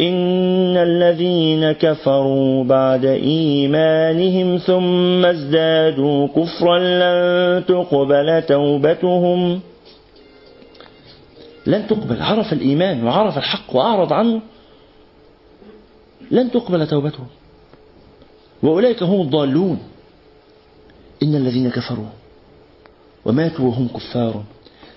إن 0.00 0.76
الذين 0.76 1.72
كفروا 1.72 2.64
بعد 2.64 3.04
إيمانهم 3.04 4.58
ثم 4.58 5.24
ازدادوا 5.24 6.28
كفرا 6.28 6.78
لن 6.78 7.66
تقبل 7.66 8.42
توبتهم. 8.42 9.60
لن 11.66 11.86
تقبل 11.86 12.22
عرف 12.22 12.52
الإيمان 12.52 13.06
وعرف 13.06 13.38
الحق 13.38 13.76
وأعرض 13.76 14.12
عنه. 14.12 14.40
لن 16.30 16.50
تقبل 16.50 16.86
توبتهم. 16.86 17.26
وأولئك 18.62 19.02
هم 19.02 19.20
الضالون. 19.20 19.78
إن 21.22 21.34
الذين 21.34 21.70
كفروا 21.70 22.06
وماتوا 23.24 23.64
وهم 23.64 23.88
كفار. 23.88 24.42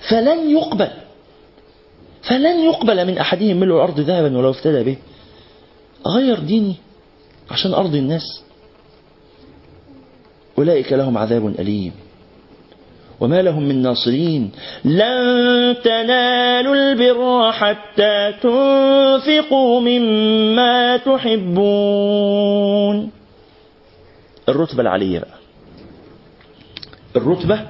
فلن 0.10 0.52
يقبل. 0.58 1.07
فلن 2.30 2.60
يقبل 2.60 3.08
من 3.08 3.18
أحدهم 3.18 3.58
ملء 3.58 3.76
الأرض 3.76 4.00
ذهبا 4.00 4.38
ولو 4.38 4.50
افتدى 4.50 4.84
به. 4.84 4.98
أغير 6.08 6.40
ديني 6.40 6.76
عشان 7.52 7.74
أرضي 7.74 8.00
الناس. 8.00 8.44
أولئك 10.58 10.94
لهم 10.94 11.18
عذاب 11.18 11.48
أليم. 11.48 11.92
وما 13.20 13.42
لهم 13.42 13.64
من 13.64 13.82
ناصرين. 13.82 14.52
لن 14.86 15.76
تنالوا 15.84 16.76
البر 16.76 17.52
حتى 17.52 18.34
تنفقوا 18.42 19.82
مما 19.82 20.98
تحبون. 20.98 22.58
الرتبة 24.50 24.82
العالية 24.82 25.20
بقى. 25.20 25.38
الرتبة 27.16 27.68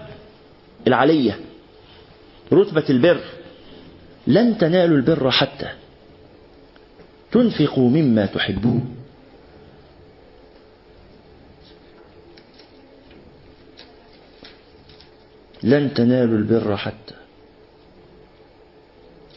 العالية 0.88 1.40
رتبة 2.54 2.84
البر. 2.90 3.37
لن 4.28 4.58
تنالوا 4.58 4.98
البر 4.98 5.32
حتى 5.32 5.70
تنفقوا 7.32 7.90
مما 7.90 8.26
تحبون. 8.26 8.96
لن 15.64 15.94
تنالوا 15.94 16.38
البر 16.38 16.78
حتى 16.78 17.14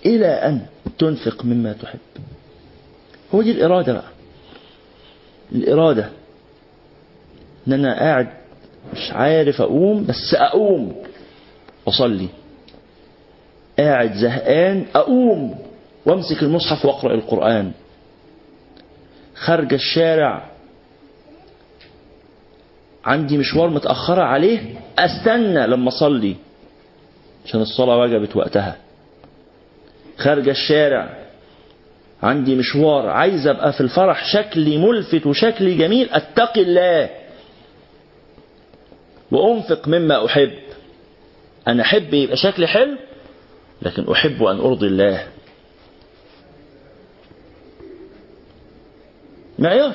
إلى 0.06 0.26
أن 0.26 0.66
تنفق 0.98 1.44
مما 1.44 1.72
تحب. 1.72 1.98
هو 3.34 3.42
دي 3.42 3.50
الإرادة 3.50 3.92
بقى. 3.92 4.10
الإرادة 5.52 6.10
إن 7.68 7.72
أنا 7.72 7.98
قاعد 7.98 8.28
مش 8.92 9.10
عارف 9.10 9.60
أقوم 9.60 10.06
بس 10.06 10.34
أقوم 10.34 11.02
أصلي. 11.88 12.28
قاعد 13.80 14.12
زهقان 14.12 14.84
أقوم 14.94 15.58
وأمسك 16.06 16.42
المصحف 16.42 16.84
وأقرأ 16.84 17.14
القرآن. 17.14 17.72
خارج 19.34 19.72
الشارع 19.74 20.50
عندي 23.04 23.38
مشوار 23.38 23.68
متأخرة 23.70 24.22
عليه 24.22 24.60
أستنى 24.98 25.66
لما 25.66 25.88
أصلي 25.88 26.36
عشان 27.46 27.60
الصلاة 27.60 27.96
وجبت 27.98 28.36
وقتها. 28.36 28.76
خارج 30.18 30.48
الشارع 30.48 31.18
عندي 32.22 32.54
مشوار 32.54 33.06
عايز 33.08 33.46
أبقى 33.46 33.72
في 33.72 33.80
الفرح 33.80 34.32
شكلي 34.32 34.78
ملفت 34.78 35.26
وشكلي 35.26 35.74
جميل 35.74 36.08
أتقي 36.12 36.62
الله. 36.62 37.10
وأنفق 39.32 39.88
مما 39.88 40.26
أحب. 40.26 40.50
أنا 41.68 41.82
أحب 41.82 42.14
يبقى 42.14 42.36
شكلي 42.36 42.66
حلو 42.66 42.96
لكن 43.82 44.12
أحب 44.12 44.42
أن 44.42 44.58
أرضي 44.58 44.86
الله. 44.86 45.26
معيار. 49.58 49.94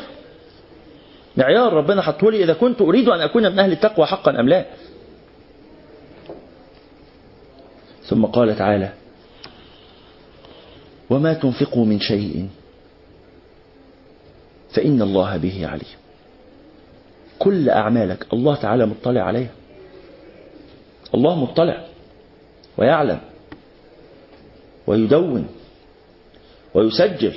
معيار 1.38 1.74
ربنا 1.74 2.02
حطه 2.02 2.32
لي 2.32 2.44
إذا 2.44 2.54
كنت 2.54 2.82
أريد 2.82 3.10
أن 3.10 3.22
أكون 3.22 3.52
من 3.52 3.60
أهل 3.60 3.72
التقوى 3.72 4.06
حقا 4.06 4.40
أم 4.40 4.50
لا. 4.50 4.66
ثم 8.04 8.26
قال 8.26 8.56
تعالى 8.56 8.94
وما 11.10 11.34
تنفقوا 11.34 11.86
من 11.86 12.00
شيء 12.00 12.50
فإن 14.74 15.02
الله 15.02 15.38
به 15.38 15.68
عليم. 15.68 15.96
كل 17.40 17.70
أعمالك 17.70 18.34
الله 18.34 18.56
تعالى 18.56 18.86
مطلع 18.86 19.22
عليها. 19.22 19.52
الله 21.14 21.36
مطلع 21.36 21.86
ويعلم. 22.78 23.35
ويدون 24.88 25.48
ويسجل. 26.74 27.34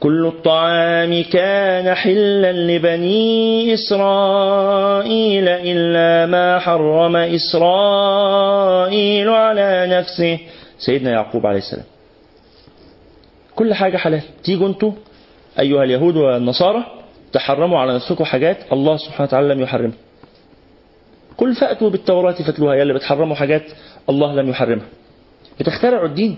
كل 0.00 0.26
الطعام 0.26 1.22
كان 1.22 1.94
حلا 1.94 2.52
لبني 2.52 3.74
إسرائيل 3.74 5.48
إلا 5.48 6.26
ما 6.26 6.58
حرم 6.58 7.16
إسرائيل 7.16 8.28
على 9.28 9.86
نفسه. 9.90 10.38
سيدنا 10.78 11.10
يعقوب 11.10 11.46
عليه 11.46 11.58
السلام. 11.58 11.84
كل 13.54 13.74
حاجة 13.74 13.96
حلال. 13.96 14.22
تيجوا 14.44 14.68
أنتوا 14.68 14.92
أيها 15.58 15.84
اليهود 15.84 16.16
والنصارى 16.16 16.86
تحرموا 17.32 17.78
على 17.78 17.94
نفسكم 17.94 18.24
حاجات 18.24 18.56
الله 18.72 18.96
سبحانه 18.96 19.28
وتعالى 19.28 19.54
لم 19.54 19.60
يحرمها. 19.60 19.96
قل 21.38 21.54
فأتوا 21.54 21.90
بالتوراة 21.90 22.32
فاتلوها. 22.32 22.74
يا 22.74 22.82
اللي 22.82 22.94
بتحرموا 22.94 23.36
حاجات 23.36 23.62
الله 24.10 24.34
لم 24.34 24.48
يحرمها. 24.48 24.86
بتخترعوا 25.60 26.08
الدين. 26.08 26.36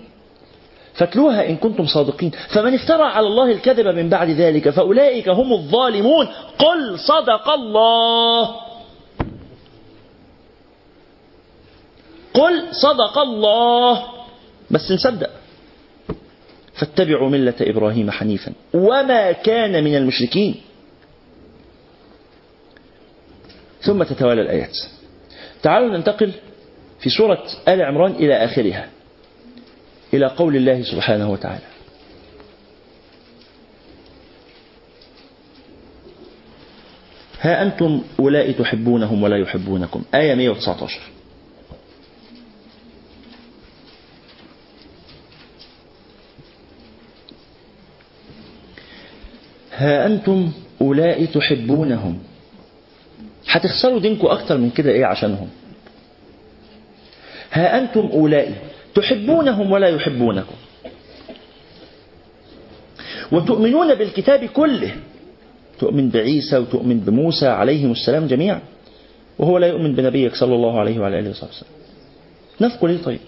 فاتلوها 0.93 1.49
إن 1.49 1.57
كنتم 1.57 1.85
صادقين. 1.85 2.31
فمن 2.53 2.73
افترى 2.73 3.03
على 3.03 3.27
الله 3.27 3.51
الكذب 3.51 3.87
من 3.87 4.09
بعد 4.09 4.29
ذلك 4.29 4.69
فأولئك 4.69 5.29
هم 5.29 5.53
الظالمون. 5.53 6.27
قل 6.59 6.99
صدق 6.99 7.49
الله. 7.49 8.55
قل 12.33 12.63
صدق 12.71 13.17
الله. 13.17 14.03
بس 14.71 14.91
نصدق. 14.91 15.29
فاتبعوا 16.73 17.29
ملة 17.29 17.53
إبراهيم 17.61 18.11
حنيفا. 18.11 18.53
وما 18.73 19.31
كان 19.31 19.83
من 19.83 19.95
المشركين. 19.95 20.55
ثم 23.81 24.03
تتوالى 24.03 24.41
الآيات. 24.41 24.77
تعالوا 25.63 25.97
ننتقل 25.97 26.31
في 26.99 27.09
سورة 27.09 27.43
آل 27.67 27.81
عمران 27.81 28.11
إلى 28.11 28.45
آخرها. 28.45 28.89
إلى 30.13 30.25
قول 30.27 30.55
الله 30.55 30.83
سبحانه 30.83 31.29
وتعالى. 31.31 31.65
ها 37.41 37.61
أنتم 37.63 38.01
أولئك 38.19 38.57
تحبونهم 38.57 39.23
ولا 39.23 39.37
يحبونكم؟ 39.37 40.03
آية 40.15 40.35
119 40.35 40.99
ها 49.73 50.05
أنتم 50.05 50.51
أولئك 50.81 51.29
تحبونهم. 51.33 52.19
هتخسروا 53.49 53.99
دينكم 53.99 54.27
أكتر 54.27 54.57
من 54.57 54.69
كده 54.69 54.91
إيه 54.91 55.05
عشانهم؟ 55.05 55.49
ها 57.51 57.79
أنتم 57.79 57.99
أولئك 58.13 58.55
تحبونهم 58.95 59.71
ولا 59.71 59.87
يحبونكم. 59.87 60.55
وتؤمنون 63.31 63.95
بالكتاب 63.95 64.45
كله. 64.45 64.95
تؤمن 65.79 66.09
بعيسى 66.09 66.57
وتؤمن 66.57 66.99
بموسى 66.99 67.47
عليهم 67.47 67.91
السلام 67.91 68.27
جميعا. 68.27 68.61
وهو 69.39 69.57
لا 69.57 69.67
يؤمن 69.67 69.95
بنبيك 69.95 70.35
صلى 70.35 70.55
الله 70.55 70.79
عليه 70.79 70.99
وعلى 70.99 71.19
آله 71.19 71.29
وصحبه 71.29 71.51
وسلم. 71.51 71.69
نفقوا 72.61 72.89
ليه 72.89 73.03
طيب؟ 73.03 73.19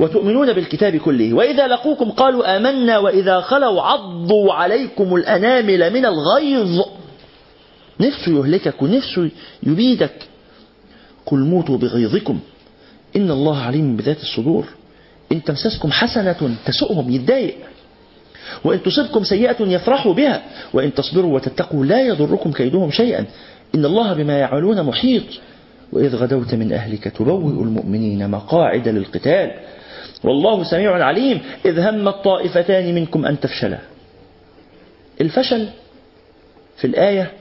وتؤمنون 0.00 0.52
بالكتاب 0.52 0.96
كله. 0.96 1.34
وإذا 1.34 1.66
لقوكم 1.66 2.10
قالوا 2.10 2.56
آمنا 2.56 2.98
وإذا 2.98 3.40
خلوا 3.40 3.82
عضوا 3.82 4.52
عليكم 4.52 5.14
الأنامل 5.14 5.92
من 5.92 6.06
الغيظ. 6.06 6.80
نفسه 8.00 8.38
يهلكك 8.38 8.82
ونفسه 8.82 9.30
يبيدك. 9.62 10.28
قل 11.26 11.38
موتوا 11.38 11.78
بغيظكم. 11.78 12.40
إن 13.16 13.30
الله 13.30 13.58
عليم 13.62 13.96
بذات 13.96 14.20
الصدور. 14.20 14.64
إن 15.32 15.44
تمسسكم 15.44 15.92
حسنة 15.92 16.56
تسؤهم 16.66 17.10
يتضايق. 17.10 17.56
وإن 18.64 18.82
تصبكم 18.82 19.24
سيئة 19.24 19.56
يفرحوا 19.60 20.14
بها. 20.14 20.42
وإن 20.72 20.94
تصبروا 20.94 21.34
وتتقوا 21.34 21.84
لا 21.84 22.06
يضركم 22.06 22.52
كيدهم 22.52 22.90
شيئا. 22.90 23.24
إن 23.74 23.84
الله 23.84 24.12
بما 24.12 24.38
يعملون 24.38 24.82
محيط. 24.82 25.22
وإذ 25.92 26.16
غدوت 26.16 26.54
من 26.54 26.72
أهلك 26.72 27.04
تبوئ 27.04 27.62
المؤمنين 27.62 28.30
مقاعد 28.30 28.88
للقتال. 28.88 29.50
والله 30.24 30.64
سميع 30.64 31.04
عليم. 31.04 31.40
إذ 31.64 31.78
هم 31.78 32.08
الطائفتان 32.08 32.94
منكم 32.94 33.26
أن 33.26 33.40
تفشلا. 33.40 33.78
الفشل 35.20 35.68
في 36.76 36.86
الآية 36.86 37.32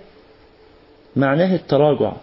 معناه 1.15 1.55
التراجع. 1.55 2.13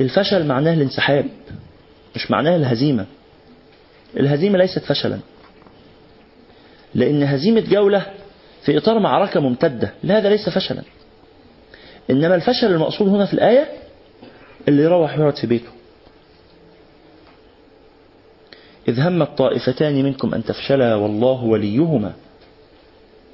الفشل 0.00 0.46
معناه 0.46 0.74
الانسحاب 0.74 1.26
مش 2.14 2.30
معناه 2.30 2.56
الهزيمة. 2.56 3.06
الهزيمة 4.16 4.58
ليست 4.58 4.78
فشلا. 4.78 5.18
لأن 6.94 7.22
هزيمة 7.22 7.60
جولة 7.60 8.06
في 8.62 8.78
إطار 8.78 8.98
معركة 8.98 9.40
ممتدة 9.40 9.92
لا 10.02 10.18
هذا 10.18 10.28
ليس 10.28 10.48
فشلا. 10.48 10.82
إنما 12.10 12.34
الفشل 12.34 12.66
المقصود 12.66 13.08
هنا 13.08 13.26
في 13.26 13.34
الآية 13.34 13.68
اللي 14.68 14.82
يروح 14.82 15.18
يقعد 15.18 15.36
في 15.36 15.46
بيته. 15.46 15.68
إذ 18.88 19.00
هم 19.00 19.22
الطائفتان 19.22 20.04
منكم 20.04 20.34
أن 20.34 20.44
تفشلا 20.44 20.94
والله 20.94 21.44
وليهما 21.44 22.12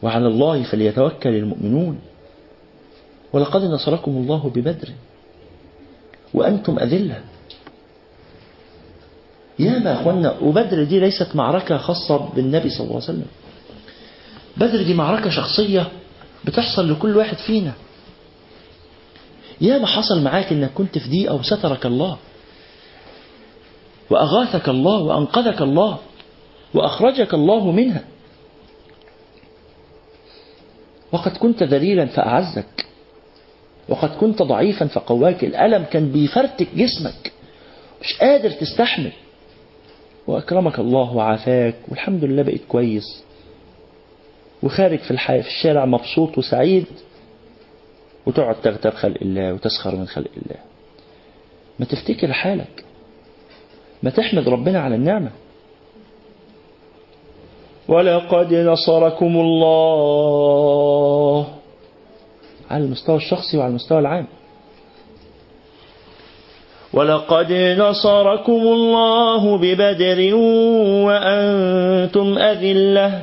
وعلى 0.03 0.27
الله 0.27 0.63
فليتوكل 0.63 1.29
المؤمنون. 1.29 2.01
ولقد 3.33 3.63
نصركم 3.63 4.11
الله 4.11 4.51
ببدر. 4.55 4.89
وأنتم 6.35 6.79
أذلة. 6.79 7.21
يا 9.59 9.79
ما 9.79 10.01
أخوانا 10.01 10.39
وبدر 10.39 10.85
دي 10.85 11.01
ليست 11.01 11.37
معركة 11.37 11.77
خاصة 11.79 12.17
بالنبي 12.17 12.71
صلى 12.71 12.81
الله 12.81 12.95
عليه 12.95 13.05
وسلم. 13.05 13.27
بدر 14.57 14.83
دي 14.83 14.95
معركة 14.95 15.31
شخصية 15.31 15.89
بتحصل 16.45 16.93
لكل 16.93 17.17
واحد 17.17 17.37
فينا. 17.37 17.73
يا 19.61 19.79
ما 19.79 19.87
حصل 19.87 20.23
معاك 20.23 20.53
إنك 20.53 20.71
كنت 20.71 20.99
في 20.99 21.11
ضيقة 21.11 21.35
وسترك 21.35 21.87
الله 21.87 22.19
وأغاثك 24.11 24.69
الله 24.69 24.99
وأنقذك 25.03 25.63
الله 25.63 25.99
وأخرجك 26.75 27.35
الله 27.35 27.71
منها. 27.71 28.05
وقد 31.13 31.37
كنت 31.37 31.63
ذليلا 31.63 32.07
فأعزك. 32.07 32.82
وقد 33.89 34.09
كنت 34.21 34.43
ضعيفا 34.43 34.87
فقواك 34.87 35.45
الألم 35.45 35.85
كان 35.85 36.13
بيفرتك 36.13 36.69
جسمك. 36.75 37.33
مش 38.03 38.19
قادر 38.19 38.51
تستحمل. 38.51 39.13
وأكرمك 40.27 40.79
الله 40.79 41.17
وعافاك 41.17 41.75
والحمد 41.89 42.25
لله 42.25 42.43
بقيت 42.43 42.63
كويس. 42.69 43.25
وخارج 44.63 44.99
في 44.99 45.11
الحياة 45.11 45.41
في 45.43 45.49
الشارع 45.49 45.85
مبسوط 45.85 46.39
وسعيد. 46.39 46.87
وتقعد 48.27 48.55
تغتاب 48.55 48.95
خلق 48.95 49.19
الله 49.23 49.53
وتسخر 49.53 49.97
من 49.97 50.07
خلق 50.07 50.31
الله. 50.37 50.57
ما 51.79 51.87
تفتكر 51.87 52.33
حالك. 52.33 52.85
ما 54.03 54.11
تحمد 54.11 54.49
ربنا 54.49 54.81
على 54.81 54.95
النعمة. 54.95 55.31
ولقد 57.89 58.55
نصركم 58.55 59.37
الله. 59.37 60.43
على 62.73 62.85
المستوى 62.85 63.17
الشخصي 63.17 63.59
وعلى 63.59 63.71
المستوى 63.71 63.99
العام. 63.99 64.27
ولقد 66.93 67.53
نصركم 67.79 68.53
الله 68.53 69.59
ببدر 69.59 70.35
وأنتم 71.07 72.39
أذلة. 72.39 73.23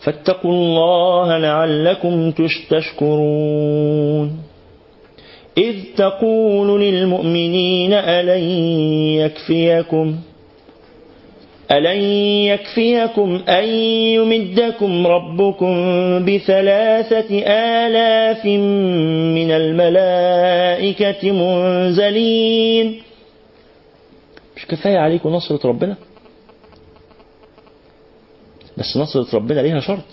فاتقوا 0.00 0.52
الله 0.52 1.38
لعلكم 1.38 2.30
تشكرون 2.70 4.42
إذ 5.58 5.76
تقول 5.96 6.80
للمؤمنين 6.80 7.92
ألن 7.92 8.44
يكفيكم؟ 9.18 10.16
ألن 11.72 12.00
يكفيكم 12.52 13.42
أن 13.48 13.64
يمدكم 14.14 15.06
ربكم 15.06 15.74
بثلاثة 16.24 17.38
آلاف 17.86 18.44
من 19.36 19.50
الملائكة 19.50 21.30
منزلين. 21.32 23.02
مش 24.56 24.66
كفاية 24.66 24.98
عليكم 24.98 25.28
نصرة 25.28 25.66
ربنا؟ 25.68 25.96
بس 28.76 28.96
نصرة 28.96 29.36
ربنا 29.36 29.60
ليها 29.60 29.80
شرط. 29.80 30.04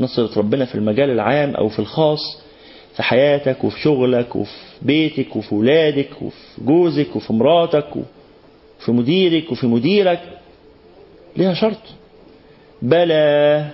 نصرة 0.00 0.38
ربنا 0.38 0.64
في 0.64 0.74
المجال 0.74 1.10
العام 1.10 1.54
أو 1.54 1.68
في 1.68 1.78
الخاص 1.78 2.42
في 2.96 3.02
حياتك 3.02 3.64
وفي 3.64 3.80
شغلك 3.80 4.36
وفي 4.36 4.52
بيتك 4.82 5.36
وفي 5.36 5.54
ولادك 5.54 6.22
وفي 6.22 6.36
جوزك 6.58 7.16
وفي 7.16 7.32
مراتك 7.32 7.96
وفي 7.96 8.08
مديرك 8.92 9.52
وفي 9.52 9.66
مديرك. 9.66 10.20
ليها 11.36 11.54
شرط. 11.54 11.80
بلى. 12.82 13.64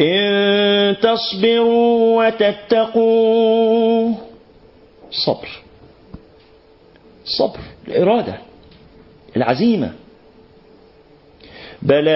إن 0.00 0.96
تصبروا 1.02 2.26
وتتقوا. 2.26 4.14
صبر. 5.10 5.48
صبر. 7.24 7.60
الإرادة. 7.88 8.34
العزيمة. 9.36 9.92
بلى. 11.82 12.10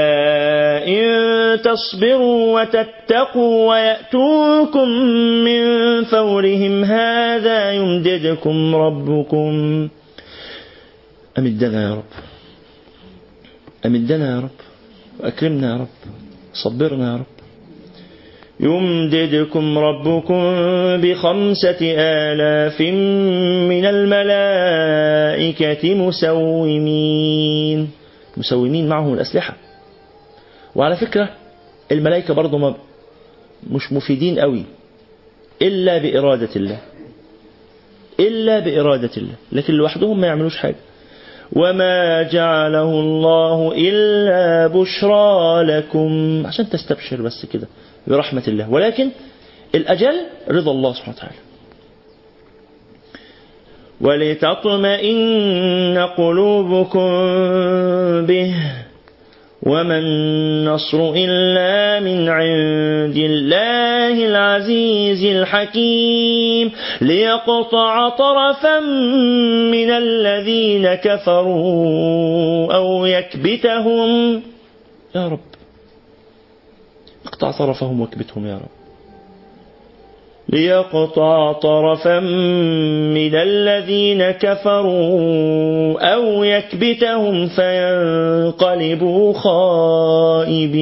إن 0.86 1.62
تصبروا 1.62 2.60
وتتقوا 2.60 3.70
ويأتوكم 3.70 4.88
من 5.44 6.05
فورهم. 6.05 6.84
هذا 6.84 7.72
يمددكم 7.72 8.76
ربكم. 8.76 9.88
أمدنا 11.39 11.82
يا 11.82 11.94
رب؟ 11.94 12.05
أمدنا 13.86 14.31
يا 14.35 14.40
رب؟ 14.40 14.51
وأكرمنا 15.20 15.73
يا 15.73 15.77
رب. 15.77 15.89
صبرنا 16.52 17.12
يا 17.12 17.16
رب. 17.16 17.27
يمددكم 18.61 19.78
ربكم 19.78 20.43
بخمسة 21.02 21.78
آلاف 21.98 22.81
من 23.70 23.85
الملائكة 23.94 25.94
مسومين. 25.94 27.90
مسومين 28.36 28.89
معهم 28.89 29.15
الأسلحة. 29.15 29.56
وعلى 30.74 30.97
فكرة 30.97 31.28
الملائكة 31.93 32.35
برضو 32.35 32.59
ما 32.59 32.74
مش 33.70 33.93
مفيدين 33.93 34.39
قوي. 34.39 34.62
إلا 35.62 35.98
بإرادة 35.98 36.48
الله. 36.56 36.78
إلا 38.20 38.59
بإرادة 38.59 39.11
الله. 39.16 39.35
لكن 39.52 39.74
لوحدهم 39.74 40.20
ما 40.20 40.27
يعملوش 40.27 40.56
حاجة. 40.56 40.77
وما 41.52 42.22
جعله 42.22 42.90
الله 42.90 43.72
إلا 43.76 44.66
بشرى 44.66 45.62
لكم. 45.62 46.42
عشان 46.46 46.70
تستبشر 46.70 47.22
بس 47.22 47.46
كده 47.52 47.66
برحمة 48.06 48.42
الله. 48.48 48.70
ولكن 48.70 49.10
الأجل 49.74 50.14
رضا 50.50 50.72
الله 50.72 50.92
سبحانه 50.92 51.16
وتعالى. 51.16 51.36
ولتطمئن 54.00 55.18
قلوبكم 55.98 57.08
به. 58.26 58.54
وما 59.66 59.98
النصر 59.98 61.12
إلا 61.16 62.00
من 62.00 62.28
عند 62.28 63.16
الله 63.16 64.26
العزيز 64.26 65.24
الحكيم 65.24 66.72
ليقطع 67.00 68.08
طرفا 68.08 68.80
من 69.70 69.90
الذين 69.90 70.94
كفروا 70.94 72.74
أو 72.74 73.06
يكبتهم 73.06 74.42
يا 75.14 75.28
رب 75.28 75.40
اقطع 77.26 77.50
طرفهم 77.50 78.00
واكبتهم 78.00 78.46
يا 78.46 78.54
رب. 78.54 78.84
ليقطع 80.48 81.52
طرفا 81.52 82.20
من 82.20 83.34
الذين 83.34 84.30
كفروا 84.30 86.14
أو 86.14 86.44
يكبتهم 86.44 87.48
فينقلبوا 87.48 89.32
خائبين. 89.32 90.76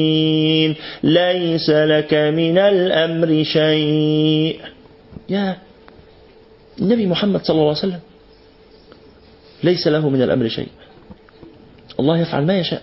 ليس 1.02 1.70
لك 1.70 2.14
من 2.14 2.59
الأمر 2.59 3.43
شيء. 3.43 4.60
يا 5.28 5.56
النبي 6.80 7.06
محمد 7.06 7.44
صلى 7.44 7.55
الله 7.55 7.68
عليه 7.68 7.78
وسلم 7.78 8.01
ليس 9.64 9.86
له 9.86 10.09
من 10.09 10.22
الأمر 10.22 10.48
شيء. 10.48 10.68
الله 12.01 12.18
يفعل 12.18 12.47
ما 12.47 12.59
يشاء. 12.59 12.82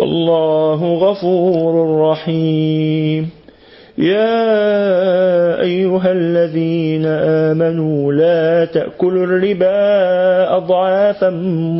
والله 0.00 0.94
غفور 0.94 2.00
رحيم. 2.10 3.30
يا 3.98 5.60
أيها 5.60 6.12
الذين 6.12 7.06
آمنوا 7.06 8.12
لا 8.12 8.64
تأكلوا 8.64 9.24
الربا 9.24 10.56
أضعافا 10.56 11.30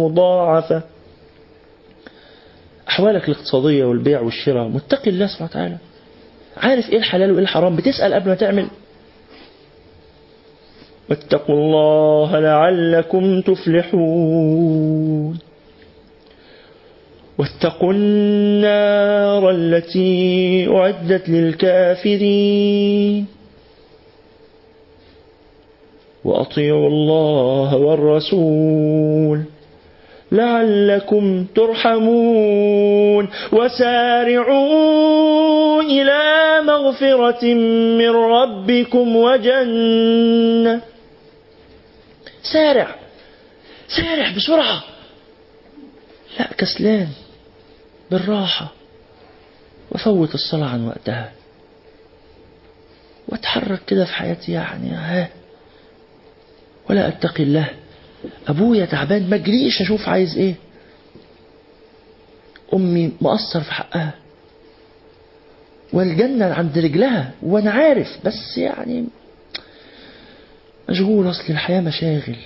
مضاعفة. 0.01 0.83
أحوالك 2.89 3.29
الاقتصادية 3.29 3.85
والبيع 3.85 4.21
والشراء 4.21 4.69
متقي 4.69 5.11
الله 5.11 5.27
سبحانه 5.27 5.51
وتعالى. 5.51 5.77
عارف 6.57 6.91
إيه 6.91 6.99
الحلال 6.99 7.33
وإيه 7.33 7.43
الحرام؟ 7.43 7.77
بتسأل 7.77 8.15
قبل 8.15 8.29
ما 8.29 8.35
تعمل. 8.35 8.67
واتقوا 11.11 11.55
الله 11.55 12.41
لعلكم 12.41 13.41
تفلحون. 13.41 15.39
واتقوا 17.41 17.93
النار 17.93 19.51
التي 19.51 20.69
أعدت 20.69 21.29
للكافرين. 21.29 23.27
وأطيعوا 26.25 26.89
الله 26.89 27.77
والرسول 27.77 29.43
لعلكم 30.33 31.45
ترحمون. 31.45 33.29
وسارعوا 33.53 35.03
إلى 35.83 36.61
مغفرة 36.65 37.55
من 38.01 38.11
ربكم 38.11 39.17
وجنة. 39.17 40.81
سارع 42.53 42.95
سارع 43.89 44.31
بسرعة. 44.37 44.83
لا 46.39 46.47
كسلان. 46.59 47.09
بالراحة. 48.11 48.73
وفوت 49.93 50.35
الصلاة 50.35 50.69
عن 50.69 50.87
وقتها. 50.87 51.33
وأتحرك 53.29 53.81
كده 53.87 54.05
في 54.05 54.13
حياتي 54.13 54.53
يعني 54.53 54.91
ها. 54.91 55.29
ولا 56.91 57.09
أتقي 57.09 57.43
الله. 57.43 57.69
أبويا 58.49 58.85
تعبان 58.85 59.31
ما 59.31 59.37
اجريش 59.37 59.81
أشوف 59.81 60.09
عايز 60.09 60.39
إيه. 60.39 60.55
أمي 62.75 63.13
مقصر 63.21 63.61
في 63.61 63.73
حقها. 63.73 64.15
والجنة 65.93 66.55
عند 66.55 66.79
رجلها 66.79 67.31
وأنا 67.43 67.71
عارف 67.71 68.09
بس 68.25 68.59
يعني 68.59 69.05
مشغول 70.89 71.31
أصل 71.31 71.45
الحياة 71.49 71.81
مشاغل. 71.81 72.37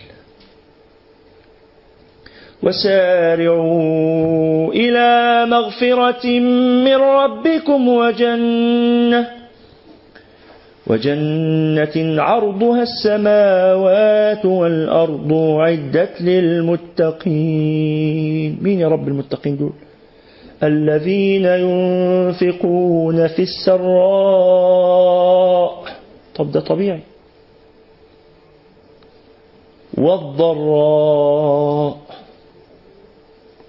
وسارعوا 2.65 4.73
إلى 4.73 5.47
مغفرة 5.51 6.27
من 6.85 6.95
ربكم 6.97 7.89
وجنة 7.89 9.27
وجنة 10.87 12.23
عرضها 12.23 12.83
السماوات 12.83 14.45
والأرض 14.45 15.33
عدت 15.33 16.21
للمتقين. 16.21 17.31
مين 18.63 18.81
يا 18.81 18.89
رب 18.89 19.09
المتقين 19.09 19.57
دول؟ 19.57 19.73
الذين 20.63 21.45
ينفقون 21.45 23.27
في 23.29 23.43
السراء. 23.43 23.85
طب 26.37 26.53
ده 26.53 26.61
طبيعي. 26.61 27.01
والضراء. 29.99 31.97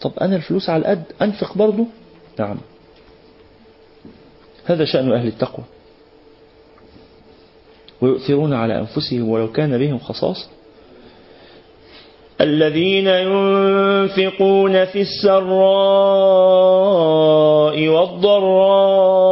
طب 0.06 0.12
أنا 0.22 0.36
الفلوس 0.36 0.70
على 0.70 0.82
القد 0.82 1.04
أنفق 1.22 1.58
برضو 1.58 1.86
نعم. 2.40 2.58
هذا 4.66 4.86
شأن 4.86 5.12
أهل 5.12 5.28
التقوى. 5.28 5.66
ويؤثرون 8.02 8.54
على 8.54 8.80
أنفسهم 8.80 9.30
ولو 9.30 9.52
كان 9.52 9.78
بهم 9.78 10.00
خصاصة 10.00 10.48
الذين 12.42 13.08
ينفقون 13.08 14.86
في 14.86 15.02
السراء 15.02 15.46
والضراء 17.88 19.30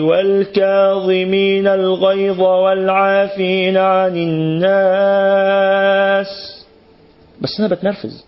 والكاظمين 0.00 1.66
الغيظ 1.66 2.40
والعافين 2.40 3.76
عن 3.76 4.16
الناس. 4.16 4.66
بس 7.40 7.60
أنا 7.60 7.68
بتنرفز. 7.68 8.24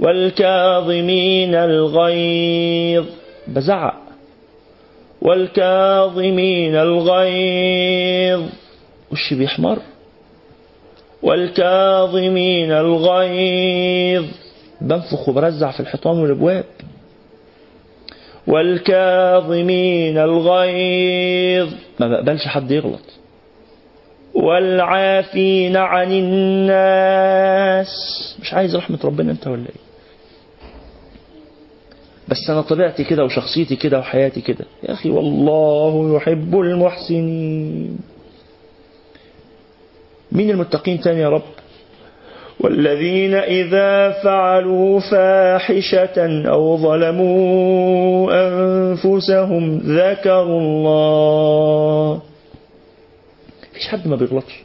والكاظمين 0.00 1.54
الغيظ. 1.54 3.04
بزعق. 3.48 3.94
والكاظمين 5.22 6.76
الغيظ. 6.76 8.42
وش 9.12 9.34
بيحمر؟ 9.34 9.78
والكاظمين 11.22 12.72
الغيظ. 12.72 14.24
بنفخ 14.80 15.28
وبرزع 15.28 15.70
في 15.70 15.80
الحيطان 15.80 16.18
والأبواب. 16.18 16.64
والكاظمين 18.46 20.18
الغيظ. 20.18 21.68
ما 22.00 22.08
بقبلش 22.08 22.46
حد 22.46 22.70
يغلط. 22.70 23.00
والعافين 24.34 25.76
عن 25.76 26.12
الناس. 26.12 27.88
مش 28.42 28.54
عايز 28.54 28.76
رحمة 28.76 28.98
ربنا 29.04 29.32
انت 29.32 29.46
ولا 29.46 29.60
إيه؟ 29.62 29.89
بس 32.30 32.50
أنا 32.50 32.60
طبيعتي 32.60 33.04
كده 33.04 33.24
وشخصيتي 33.24 33.76
كده 33.76 33.98
وحياتي 33.98 34.40
كده. 34.40 34.64
يا 34.82 34.92
أخي 34.92 35.10
والله 35.10 36.16
يحب 36.16 36.60
المحسنين. 36.60 37.98
مين 40.32 40.50
المتقين 40.50 41.00
تاني 41.00 41.20
يا 41.20 41.28
رب؟ 41.28 41.42
والذين 42.60 43.34
إذا 43.34 44.10
فعلوا 44.22 45.00
فاحشة 45.00 46.46
أو 46.48 46.76
ظلموا 46.76 48.30
أنفسهم 48.32 49.78
ذكروا 49.78 50.60
الله. 50.60 52.22
مفيش 53.72 53.88
حد 53.88 54.08
ما 54.08 54.16
بيغلطش. 54.16 54.62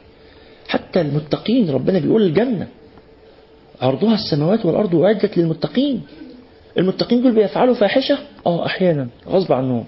حتى 0.68 1.00
المتقين 1.00 1.70
ربنا 1.70 1.98
بيقول 1.98 2.22
الجنة. 2.22 2.68
عرضها 3.82 4.14
السماوات 4.14 4.66
والأرض 4.66 4.94
أعدت 4.94 5.38
للمتقين. 5.38 6.02
المتقين 6.78 7.22
دول 7.22 7.32
بيفعلوا 7.32 7.74
فاحشة؟ 7.74 8.18
آه 8.46 8.66
أحيانا 8.66 9.08
غصب 9.28 9.52
عنهم. 9.52 9.84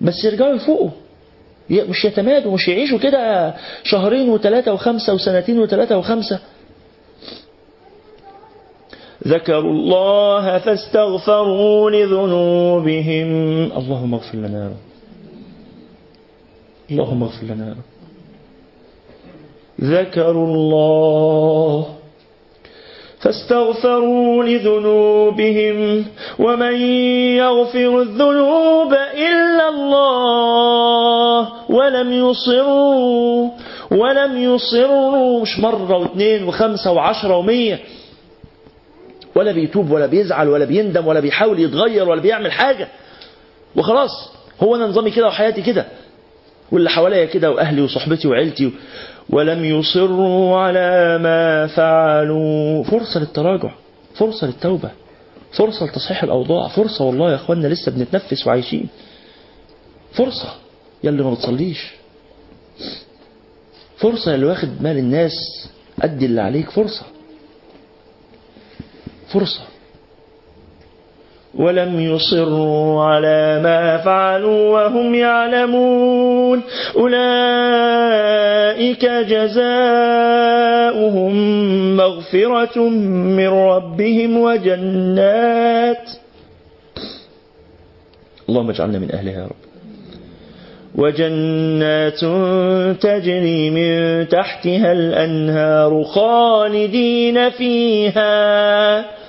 بس 0.00 0.24
يرجعوا 0.24 0.54
يفوقوا. 0.54 0.90
مش 1.70 2.04
يتمادوا 2.04 2.52
مش 2.52 2.68
يعيشوا 2.68 2.98
كده 2.98 3.54
شهرين 3.82 4.28
وثلاثة 4.28 4.72
وخمسة 4.72 5.14
وسنتين 5.14 5.58
وثلاثة 5.58 5.98
وخمسة. 5.98 6.38
ذكروا 9.28 9.72
الله 9.72 10.58
فاستغفروا 10.58 11.90
لذنوبهم. 11.90 13.30
اللهم 13.72 14.14
اغفر 14.14 14.38
لنا 14.38 14.64
يا 14.64 14.68
رب. 14.68 14.76
اللهم 16.90 17.22
اغفر 17.22 17.46
لنا 17.46 17.68
يا 17.68 17.72
رب. 17.72 17.86
ذكروا 19.80 20.46
الله 20.46 21.86
فاستغفروا 23.22 24.44
لذنوبهم 24.44 26.04
ومن 26.38 26.76
يغفر 27.36 28.00
الذنوب 28.00 28.92
إلا 29.14 29.68
الله 29.68 31.52
ولم 31.70 32.12
يصروا 32.12 33.50
ولم 33.90 34.36
يصروا 34.36 35.42
مش 35.42 35.58
مرة 35.58 35.96
واثنين 35.98 36.44
وخمسة 36.44 36.92
وعشرة 36.92 37.36
ومية. 37.36 37.80
ولا 39.34 39.52
بيتوب 39.52 39.90
ولا 39.90 40.06
بيزعل 40.06 40.48
ولا 40.48 40.64
بيندم 40.64 41.06
ولا 41.06 41.20
بيحاول 41.20 41.60
يتغير 41.60 42.08
ولا 42.08 42.20
بيعمل 42.20 42.52
حاجة. 42.52 42.88
وخلاص 43.76 44.30
هو 44.60 44.76
أنا 44.76 44.86
نظامي 44.86 45.10
كده 45.10 45.26
وحياتي 45.26 45.62
كده. 45.62 45.86
واللي 46.72 46.90
حواليا 46.90 47.24
كده 47.24 47.50
وأهلي 47.50 47.82
وصحبتي 47.82 48.28
وعيلتي 48.28 48.72
ولم 49.32 49.64
يصروا 49.64 50.58
على 50.58 51.18
ما 51.18 51.66
فعلوا. 51.66 52.84
فرصة 52.84 53.20
للتراجع 53.20 53.70
فرصة 54.14 54.46
للتوبة 54.46 54.90
فرصة 55.52 55.86
لتصحيح 55.86 56.22
الأوضاع 56.22 56.68
فرصة 56.68 57.04
والله 57.04 57.30
يا 57.30 57.34
أخوانا 57.36 57.66
لسه 57.68 57.92
بنتنفس 57.92 58.46
وعايشين. 58.46 58.88
فرصة 60.12 60.54
يا 61.04 61.10
اللي 61.10 61.22
ما 61.22 61.30
بتصليش 61.34 61.90
فرصة 63.96 64.30
يا 64.30 64.34
اللي 64.34 64.46
واخد 64.46 64.82
مال 64.82 64.98
الناس 64.98 65.32
أدي 66.02 66.26
اللي 66.26 66.40
عليك 66.40 66.70
فرصة. 66.70 67.02
فرصة. 69.32 69.60
ولم 71.58 72.00
يصروا 72.00 73.02
على 73.02 73.60
ما 73.62 73.96
فعلوا 73.96 74.70
وهم 74.70 75.14
يعلمون. 75.14 76.62
أولئك 76.96 77.22
جزاؤهم 79.04 79.66
مغفرة 81.96 82.78
من 83.38 83.48
ربهم 83.48 84.36
وجنات. 84.36 86.10
اللهم 88.48 88.70
اجعلنا 88.70 88.98
من 88.98 89.10
أهلها 89.12 89.32
يا 89.32 89.44
رب. 89.44 89.56
وجنات 90.94 92.20
تجري 93.02 93.70
من 93.70 94.28
تحتها 94.28 94.92
الأنهار 94.92 96.04
خالدين 96.04 97.50
فيها. 97.50 99.21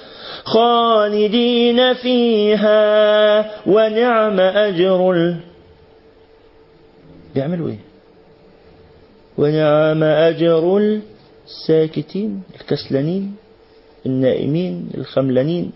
خالدين 0.43 1.93
فيها 1.93 2.81
ونعم 3.67 4.39
أجر 4.39 5.11
ال... 5.11 5.39
بيعملوا 7.35 7.69
إيه؟ 7.69 7.79
ونعم 9.37 10.03
أجر 10.03 10.77
الساكتين 11.47 12.41
الكسلانين 12.61 13.35
النائمين 14.05 14.89
الخملانين. 14.97 15.71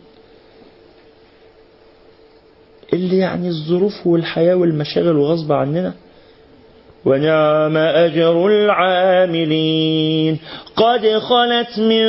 اللي 2.94 3.18
يعني 3.18 3.48
الظروف 3.48 4.08
والحياة 4.08 4.56
والمشاغل 4.56 5.16
وغصب 5.18 5.52
عننا 5.52 5.94
ونعم 7.08 7.78
أجر 7.78 8.48
العاملين 8.48 10.38
قد 10.76 11.08
خلت 11.18 11.80
من 11.80 12.06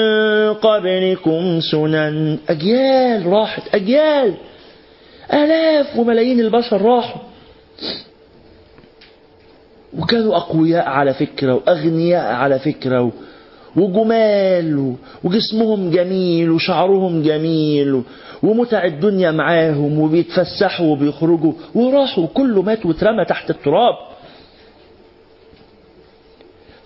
قبلكم 0.55 1.61
سنن 1.61 2.39
أجيال 2.49 3.27
راحت 3.27 3.75
أجيال 3.75 4.35
آلاف 5.33 5.99
وملايين 5.99 6.41
البشر 6.41 6.83
راحوا 6.83 7.23
وكانوا 9.99 10.37
أقوياء 10.37 10.89
على 10.89 11.15
فكرة 11.15 11.55
وأغنياء 11.55 12.35
على 12.35 12.59
فكرة. 12.59 13.13
وجمال. 13.77 14.95
وجسمهم 15.25 15.91
جميل 15.91 16.51
وشعرهم 16.51 17.23
جميل. 17.23 18.03
ومتع 18.43 18.85
الدنيا 18.85 19.31
معاهم 19.31 19.99
وبيتفسحوا 20.01 20.87
وبيخرجوا 20.87 21.53
وراحوا 21.75 22.27
كله 22.35 22.63
مات 22.63 22.87
واترمى 22.87 23.25
تحت 23.25 23.51
التراب 23.51 23.95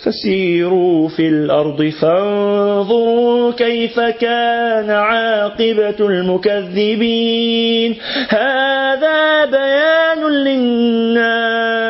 فسيروا 0.04 1.08
في 1.08 1.28
الأرض 1.28 1.82
فانظروا 1.82 3.52
كيف 3.52 4.00
كان 4.00 4.90
عاقبة 4.90 5.96
المكذبين. 6.00 7.96
هذا 8.28 9.44
بيان 9.44 10.32
للناس. 10.32 11.82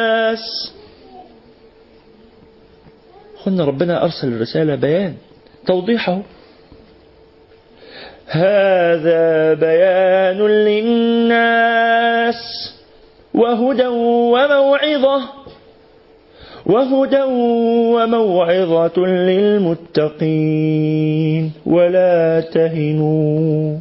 قلنا 3.46 3.64
ربنا 3.64 4.04
أرسل 4.04 4.28
الرسالة 4.28 4.74
بيان 4.74 5.14
توضيحه. 5.66 6.22
هذا 8.26 9.54
بيان 9.54 10.46
للناس. 10.46 12.36
وهدى 13.34 13.86
وموعظة. 13.86 15.41
وهدى 16.66 17.22
وموعظة 17.94 19.06
للمتقين. 19.06 20.72
ولا 21.66 22.40
تهنوا 22.40 23.78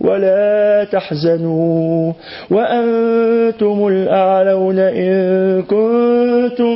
ولا 0.00 0.84
تحزنوا 0.92 2.12
وأنتم 2.50 3.88
الأعلون 3.88 4.78
إن 4.78 5.62
كنتم 5.62 6.74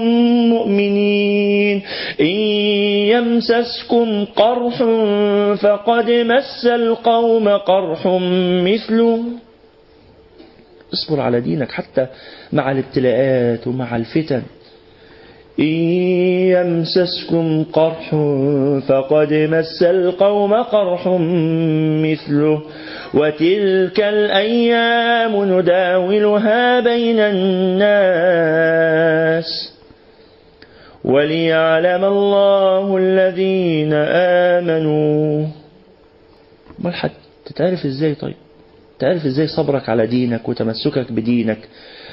مؤمنين. 0.50 1.82
إن 2.20 2.36
يمسسكم 3.14 4.24
قرح 4.24 4.82
فقد 5.54 6.10
مس 6.10 6.66
القوم 6.66 7.48
قرح 7.48 8.06
مثله. 8.64 9.20
اصبر 10.94 11.20
على 11.20 11.40
دينك 11.40 11.70
حتى 11.70 12.06
مع 12.52 12.72
الابتلاءات 12.72 13.66
ومع 13.66 13.96
الفتن. 13.96 14.42
إن 15.60 15.64
يمسسكم 16.56 17.64
قرح 17.72 18.10
فقد 18.88 19.32
مس 19.32 19.82
القوم 19.82 20.54
قرح 20.54 21.08
مثله 22.04 22.62
وتلك 23.14 24.00
الأيام 24.00 25.58
نداولها 25.58 26.80
بين 26.80 27.18
الناس 27.96 28.66
وليعلم 31.04 32.04
الله 32.04 32.96
الذين 32.96 33.92
آمنوا. 34.52 35.46
ما 36.78 36.88
الحد؟ 36.90 37.10
تتعرف 37.44 37.86
إزاي 37.86 38.14
طيب؟ 38.14 38.34
تعرف 38.98 39.26
إزاي 39.26 39.46
صبرك 39.46 39.88
على 39.88 40.06
دينك 40.06 40.48
وتمسكك 40.48 41.12
بدينك؟ 41.12 41.58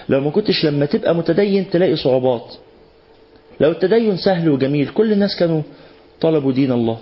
لو 0.09 0.19
ما 0.21 0.29
كنتش 0.29 0.65
لما 0.65 0.85
تبقى 0.85 1.15
متدين 1.15 1.69
تلاقي 1.69 1.95
صعوبات. 1.95 2.53
لو 3.59 3.71
التدين 3.71 4.17
سهل 4.17 4.49
وجميل 4.49 4.87
كل 4.87 5.11
الناس 5.11 5.39
كانوا 5.39 5.61
طلبوا 6.21 6.51
دين 6.51 6.71
الله 6.71 6.97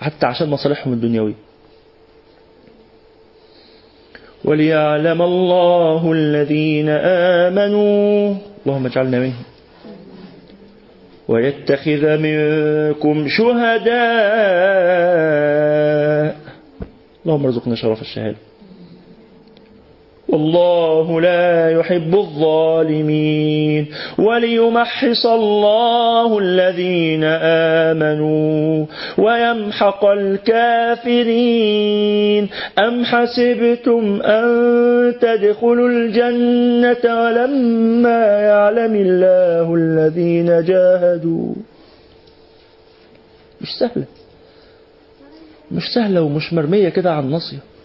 حتى 0.00 0.26
عشان 0.26 0.48
مصالحهم 0.48 0.92
الدنيوية. 0.92 1.34
وليعلم 4.44 5.22
الله 5.22 6.12
الذين 6.12 6.88
آمنوا 6.88 8.34
اللهم 8.66 8.86
اجعلنا 8.86 9.18
منهم. 9.18 9.44
ويتخذ 11.28 12.18
منكم 12.18 13.28
شهداء. 13.28 13.96
اللهم 17.26 17.44
ارزقنا 17.44 17.74
شرف 17.74 18.00
الشهادة. 18.00 18.36
والله 20.28 21.20
لا 21.20 21.70
يحب 21.70 22.14
الظالمين. 22.14 23.86
وليمحص 24.18 25.26
الله 25.26 26.38
الذين 26.38 27.24
آمنوا 27.24 28.86
ويمحق 29.18 30.04
الكافرين. 30.04 31.56
أم 32.78 33.04
حسبتم 33.04 34.22
أن 34.22 35.14
تدخلوا 35.20 35.88
الجنة 35.88 37.22
ولما 37.22 38.40
يعلم 38.40 38.94
الله 38.94 39.74
الذين 39.74 40.64
جاهدوا؟ 40.64 41.54
مش 43.60 43.68
سهلة. 43.78 44.04
مش 45.72 45.82
سهلة 45.94 46.22
ومش 46.22 46.52
مرمية 46.52 46.88
كده 46.88 47.12
على 47.12 47.26
الناصية. 47.26 47.75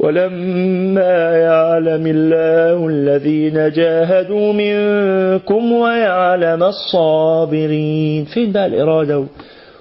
ولما 0.00 1.36
يعلم 1.36 2.04
الله 2.06 2.88
الذين 2.88 3.70
جاهدوا 3.70 4.52
منكم 4.52 5.72
ويعلم 5.72 6.62
الصابرين. 6.62 8.24
فين 8.24 8.52
بقى 8.52 8.66
الإرادة؟ 8.66 9.24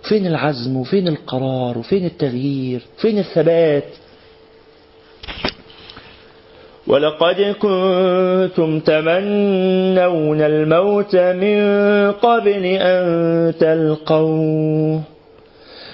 وفين 0.04 0.28
العزم؟ 0.28 0.78
وفين 0.78 1.08
القرار؟ 1.08 1.78
وفين 1.78 2.06
التغيير؟ 2.06 2.82
وفين 2.98 3.18
الثبات؟ 3.18 3.84
ولقد 6.88 7.56
كنتم 7.60 8.80
تمنون 8.80 10.42
الموت 10.42 11.16
من 11.16 11.60
قبل 12.12 12.66
أن 12.66 13.54
تلقوه. 13.60 15.02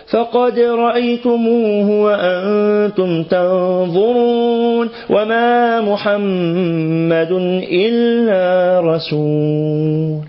فقد 0.07 0.59
رأيتموه 0.59 1.89
وأنتم 2.01 3.23
تنظرون 3.23 4.89
وما 5.09 5.81
محمد 5.81 7.31
إلا 7.71 8.79
رسول. 8.79 10.19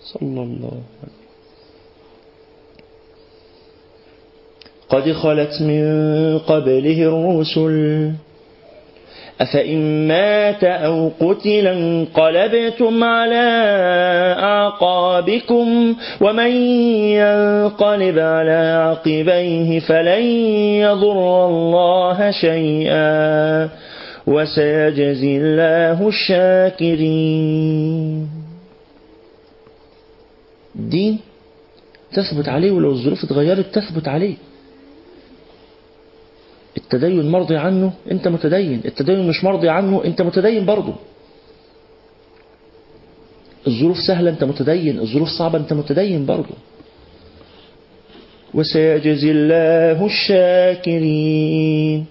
صلى 0.00 0.42
الله 0.42 0.68
عليه 0.68 1.02
وسلم. 1.02 1.26
قد 4.88 5.12
خلت 5.12 5.62
من 5.62 6.38
قبله 6.38 7.02
الرسل 7.02 8.12
أفإن 9.40 10.08
مات 10.08 10.64
أو 10.64 11.10
قتل 11.20 11.66
انقلبتم 11.66 13.04
على 13.04 13.46
أعقابكم 14.38 15.96
ومن 16.20 16.50
ينقلب 17.20 18.18
على 18.18 18.82
عقبيه 18.86 19.80
فلن 19.80 20.22
يضر 20.80 21.46
الله 21.48 22.30
شيئا 22.30 23.68
وسيجزي 24.26 25.36
الله 25.36 26.08
الشاكرين. 26.08 27.48
الدين 30.76 31.18
تثبت 32.12 32.48
عليه 32.48 32.70
ولو 32.70 32.90
الظروف 32.90 33.24
اتغيرت 33.24 33.66
تثبت 33.74 34.08
عليه. 34.08 34.34
التدين 36.76 37.30
مرضي 37.30 37.56
عنه 37.56 37.92
انت 38.10 38.28
متدين. 38.28 38.80
التدين 38.84 39.28
مش 39.28 39.44
مرضي 39.44 39.68
عنه 39.68 40.04
انت 40.04 40.22
متدين 40.22 40.66
برضه. 40.66 40.94
الظروف 43.66 43.98
سهلة 43.98 44.30
انت 44.30 44.44
متدين. 44.44 44.98
الظروف 44.98 45.28
صعبة 45.28 45.58
انت 45.58 45.72
متدين 45.72 46.26
برضه. 46.26 46.54
وسيجزي 48.54 49.30
الله 49.30 50.06
الشاكرين. 50.06 52.06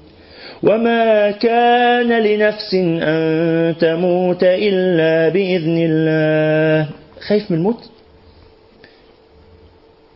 وما 0.63 1.31
كان 1.31 2.23
لنفس 2.23 2.73
أن 2.73 3.75
تموت 3.79 4.43
إلا 4.43 5.29
بإذن 5.29 5.77
الله. 5.89 6.89
خايف 7.27 7.51
من 7.51 7.57
الموت 7.57 7.89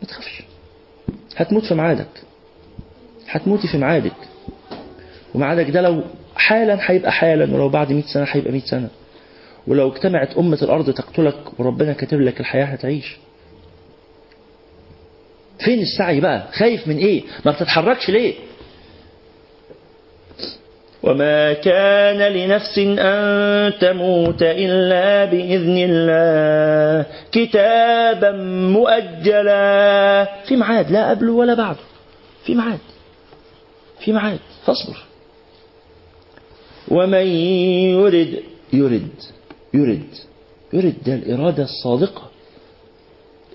ما 0.02 0.08
تخافش. 0.08 0.42
هتموت 1.36 1.64
في 1.64 1.74
ميعادك. 1.74 2.06
هتموتي 3.28 3.68
في 3.68 3.78
ميعادك. 3.78 4.12
وميعادك 5.34 5.70
ده 5.70 5.80
لو 5.80 6.02
حالا 6.36 6.78
هيبقى 6.90 7.12
حالا 7.12 7.54
ولو 7.54 7.68
بعد 7.68 7.92
100 7.92 8.02
سنة 8.14 8.26
هيبقى 8.28 8.52
100 8.52 8.60
سنة. 8.60 8.88
ولو 9.66 9.92
اجتمعت 9.92 10.36
أمة 10.36 10.58
الأرض 10.62 10.90
تقتلك 10.94 11.60
وربنا 11.60 11.92
كاتب 11.92 12.20
لك 12.20 12.40
الحياة 12.40 12.64
هتعيش. 12.64 13.16
فين 15.64 15.80
السعي 15.80 16.20
بقى؟ 16.20 16.42
خايف 16.52 16.88
من 16.88 16.96
إيه؟ 16.98 17.22
ما 17.44 17.52
بتتحركش 17.52 18.10
ليه؟ 18.10 18.34
وما 21.02 21.52
كان 21.52 22.32
لنفس 22.32 22.78
أن 22.78 23.72
تموت 23.80 24.42
إلا 24.42 25.24
بإذن 25.24 25.76
الله. 25.90 27.06
كتابا 27.32 28.32
مؤجلا. 28.72 30.28
في 30.48 30.56
ميعاد 30.56 30.90
لا 30.90 31.10
قبله 31.10 31.32
ولا 31.32 31.54
بعده 31.54 31.78
في 32.44 32.54
ميعاد. 32.54 32.78
في 34.00 34.12
ميعاد. 34.12 34.38
فاصبر. 34.66 34.96
ومن 36.90 37.26
يرد 37.26 38.42
يرد 38.72 39.08
يرد 39.74 40.02
يرد. 40.72 40.94
ده 41.06 41.14
الإرادة 41.14 41.62
الصادقة. 41.62 42.22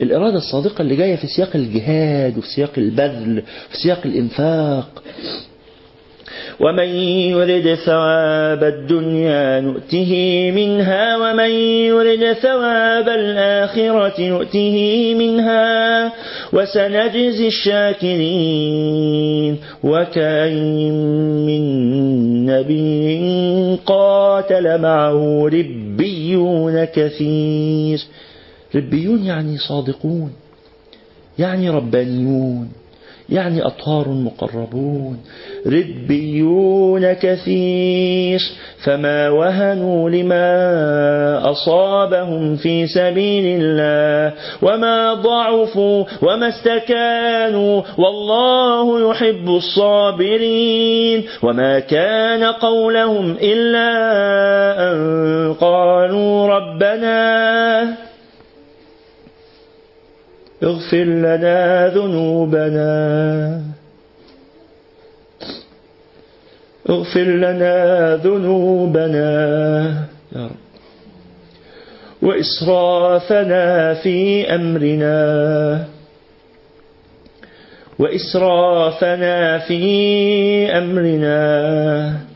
الإرادة 0.02 0.38
الصادقة 0.38 0.82
اللي 0.82 0.96
جاية 0.96 1.16
في 1.16 1.28
سياق 1.28 1.56
الجهاد 1.56 2.38
وفي 2.38 2.48
سياق 2.48 2.72
البذل 2.78 3.42
في 3.70 3.78
سياق 3.78 4.02
الإنفاق. 4.06 5.04
ومن 6.60 6.88
يرد 7.30 7.76
ثواب 7.76 8.64
الدنيا 8.64 9.60
نؤته 9.60 10.12
منها 10.56 11.18
ومن 11.18 11.50
يرد 11.90 12.34
ثواب 12.34 13.10
الآخرة 13.10 14.22
نؤته 14.22 15.16
منها. 15.20 16.12
وسنجزي 16.54 17.48
الشاكرين 17.48 19.58
وكأين 19.84 20.94
من 21.46 21.64
نبي 22.46 23.80
قاتل 23.86 24.82
معه 24.82 25.48
ربيون 25.48 26.86
كثير. 26.86 28.00
ربيون 28.76 29.24
يعني 29.24 29.58
صادقون 29.58 30.32
يعني 31.40 31.70
ربانيون. 31.70 32.70
يعني 33.30 33.66
أطهار 33.66 34.10
مقربون 34.10 35.18
ربيون 35.66 37.14
كثير 37.14 38.40
فما 38.86 39.30
وهنوا 39.30 40.10
لما 40.10 41.52
أصابهم 41.52 42.56
في 42.56 42.88
سبيل 42.88 43.62
الله 43.62 44.34
وما 44.62 45.14
ضعفوا 45.14 46.06
وما 46.22 46.48
استكانوا 46.48 47.82
والله 47.98 49.12
يحب 49.12 49.50
الصابرين. 49.50 51.24
وما 51.44 51.80
كان 51.80 52.44
قولهم 52.44 53.36
إلا 53.42 53.92
أن 54.92 55.54
قالوا 55.54 56.48
ربنا 56.48 58.06
اغفر 60.66 61.04
لنا 61.04 61.88
ذنوبنا. 61.88 63.62
اغفر 66.90 67.24
لنا 67.24 68.16
ذنوبنا 68.16 69.30
يا 70.36 70.46
رب. 70.46 70.56
وإسرافنا 72.22 73.94
في 73.94 74.56
أمرنا. 74.56 75.86
وإسرافنا 78.00 79.58
في 79.58 79.84
أمرنا. 80.78 82.35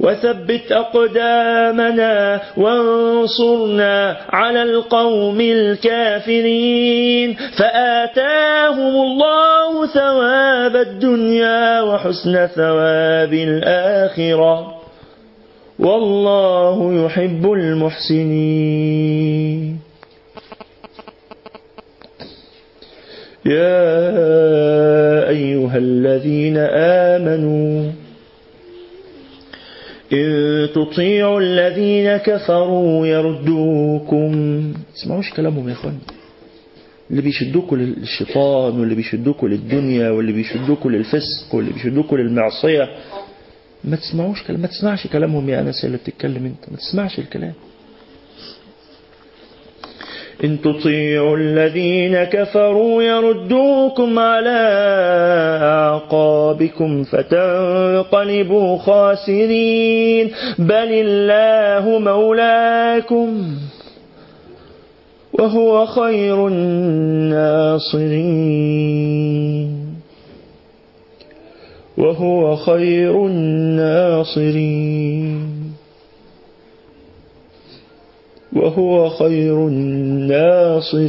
وثبت 0.00 0.72
أقدامنا 0.72 2.40
وانصرنا 2.56 4.16
على 4.30 4.62
القوم 4.62 5.40
الكافرين 5.40 7.36
فآتاهم 7.58 8.94
الله 9.02 9.86
ثواب 9.86 10.76
الدنيا 10.76 11.80
وحسن 11.82 12.46
ثواب 12.46 13.32
الآخرة 13.32 14.74
والله 15.78 17.04
يحب 17.04 17.52
المحسنين. 17.52 18.98
يا 23.46 25.28
أيها 25.28 25.76
الذين 25.78 26.56
آمنوا 27.16 27.90
إن 30.12 30.68
تطيعوا 30.74 31.40
الذين 31.40 32.16
كفروا 32.16 33.06
يردوكم. 33.06 34.32
اسمعوش 34.96 35.32
كلامهم 35.32 35.68
يا 35.68 35.72
إخوان. 35.72 35.98
اللي 37.10 37.22
بيشدوكوا 37.22 37.76
للشيطان 37.76 38.80
واللي 38.80 38.94
بيشدوكوا 38.94 39.48
للدنيا 39.48 40.10
واللي 40.10 40.32
بيشدوكوا 40.32 40.90
للفسق 40.90 41.54
واللي 41.54 41.72
بيشدوكوا 41.72 42.18
للمعصية. 42.18 42.88
ما 43.84 43.96
تسمعوش 43.96 44.42
كلام 44.42 44.60
ما 44.60 44.66
تسمعش 44.66 45.06
كلامهم 45.06 45.48
يا 45.48 45.60
أنس 45.60 45.84
اللي 45.84 45.96
بتتكلم 45.96 46.46
أنت. 46.46 46.70
ما 46.70 46.76
تسمعش 46.76 47.18
الكلام. 47.18 47.52
إن 50.44 50.60
تطيعوا 50.60 51.36
الذين 51.36 52.24
كفروا 52.24 53.02
يردوكم 53.02 54.18
على 54.18 54.60
أعقابكم 55.62 57.02
فتنقلبوا 57.02 58.78
خاسرين. 58.78 60.30
بل 60.58 60.92
الله 60.92 61.98
مولاكم 61.98 63.56
وهو 65.32 65.86
خير 65.86 66.46
الناصرين. 66.46 68.08
وهو 71.98 72.56
خير 72.56 73.26
الناصرين. 73.26 75.47
وهو 78.58 79.10
خير 79.10 79.66
الناصرين. 79.68 81.08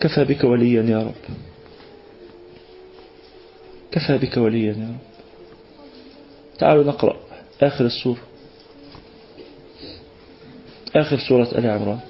كفى 0.00 0.24
بك 0.24 0.44
وليا 0.44 0.82
يا 0.82 0.98
رب. 0.98 1.14
كفى 3.92 4.18
بك 4.18 4.36
وليا 4.36 4.72
يا 4.72 4.88
رب. 4.88 4.98
تعالوا 6.58 6.84
نقرأ 6.84 7.16
آخر 7.62 7.86
السورة 7.86 8.20
آخر 10.96 11.18
سورة 11.28 11.48
آل 11.58 11.66
عمران. 11.70 12.00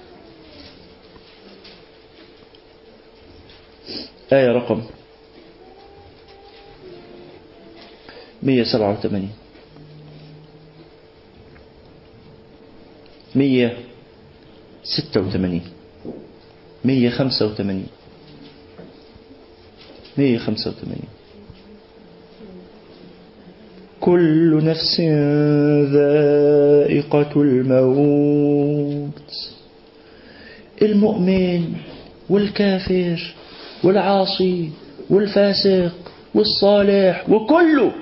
آية 4.32 4.48
رقم 4.48 4.82
187 8.42 9.43
مية 13.34 13.76
ستة 14.82 15.20
وثمانين. 15.20 15.62
مية 16.84 17.10
خمسة 17.10 17.46
وثمانين. 17.46 17.86
مية 20.18 20.38
خمسة 20.38 20.70
وثمانين. 20.70 21.08
كل 24.00 24.64
نفس 24.64 25.00
ذائقة 25.92 27.42
الموت. 27.42 29.32
المؤمن 30.82 31.74
والكافر 32.30 33.34
والعاصي 33.84 34.70
والفاسق 35.10 35.92
والصالح 36.34 37.30
وكله 37.30 37.92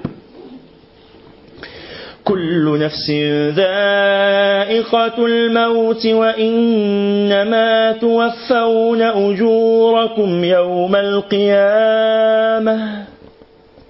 كل 2.53 2.79
نفس 2.79 3.11
ذائقة 3.57 5.27
الموت 5.27 6.07
وإنما 6.07 7.93
توفون 7.93 9.03
أجوركم 9.03 10.45
يوم 10.45 10.97
القيامة. 10.97 12.27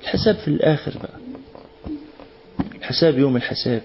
الحساب 0.03 0.35
في 0.35 0.49
الآخر 0.49 0.93
بقى. 1.03 1.19
الحساب 2.79 3.19
يوم 3.19 3.37
الحساب. 3.37 3.81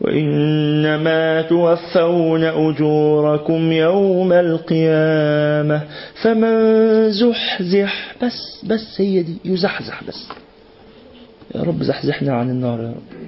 وإنما 0.00 1.42
توفون 1.42 2.44
أجوركم 2.44 3.72
يوم 3.72 4.32
القيامة. 4.32 5.82
فمن 6.22 7.10
زحزح 7.10 8.14
بس 8.22 8.64
بس 8.64 9.00
هي 9.00 9.22
دي 9.22 9.36
يزحزح 9.44 10.04
بس. 10.04 10.28
يا 11.54 11.62
رب 11.62 11.82
زحزحنا 11.82 12.34
عن 12.34 12.50
النار 12.50 12.80
يا 12.80 12.88
رب. 12.88 13.22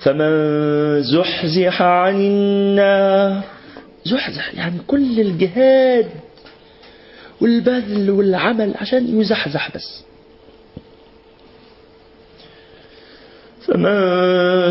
فمن 0.00 1.02
زحزح 1.02 1.82
عن 1.82 2.14
النار 2.14 3.42
زحزح 4.04 4.54
يعني 4.54 4.78
كل 4.86 5.20
الجهاد 5.20 6.06
والبذل 7.40 8.10
والعمل 8.10 8.74
عشان 8.76 9.20
يزحزح 9.20 9.70
بس. 9.74 10.04
فمن 13.66 13.94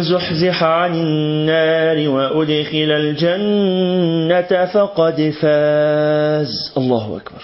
زحزح 0.03 0.63
عن 0.63 0.93
النار 0.93 2.09
وأدخل 2.09 2.91
الجنة 2.91 4.65
فقد 4.65 5.33
فاز. 5.41 6.73
الله 6.77 7.17
أكبر. 7.17 7.43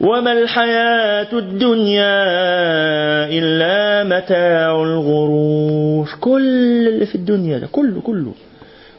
وما 0.00 0.32
الحياة 0.32 1.32
الدنيا 1.32 2.16
إلا 3.38 4.04
متاع 4.04 4.82
الغرور 4.82 6.08
كل 6.20 6.88
اللي 6.88 7.06
في 7.06 7.14
الدنيا 7.14 7.58
ده 7.58 7.66
كله 7.72 8.00
كله. 8.00 8.32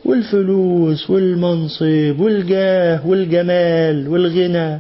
والفلوس 0.06 1.10
والمنصب 1.10 2.20
والجاه 2.20 3.08
والجمال 3.08 4.08
والغنى 4.08 4.80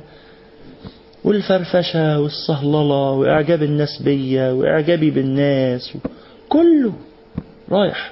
والفرفشة 1.23 2.19
والصهللة 2.19 3.11
وإعجاب 3.11 3.63
الناس 3.63 4.01
بيا 4.01 4.51
وإعجابي 4.51 5.09
بالناس 5.11 5.93
كله 6.49 6.93
رايح. 7.71 8.11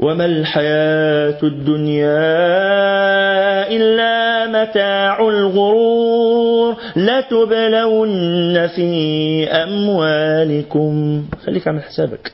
وما 0.00 0.24
الحياة 0.26 1.38
الدنيا 1.42 2.46
إلا 3.70 4.46
متاع 4.46 5.28
الغرور 5.28 6.76
لتبلون 6.96 8.66
في 8.66 9.48
أموالكم. 9.50 11.24
خليك 11.46 11.68
عامل 11.68 11.82
حسابك. 11.82 12.32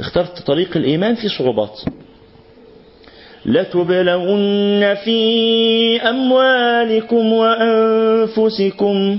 اخترت 0.00 0.46
طريق 0.46 0.76
الإيمان 0.76 1.14
في 1.14 1.28
صعوبات. 1.28 1.80
لتبلون 3.46 4.94
في 4.94 6.00
أموالكم 6.08 7.32
وأنفسكم. 7.32 9.18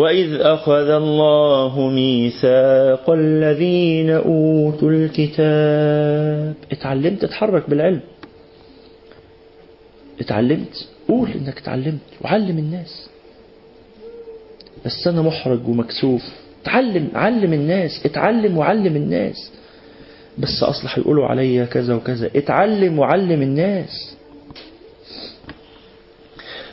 وإذ 0.00 0.40
أخذ 0.40 0.88
الله 0.90 1.88
ميثاق 1.88 3.10
الذين 3.10 4.10
أوتوا 4.10 4.90
الكتاب. 4.90 6.54
اتعلمت 6.72 7.24
اتحرك 7.24 7.70
بالعلم. 7.70 8.00
اتعلمت. 10.20 10.88
قول 11.08 11.30
إنك 11.30 11.58
اتعلمت. 11.58 11.98
وعلم 12.20 12.58
الناس. 12.58 13.08
بس 14.84 15.06
أنا 15.06 15.22
محرج 15.22 15.68
ومكسوف. 15.68 16.22
اتعلم. 16.62 17.08
علم 17.14 17.52
الناس. 17.52 18.06
اتعلم 18.06 18.58
وعلم 18.58 18.96
الناس. 18.96 19.52
بس 20.38 20.62
اصل 20.62 20.88
هيقولوا 20.88 21.26
عليا 21.26 21.64
كذا 21.64 21.94
وكذا. 21.94 22.30
اتعلم 22.36 22.98
وعلم 22.98 23.42
الناس. 23.42 24.16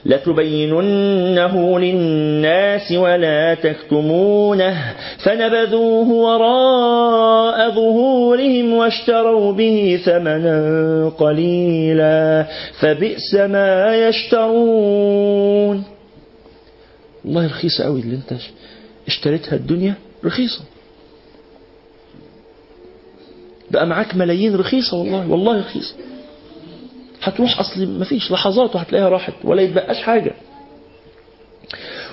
لتبيننه 0.07 1.79
للناس 1.79 2.91
ولا 2.91 3.53
تكتمونه 3.53 4.95
فنبذوه 5.17 6.09
وراء 6.09 7.71
ظهورهم 7.71 8.73
واشتروا 8.73 9.53
به 9.53 9.99
ثمنا 10.05 11.09
قليلا 11.09 12.45
فبئس 12.79 13.33
ما 13.35 13.95
يشترون. 14.07 15.83
والله 17.25 17.45
رخيصة 17.45 17.83
قوي 17.83 17.99
اللي 18.01 18.15
أنت 18.15 18.33
اشتريتها 19.07 19.55
الدنيا 19.55 19.93
رخيصة. 20.25 20.61
بقى 23.71 23.87
معاك 23.87 24.15
ملايين 24.15 24.55
رخيصة 24.55 24.97
والله 24.97 25.31
والله 25.31 25.59
رخيصة. 25.59 25.95
هتروح 27.21 27.59
أصل 27.59 27.99
مفيش 27.99 28.31
لحظات 28.31 28.75
وهتلاقيها 28.75 29.09
راحت 29.09 29.33
ولا 29.43 29.61
يتبقاش 29.61 29.97
حاجة. 30.03 30.33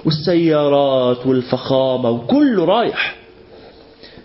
والسيارات 0.04 1.26
والفخامة 1.26 2.10
وكله 2.10 2.64
رايح. 2.64 3.16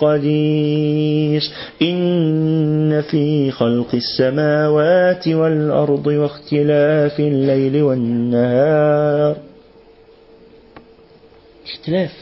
قدير. 0.00 1.50
إن 1.82 3.02
في 3.02 3.50
خلق 3.50 3.94
السماوات 3.94 5.28
والأرض 5.28 6.06
واختلاف 6.06 7.20
الليل 7.20 7.82
والنهار. 7.82 9.36
اختلاف. 11.66 12.12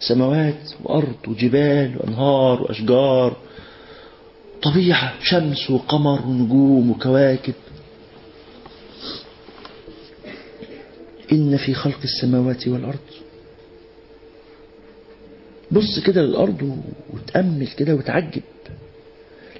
سماوات 0.00 0.70
وأرض 0.84 1.28
وجبال 1.28 1.96
وأنهار 1.96 2.62
وأشجار. 2.62 3.36
طبيعة 4.62 5.12
شمس 5.22 5.70
وقمر 5.70 6.26
ونجوم 6.26 6.90
وكواكب. 6.90 7.54
إن 11.32 11.56
في 11.56 11.74
خلق 11.74 11.98
السماوات 12.04 12.68
والأرض 12.68 13.11
بص 15.72 15.98
كده 16.06 16.22
للأرض 16.22 16.78
وتأمل 17.14 17.68
كده 17.68 17.94
وتعجب. 17.94 18.42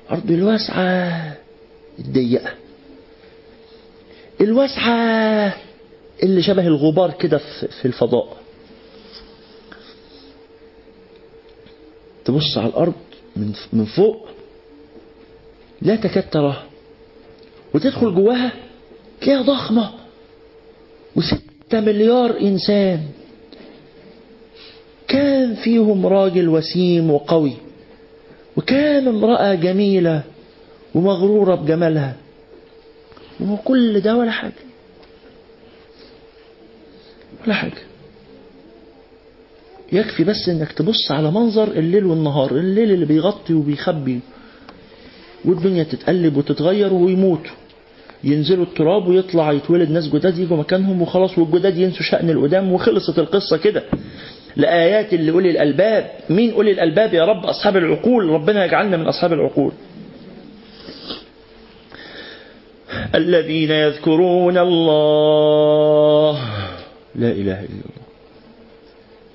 الأرض 0.06 0.30
الواسعة 0.30 1.36
الضيقة. 1.98 2.54
الواسعة 4.40 5.54
اللي 6.22 6.42
شبه 6.42 6.66
الغبار 6.66 7.10
كده 7.12 7.38
في 7.80 7.84
الفضاء. 7.84 8.36
تبص 12.24 12.58
على 12.58 12.68
الأرض 12.68 12.94
من 13.72 13.84
فوق 13.84 14.28
لا 15.82 15.96
تكاد 15.96 16.30
تراها 16.30 16.64
وتدخل 17.74 18.14
جواها 18.14 18.52
تلاقيها 19.20 19.42
ضخمة. 19.42 19.90
وستة 21.16 21.80
مليار 21.80 22.40
إنسان. 22.40 23.00
كان 25.12 25.54
فيهم 25.54 26.06
راجل 26.06 26.48
وسيم 26.48 27.10
وقوي 27.10 27.52
وكان 28.56 29.08
امرأة 29.08 29.54
جميلة 29.54 30.22
ومغرورة 30.94 31.54
بجمالها 31.54 32.16
وكل 33.40 34.00
ده 34.00 34.16
ولا 34.16 34.30
حاجة 34.30 34.52
ولا 37.44 37.54
حاجة. 37.54 37.82
يكفي 39.92 40.24
بس 40.24 40.48
إنك 40.48 40.72
تبص 40.72 41.10
على 41.10 41.30
منظر 41.30 41.68
الليل 41.68 42.04
والنهار 42.04 42.50
الليل 42.50 42.92
اللي 42.92 43.06
بيغطي 43.06 43.54
وبيخبي 43.54 44.20
والدنيا 45.44 45.82
تتقلب 45.82 46.36
وتتغير 46.36 46.92
ويموتوا 46.92 47.52
ينزلوا 48.24 48.64
التراب 48.64 49.08
ويطلع 49.08 49.52
يتولد 49.52 49.90
ناس 49.90 50.08
جداد 50.08 50.38
يجوا 50.38 50.56
مكانهم 50.56 51.02
وخلاص 51.02 51.38
والجداد 51.38 51.76
ينسوا 51.78 52.02
شأن 52.02 52.30
القدام 52.30 52.72
وخلصت 52.72 53.18
القصة 53.18 53.56
كده. 53.56 53.82
لآيات 54.56 55.12
اللي 55.12 55.30
أولي 55.32 55.50
الألباب. 55.50 56.10
مين 56.30 56.52
أولي 56.52 56.70
الألباب 56.70 57.14
يا 57.14 57.24
رب؟ 57.24 57.46
أصحاب 57.46 57.76
العقول. 57.76 58.28
ربنا 58.28 58.64
يجعلنا 58.64 58.96
من 58.96 59.06
أصحاب 59.06 59.32
العقول. 59.32 59.72
الذين 63.14 63.70
يذكرون 63.70 64.58
الله. 64.58 66.38
لا 67.14 67.28
إله 67.28 67.60
إلا 67.60 67.64
الله. 67.64 68.02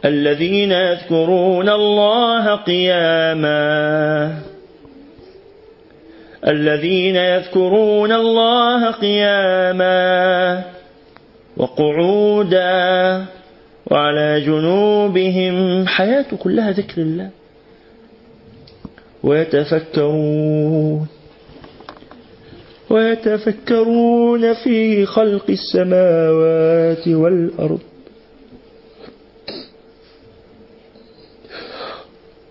الذين 0.06 0.72
يذكرون 0.72 1.69
الله 1.69 2.56
قياما. 2.56 4.41
الذين 6.48 7.15
يذكرون 7.15 8.11
الله 8.11 8.91
قياما. 8.91 10.64
وقعودا. 11.57 13.36
وعلى 13.91 14.41
جنوبهم. 14.41 15.88
حياته 15.88 16.38
كلها 16.38 16.72
ذكر 16.72 17.01
الله. 17.01 17.30
ويتفكرون. 19.23 21.07
ويتفكرون 22.89 24.53
في 24.53 25.05
خلق 25.05 25.45
السماوات 25.49 27.07
والأرض. 27.07 27.80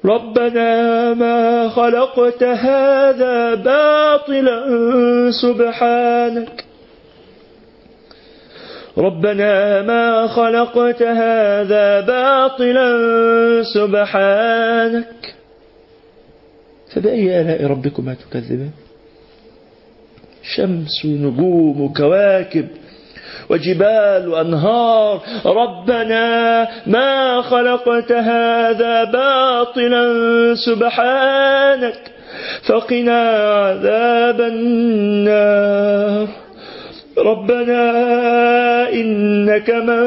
ربنا 0.05 1.15
ما 1.15 1.69
خلقت 1.69 2.43
هذا 2.43 3.55
باطلا. 3.55 4.61
سبحانك 5.31 6.66
ربنا 8.99 9.83
ما 9.83 10.27
خلقت 10.27 11.03
هذا 11.03 12.01
باطلا 12.01 12.93
سبحانك. 13.63 15.35
فبأي 16.95 17.41
آلاء 17.41 17.67
ربكما 17.67 18.15
تكذبان؟ 18.15 18.71
شمس 20.43 21.05
ونجوم 21.05 21.81
وكواكب 21.81 22.69
وجبال 23.51 24.29
وأنهار. 24.29 25.23
ربنا 25.47 26.69
ما 26.87 27.43
خلقت 27.43 28.13
هذا 28.13 29.05
باطلا 29.05 30.05
سبحانك. 30.55 31.99
فقنا 32.63 33.21
عذاب 33.53 34.41
النار. 34.41 36.46
ربنا 37.19 37.83
إنك 38.93 39.71
من 39.71 40.03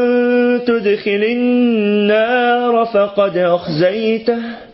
تدخل 0.65 1.23
النار 1.31 2.85
فقد 2.85 3.37
أخزيته. 3.37 4.68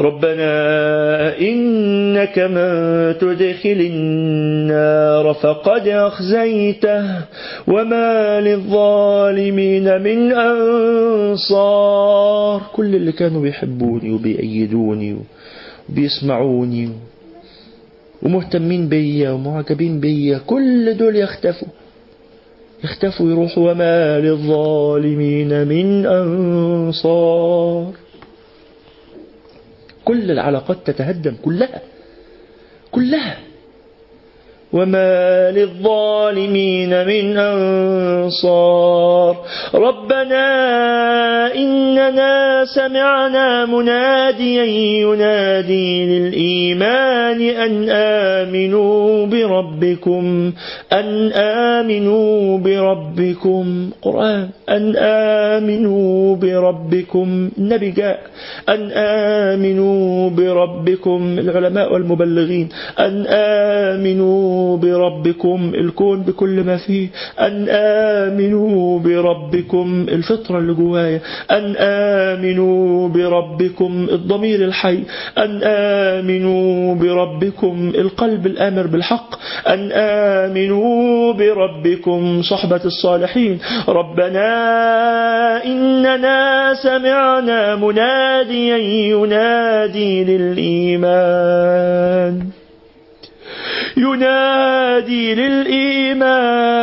ربنا 0.00 1.38
إنك 1.40 2.38
من 2.38 2.68
تدخل 3.18 3.80
النار 3.90 5.34
فقد 5.34 5.88
أخزيته 5.88 7.04
وما 7.68 8.40
للظالمين 8.40 10.02
من 10.02 10.32
أنصار. 11.30 12.62
كل 12.72 12.94
اللي 12.94 13.12
كانوا 13.12 13.42
بيحبوني 13.42 14.12
وبيأيدوني 14.12 15.16
وبيسمعوني 15.88 16.88
ومهتمين 18.22 18.88
بيا 18.88 19.30
ومعجبين 19.30 20.00
بيا 20.00 20.38
كل 20.46 20.96
دول 20.96 21.16
يختفوا. 21.16 21.68
يختفوا 22.84 23.30
يروحوا 23.30 23.70
وما 23.70 24.20
للظالمين 24.20 25.68
من 25.68 26.06
أنصار. 26.06 27.92
كل 30.10 30.30
العلاقات 30.30 30.78
تتهدم 30.86 31.34
كلها. 31.42 31.80
كلها. 32.90 33.38
وما 34.72 35.50
للظالمين 35.50 37.06
من 37.06 37.36
أنصار 37.36 39.36
ربنا 39.74 40.46
إننا 41.54 42.64
سمعنا 42.64 43.66
مناديا 43.66 44.64
ينادي 45.02 46.06
للإيمان 46.06 47.40
أن 47.42 47.88
آمنوا 47.90 49.26
بربكم 49.26 50.52
أن 50.92 51.32
آمنوا 51.32 52.58
بربكم 52.58 53.90
قرآن 54.02 54.48
أن 54.68 54.96
آمنوا 54.96 56.36
بربكم 56.36 57.50
النبي 57.58 57.90
جاء 57.90 58.20
أن 58.68 58.90
آمنوا 58.94 60.30
بربكم 60.30 61.38
العلماء 61.38 61.92
والمبلغين 61.92 62.68
أن 62.98 63.26
آمنوا 63.28 64.59
بربكم 64.76 65.72
الكون 65.74 66.22
بكل 66.22 66.64
ما 66.64 66.76
فيه. 66.76 67.08
أن 67.40 67.66
آمنوا 67.68 68.98
بربكم 68.98 70.06
الفطرة 70.08 70.58
اللي 70.58 70.74
جوايا. 70.74 71.20
أن 71.50 71.76
آمنوا 71.78 73.08
بربكم 73.08 74.06
الضمير 74.12 74.64
الحي. 74.64 74.98
أن 75.38 75.60
آمنوا 75.64 76.94
بربكم 76.94 77.92
القلب 77.94 78.46
الآمر 78.46 78.86
بالحق. 78.86 79.34
أن 79.68 79.92
آمنوا 79.92 81.32
بربكم 81.32 82.42
صحبة 82.42 82.80
الصالحين. 82.84 83.58
ربنا 83.88 84.50
إننا 85.64 86.74
سمعنا 86.82 87.76
مناديا 87.76 88.76
ينادي 88.76 90.24
للإيمان. 90.24 91.80
ينادي 93.96 95.34
للإيمان. 95.34 96.80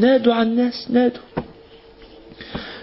نادوا 0.00 0.34
على 0.34 0.48
الناس 0.48 0.90
نادوا. 0.90 1.22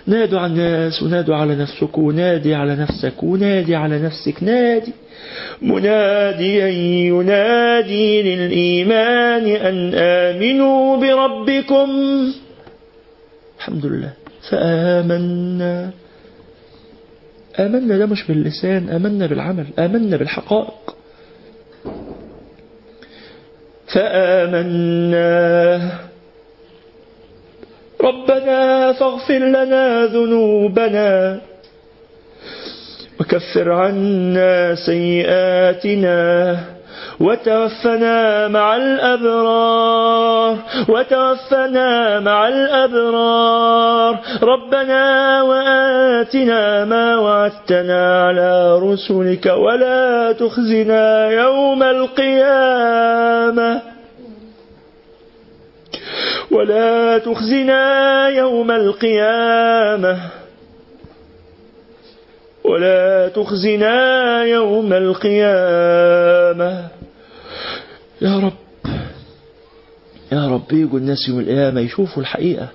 نادوا 0.07 0.39
على 0.39 0.51
الناس 0.51 1.03
ونادوا 1.03 1.35
على 1.35 1.55
نفسك 1.55 1.97
ونادي 1.97 2.55
على 2.55 2.75
نفسك 2.75 3.23
ونادي 3.23 3.75
على 3.75 3.99
نفسك 3.99 4.43
نادي. 4.43 4.93
مناديا 5.61 6.67
ينادي 7.07 8.21
للإيمان 8.21 9.45
أن 9.47 9.93
آمنوا 9.93 10.97
بربكم. 10.97 11.89
الحمد 13.57 13.85
لله. 13.85 14.13
فآمنا. 14.49 15.91
آمنا 17.59 17.97
ده 17.97 18.05
مش 18.05 18.23
باللسان 18.27 18.89
آمنا 18.89 19.25
بالعمل 19.25 19.65
آمنا 19.79 20.17
بالحقائق. 20.17 20.95
فآمنا. 23.93 25.81
ربنا 28.01 28.93
فاغفر 28.93 29.39
لنا 29.39 30.05
ذنوبنا 30.05 31.39
وكفر 33.19 33.71
عنا 33.71 34.75
سيئاتنا. 34.75 36.57
وتوفنا 37.19 38.47
مع 38.47 38.75
الأبرار 38.75 40.57
وتوفنا 40.89 42.19
مع 42.19 42.47
الأبرار. 42.47 44.19
ربنا 44.43 45.41
وآتنا 45.41 46.85
ما 46.85 47.15
وعدتنا 47.15 48.23
على 48.23 48.79
رسلك 48.79 49.45
ولا 49.45 50.31
تخزنا 50.31 51.29
يوم 51.29 51.83
القيامة. 51.83 53.81
ولا 56.51 57.17
تخزنا 57.17 58.27
يوم 58.27 58.71
القيامة. 58.71 60.17
ولا 62.63 63.27
تخزنا 63.27 64.43
يوم 64.43 64.93
القيامة. 64.93 66.94
يا 68.21 68.39
رب. 68.39 68.53
يا 70.31 70.47
رب 70.47 70.71
يجوا 70.71 70.99
الناس 70.99 71.29
يوم 71.29 71.39
القيامة 71.39 71.81
يشوفوا 71.81 72.21
الحقيقة. 72.21 72.69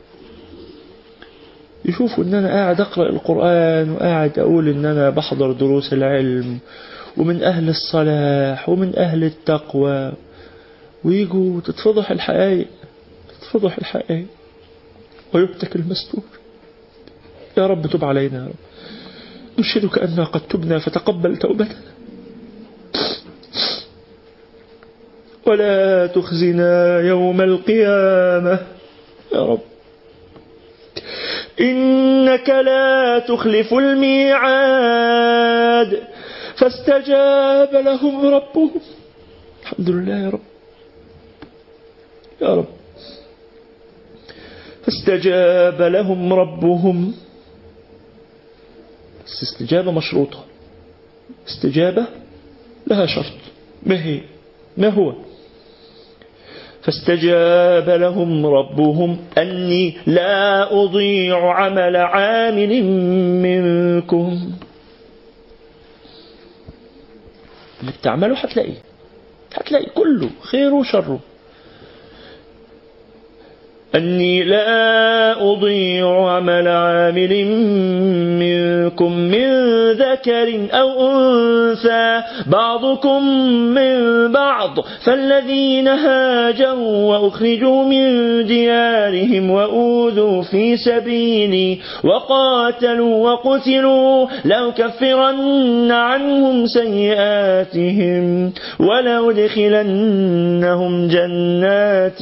يشوفوا 1.85 2.25
إن 2.25 2.35
أنا 2.35 2.49
قاعد 2.49 2.81
أقرأ 2.81 3.11
القرآن 3.11 3.91
وقاعد 3.91 4.39
أقول 4.39 4.69
إن 4.69 4.85
أنا 4.85 5.11
بحضر 5.11 5.53
دروس 5.53 5.93
العلم 5.93 6.59
ومن 7.17 7.43
أهل 7.43 7.69
الصلاح 7.69 8.69
ومن 8.69 8.97
أهل 8.97 9.25
التقوى. 9.25 10.13
ويجوا 11.05 11.61
تتفضح 11.61 12.11
الحقائق 12.11 12.67
تتفضح 13.41 13.79
الحقائق. 13.79 14.27
ويهتك 15.35 15.77
المستور. 15.77 16.23
يا 17.59 17.67
رب 17.67 17.87
تب 17.87 18.05
علينا 18.05 18.39
يا 18.39 18.45
رب. 18.45 18.55
نشهدك 19.59 19.99
أننا 19.99 20.25
قد 20.25 20.41
تبنا 20.41 20.79
فتقبل 20.79 21.37
توبتنا. 21.37 22.00
ولا 25.47 26.07
تخزنا 26.07 27.01
يوم 27.01 27.41
القيامة. 27.41 28.67
يا 29.35 29.41
رب. 29.41 29.61
إنك 31.61 32.49
لا 32.49 33.19
تخلف 33.19 33.75
الميعاد. 33.75 35.11
فاستجاب 36.57 37.75
لهم 37.75 38.27
ربهم. 38.35 38.81
الحمد 39.63 39.91
لله 39.91 40.19
يا 40.25 40.31
رب. 40.31 40.41
يا 42.43 42.55
رب. 42.55 42.67
فاستجاب 44.85 45.83
لهم 45.83 46.33
ربهم. 46.33 47.15
بس 49.27 49.43
استجابة 49.43 49.93
مشروطة. 49.93 50.45
استجابة 51.49 52.07
لها 52.87 53.07
شرط. 53.07 53.33
ما 53.83 54.05
هي؟ 54.05 54.21
ما 54.77 54.89
هو؟ 54.89 55.15
فاستجاب 56.83 57.91
لهم 57.91 58.47
ربهم 58.47 59.19
أني 59.39 59.97
لا 60.07 60.73
أضيع 60.83 61.53
عمل 61.55 61.97
عامل 61.97 62.85
منكم. 63.43 64.53
اللي 67.81 67.93
بتعمله 68.01 68.39
هتلاقيه 68.39 68.83
هتلاقي 69.55 69.87
كله 69.87 70.31
خير 70.43 70.75
وشره. 70.75 71.21
أني 73.95 74.45
لا 74.45 75.33
أضيع 75.53 76.31
عمل 76.31 76.69
عامل 76.69 77.45
منكم 78.39 79.13
من 79.13 79.51
ذكر 79.93 80.69
أو 80.73 81.11
أنثى. 81.11 82.23
بعضكم 82.47 83.25
من 83.75 83.97
بعض. 84.33 84.79
فالذين 85.05 85.89
هاجروا 85.89 87.17
وأخرجوا 87.17 87.85
من 87.85 88.07
ديارهم 88.47 89.51
وأوذوا 89.51 90.43
في 90.43 90.77
سبيلي 90.77 91.79
وقاتلوا 92.05 93.31
وقتلوا 93.31 94.27
لأكفرن 94.45 95.91
عنهم 95.91 96.67
سيئاتهم 96.67 98.53
ولأدخلنهم 98.81 100.29
جنات 101.09 102.19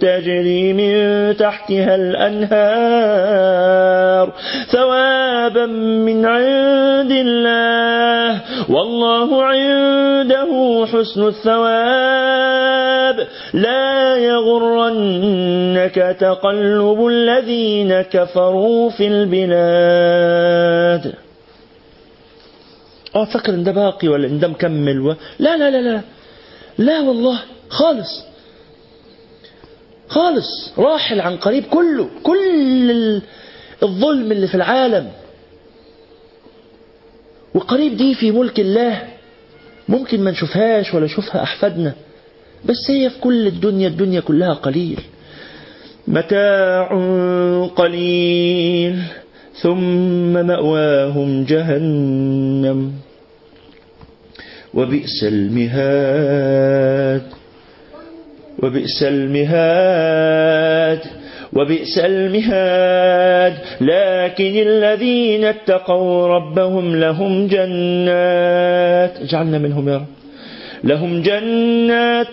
تجري 0.00 0.72
من 0.72 0.83
تحتها 1.32 1.94
الأنهار 1.94 3.34
ثوابا 4.70 5.66
من 6.06 6.26
عند 6.26 7.10
الله 7.10 8.40
والله 8.68 9.44
عنده 9.44 10.86
حسن 10.92 11.26
الثواب. 11.26 13.28
لا 13.54 14.16
يغرنك 14.16 16.16
تقلب 16.20 17.06
الذين 17.06 18.02
كفروا 18.02 18.90
في 18.90 19.06
البلاد. 19.06 19.54
آه 23.16 23.28
إن 23.48 23.64
ده 23.64 23.72
باقي 23.72 24.08
ولا 24.08 24.26
إن 24.26 24.40
ده 24.40 24.48
مكمل 24.48 25.00
و... 25.00 25.14
لا 25.38 25.56
لا 25.56 25.70
لا 25.70 25.82
لا. 25.82 26.00
لا 26.78 27.00
والله 27.00 27.38
خالص. 27.68 28.24
خالص 30.14 30.72
راحل 30.78 31.20
عن 31.20 31.36
قريب 31.36 31.64
كله 31.64 32.08
كل 32.22 32.90
ال- 32.90 33.22
الظلم 33.82 34.32
اللي 34.32 34.46
في 34.46 34.54
العالم. 34.54 35.10
وقريب 37.54 37.96
دي 37.96 38.14
في 38.14 38.30
ملك 38.30 38.60
الله 38.60 39.02
ممكن 39.88 40.20
ما 40.24 40.30
نشوفهاش 40.30 40.94
ولا 40.94 41.04
يشوفها 41.04 41.42
أحفادنا 41.42 41.92
بس 42.64 42.90
هي 42.90 43.10
في 43.10 43.20
كل 43.20 43.46
الدنيا 43.46 43.88
الدنيا 43.88 44.20
كلها 44.20 44.52
قليل. 44.54 45.00
متاع 46.08 46.88
قليل 47.76 49.02
ثم 49.62 50.32
مأواهم 50.46 51.44
جهنم 51.44 52.92
وبئس 54.74 55.24
المهاد. 55.24 57.22
وبئس 58.64 59.02
المهاد 59.02 60.98
وبئس 61.52 61.98
المهاد. 61.98 63.54
لكن 63.80 64.52
الذين 64.68 65.44
اتقوا 65.44 66.26
ربهم 66.26 66.96
لهم 66.96 67.46
جنات. 67.46 69.18
اجعلنا 69.20 69.58
منهم 69.58 69.88
يا 69.88 69.96
رب. 69.96 70.23
لهم 70.84 71.22
جنات 71.22 72.32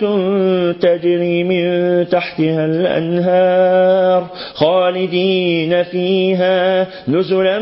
تجري 0.82 1.44
من 1.44 1.64
تحتها 2.10 2.66
الأنهار 2.66 4.28
خالدين 4.54 5.84
فيها 5.84 6.88
نزلا 7.08 7.60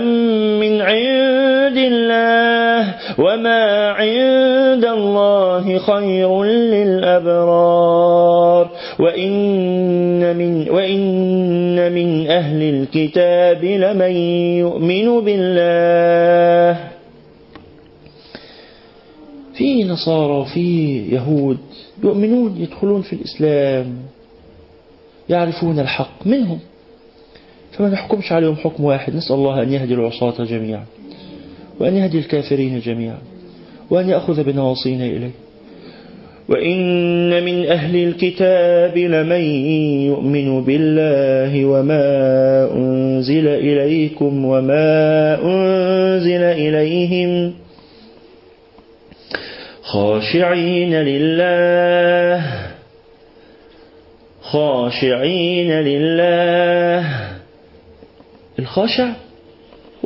من 0.60 0.82
عند 0.82 1.78
الله 1.78 2.95
وما 3.18 3.90
عند 3.90 4.86
الله 4.86 5.78
خير 5.78 6.44
للأبرار 7.34 7.90
وإن 8.99 10.36
من, 10.38 10.70
وإن 10.70 11.91
من 11.91 12.28
أهل 12.28 12.61
الكتاب 12.70 13.64
لمن 13.66 14.11
يؤمن 14.57 15.20
بالله 15.26 16.89
في 19.60 19.84
نصارى 19.84 20.34
وفي 20.34 20.98
يهود؟ 21.15 21.57
يؤمنون 22.03 22.57
يدخلون 22.57 23.02
في 23.02 23.14
الإسلام 23.14 23.94
يعرفون 25.30 25.80
الحق 25.80 26.27
منهم. 26.27 26.60
فما 27.72 27.90
نحكمش 27.90 28.31
عليهم 28.31 28.56
حكم 28.56 28.84
واحد 28.84 29.15
نسأل 29.15 29.36
الله 29.36 29.64
أن 29.64 29.73
يهدي 29.73 29.94
العصاة 29.94 30.44
جميعا 30.44 30.86
وأن 31.80 31.95
يهدي 31.95 32.19
الكافرين 32.19 32.80
جميعا 32.80 33.19
وأن 33.90 34.10
يأخذ 34.10 34.44
بنواصينا 34.44 35.06
إليه. 35.06 35.31
وإن 36.49 37.44
من 37.44 37.65
أهل 37.65 37.95
الكتاب 37.95 38.98
لمن 38.98 39.41
يؤمن 40.06 40.64
بالله 40.64 41.65
وما 41.65 42.06
أنزل 42.76 43.48
إليكم 43.48 44.45
وما 44.45 45.38
أنزل 45.44 46.44
إليهم 46.44 47.53
خاشعين 49.91 50.95
لله. 50.95 52.44
خاشعين 54.41 55.72
لله. 55.72 57.06
الخاشع 58.60 59.10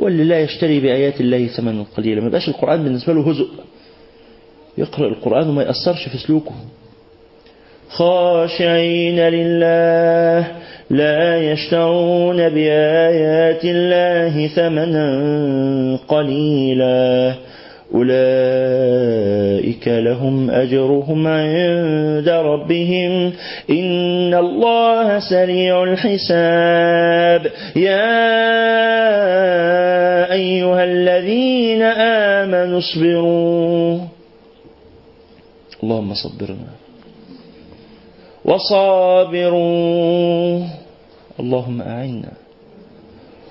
هو 0.00 0.08
اللي 0.08 0.24
لا 0.24 0.40
يشتري 0.40 0.80
بآيات 0.80 1.20
الله 1.20 1.46
ثمنا 1.46 1.84
قليلا. 1.96 2.20
ما 2.20 2.26
يبقاش 2.26 2.48
القرآن 2.48 2.84
بالنسبة 2.84 3.12
له 3.12 3.30
هزء. 3.30 3.48
يقرأ 4.78 5.08
القرآن 5.08 5.48
وما 5.48 5.62
يأثرش 5.62 6.08
في 6.08 6.18
سلوكه. 6.18 6.54
خاشعين 7.88 9.20
لله. 9.20 10.46
لا 10.90 11.52
يشترون 11.52 12.48
بآيات 12.48 13.64
الله 13.64 14.46
ثمنا 14.46 15.98
قليلا. 16.08 17.34
أولئك 17.94 19.88
لهم 19.88 20.50
أجرهم 20.50 21.26
عند 21.26 22.28
ربهم. 22.28 23.32
إن 23.70 24.34
الله 24.34 25.20
سريع 25.30 25.82
الحساب. 25.82 27.52
يا 27.76 28.34
أيها 30.32 30.84
الذين 30.84 31.82
آمنوا 31.82 32.78
اصبروا. 32.78 33.98
اللهم 35.82 36.14
صبرنا. 36.14 36.70
وصابروا. 38.44 40.60
اللهم 41.40 41.82
أعنا. 41.82 42.32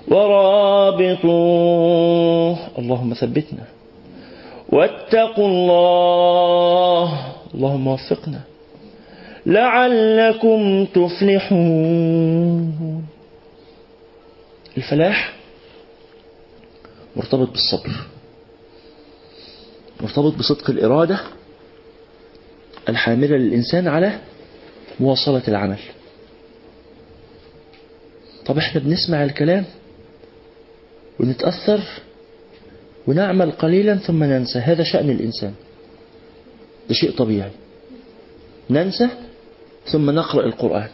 ورابطوا. 0.08 1.36
اللهم 2.80 3.14
ثبتنا. 3.14 3.83
واتقوا 4.74 5.48
الله. 5.48 7.08
اللهم 7.54 7.88
وفقنا. 7.88 8.42
لعلكم 9.46 10.86
تفلحون. 10.86 12.34
الفلاح 14.78 15.34
مرتبط 17.16 17.50
بالصبر. 17.50 17.92
مرتبط 20.02 20.34
بصدق 20.36 20.70
الإرادة 20.70 21.20
الحاملة 22.90 23.38
للإنسان 23.38 23.88
على 23.88 24.20
مواصلة 25.00 25.42
العمل. 25.48 25.80
طب 28.46 28.58
إحنا 28.58 28.82
بنسمع 28.82 29.24
الكلام 29.24 29.66
ونتأثر 31.20 31.80
ونعمل 33.08 33.52
قليلا 33.52 33.96
ثم 33.96 34.24
ننسى. 34.24 34.60
هذا 34.60 34.84
شأن 34.84 35.10
الإنسان. 35.10 35.54
ده 36.90 36.96
شيء 36.96 37.12
طبيعي. 37.12 37.52
ننسى 38.70 39.08
ثم 39.86 40.10
نقرأ 40.10 40.46
القرآن. 40.46 40.90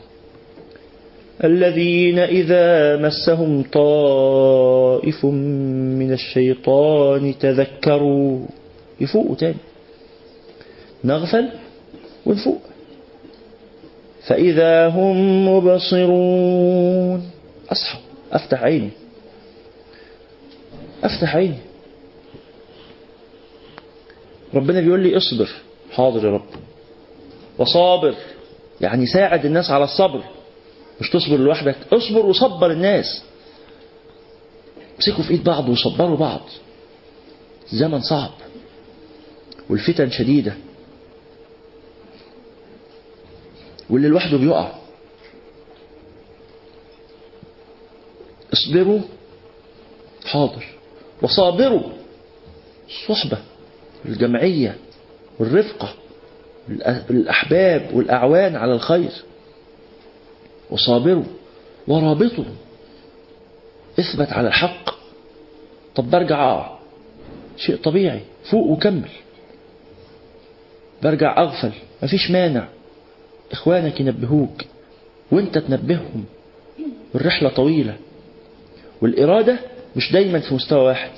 الذين 1.44 2.20
إذا 2.20 2.98
مسهم 2.98 3.64
طائف 3.64 5.26
من 5.26 6.14
الشيطان 6.14 7.38
تذكروا. 7.40 8.46
يفوقوا 9.02 9.36
تاني. 9.36 9.56
نغفل 11.04 11.50
ونفوق. 12.26 12.62
فإذا 14.28 14.88
هم 14.88 15.48
مبصرون. 15.48 17.32
أصحى. 17.72 18.00
أفتح 18.32 18.64
عيني. 18.64 18.90
أفتح 21.04 21.36
عيني. 21.36 21.69
ربنا 24.54 24.80
بيقول 24.82 25.00
لي 25.00 25.18
اصبر. 25.18 25.50
حاضر 25.92 26.26
يا 26.26 26.32
رب. 26.32 26.46
وصابر. 27.58 28.16
يعني 28.82 29.06
ساعد 29.06 29.46
الناس 29.46 29.70
على 29.72 29.84
الصبر. 29.84 30.24
مش 31.02 31.10
تصبر 31.10 31.38
لوحدك. 31.38 31.76
اصبر 31.94 32.26
وصبر 32.26 32.72
الناس. 32.72 33.24
امسكوا 34.96 35.24
في 35.24 35.32
ايد 35.32 35.44
بعض 35.44 35.70
وصبروا 35.70 36.18
بعض. 36.18 36.42
الزمن 37.74 38.02
صعب. 38.02 38.32
والفتن 39.70 40.12
شديدة. 40.12 40.54
واللي 43.90 44.08
لوحده 44.08 44.38
بيقع. 44.38 44.72
اصبروا. 48.54 49.00
حاضر. 50.26 50.66
وصابروا. 51.22 51.90
الصحبة 52.88 53.38
الجمعية 54.06 54.78
والرفقة 55.40 55.94
الأحباب 57.10 57.90
والأعوان 57.94 58.56
على 58.56 58.74
الخير. 58.74 59.12
وصابروا 60.70 61.24
ورابطوا 61.88 62.44
إثبت 64.00 64.34
على 64.34 64.48
الحق. 64.48 64.90
طب 65.96 66.10
برجع 66.10 66.52
أقع 66.52 66.80
شيء 67.58 67.76
طبيعي. 67.76 68.22
فوق 68.52 68.68
وكمل. 68.68 69.10
برجع 71.04 71.38
أغفل. 71.38 71.72
مفيش 72.04 72.32
مانع. 72.32 72.68
إخوانك 73.52 74.00
ينبهوك. 74.00 74.62
وأنت 75.32 75.58
تنبههم. 75.58 76.26
الرحلة 77.16 77.50
طويلة. 77.50 77.96
والإرادة 79.02 79.60
مش 79.96 80.12
دايما 80.12 80.40
في 80.40 80.54
مستوى 80.54 80.80
واحد. 80.80 81.12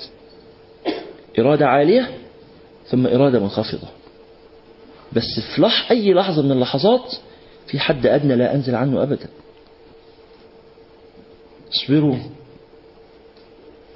إرادة 1.38 1.66
عالية 1.66 2.10
ثم 2.92 3.06
إرادة 3.06 3.40
منخفضة. 3.40 3.88
بس 5.12 5.40
في 5.54 5.62
لح 5.62 5.90
أي 5.90 6.14
لحظة 6.14 6.42
من 6.42 6.52
اللحظات 6.52 7.14
في 7.66 7.78
حد 7.78 8.06
أدنى 8.06 8.36
لا 8.36 8.54
أنزل 8.54 8.74
عنه 8.74 9.02
أبدا. 9.02 9.28
اصبروا 11.74 12.16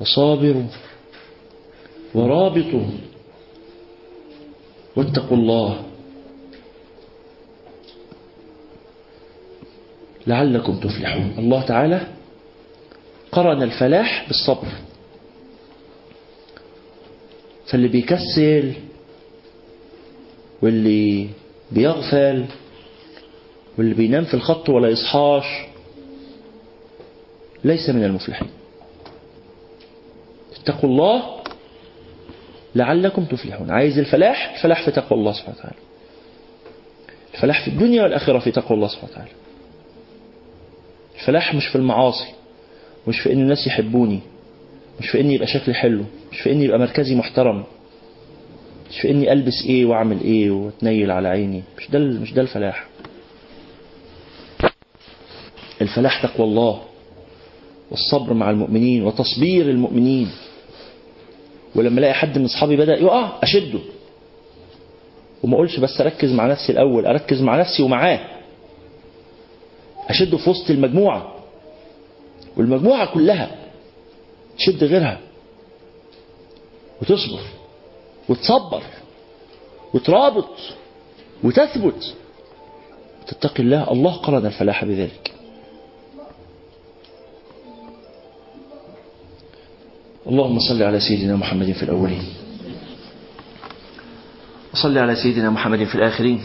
وصابروا 0.01 0.67
ورابطوا 2.15 2.85
واتقوا 4.97 5.37
الله. 5.37 5.83
لعلكم 10.27 10.81
تفلحون. 10.81 11.35
الله 11.39 11.63
تعالى 11.63 12.07
قرن 13.33 13.63
الفلاح 13.63 14.27
بالصبر. 14.29 14.69
فاللي 17.67 17.89
بيكسل 17.89 18.75
واللي 20.63 21.29
بيغفل 21.73 22.45
واللي 23.79 23.95
بينام 23.95 24.25
في 24.25 24.35
الخط 24.35 24.69
ولا 24.69 24.89
يصحاش. 24.89 25.45
ليس 27.65 27.91
من 27.91 28.05
المفلحين. 28.05 28.49
اتقوا 30.63 30.91
الله 30.91 31.23
لعلكم 32.75 33.25
تفلحون. 33.25 33.71
عايز 33.71 33.99
الفلاح؟ 33.99 34.53
الفلاح 34.57 34.85
في 34.85 34.91
تقوى 34.91 35.19
الله 35.19 35.33
سبحانه 35.33 35.57
وتعالى. 35.59 35.77
الفلاح 37.35 37.65
في 37.65 37.71
الدنيا 37.71 38.03
والآخرة 38.03 38.39
في 38.39 38.51
تقوى 38.51 38.77
الله 38.77 38.89
سبحانه 38.89 39.11
وتعالى. 39.13 39.31
الفلاح 41.21 41.55
مش 41.55 41.67
في 41.67 41.77
المعاصي 41.77 42.29
مش 43.09 43.21
في 43.21 43.33
إن 43.33 43.41
الناس 43.41 43.67
يحبوني 43.67 44.21
مش 45.01 45.09
في 45.11 45.21
إن 45.21 45.31
يبقى 45.31 45.47
شكلي 45.47 45.75
حلو 45.75 46.05
مش 46.33 46.41
في 46.41 46.53
إن 46.53 46.63
يبقى 46.63 46.79
مركزي 46.79 47.15
محترم. 47.15 47.65
مش 48.91 49.01
في 49.01 49.11
إني 49.11 49.33
ألبس 49.33 49.65
إيه 49.67 49.87
وأعمل 49.87 50.21
إيه 50.21 50.51
وأتنيل 50.51 51.11
على 51.11 51.29
عيني. 51.29 51.63
مش 51.79 51.91
ده 51.91 51.99
مش 51.99 52.33
ده 52.33 52.43
الفلاح. 52.43 52.87
الفلاح 55.83 56.23
تقوى 56.27 56.47
الله 56.47 56.83
والصبر 57.91 58.35
مع 58.35 58.51
المؤمنين 58.51 59.03
وتصبير 59.05 59.71
المؤمنين. 59.71 60.31
ولما 61.75 61.99
ألاقي 61.99 62.15
حد 62.15 62.39
من 62.39 62.45
أصحابي 62.45 62.77
بدأ 62.77 62.95
يقع 62.95 63.33
أشده. 63.43 63.79
وما 65.43 65.55
أقولش 65.55 65.79
بس 65.81 66.01
أركز 66.01 66.33
مع 66.33 66.47
نفسي 66.47 66.73
الأول 66.73 67.07
أركز 67.07 67.43
مع 67.43 67.61
نفسي 67.61 67.83
ومعاه. 67.83 68.21
أشده 70.09 70.37
في 70.39 70.51
وسط 70.51 70.71
المجموعة. 70.71 71.35
والمجموعة 72.57 73.15
كلها 73.15 73.51
تشد 74.59 74.85
غيرها. 74.85 75.21
وتصبر. 77.03 77.41
وتصبر 78.29 78.83
وترابط 79.95 80.51
وتثبت. 81.45 82.15
وتتقي 83.23 83.63
الله 83.63 83.93
الله 83.93 84.13
قرن 84.17 84.47
الفلاح 84.47 84.85
بذلك. 84.85 85.33
اللهم 90.27 90.59
صل 90.59 90.83
على 90.83 91.01
سيدنا 91.01 91.37
محمد 91.37 91.73
في 91.73 91.83
الأولين. 91.83 92.25
وصل 94.75 94.99
على 94.99 95.15
سيدنا 95.17 95.51
محمد 95.51 95.85
في 95.85 95.95
الآخرين. 95.95 96.41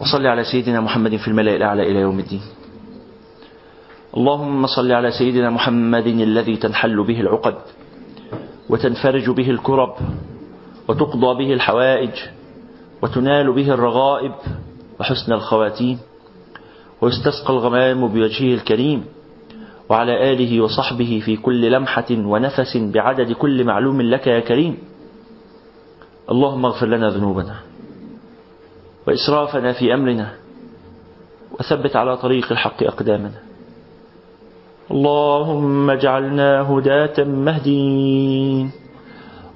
وصل 0.00 0.26
على 0.26 0.44
سيدنا 0.44 0.80
محمد 0.80 1.16
في 1.16 1.28
الملأ 1.28 1.56
الأعلى 1.56 1.82
إلى 1.82 1.98
يوم 1.98 2.18
الدين. 2.18 2.42
اللهم 4.16 4.66
صل 4.66 4.92
على 4.92 5.10
سيدنا 5.10 5.50
محمد 5.50 6.06
الذي 6.06 6.56
تنحل 6.56 7.04
به 7.06 7.20
العقد 7.20 7.54
وتنفرج 8.68 9.30
به 9.30 9.50
الكرب 9.50 9.96
وتقضى 10.90 11.44
به 11.44 11.52
الحوائج 11.52 12.10
وتنال 13.02 13.52
به 13.52 13.74
الرغائب 13.74 14.32
وحسن 15.00 15.32
الخواتيم 15.32 15.98
ويستسقى 17.00 17.50
الغمام 17.50 18.08
بوجهه 18.08 18.54
الكريم 18.54 19.04
وعلى 19.88 20.32
آله 20.32 20.60
وصحبه 20.60 21.22
في 21.24 21.36
كل 21.36 21.70
لمحة 21.70 22.10
ونفس 22.10 22.76
بعدد 22.76 23.32
كل 23.32 23.64
معلوم 23.64 24.02
لك 24.02 24.26
يا 24.26 24.40
كريم. 24.40 24.78
اللهم 26.30 26.66
اغفر 26.66 26.86
لنا 26.86 27.08
ذنوبنا 27.08 27.56
وإسرافنا 29.06 29.72
في 29.72 29.94
أمرنا 29.94 30.34
وثبت 31.58 31.96
على 31.96 32.16
طريق 32.16 32.52
الحق 32.52 32.82
أقدامنا. 32.82 33.40
اللهم 34.90 35.90
اجعلنا 35.90 36.50
هداة 36.70 37.24
مهدين. 37.24 38.79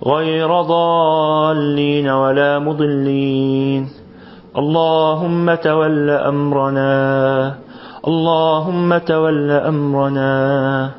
غير 0.03 0.63
ضالين 0.63 2.09
ولا 2.09 2.59
مضلين. 2.59 3.89
اللهم 4.59 5.55
تول 5.55 6.11
أمرنا. 6.11 7.55
اللهم 8.09 8.99
تول 8.99 9.51
أمرنا. 9.51 10.91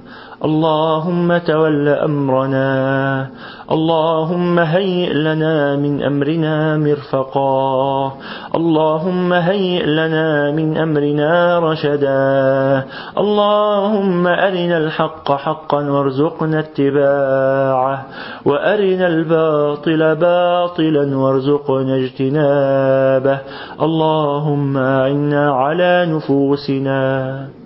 اللهم 0.45 1.38
تول 1.38 1.88
أمرنا. 1.88 3.30
اللهم 3.72 4.59
هيئ 4.59 5.14
لنا 5.14 5.75
من 5.75 6.03
أمرنا 6.03 6.77
مرفقا. 6.77 8.11
اللهم 8.56 9.33
هيئ 9.33 9.85
لنا 9.85 10.51
من 10.51 10.77
أمرنا 10.77 11.59
رشدا. 11.59 12.83
اللهم 13.17 14.27
أرنا 14.27 14.77
الحق 14.77 15.32
حقا 15.32 15.90
وارزقنا 15.90 16.59
اتباعه. 16.59 18.06
وأرنا 18.45 19.07
الباطل 19.07 20.15
باطلا 20.15 21.17
وارزقنا 21.17 21.95
اجتنابه. 21.95 23.40
اللهم 23.82 24.77
أعنا 24.77 25.51
على 25.51 26.06
نفوسنا. 26.09 27.64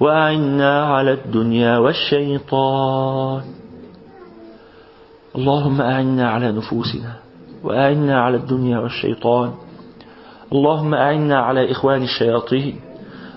وأعنا 0.00 0.84
على 0.84 1.12
الدنيا 1.12 1.78
والشيطان. 1.78 3.42
اللهم 5.36 5.80
أعنا 5.80 6.30
على 6.30 6.52
نفوسنا 6.52 7.12
وأعنا 7.64 8.22
على 8.22 8.36
الدنيا 8.36 8.78
والشيطان. 8.78 9.52
اللهم 10.52 10.94
أعنا 10.94 11.38
على 11.38 11.70
إخوان 11.70 12.02
الشياطين. 12.02 12.80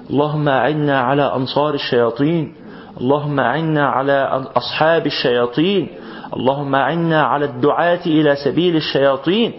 اللهم 0.10 0.50
أعنا 0.50 1.00
على 1.00 1.36
أنصار 1.36 1.74
الشياطين. 1.74 2.54
اللهم 3.02 3.40
أعنا 3.40 3.88
على 3.88 4.46
أصحاب 4.56 5.06
الشياطين. 5.06 5.88
اللهم 6.36 6.76
أعنا 6.76 7.24
على 7.24 7.46
الدعاة 7.46 8.04
إلى 8.06 8.36
سبيل 8.36 8.76
الشياطين. 8.76 9.54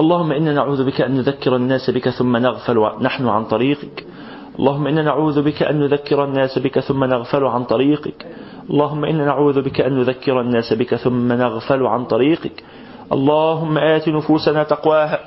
اللهم 0.00 0.32
إنا 0.32 0.52
نعوذ 0.52 0.84
بك 0.86 1.00
أن 1.00 1.16
نذكر 1.16 1.56
الناس 1.56 1.90
بك 1.90 2.08
ثم 2.08 2.36
نغفل 2.36 2.90
نحن 3.00 3.28
عن 3.28 3.44
طريقك. 3.44 4.06
اللهم 4.58 4.86
إنا 4.86 5.02
نعوذ 5.02 5.42
بك 5.42 5.62
أن 5.62 5.80
نذكر 5.80 6.24
الناس 6.24 6.58
بك 6.58 6.80
ثم 6.80 7.04
نغفل 7.04 7.44
عن 7.44 7.64
طريقك. 7.64 8.26
اللهم 8.70 9.04
إنا 9.04 9.24
نعوذ 9.24 9.62
بك 9.62 9.80
أن 9.80 9.98
نذكر 9.98 10.40
الناس 10.40 10.72
بك 10.72 10.94
ثم 10.94 11.32
نغفل 11.32 11.82
عن 11.86 12.04
طريقك. 12.04 12.62
اللهم 13.12 13.78
آت 13.78 14.08
نفوسنا 14.08 14.62
تقواها 14.62 15.20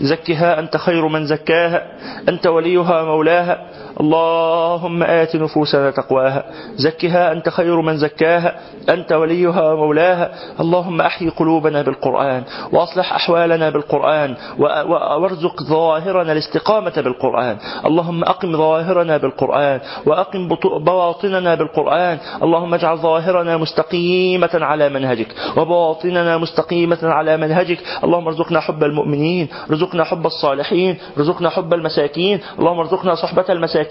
زكها 0.00 0.58
أنت 0.58 0.76
خير 0.76 1.08
من 1.08 1.26
زكاها 1.26 1.80
أنت 2.28 2.46
وليها 2.46 3.04
مولاها. 3.04 3.56
اللهم 4.00 5.02
آت 5.02 5.36
نفوسنا 5.36 5.90
تقواها 5.90 6.44
زكها 6.76 7.32
أنت 7.32 7.48
خير 7.48 7.80
من 7.80 7.96
زكاها 7.96 8.60
أنت 8.88 9.12
وليها 9.12 9.72
ومولاها. 9.72 10.30
اللهم 10.60 11.00
أحيي 11.00 11.28
قلوبنا 11.28 11.82
بالقرآن 11.82 12.42
وأصلح 12.72 13.12
أحوالنا 13.12 13.70
بالقرآن 13.70 14.34
وارزق 14.58 15.62
ظاهرنا 15.62 16.32
الاستقامة 16.32 16.92
بالقرآن. 16.96 17.56
اللهم 17.86 18.24
أقم 18.24 18.56
ظاهرنا 18.56 19.16
بالقرآن 19.16 19.80
وأقم 20.06 20.48
بواطننا 20.78 21.54
بالقرآن. 21.54 22.18
اللهم 22.42 22.74
اجعل 22.74 22.96
ظاهرنا 22.96 23.56
مستقيمة 23.56 24.54
على 24.54 24.88
منهجك 24.88 25.28
وبواطننا 25.56 26.38
مستقيمة 26.38 26.98
على 27.02 27.36
منهجك. 27.36 27.78
اللهم 28.04 28.26
ارزقنا 28.26 28.60
حب 28.60 28.84
المؤمنين 28.84 29.48
ارزقنا 29.70 30.04
حب 30.04 30.26
الصالحين 30.26 30.98
ارزقنا 31.18 31.48
حب 31.50 31.74
المساكين. 31.74 32.40
اللهم 32.58 32.78
ارزقنا 32.78 33.14
صحبة 33.14 33.44
المساكين. 33.48 33.87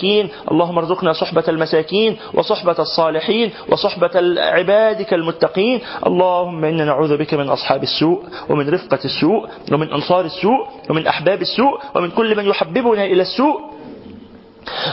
اللهم 0.51 0.77
ارزقنا 0.77 1.13
صحبة 1.13 1.43
المساكين 1.47 2.17
وصحبة 2.33 2.75
الصالحين 2.79 3.51
وصحبة 3.69 4.15
عبادك 4.37 5.13
المتقين. 5.13 5.81
اللهم 6.07 6.65
إنا 6.65 6.85
نعوذ 6.85 7.17
بك 7.17 7.33
من 7.33 7.49
أصحاب 7.49 7.83
السوء 7.83 8.23
ومن 8.49 8.69
رفقة 8.69 8.99
السوء 9.05 9.49
ومن 9.71 9.91
أنصار 9.91 10.25
السوء 10.25 10.67
ومن 10.89 11.07
أحباب 11.07 11.41
السوء 11.41 11.79
ومن 11.95 12.11
كل 12.11 12.37
من 12.37 12.45
يحببنا 12.45 13.05
إلى 13.05 13.21
السوء. 13.21 13.76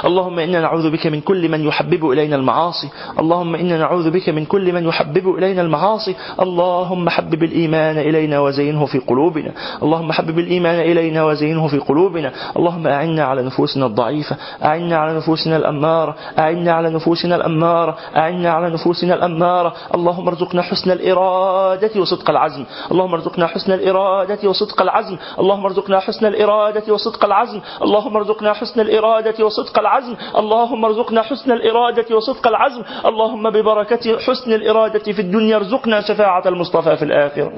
اللهم 0.05 0.39
إنا 0.39 0.61
نعوذ 0.61 0.91
بك 0.91 1.07
من 1.07 1.21
كل 1.21 1.49
من 1.49 1.65
يحبب 1.65 2.11
إلينا 2.11 2.37
المعاصي. 2.37 2.89
اللهم 3.19 3.55
إنا 3.55 3.79
نعوذ 3.79 4.11
بك 4.11 4.29
من 4.29 4.45
كل 4.45 4.73
من 4.73 4.87
يحبب 4.87 5.35
إلينا 5.39 5.63
المعاصي. 5.63 6.17
اللهم 6.41 7.09
حبب 7.09 7.43
الإيمان 7.43 7.99
إلينا 7.99 8.41
وزينه 8.41 8.87
في 8.87 8.99
قلوبنا. 8.99 9.53
اللهم 9.83 10.13
حبب 10.13 10.39
الإيمان 10.39 10.81
إلينا 10.81 11.25
وزينه 11.25 11.69
في 11.69 11.79
قلوبنا. 11.79 12.33
اللهم 12.57 12.87
أعنا 12.87 13.25
على 13.25 13.43
نفوسنا 13.43 13.87
الضعيفة 13.87 14.37
أعنا 14.65 14.97
على 14.97 15.17
نفوسنا 15.17 15.57
الأمارة 15.57 16.15
أعنا 16.39 16.73
على 16.73 16.91
نفوسنا 16.91 17.37
الأمارة 17.37 17.97
أعنا 18.17 18.51
على 18.51 18.71
نفوسنا 18.71 19.15
الأمارة. 19.15 19.75
اللهم 19.95 20.29
ارزقنا 20.29 20.63
حسن 20.63 20.91
الإرادة 20.91 22.01
وصدق 22.01 22.31
العزم. 22.31 22.65
اللهم 22.93 23.15
ارزقنا 23.15 23.47
حسن 23.47 23.73
الإرادة 23.73 24.49
وصدق 24.49 24.83
العزم. 24.83 25.17
اللهم 25.41 25.67
ارزقنا 25.67 26.01
حسن 26.01 26.27
الإرادة 26.27 26.93
وصدق 26.93 27.25
العزم. 27.25 27.61
اللهم 27.83 28.17
ارزقنا 28.17 28.53
حسن 28.53 28.81
الإرادة 28.81 29.45
وصدق 29.45 29.64
العزم. 29.79 30.17
اللهم 30.37 30.85
ارزقنا 30.85 31.23
حسن 31.23 31.53
الإرادة 31.53 32.17
وصدق 32.17 32.47
العزم. 32.47 32.83
اللهم 33.07 33.51
ببركة 33.51 34.19
حسن 34.19 34.53
الإرادة 34.53 35.13
في 35.13 35.19
الدنيا 35.19 35.57
ارزقنا 35.57 36.01
شفاعة 36.01 36.43
المصطفى 36.49 36.97
في 36.97 37.05
الآخرة. 37.05 37.53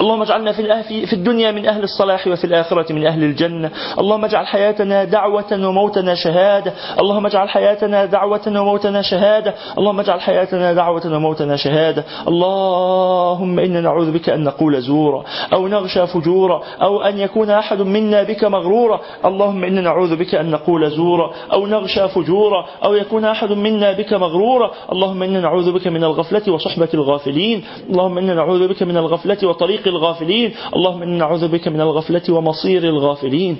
اللهم 0.00 0.22
اجعلنا 0.22 0.52
في 0.52 1.06
في 1.06 1.12
الدنيا 1.12 1.50
من 1.50 1.66
أهل 1.66 1.82
الصلاح 1.82 2.26
وفي 2.26 2.44
الآخرة 2.44 2.92
من 2.92 3.06
أهل 3.06 3.22
الجنة. 3.24 3.70
اللهم 3.98 4.24
اجعل 4.24 4.46
حياتنا 4.46 5.04
دعوة 5.04 5.52
وموتنا 5.52 6.14
شهادة. 6.14 6.72
اللهم 6.98 7.26
اجعل 7.26 7.48
حياتنا 7.48 8.04
دعوة 8.04 8.40
وموتنا 8.46 9.02
شهادة. 9.02 9.54
اللهم 9.78 10.00
اجعل 10.00 10.20
حياتنا 10.20 10.72
دعوة 10.72 11.02
وموتنا 11.06 11.56
شهادة. 11.56 12.04
اللهم 12.28 13.58
إنا 13.58 13.80
نعوذ 13.80 14.12
بك 14.12 14.30
أن 14.30 14.44
نقول 14.44 14.82
زورا 14.82 15.24
أو 15.52 15.68
نغشى 15.68 16.06
فجورا 16.06 16.62
أو 16.82 17.02
أن 17.02 17.18
يكون 17.18 17.50
أحد 17.50 17.82
منا 17.82 18.22
بك 18.22 18.44
مغرورا. 18.44 19.00
اللهم 19.24 19.64
إنا 19.64 19.80
نعوذ 19.80 20.16
بك 20.16 20.34
أن 20.34 20.50
نقول 20.50 20.90
زورا 20.90 21.30
أو 21.52 21.66
نغشى 21.66 22.08
فجورا 22.08 22.66
أو 22.84 22.94
يكون 22.94 23.24
أحد 23.24 23.52
منا 23.52 23.92
بك 23.92 24.12
مغرورا. 24.12 24.70
اللهم 24.92 25.22
إنا 25.22 25.40
نعوذ 25.40 25.72
بك 25.72 25.86
من 25.86 26.04
الغفلة 26.04 26.52
وصحبة 26.52 26.88
الغافلين. 26.94 27.64
اللهم 27.90 28.18
إنا 28.18 28.34
نعوذ 28.34 28.68
بك 28.68 28.82
من 28.82 28.96
الغفلة 28.96 29.51
وطريق 29.52 29.84
الغافلين. 29.88 30.50
اللهم 30.76 31.00
إنا 31.02 31.16
نعوذ 31.22 31.44
بك 31.48 31.68
من 31.68 31.80
الغفلة 31.80 32.26
ومصير 32.32 32.82
الغافلين. 32.84 33.56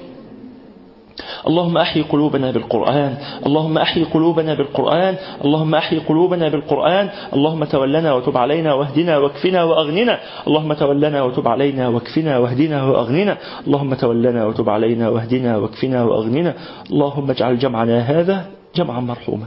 اللهم 1.47 1.77
أحي 1.79 2.03
قلوبنا 2.03 2.51
بالقرآن. 2.51 3.13
اللهم 3.47 3.77
أحي 3.79 4.03
قلوبنا 4.05 4.53
بالقرآن. 4.55 5.15
اللهم 5.45 5.73
أحي 5.75 5.97
قلوبنا 6.09 6.49
بالقرآن. 6.49 7.07
اللهم 7.37 7.65
تولنا 7.65 8.11
وتب 8.15 8.37
علينا 8.37 8.75
واهدنا 8.75 9.19
واكفنا 9.19 9.61
وأغننا. 9.65 10.15
اللهم 10.49 10.73
تولنا 10.73 11.23
وتب 11.23 11.47
علينا 11.49 11.89
واكفنا 11.89 12.39
واهدنا 12.39 12.79
وأغننا. 12.89 13.35
اللهم 13.67 13.95
تولنا 13.95 14.41
وتب 14.47 14.69
علينا 14.69 15.09
واهدنا 15.09 15.57
واكفنا 15.57 15.99
وأغننا. 16.05 16.53
اللهم 16.91 17.31
اجعل 17.31 17.59
جمعنا 17.59 17.99
هذا 17.99 18.37
جمعا 18.77 19.01
مرحوما. 19.01 19.47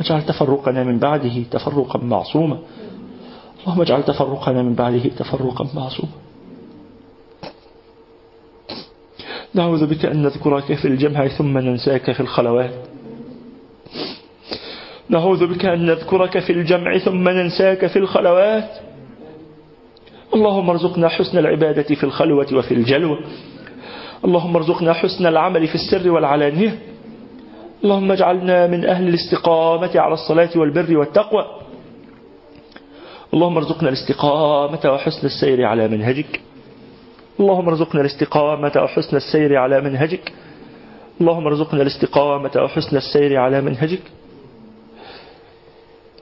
اجعل 0.00 0.22
تفرقنا 0.22 0.84
من 0.84 0.98
بعده 0.98 1.36
تفرقا 1.50 1.98
معصوما. 1.98 2.58
اللهم 3.62 3.80
اجعل 3.80 4.02
تفرقنا 4.04 4.62
من 4.62 4.74
بعده 4.74 5.08
تفرقا 5.08 5.66
معصوما 5.74 6.12
نعوذ 9.54 9.86
بك 9.86 10.04
أن 10.04 10.22
نذكرك 10.22 10.74
في 10.74 10.88
الجمع 10.88 11.28
ثم 11.28 11.58
ننساك 11.58 12.12
في 12.12 12.20
الخلوات. 12.20 12.74
نعوذ 15.08 15.46
بك 15.46 15.64
أن 15.64 15.86
نذكرك 15.86 16.38
في 16.38 16.52
الجمع 16.52 16.98
ثم 16.98 17.28
ننساك 17.28 17.86
في 17.86 17.98
الخلوات. 17.98 18.70
اللهم 20.34 20.70
ارزقنا 20.70 21.08
حسن 21.08 21.38
العبادة 21.38 21.94
في 21.94 22.04
الخلوة 22.04 22.46
وفي 22.52 22.74
الجلوة. 22.74 23.18
اللهم 24.24 24.56
ارزقنا 24.56 24.92
حسن 24.92 25.26
العمل 25.26 25.66
في 25.66 25.74
السر 25.74 26.10
والعلانية. 26.10 26.78
اللهم 27.84 28.12
اجعلنا 28.12 28.66
من 28.66 28.84
أهل 28.84 29.08
الاستقامة 29.08 30.00
على 30.00 30.14
الصلاة 30.14 30.50
والبر 30.56 30.98
والتقوى. 30.98 31.44
اللهم 33.34 33.56
ارزقنا 33.56 33.88
الاستقامة 33.88 34.80
وحسن 34.84 35.26
السير 35.26 35.64
على 35.64 35.88
منهجك. 35.88 36.40
اللهم 37.40 37.68
ارزقنا 37.68 38.00
الاستقامة 38.00 38.72
وحسن 38.76 39.16
السير 39.16 39.56
على 39.56 39.80
منهجك. 39.80 40.32
اللهم 41.20 41.46
ارزقنا 41.46 41.82
الاستقامة 41.82 42.50
وحسن 42.56 42.96
السير 42.96 43.36
على 43.36 43.60
منهجك. 43.60 44.02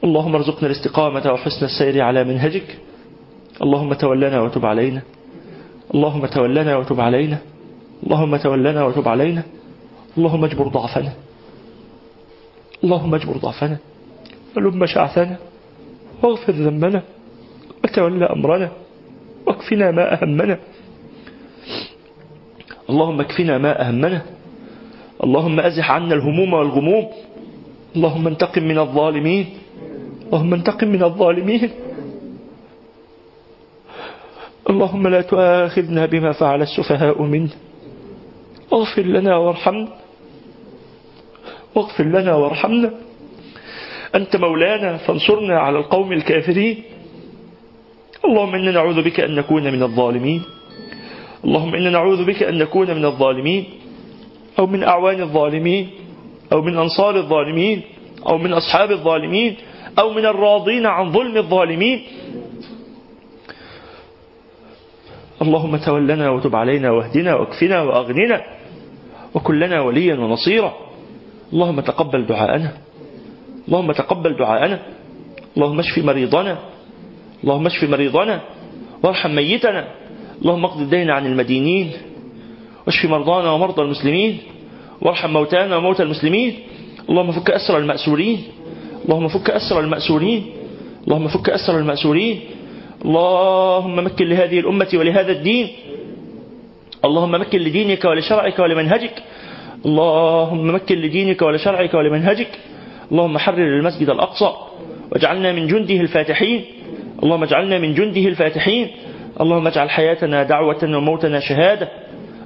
اللهم 0.05 0.35
ارزقنا 0.35 0.67
الاستقامة 0.67 1.33
وحسن 1.33 1.65
السير 1.65 2.01
على 2.01 2.25
منهجك. 2.25 2.79
اللهم 3.63 3.95
تولنا 3.95 4.41
وتب 4.41 4.67
علينا. 4.67 5.03
اللهم 5.95 6.27
تولنا 6.27 6.77
وتب 6.77 7.01
علينا. 7.01 7.39
اللهم 8.05 8.37
تولنا 8.37 8.85
وتب 8.85 9.09
علينا. 9.09 9.43
اللهم 10.19 10.45
اجبر 10.45 10.69
ضعفنا. 10.69 11.13
اللهم 12.85 13.15
اجبر 13.15 13.37
ضعفنا. 13.37 13.77
ولم 14.57 14.87
شعثنا. 14.87 15.37
واغفر 16.23 16.53
ذنبنا 16.53 17.03
وتولى 17.85 18.25
أمرنا 18.25 18.71
واكفنا 19.47 19.91
ما 19.91 20.05
أهمنا. 20.15 20.59
اللهم 22.91 23.21
اكفنا 23.21 23.59
ما 23.59 23.89
أهمنا. 23.89 24.23
اللهم 25.25 25.61
أزح 25.61 25.91
عنا 25.91 26.15
الهموم 26.15 26.53
والغموم. 26.53 27.07
اللهم 27.97 28.27
انتقم 28.27 28.63
من 28.63 28.79
الظالمين. 28.79 29.47
اللهم 30.27 30.55
انتقم 30.55 30.89
من 30.89 31.03
الظالمين. 31.03 31.71
اللهم 34.71 35.09
لا 35.09 35.21
تؤاخذنا 35.21 36.07
بما 36.07 36.33
فعل 36.33 36.63
السفهاء 36.63 37.23
منا. 37.23 37.55
اغفر 38.73 39.03
لنا 39.03 39.37
وارحمنا. 39.37 39.89
واغفر 41.75 42.05
لنا 42.05 42.35
وارحمنا. 42.35 42.91
أنت 44.17 44.37
مولانا 44.37 44.97
فانصرنا 44.97 45.59
على 45.59 45.79
القوم 45.79 46.13
الكافرين. 46.13 46.83
اللهم 48.25 48.55
إنا 48.55 48.71
نعوذ 48.71 49.03
بك 49.03 49.21
أن 49.21 49.35
نكون 49.35 49.63
من 49.73 49.83
الظالمين. 49.83 50.43
اللهم 51.45 51.75
إنا 51.75 51.91
نعوذ 51.91 52.25
بك 52.25 52.43
أن 52.43 52.59
نكون 52.59 52.91
من 52.95 53.05
الظالمين. 53.05 53.65
أو 54.59 54.67
من 54.67 54.85
أعوان 54.85 55.21
الظالمين. 55.21 55.91
أو 56.53 56.63
من 56.63 56.79
أنصار 56.79 57.17
الظالمين. 57.17 57.83
أو 58.29 58.39
من 58.39 58.53
أصحاب 58.53 58.91
الظالمين. 58.91 59.57
أو 59.99 60.11
من 60.11 60.27
الراضين 60.27 60.87
عن 60.87 61.13
ظلم 61.13 61.37
الظالمين. 61.37 62.03
اللهم 65.43 65.77
تولنا 65.77 66.31
وتب 66.31 66.57
علينا 66.57 66.91
واهدنا 66.91 67.35
واكفنا 67.35 67.83
وأغننا. 67.83 68.43
وكلنا 69.35 69.81
وليا 69.81 70.15
ونصيرا. 70.15 70.73
اللهم 71.53 71.81
تقبل 71.81 72.27
دعاءنا. 72.27 72.86
اللهم 73.69 73.93
تقبل 73.93 74.37
دعاءنا. 74.37 74.79
اللهم 75.57 75.79
اشف 75.79 75.99
مريضنا. 75.99 76.59
اللهم 77.45 77.67
اشف 77.67 77.85
مريضنا. 77.85 78.41
وارحم 79.03 79.31
ميتنا. 79.31 79.85
اللهم 80.43 80.65
اقض 80.65 80.81
الدين 80.81 81.11
عن 81.11 81.27
المدينين. 81.27 81.91
واشف 82.87 83.05
مرضانا 83.05 83.51
ومرضى 83.51 83.83
المسلمين. 83.83 84.39
وارحم 85.03 85.31
موتانا 85.31 85.77
وموتى 85.77 86.03
المسلمين. 86.03 86.53
اللهم 87.11 87.33
فك 87.33 87.51
أسر 87.51 87.79
المأسورين. 87.79 88.39
اللهم 89.05 89.29
فك 89.29 89.51
أسر 89.51 89.81
المأسورين. 89.81 90.43
اللهم 91.05 91.29
فك 91.29 91.51
أسر 91.51 91.79
المأسورين. 91.79 92.41
اللهم 93.05 93.97
مكن 94.07 94.27
لهذه 94.29 94.59
الأمة 94.61 94.91
ولهذا 94.95 95.33
الدين. 95.33 95.67
اللهم 97.05 97.33
مكن 97.41 97.59
لدينك 97.59 98.05
ولشرعك 98.05 98.59
ولمنهجك. 98.59 99.17
اللهم 99.87 100.75
مكن 100.75 100.97
لدينك 100.99 101.43
ولشرعك 101.43 101.95
ولمنهجك. 101.95 102.53
اللهم 103.13 103.39
حرر 103.39 103.79
المسجد 103.79 104.11
الأقصى 104.11 104.53
واجعلنا 105.13 105.53
من 105.53 105.67
جنده 105.67 105.95
الفاتحين. 105.95 106.65
اللهم 107.23 107.43
اجعلنا 107.43 107.79
من 107.79 107.95
جنده 107.95 108.21
الفاتحين. 108.29 108.91
اللهم 109.41 109.67
اجعل 109.67 109.91
حياتنا 109.91 110.43
دعوة 110.43 110.83
وموتنا 110.85 111.41
شهادة. 111.41 111.89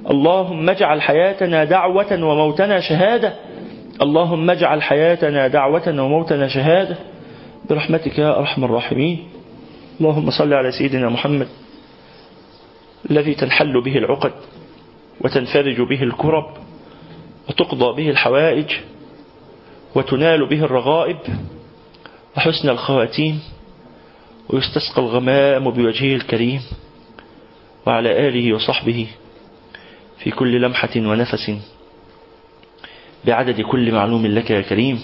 اللهم 0.09 0.69
اجعل 0.69 1.01
حياتنا 1.01 1.63
دعوة 1.63 2.23
وموتنا 2.23 2.79
شهادة. 2.79 3.33
اللهم 4.01 4.49
اجعل 4.49 4.81
حياتنا 4.81 5.47
دعوة 5.47 5.87
وموتنا 5.87 6.47
شهادة. 6.47 6.95
برحمتك 7.69 8.19
يا 8.19 8.39
أرحم 8.39 8.63
الراحمين. 8.63 9.17
اللهم 9.99 10.29
صل 10.31 10.53
على 10.53 10.71
سيدنا 10.71 11.09
محمد 11.09 11.47
الذي 13.11 13.33
تنحل 13.35 13.81
به 13.81 13.97
العقد 13.97 14.31
وتنفرج 15.21 15.81
به 15.81 16.03
الكرب 16.03 16.45
وتقضى 17.49 18.03
به 18.03 18.09
الحوائج 18.09 18.71
وتنال 19.95 20.49
به 20.49 20.63
الرغائب 20.63 21.17
وحسن 22.37 22.69
الخواتيم 22.69 23.39
ويستسقى 24.49 25.01
الغمام 25.01 25.69
بوجهه 25.69 26.15
الكريم 26.15 26.61
وعلى 27.85 28.27
آله 28.27 28.53
وصحبه 28.53 29.07
في 30.17 30.31
كل 30.31 30.61
لمحة 30.61 30.89
ونفس. 30.95 31.51
بعدد 33.25 33.61
كل 33.61 33.91
معلوم 33.91 34.25
لك 34.27 34.51
يا 34.51 34.61
كريم. 34.61 34.99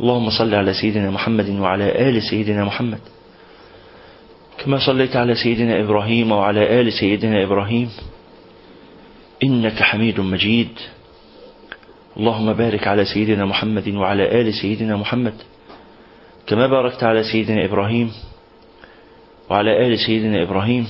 اللهم 0.00 0.30
صل 0.30 0.54
على 0.54 0.74
سيدنا 0.74 1.10
محمد 1.10 1.48
وعلى 1.50 2.08
آل 2.08 2.22
سيدنا 2.22 2.64
محمد. 2.64 3.00
كما 4.58 4.86
صليت 4.86 5.16
على 5.16 5.34
سيدنا 5.34 5.80
إبراهيم 5.80 6.32
وعلى 6.32 6.80
آل 6.80 6.92
سيدنا 6.92 7.42
إبراهيم. 7.42 7.90
إنك 9.42 9.82
حميد 9.82 10.20
مجيد. 10.20 10.78
اللهم 12.16 12.52
بارك 12.52 12.86
على 12.86 13.04
سيدنا 13.04 13.44
محمد 13.44 13.88
وعلى 13.88 14.40
آل 14.40 14.54
سيدنا 14.54 14.96
محمد. 14.96 15.34
كما 16.46 16.66
باركت 16.66 17.04
على 17.04 17.22
سيدنا 17.24 17.64
إبراهيم 17.64 18.12
وعلى 19.50 19.86
آل 19.86 19.98
سيدنا 19.98 20.42
إبراهيم. 20.42 20.88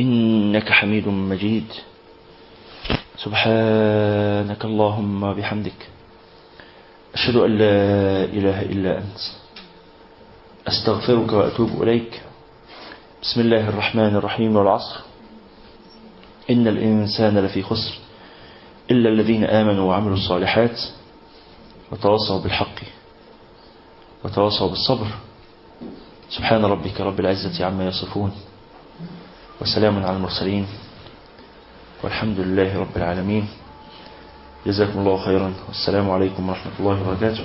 إنك 0.00 0.68
حميد 0.68 1.08
مجيد. 1.08 1.66
سبحانك 3.16 4.64
اللهم 4.64 5.32
بحمدك 5.32 5.80
أشهد 7.14 7.36
أن 7.36 7.58
لا 7.58 8.24
إله 8.24 8.62
إلا 8.62 8.98
أنت. 8.98 9.20
أستغفرك 10.68 11.32
وأتوب 11.32 11.82
إليك. 11.82 12.22
بسم 13.22 13.40
الله 13.40 13.68
الرحمن 13.68 14.16
الرحيم 14.16 14.56
والعصر. 14.56 15.00
إن 16.50 16.68
الإنسان 16.68 17.38
لفي 17.38 17.62
خسر. 17.62 18.03
إلا 18.90 19.08
الذين 19.08 19.44
آمنوا 19.44 19.84
وعملوا 19.88 20.16
الصالحات 20.16 20.80
وتواصوا 21.92 22.40
بالحق 22.42 22.78
وتواصوا 24.24 24.68
بالصبر. 24.68 25.06
سبحان 26.30 26.64
ربك 26.64 27.00
رب 27.00 27.20
العزة 27.20 27.64
عما 27.64 27.86
يصفون 27.86 28.32
وسلام 29.60 30.04
على 30.04 30.16
المرسلين 30.16 30.66
والحمد 32.02 32.38
لله 32.40 32.78
رب 32.80 32.96
العالمين. 32.96 33.48
جزاكم 34.66 34.98
الله 34.98 35.16
خيرا. 35.24 35.54
والسلام 35.68 36.10
عليكم 36.10 36.48
ورحمة 36.48 36.72
الله 36.80 36.96
وبركاته. 37.02 37.44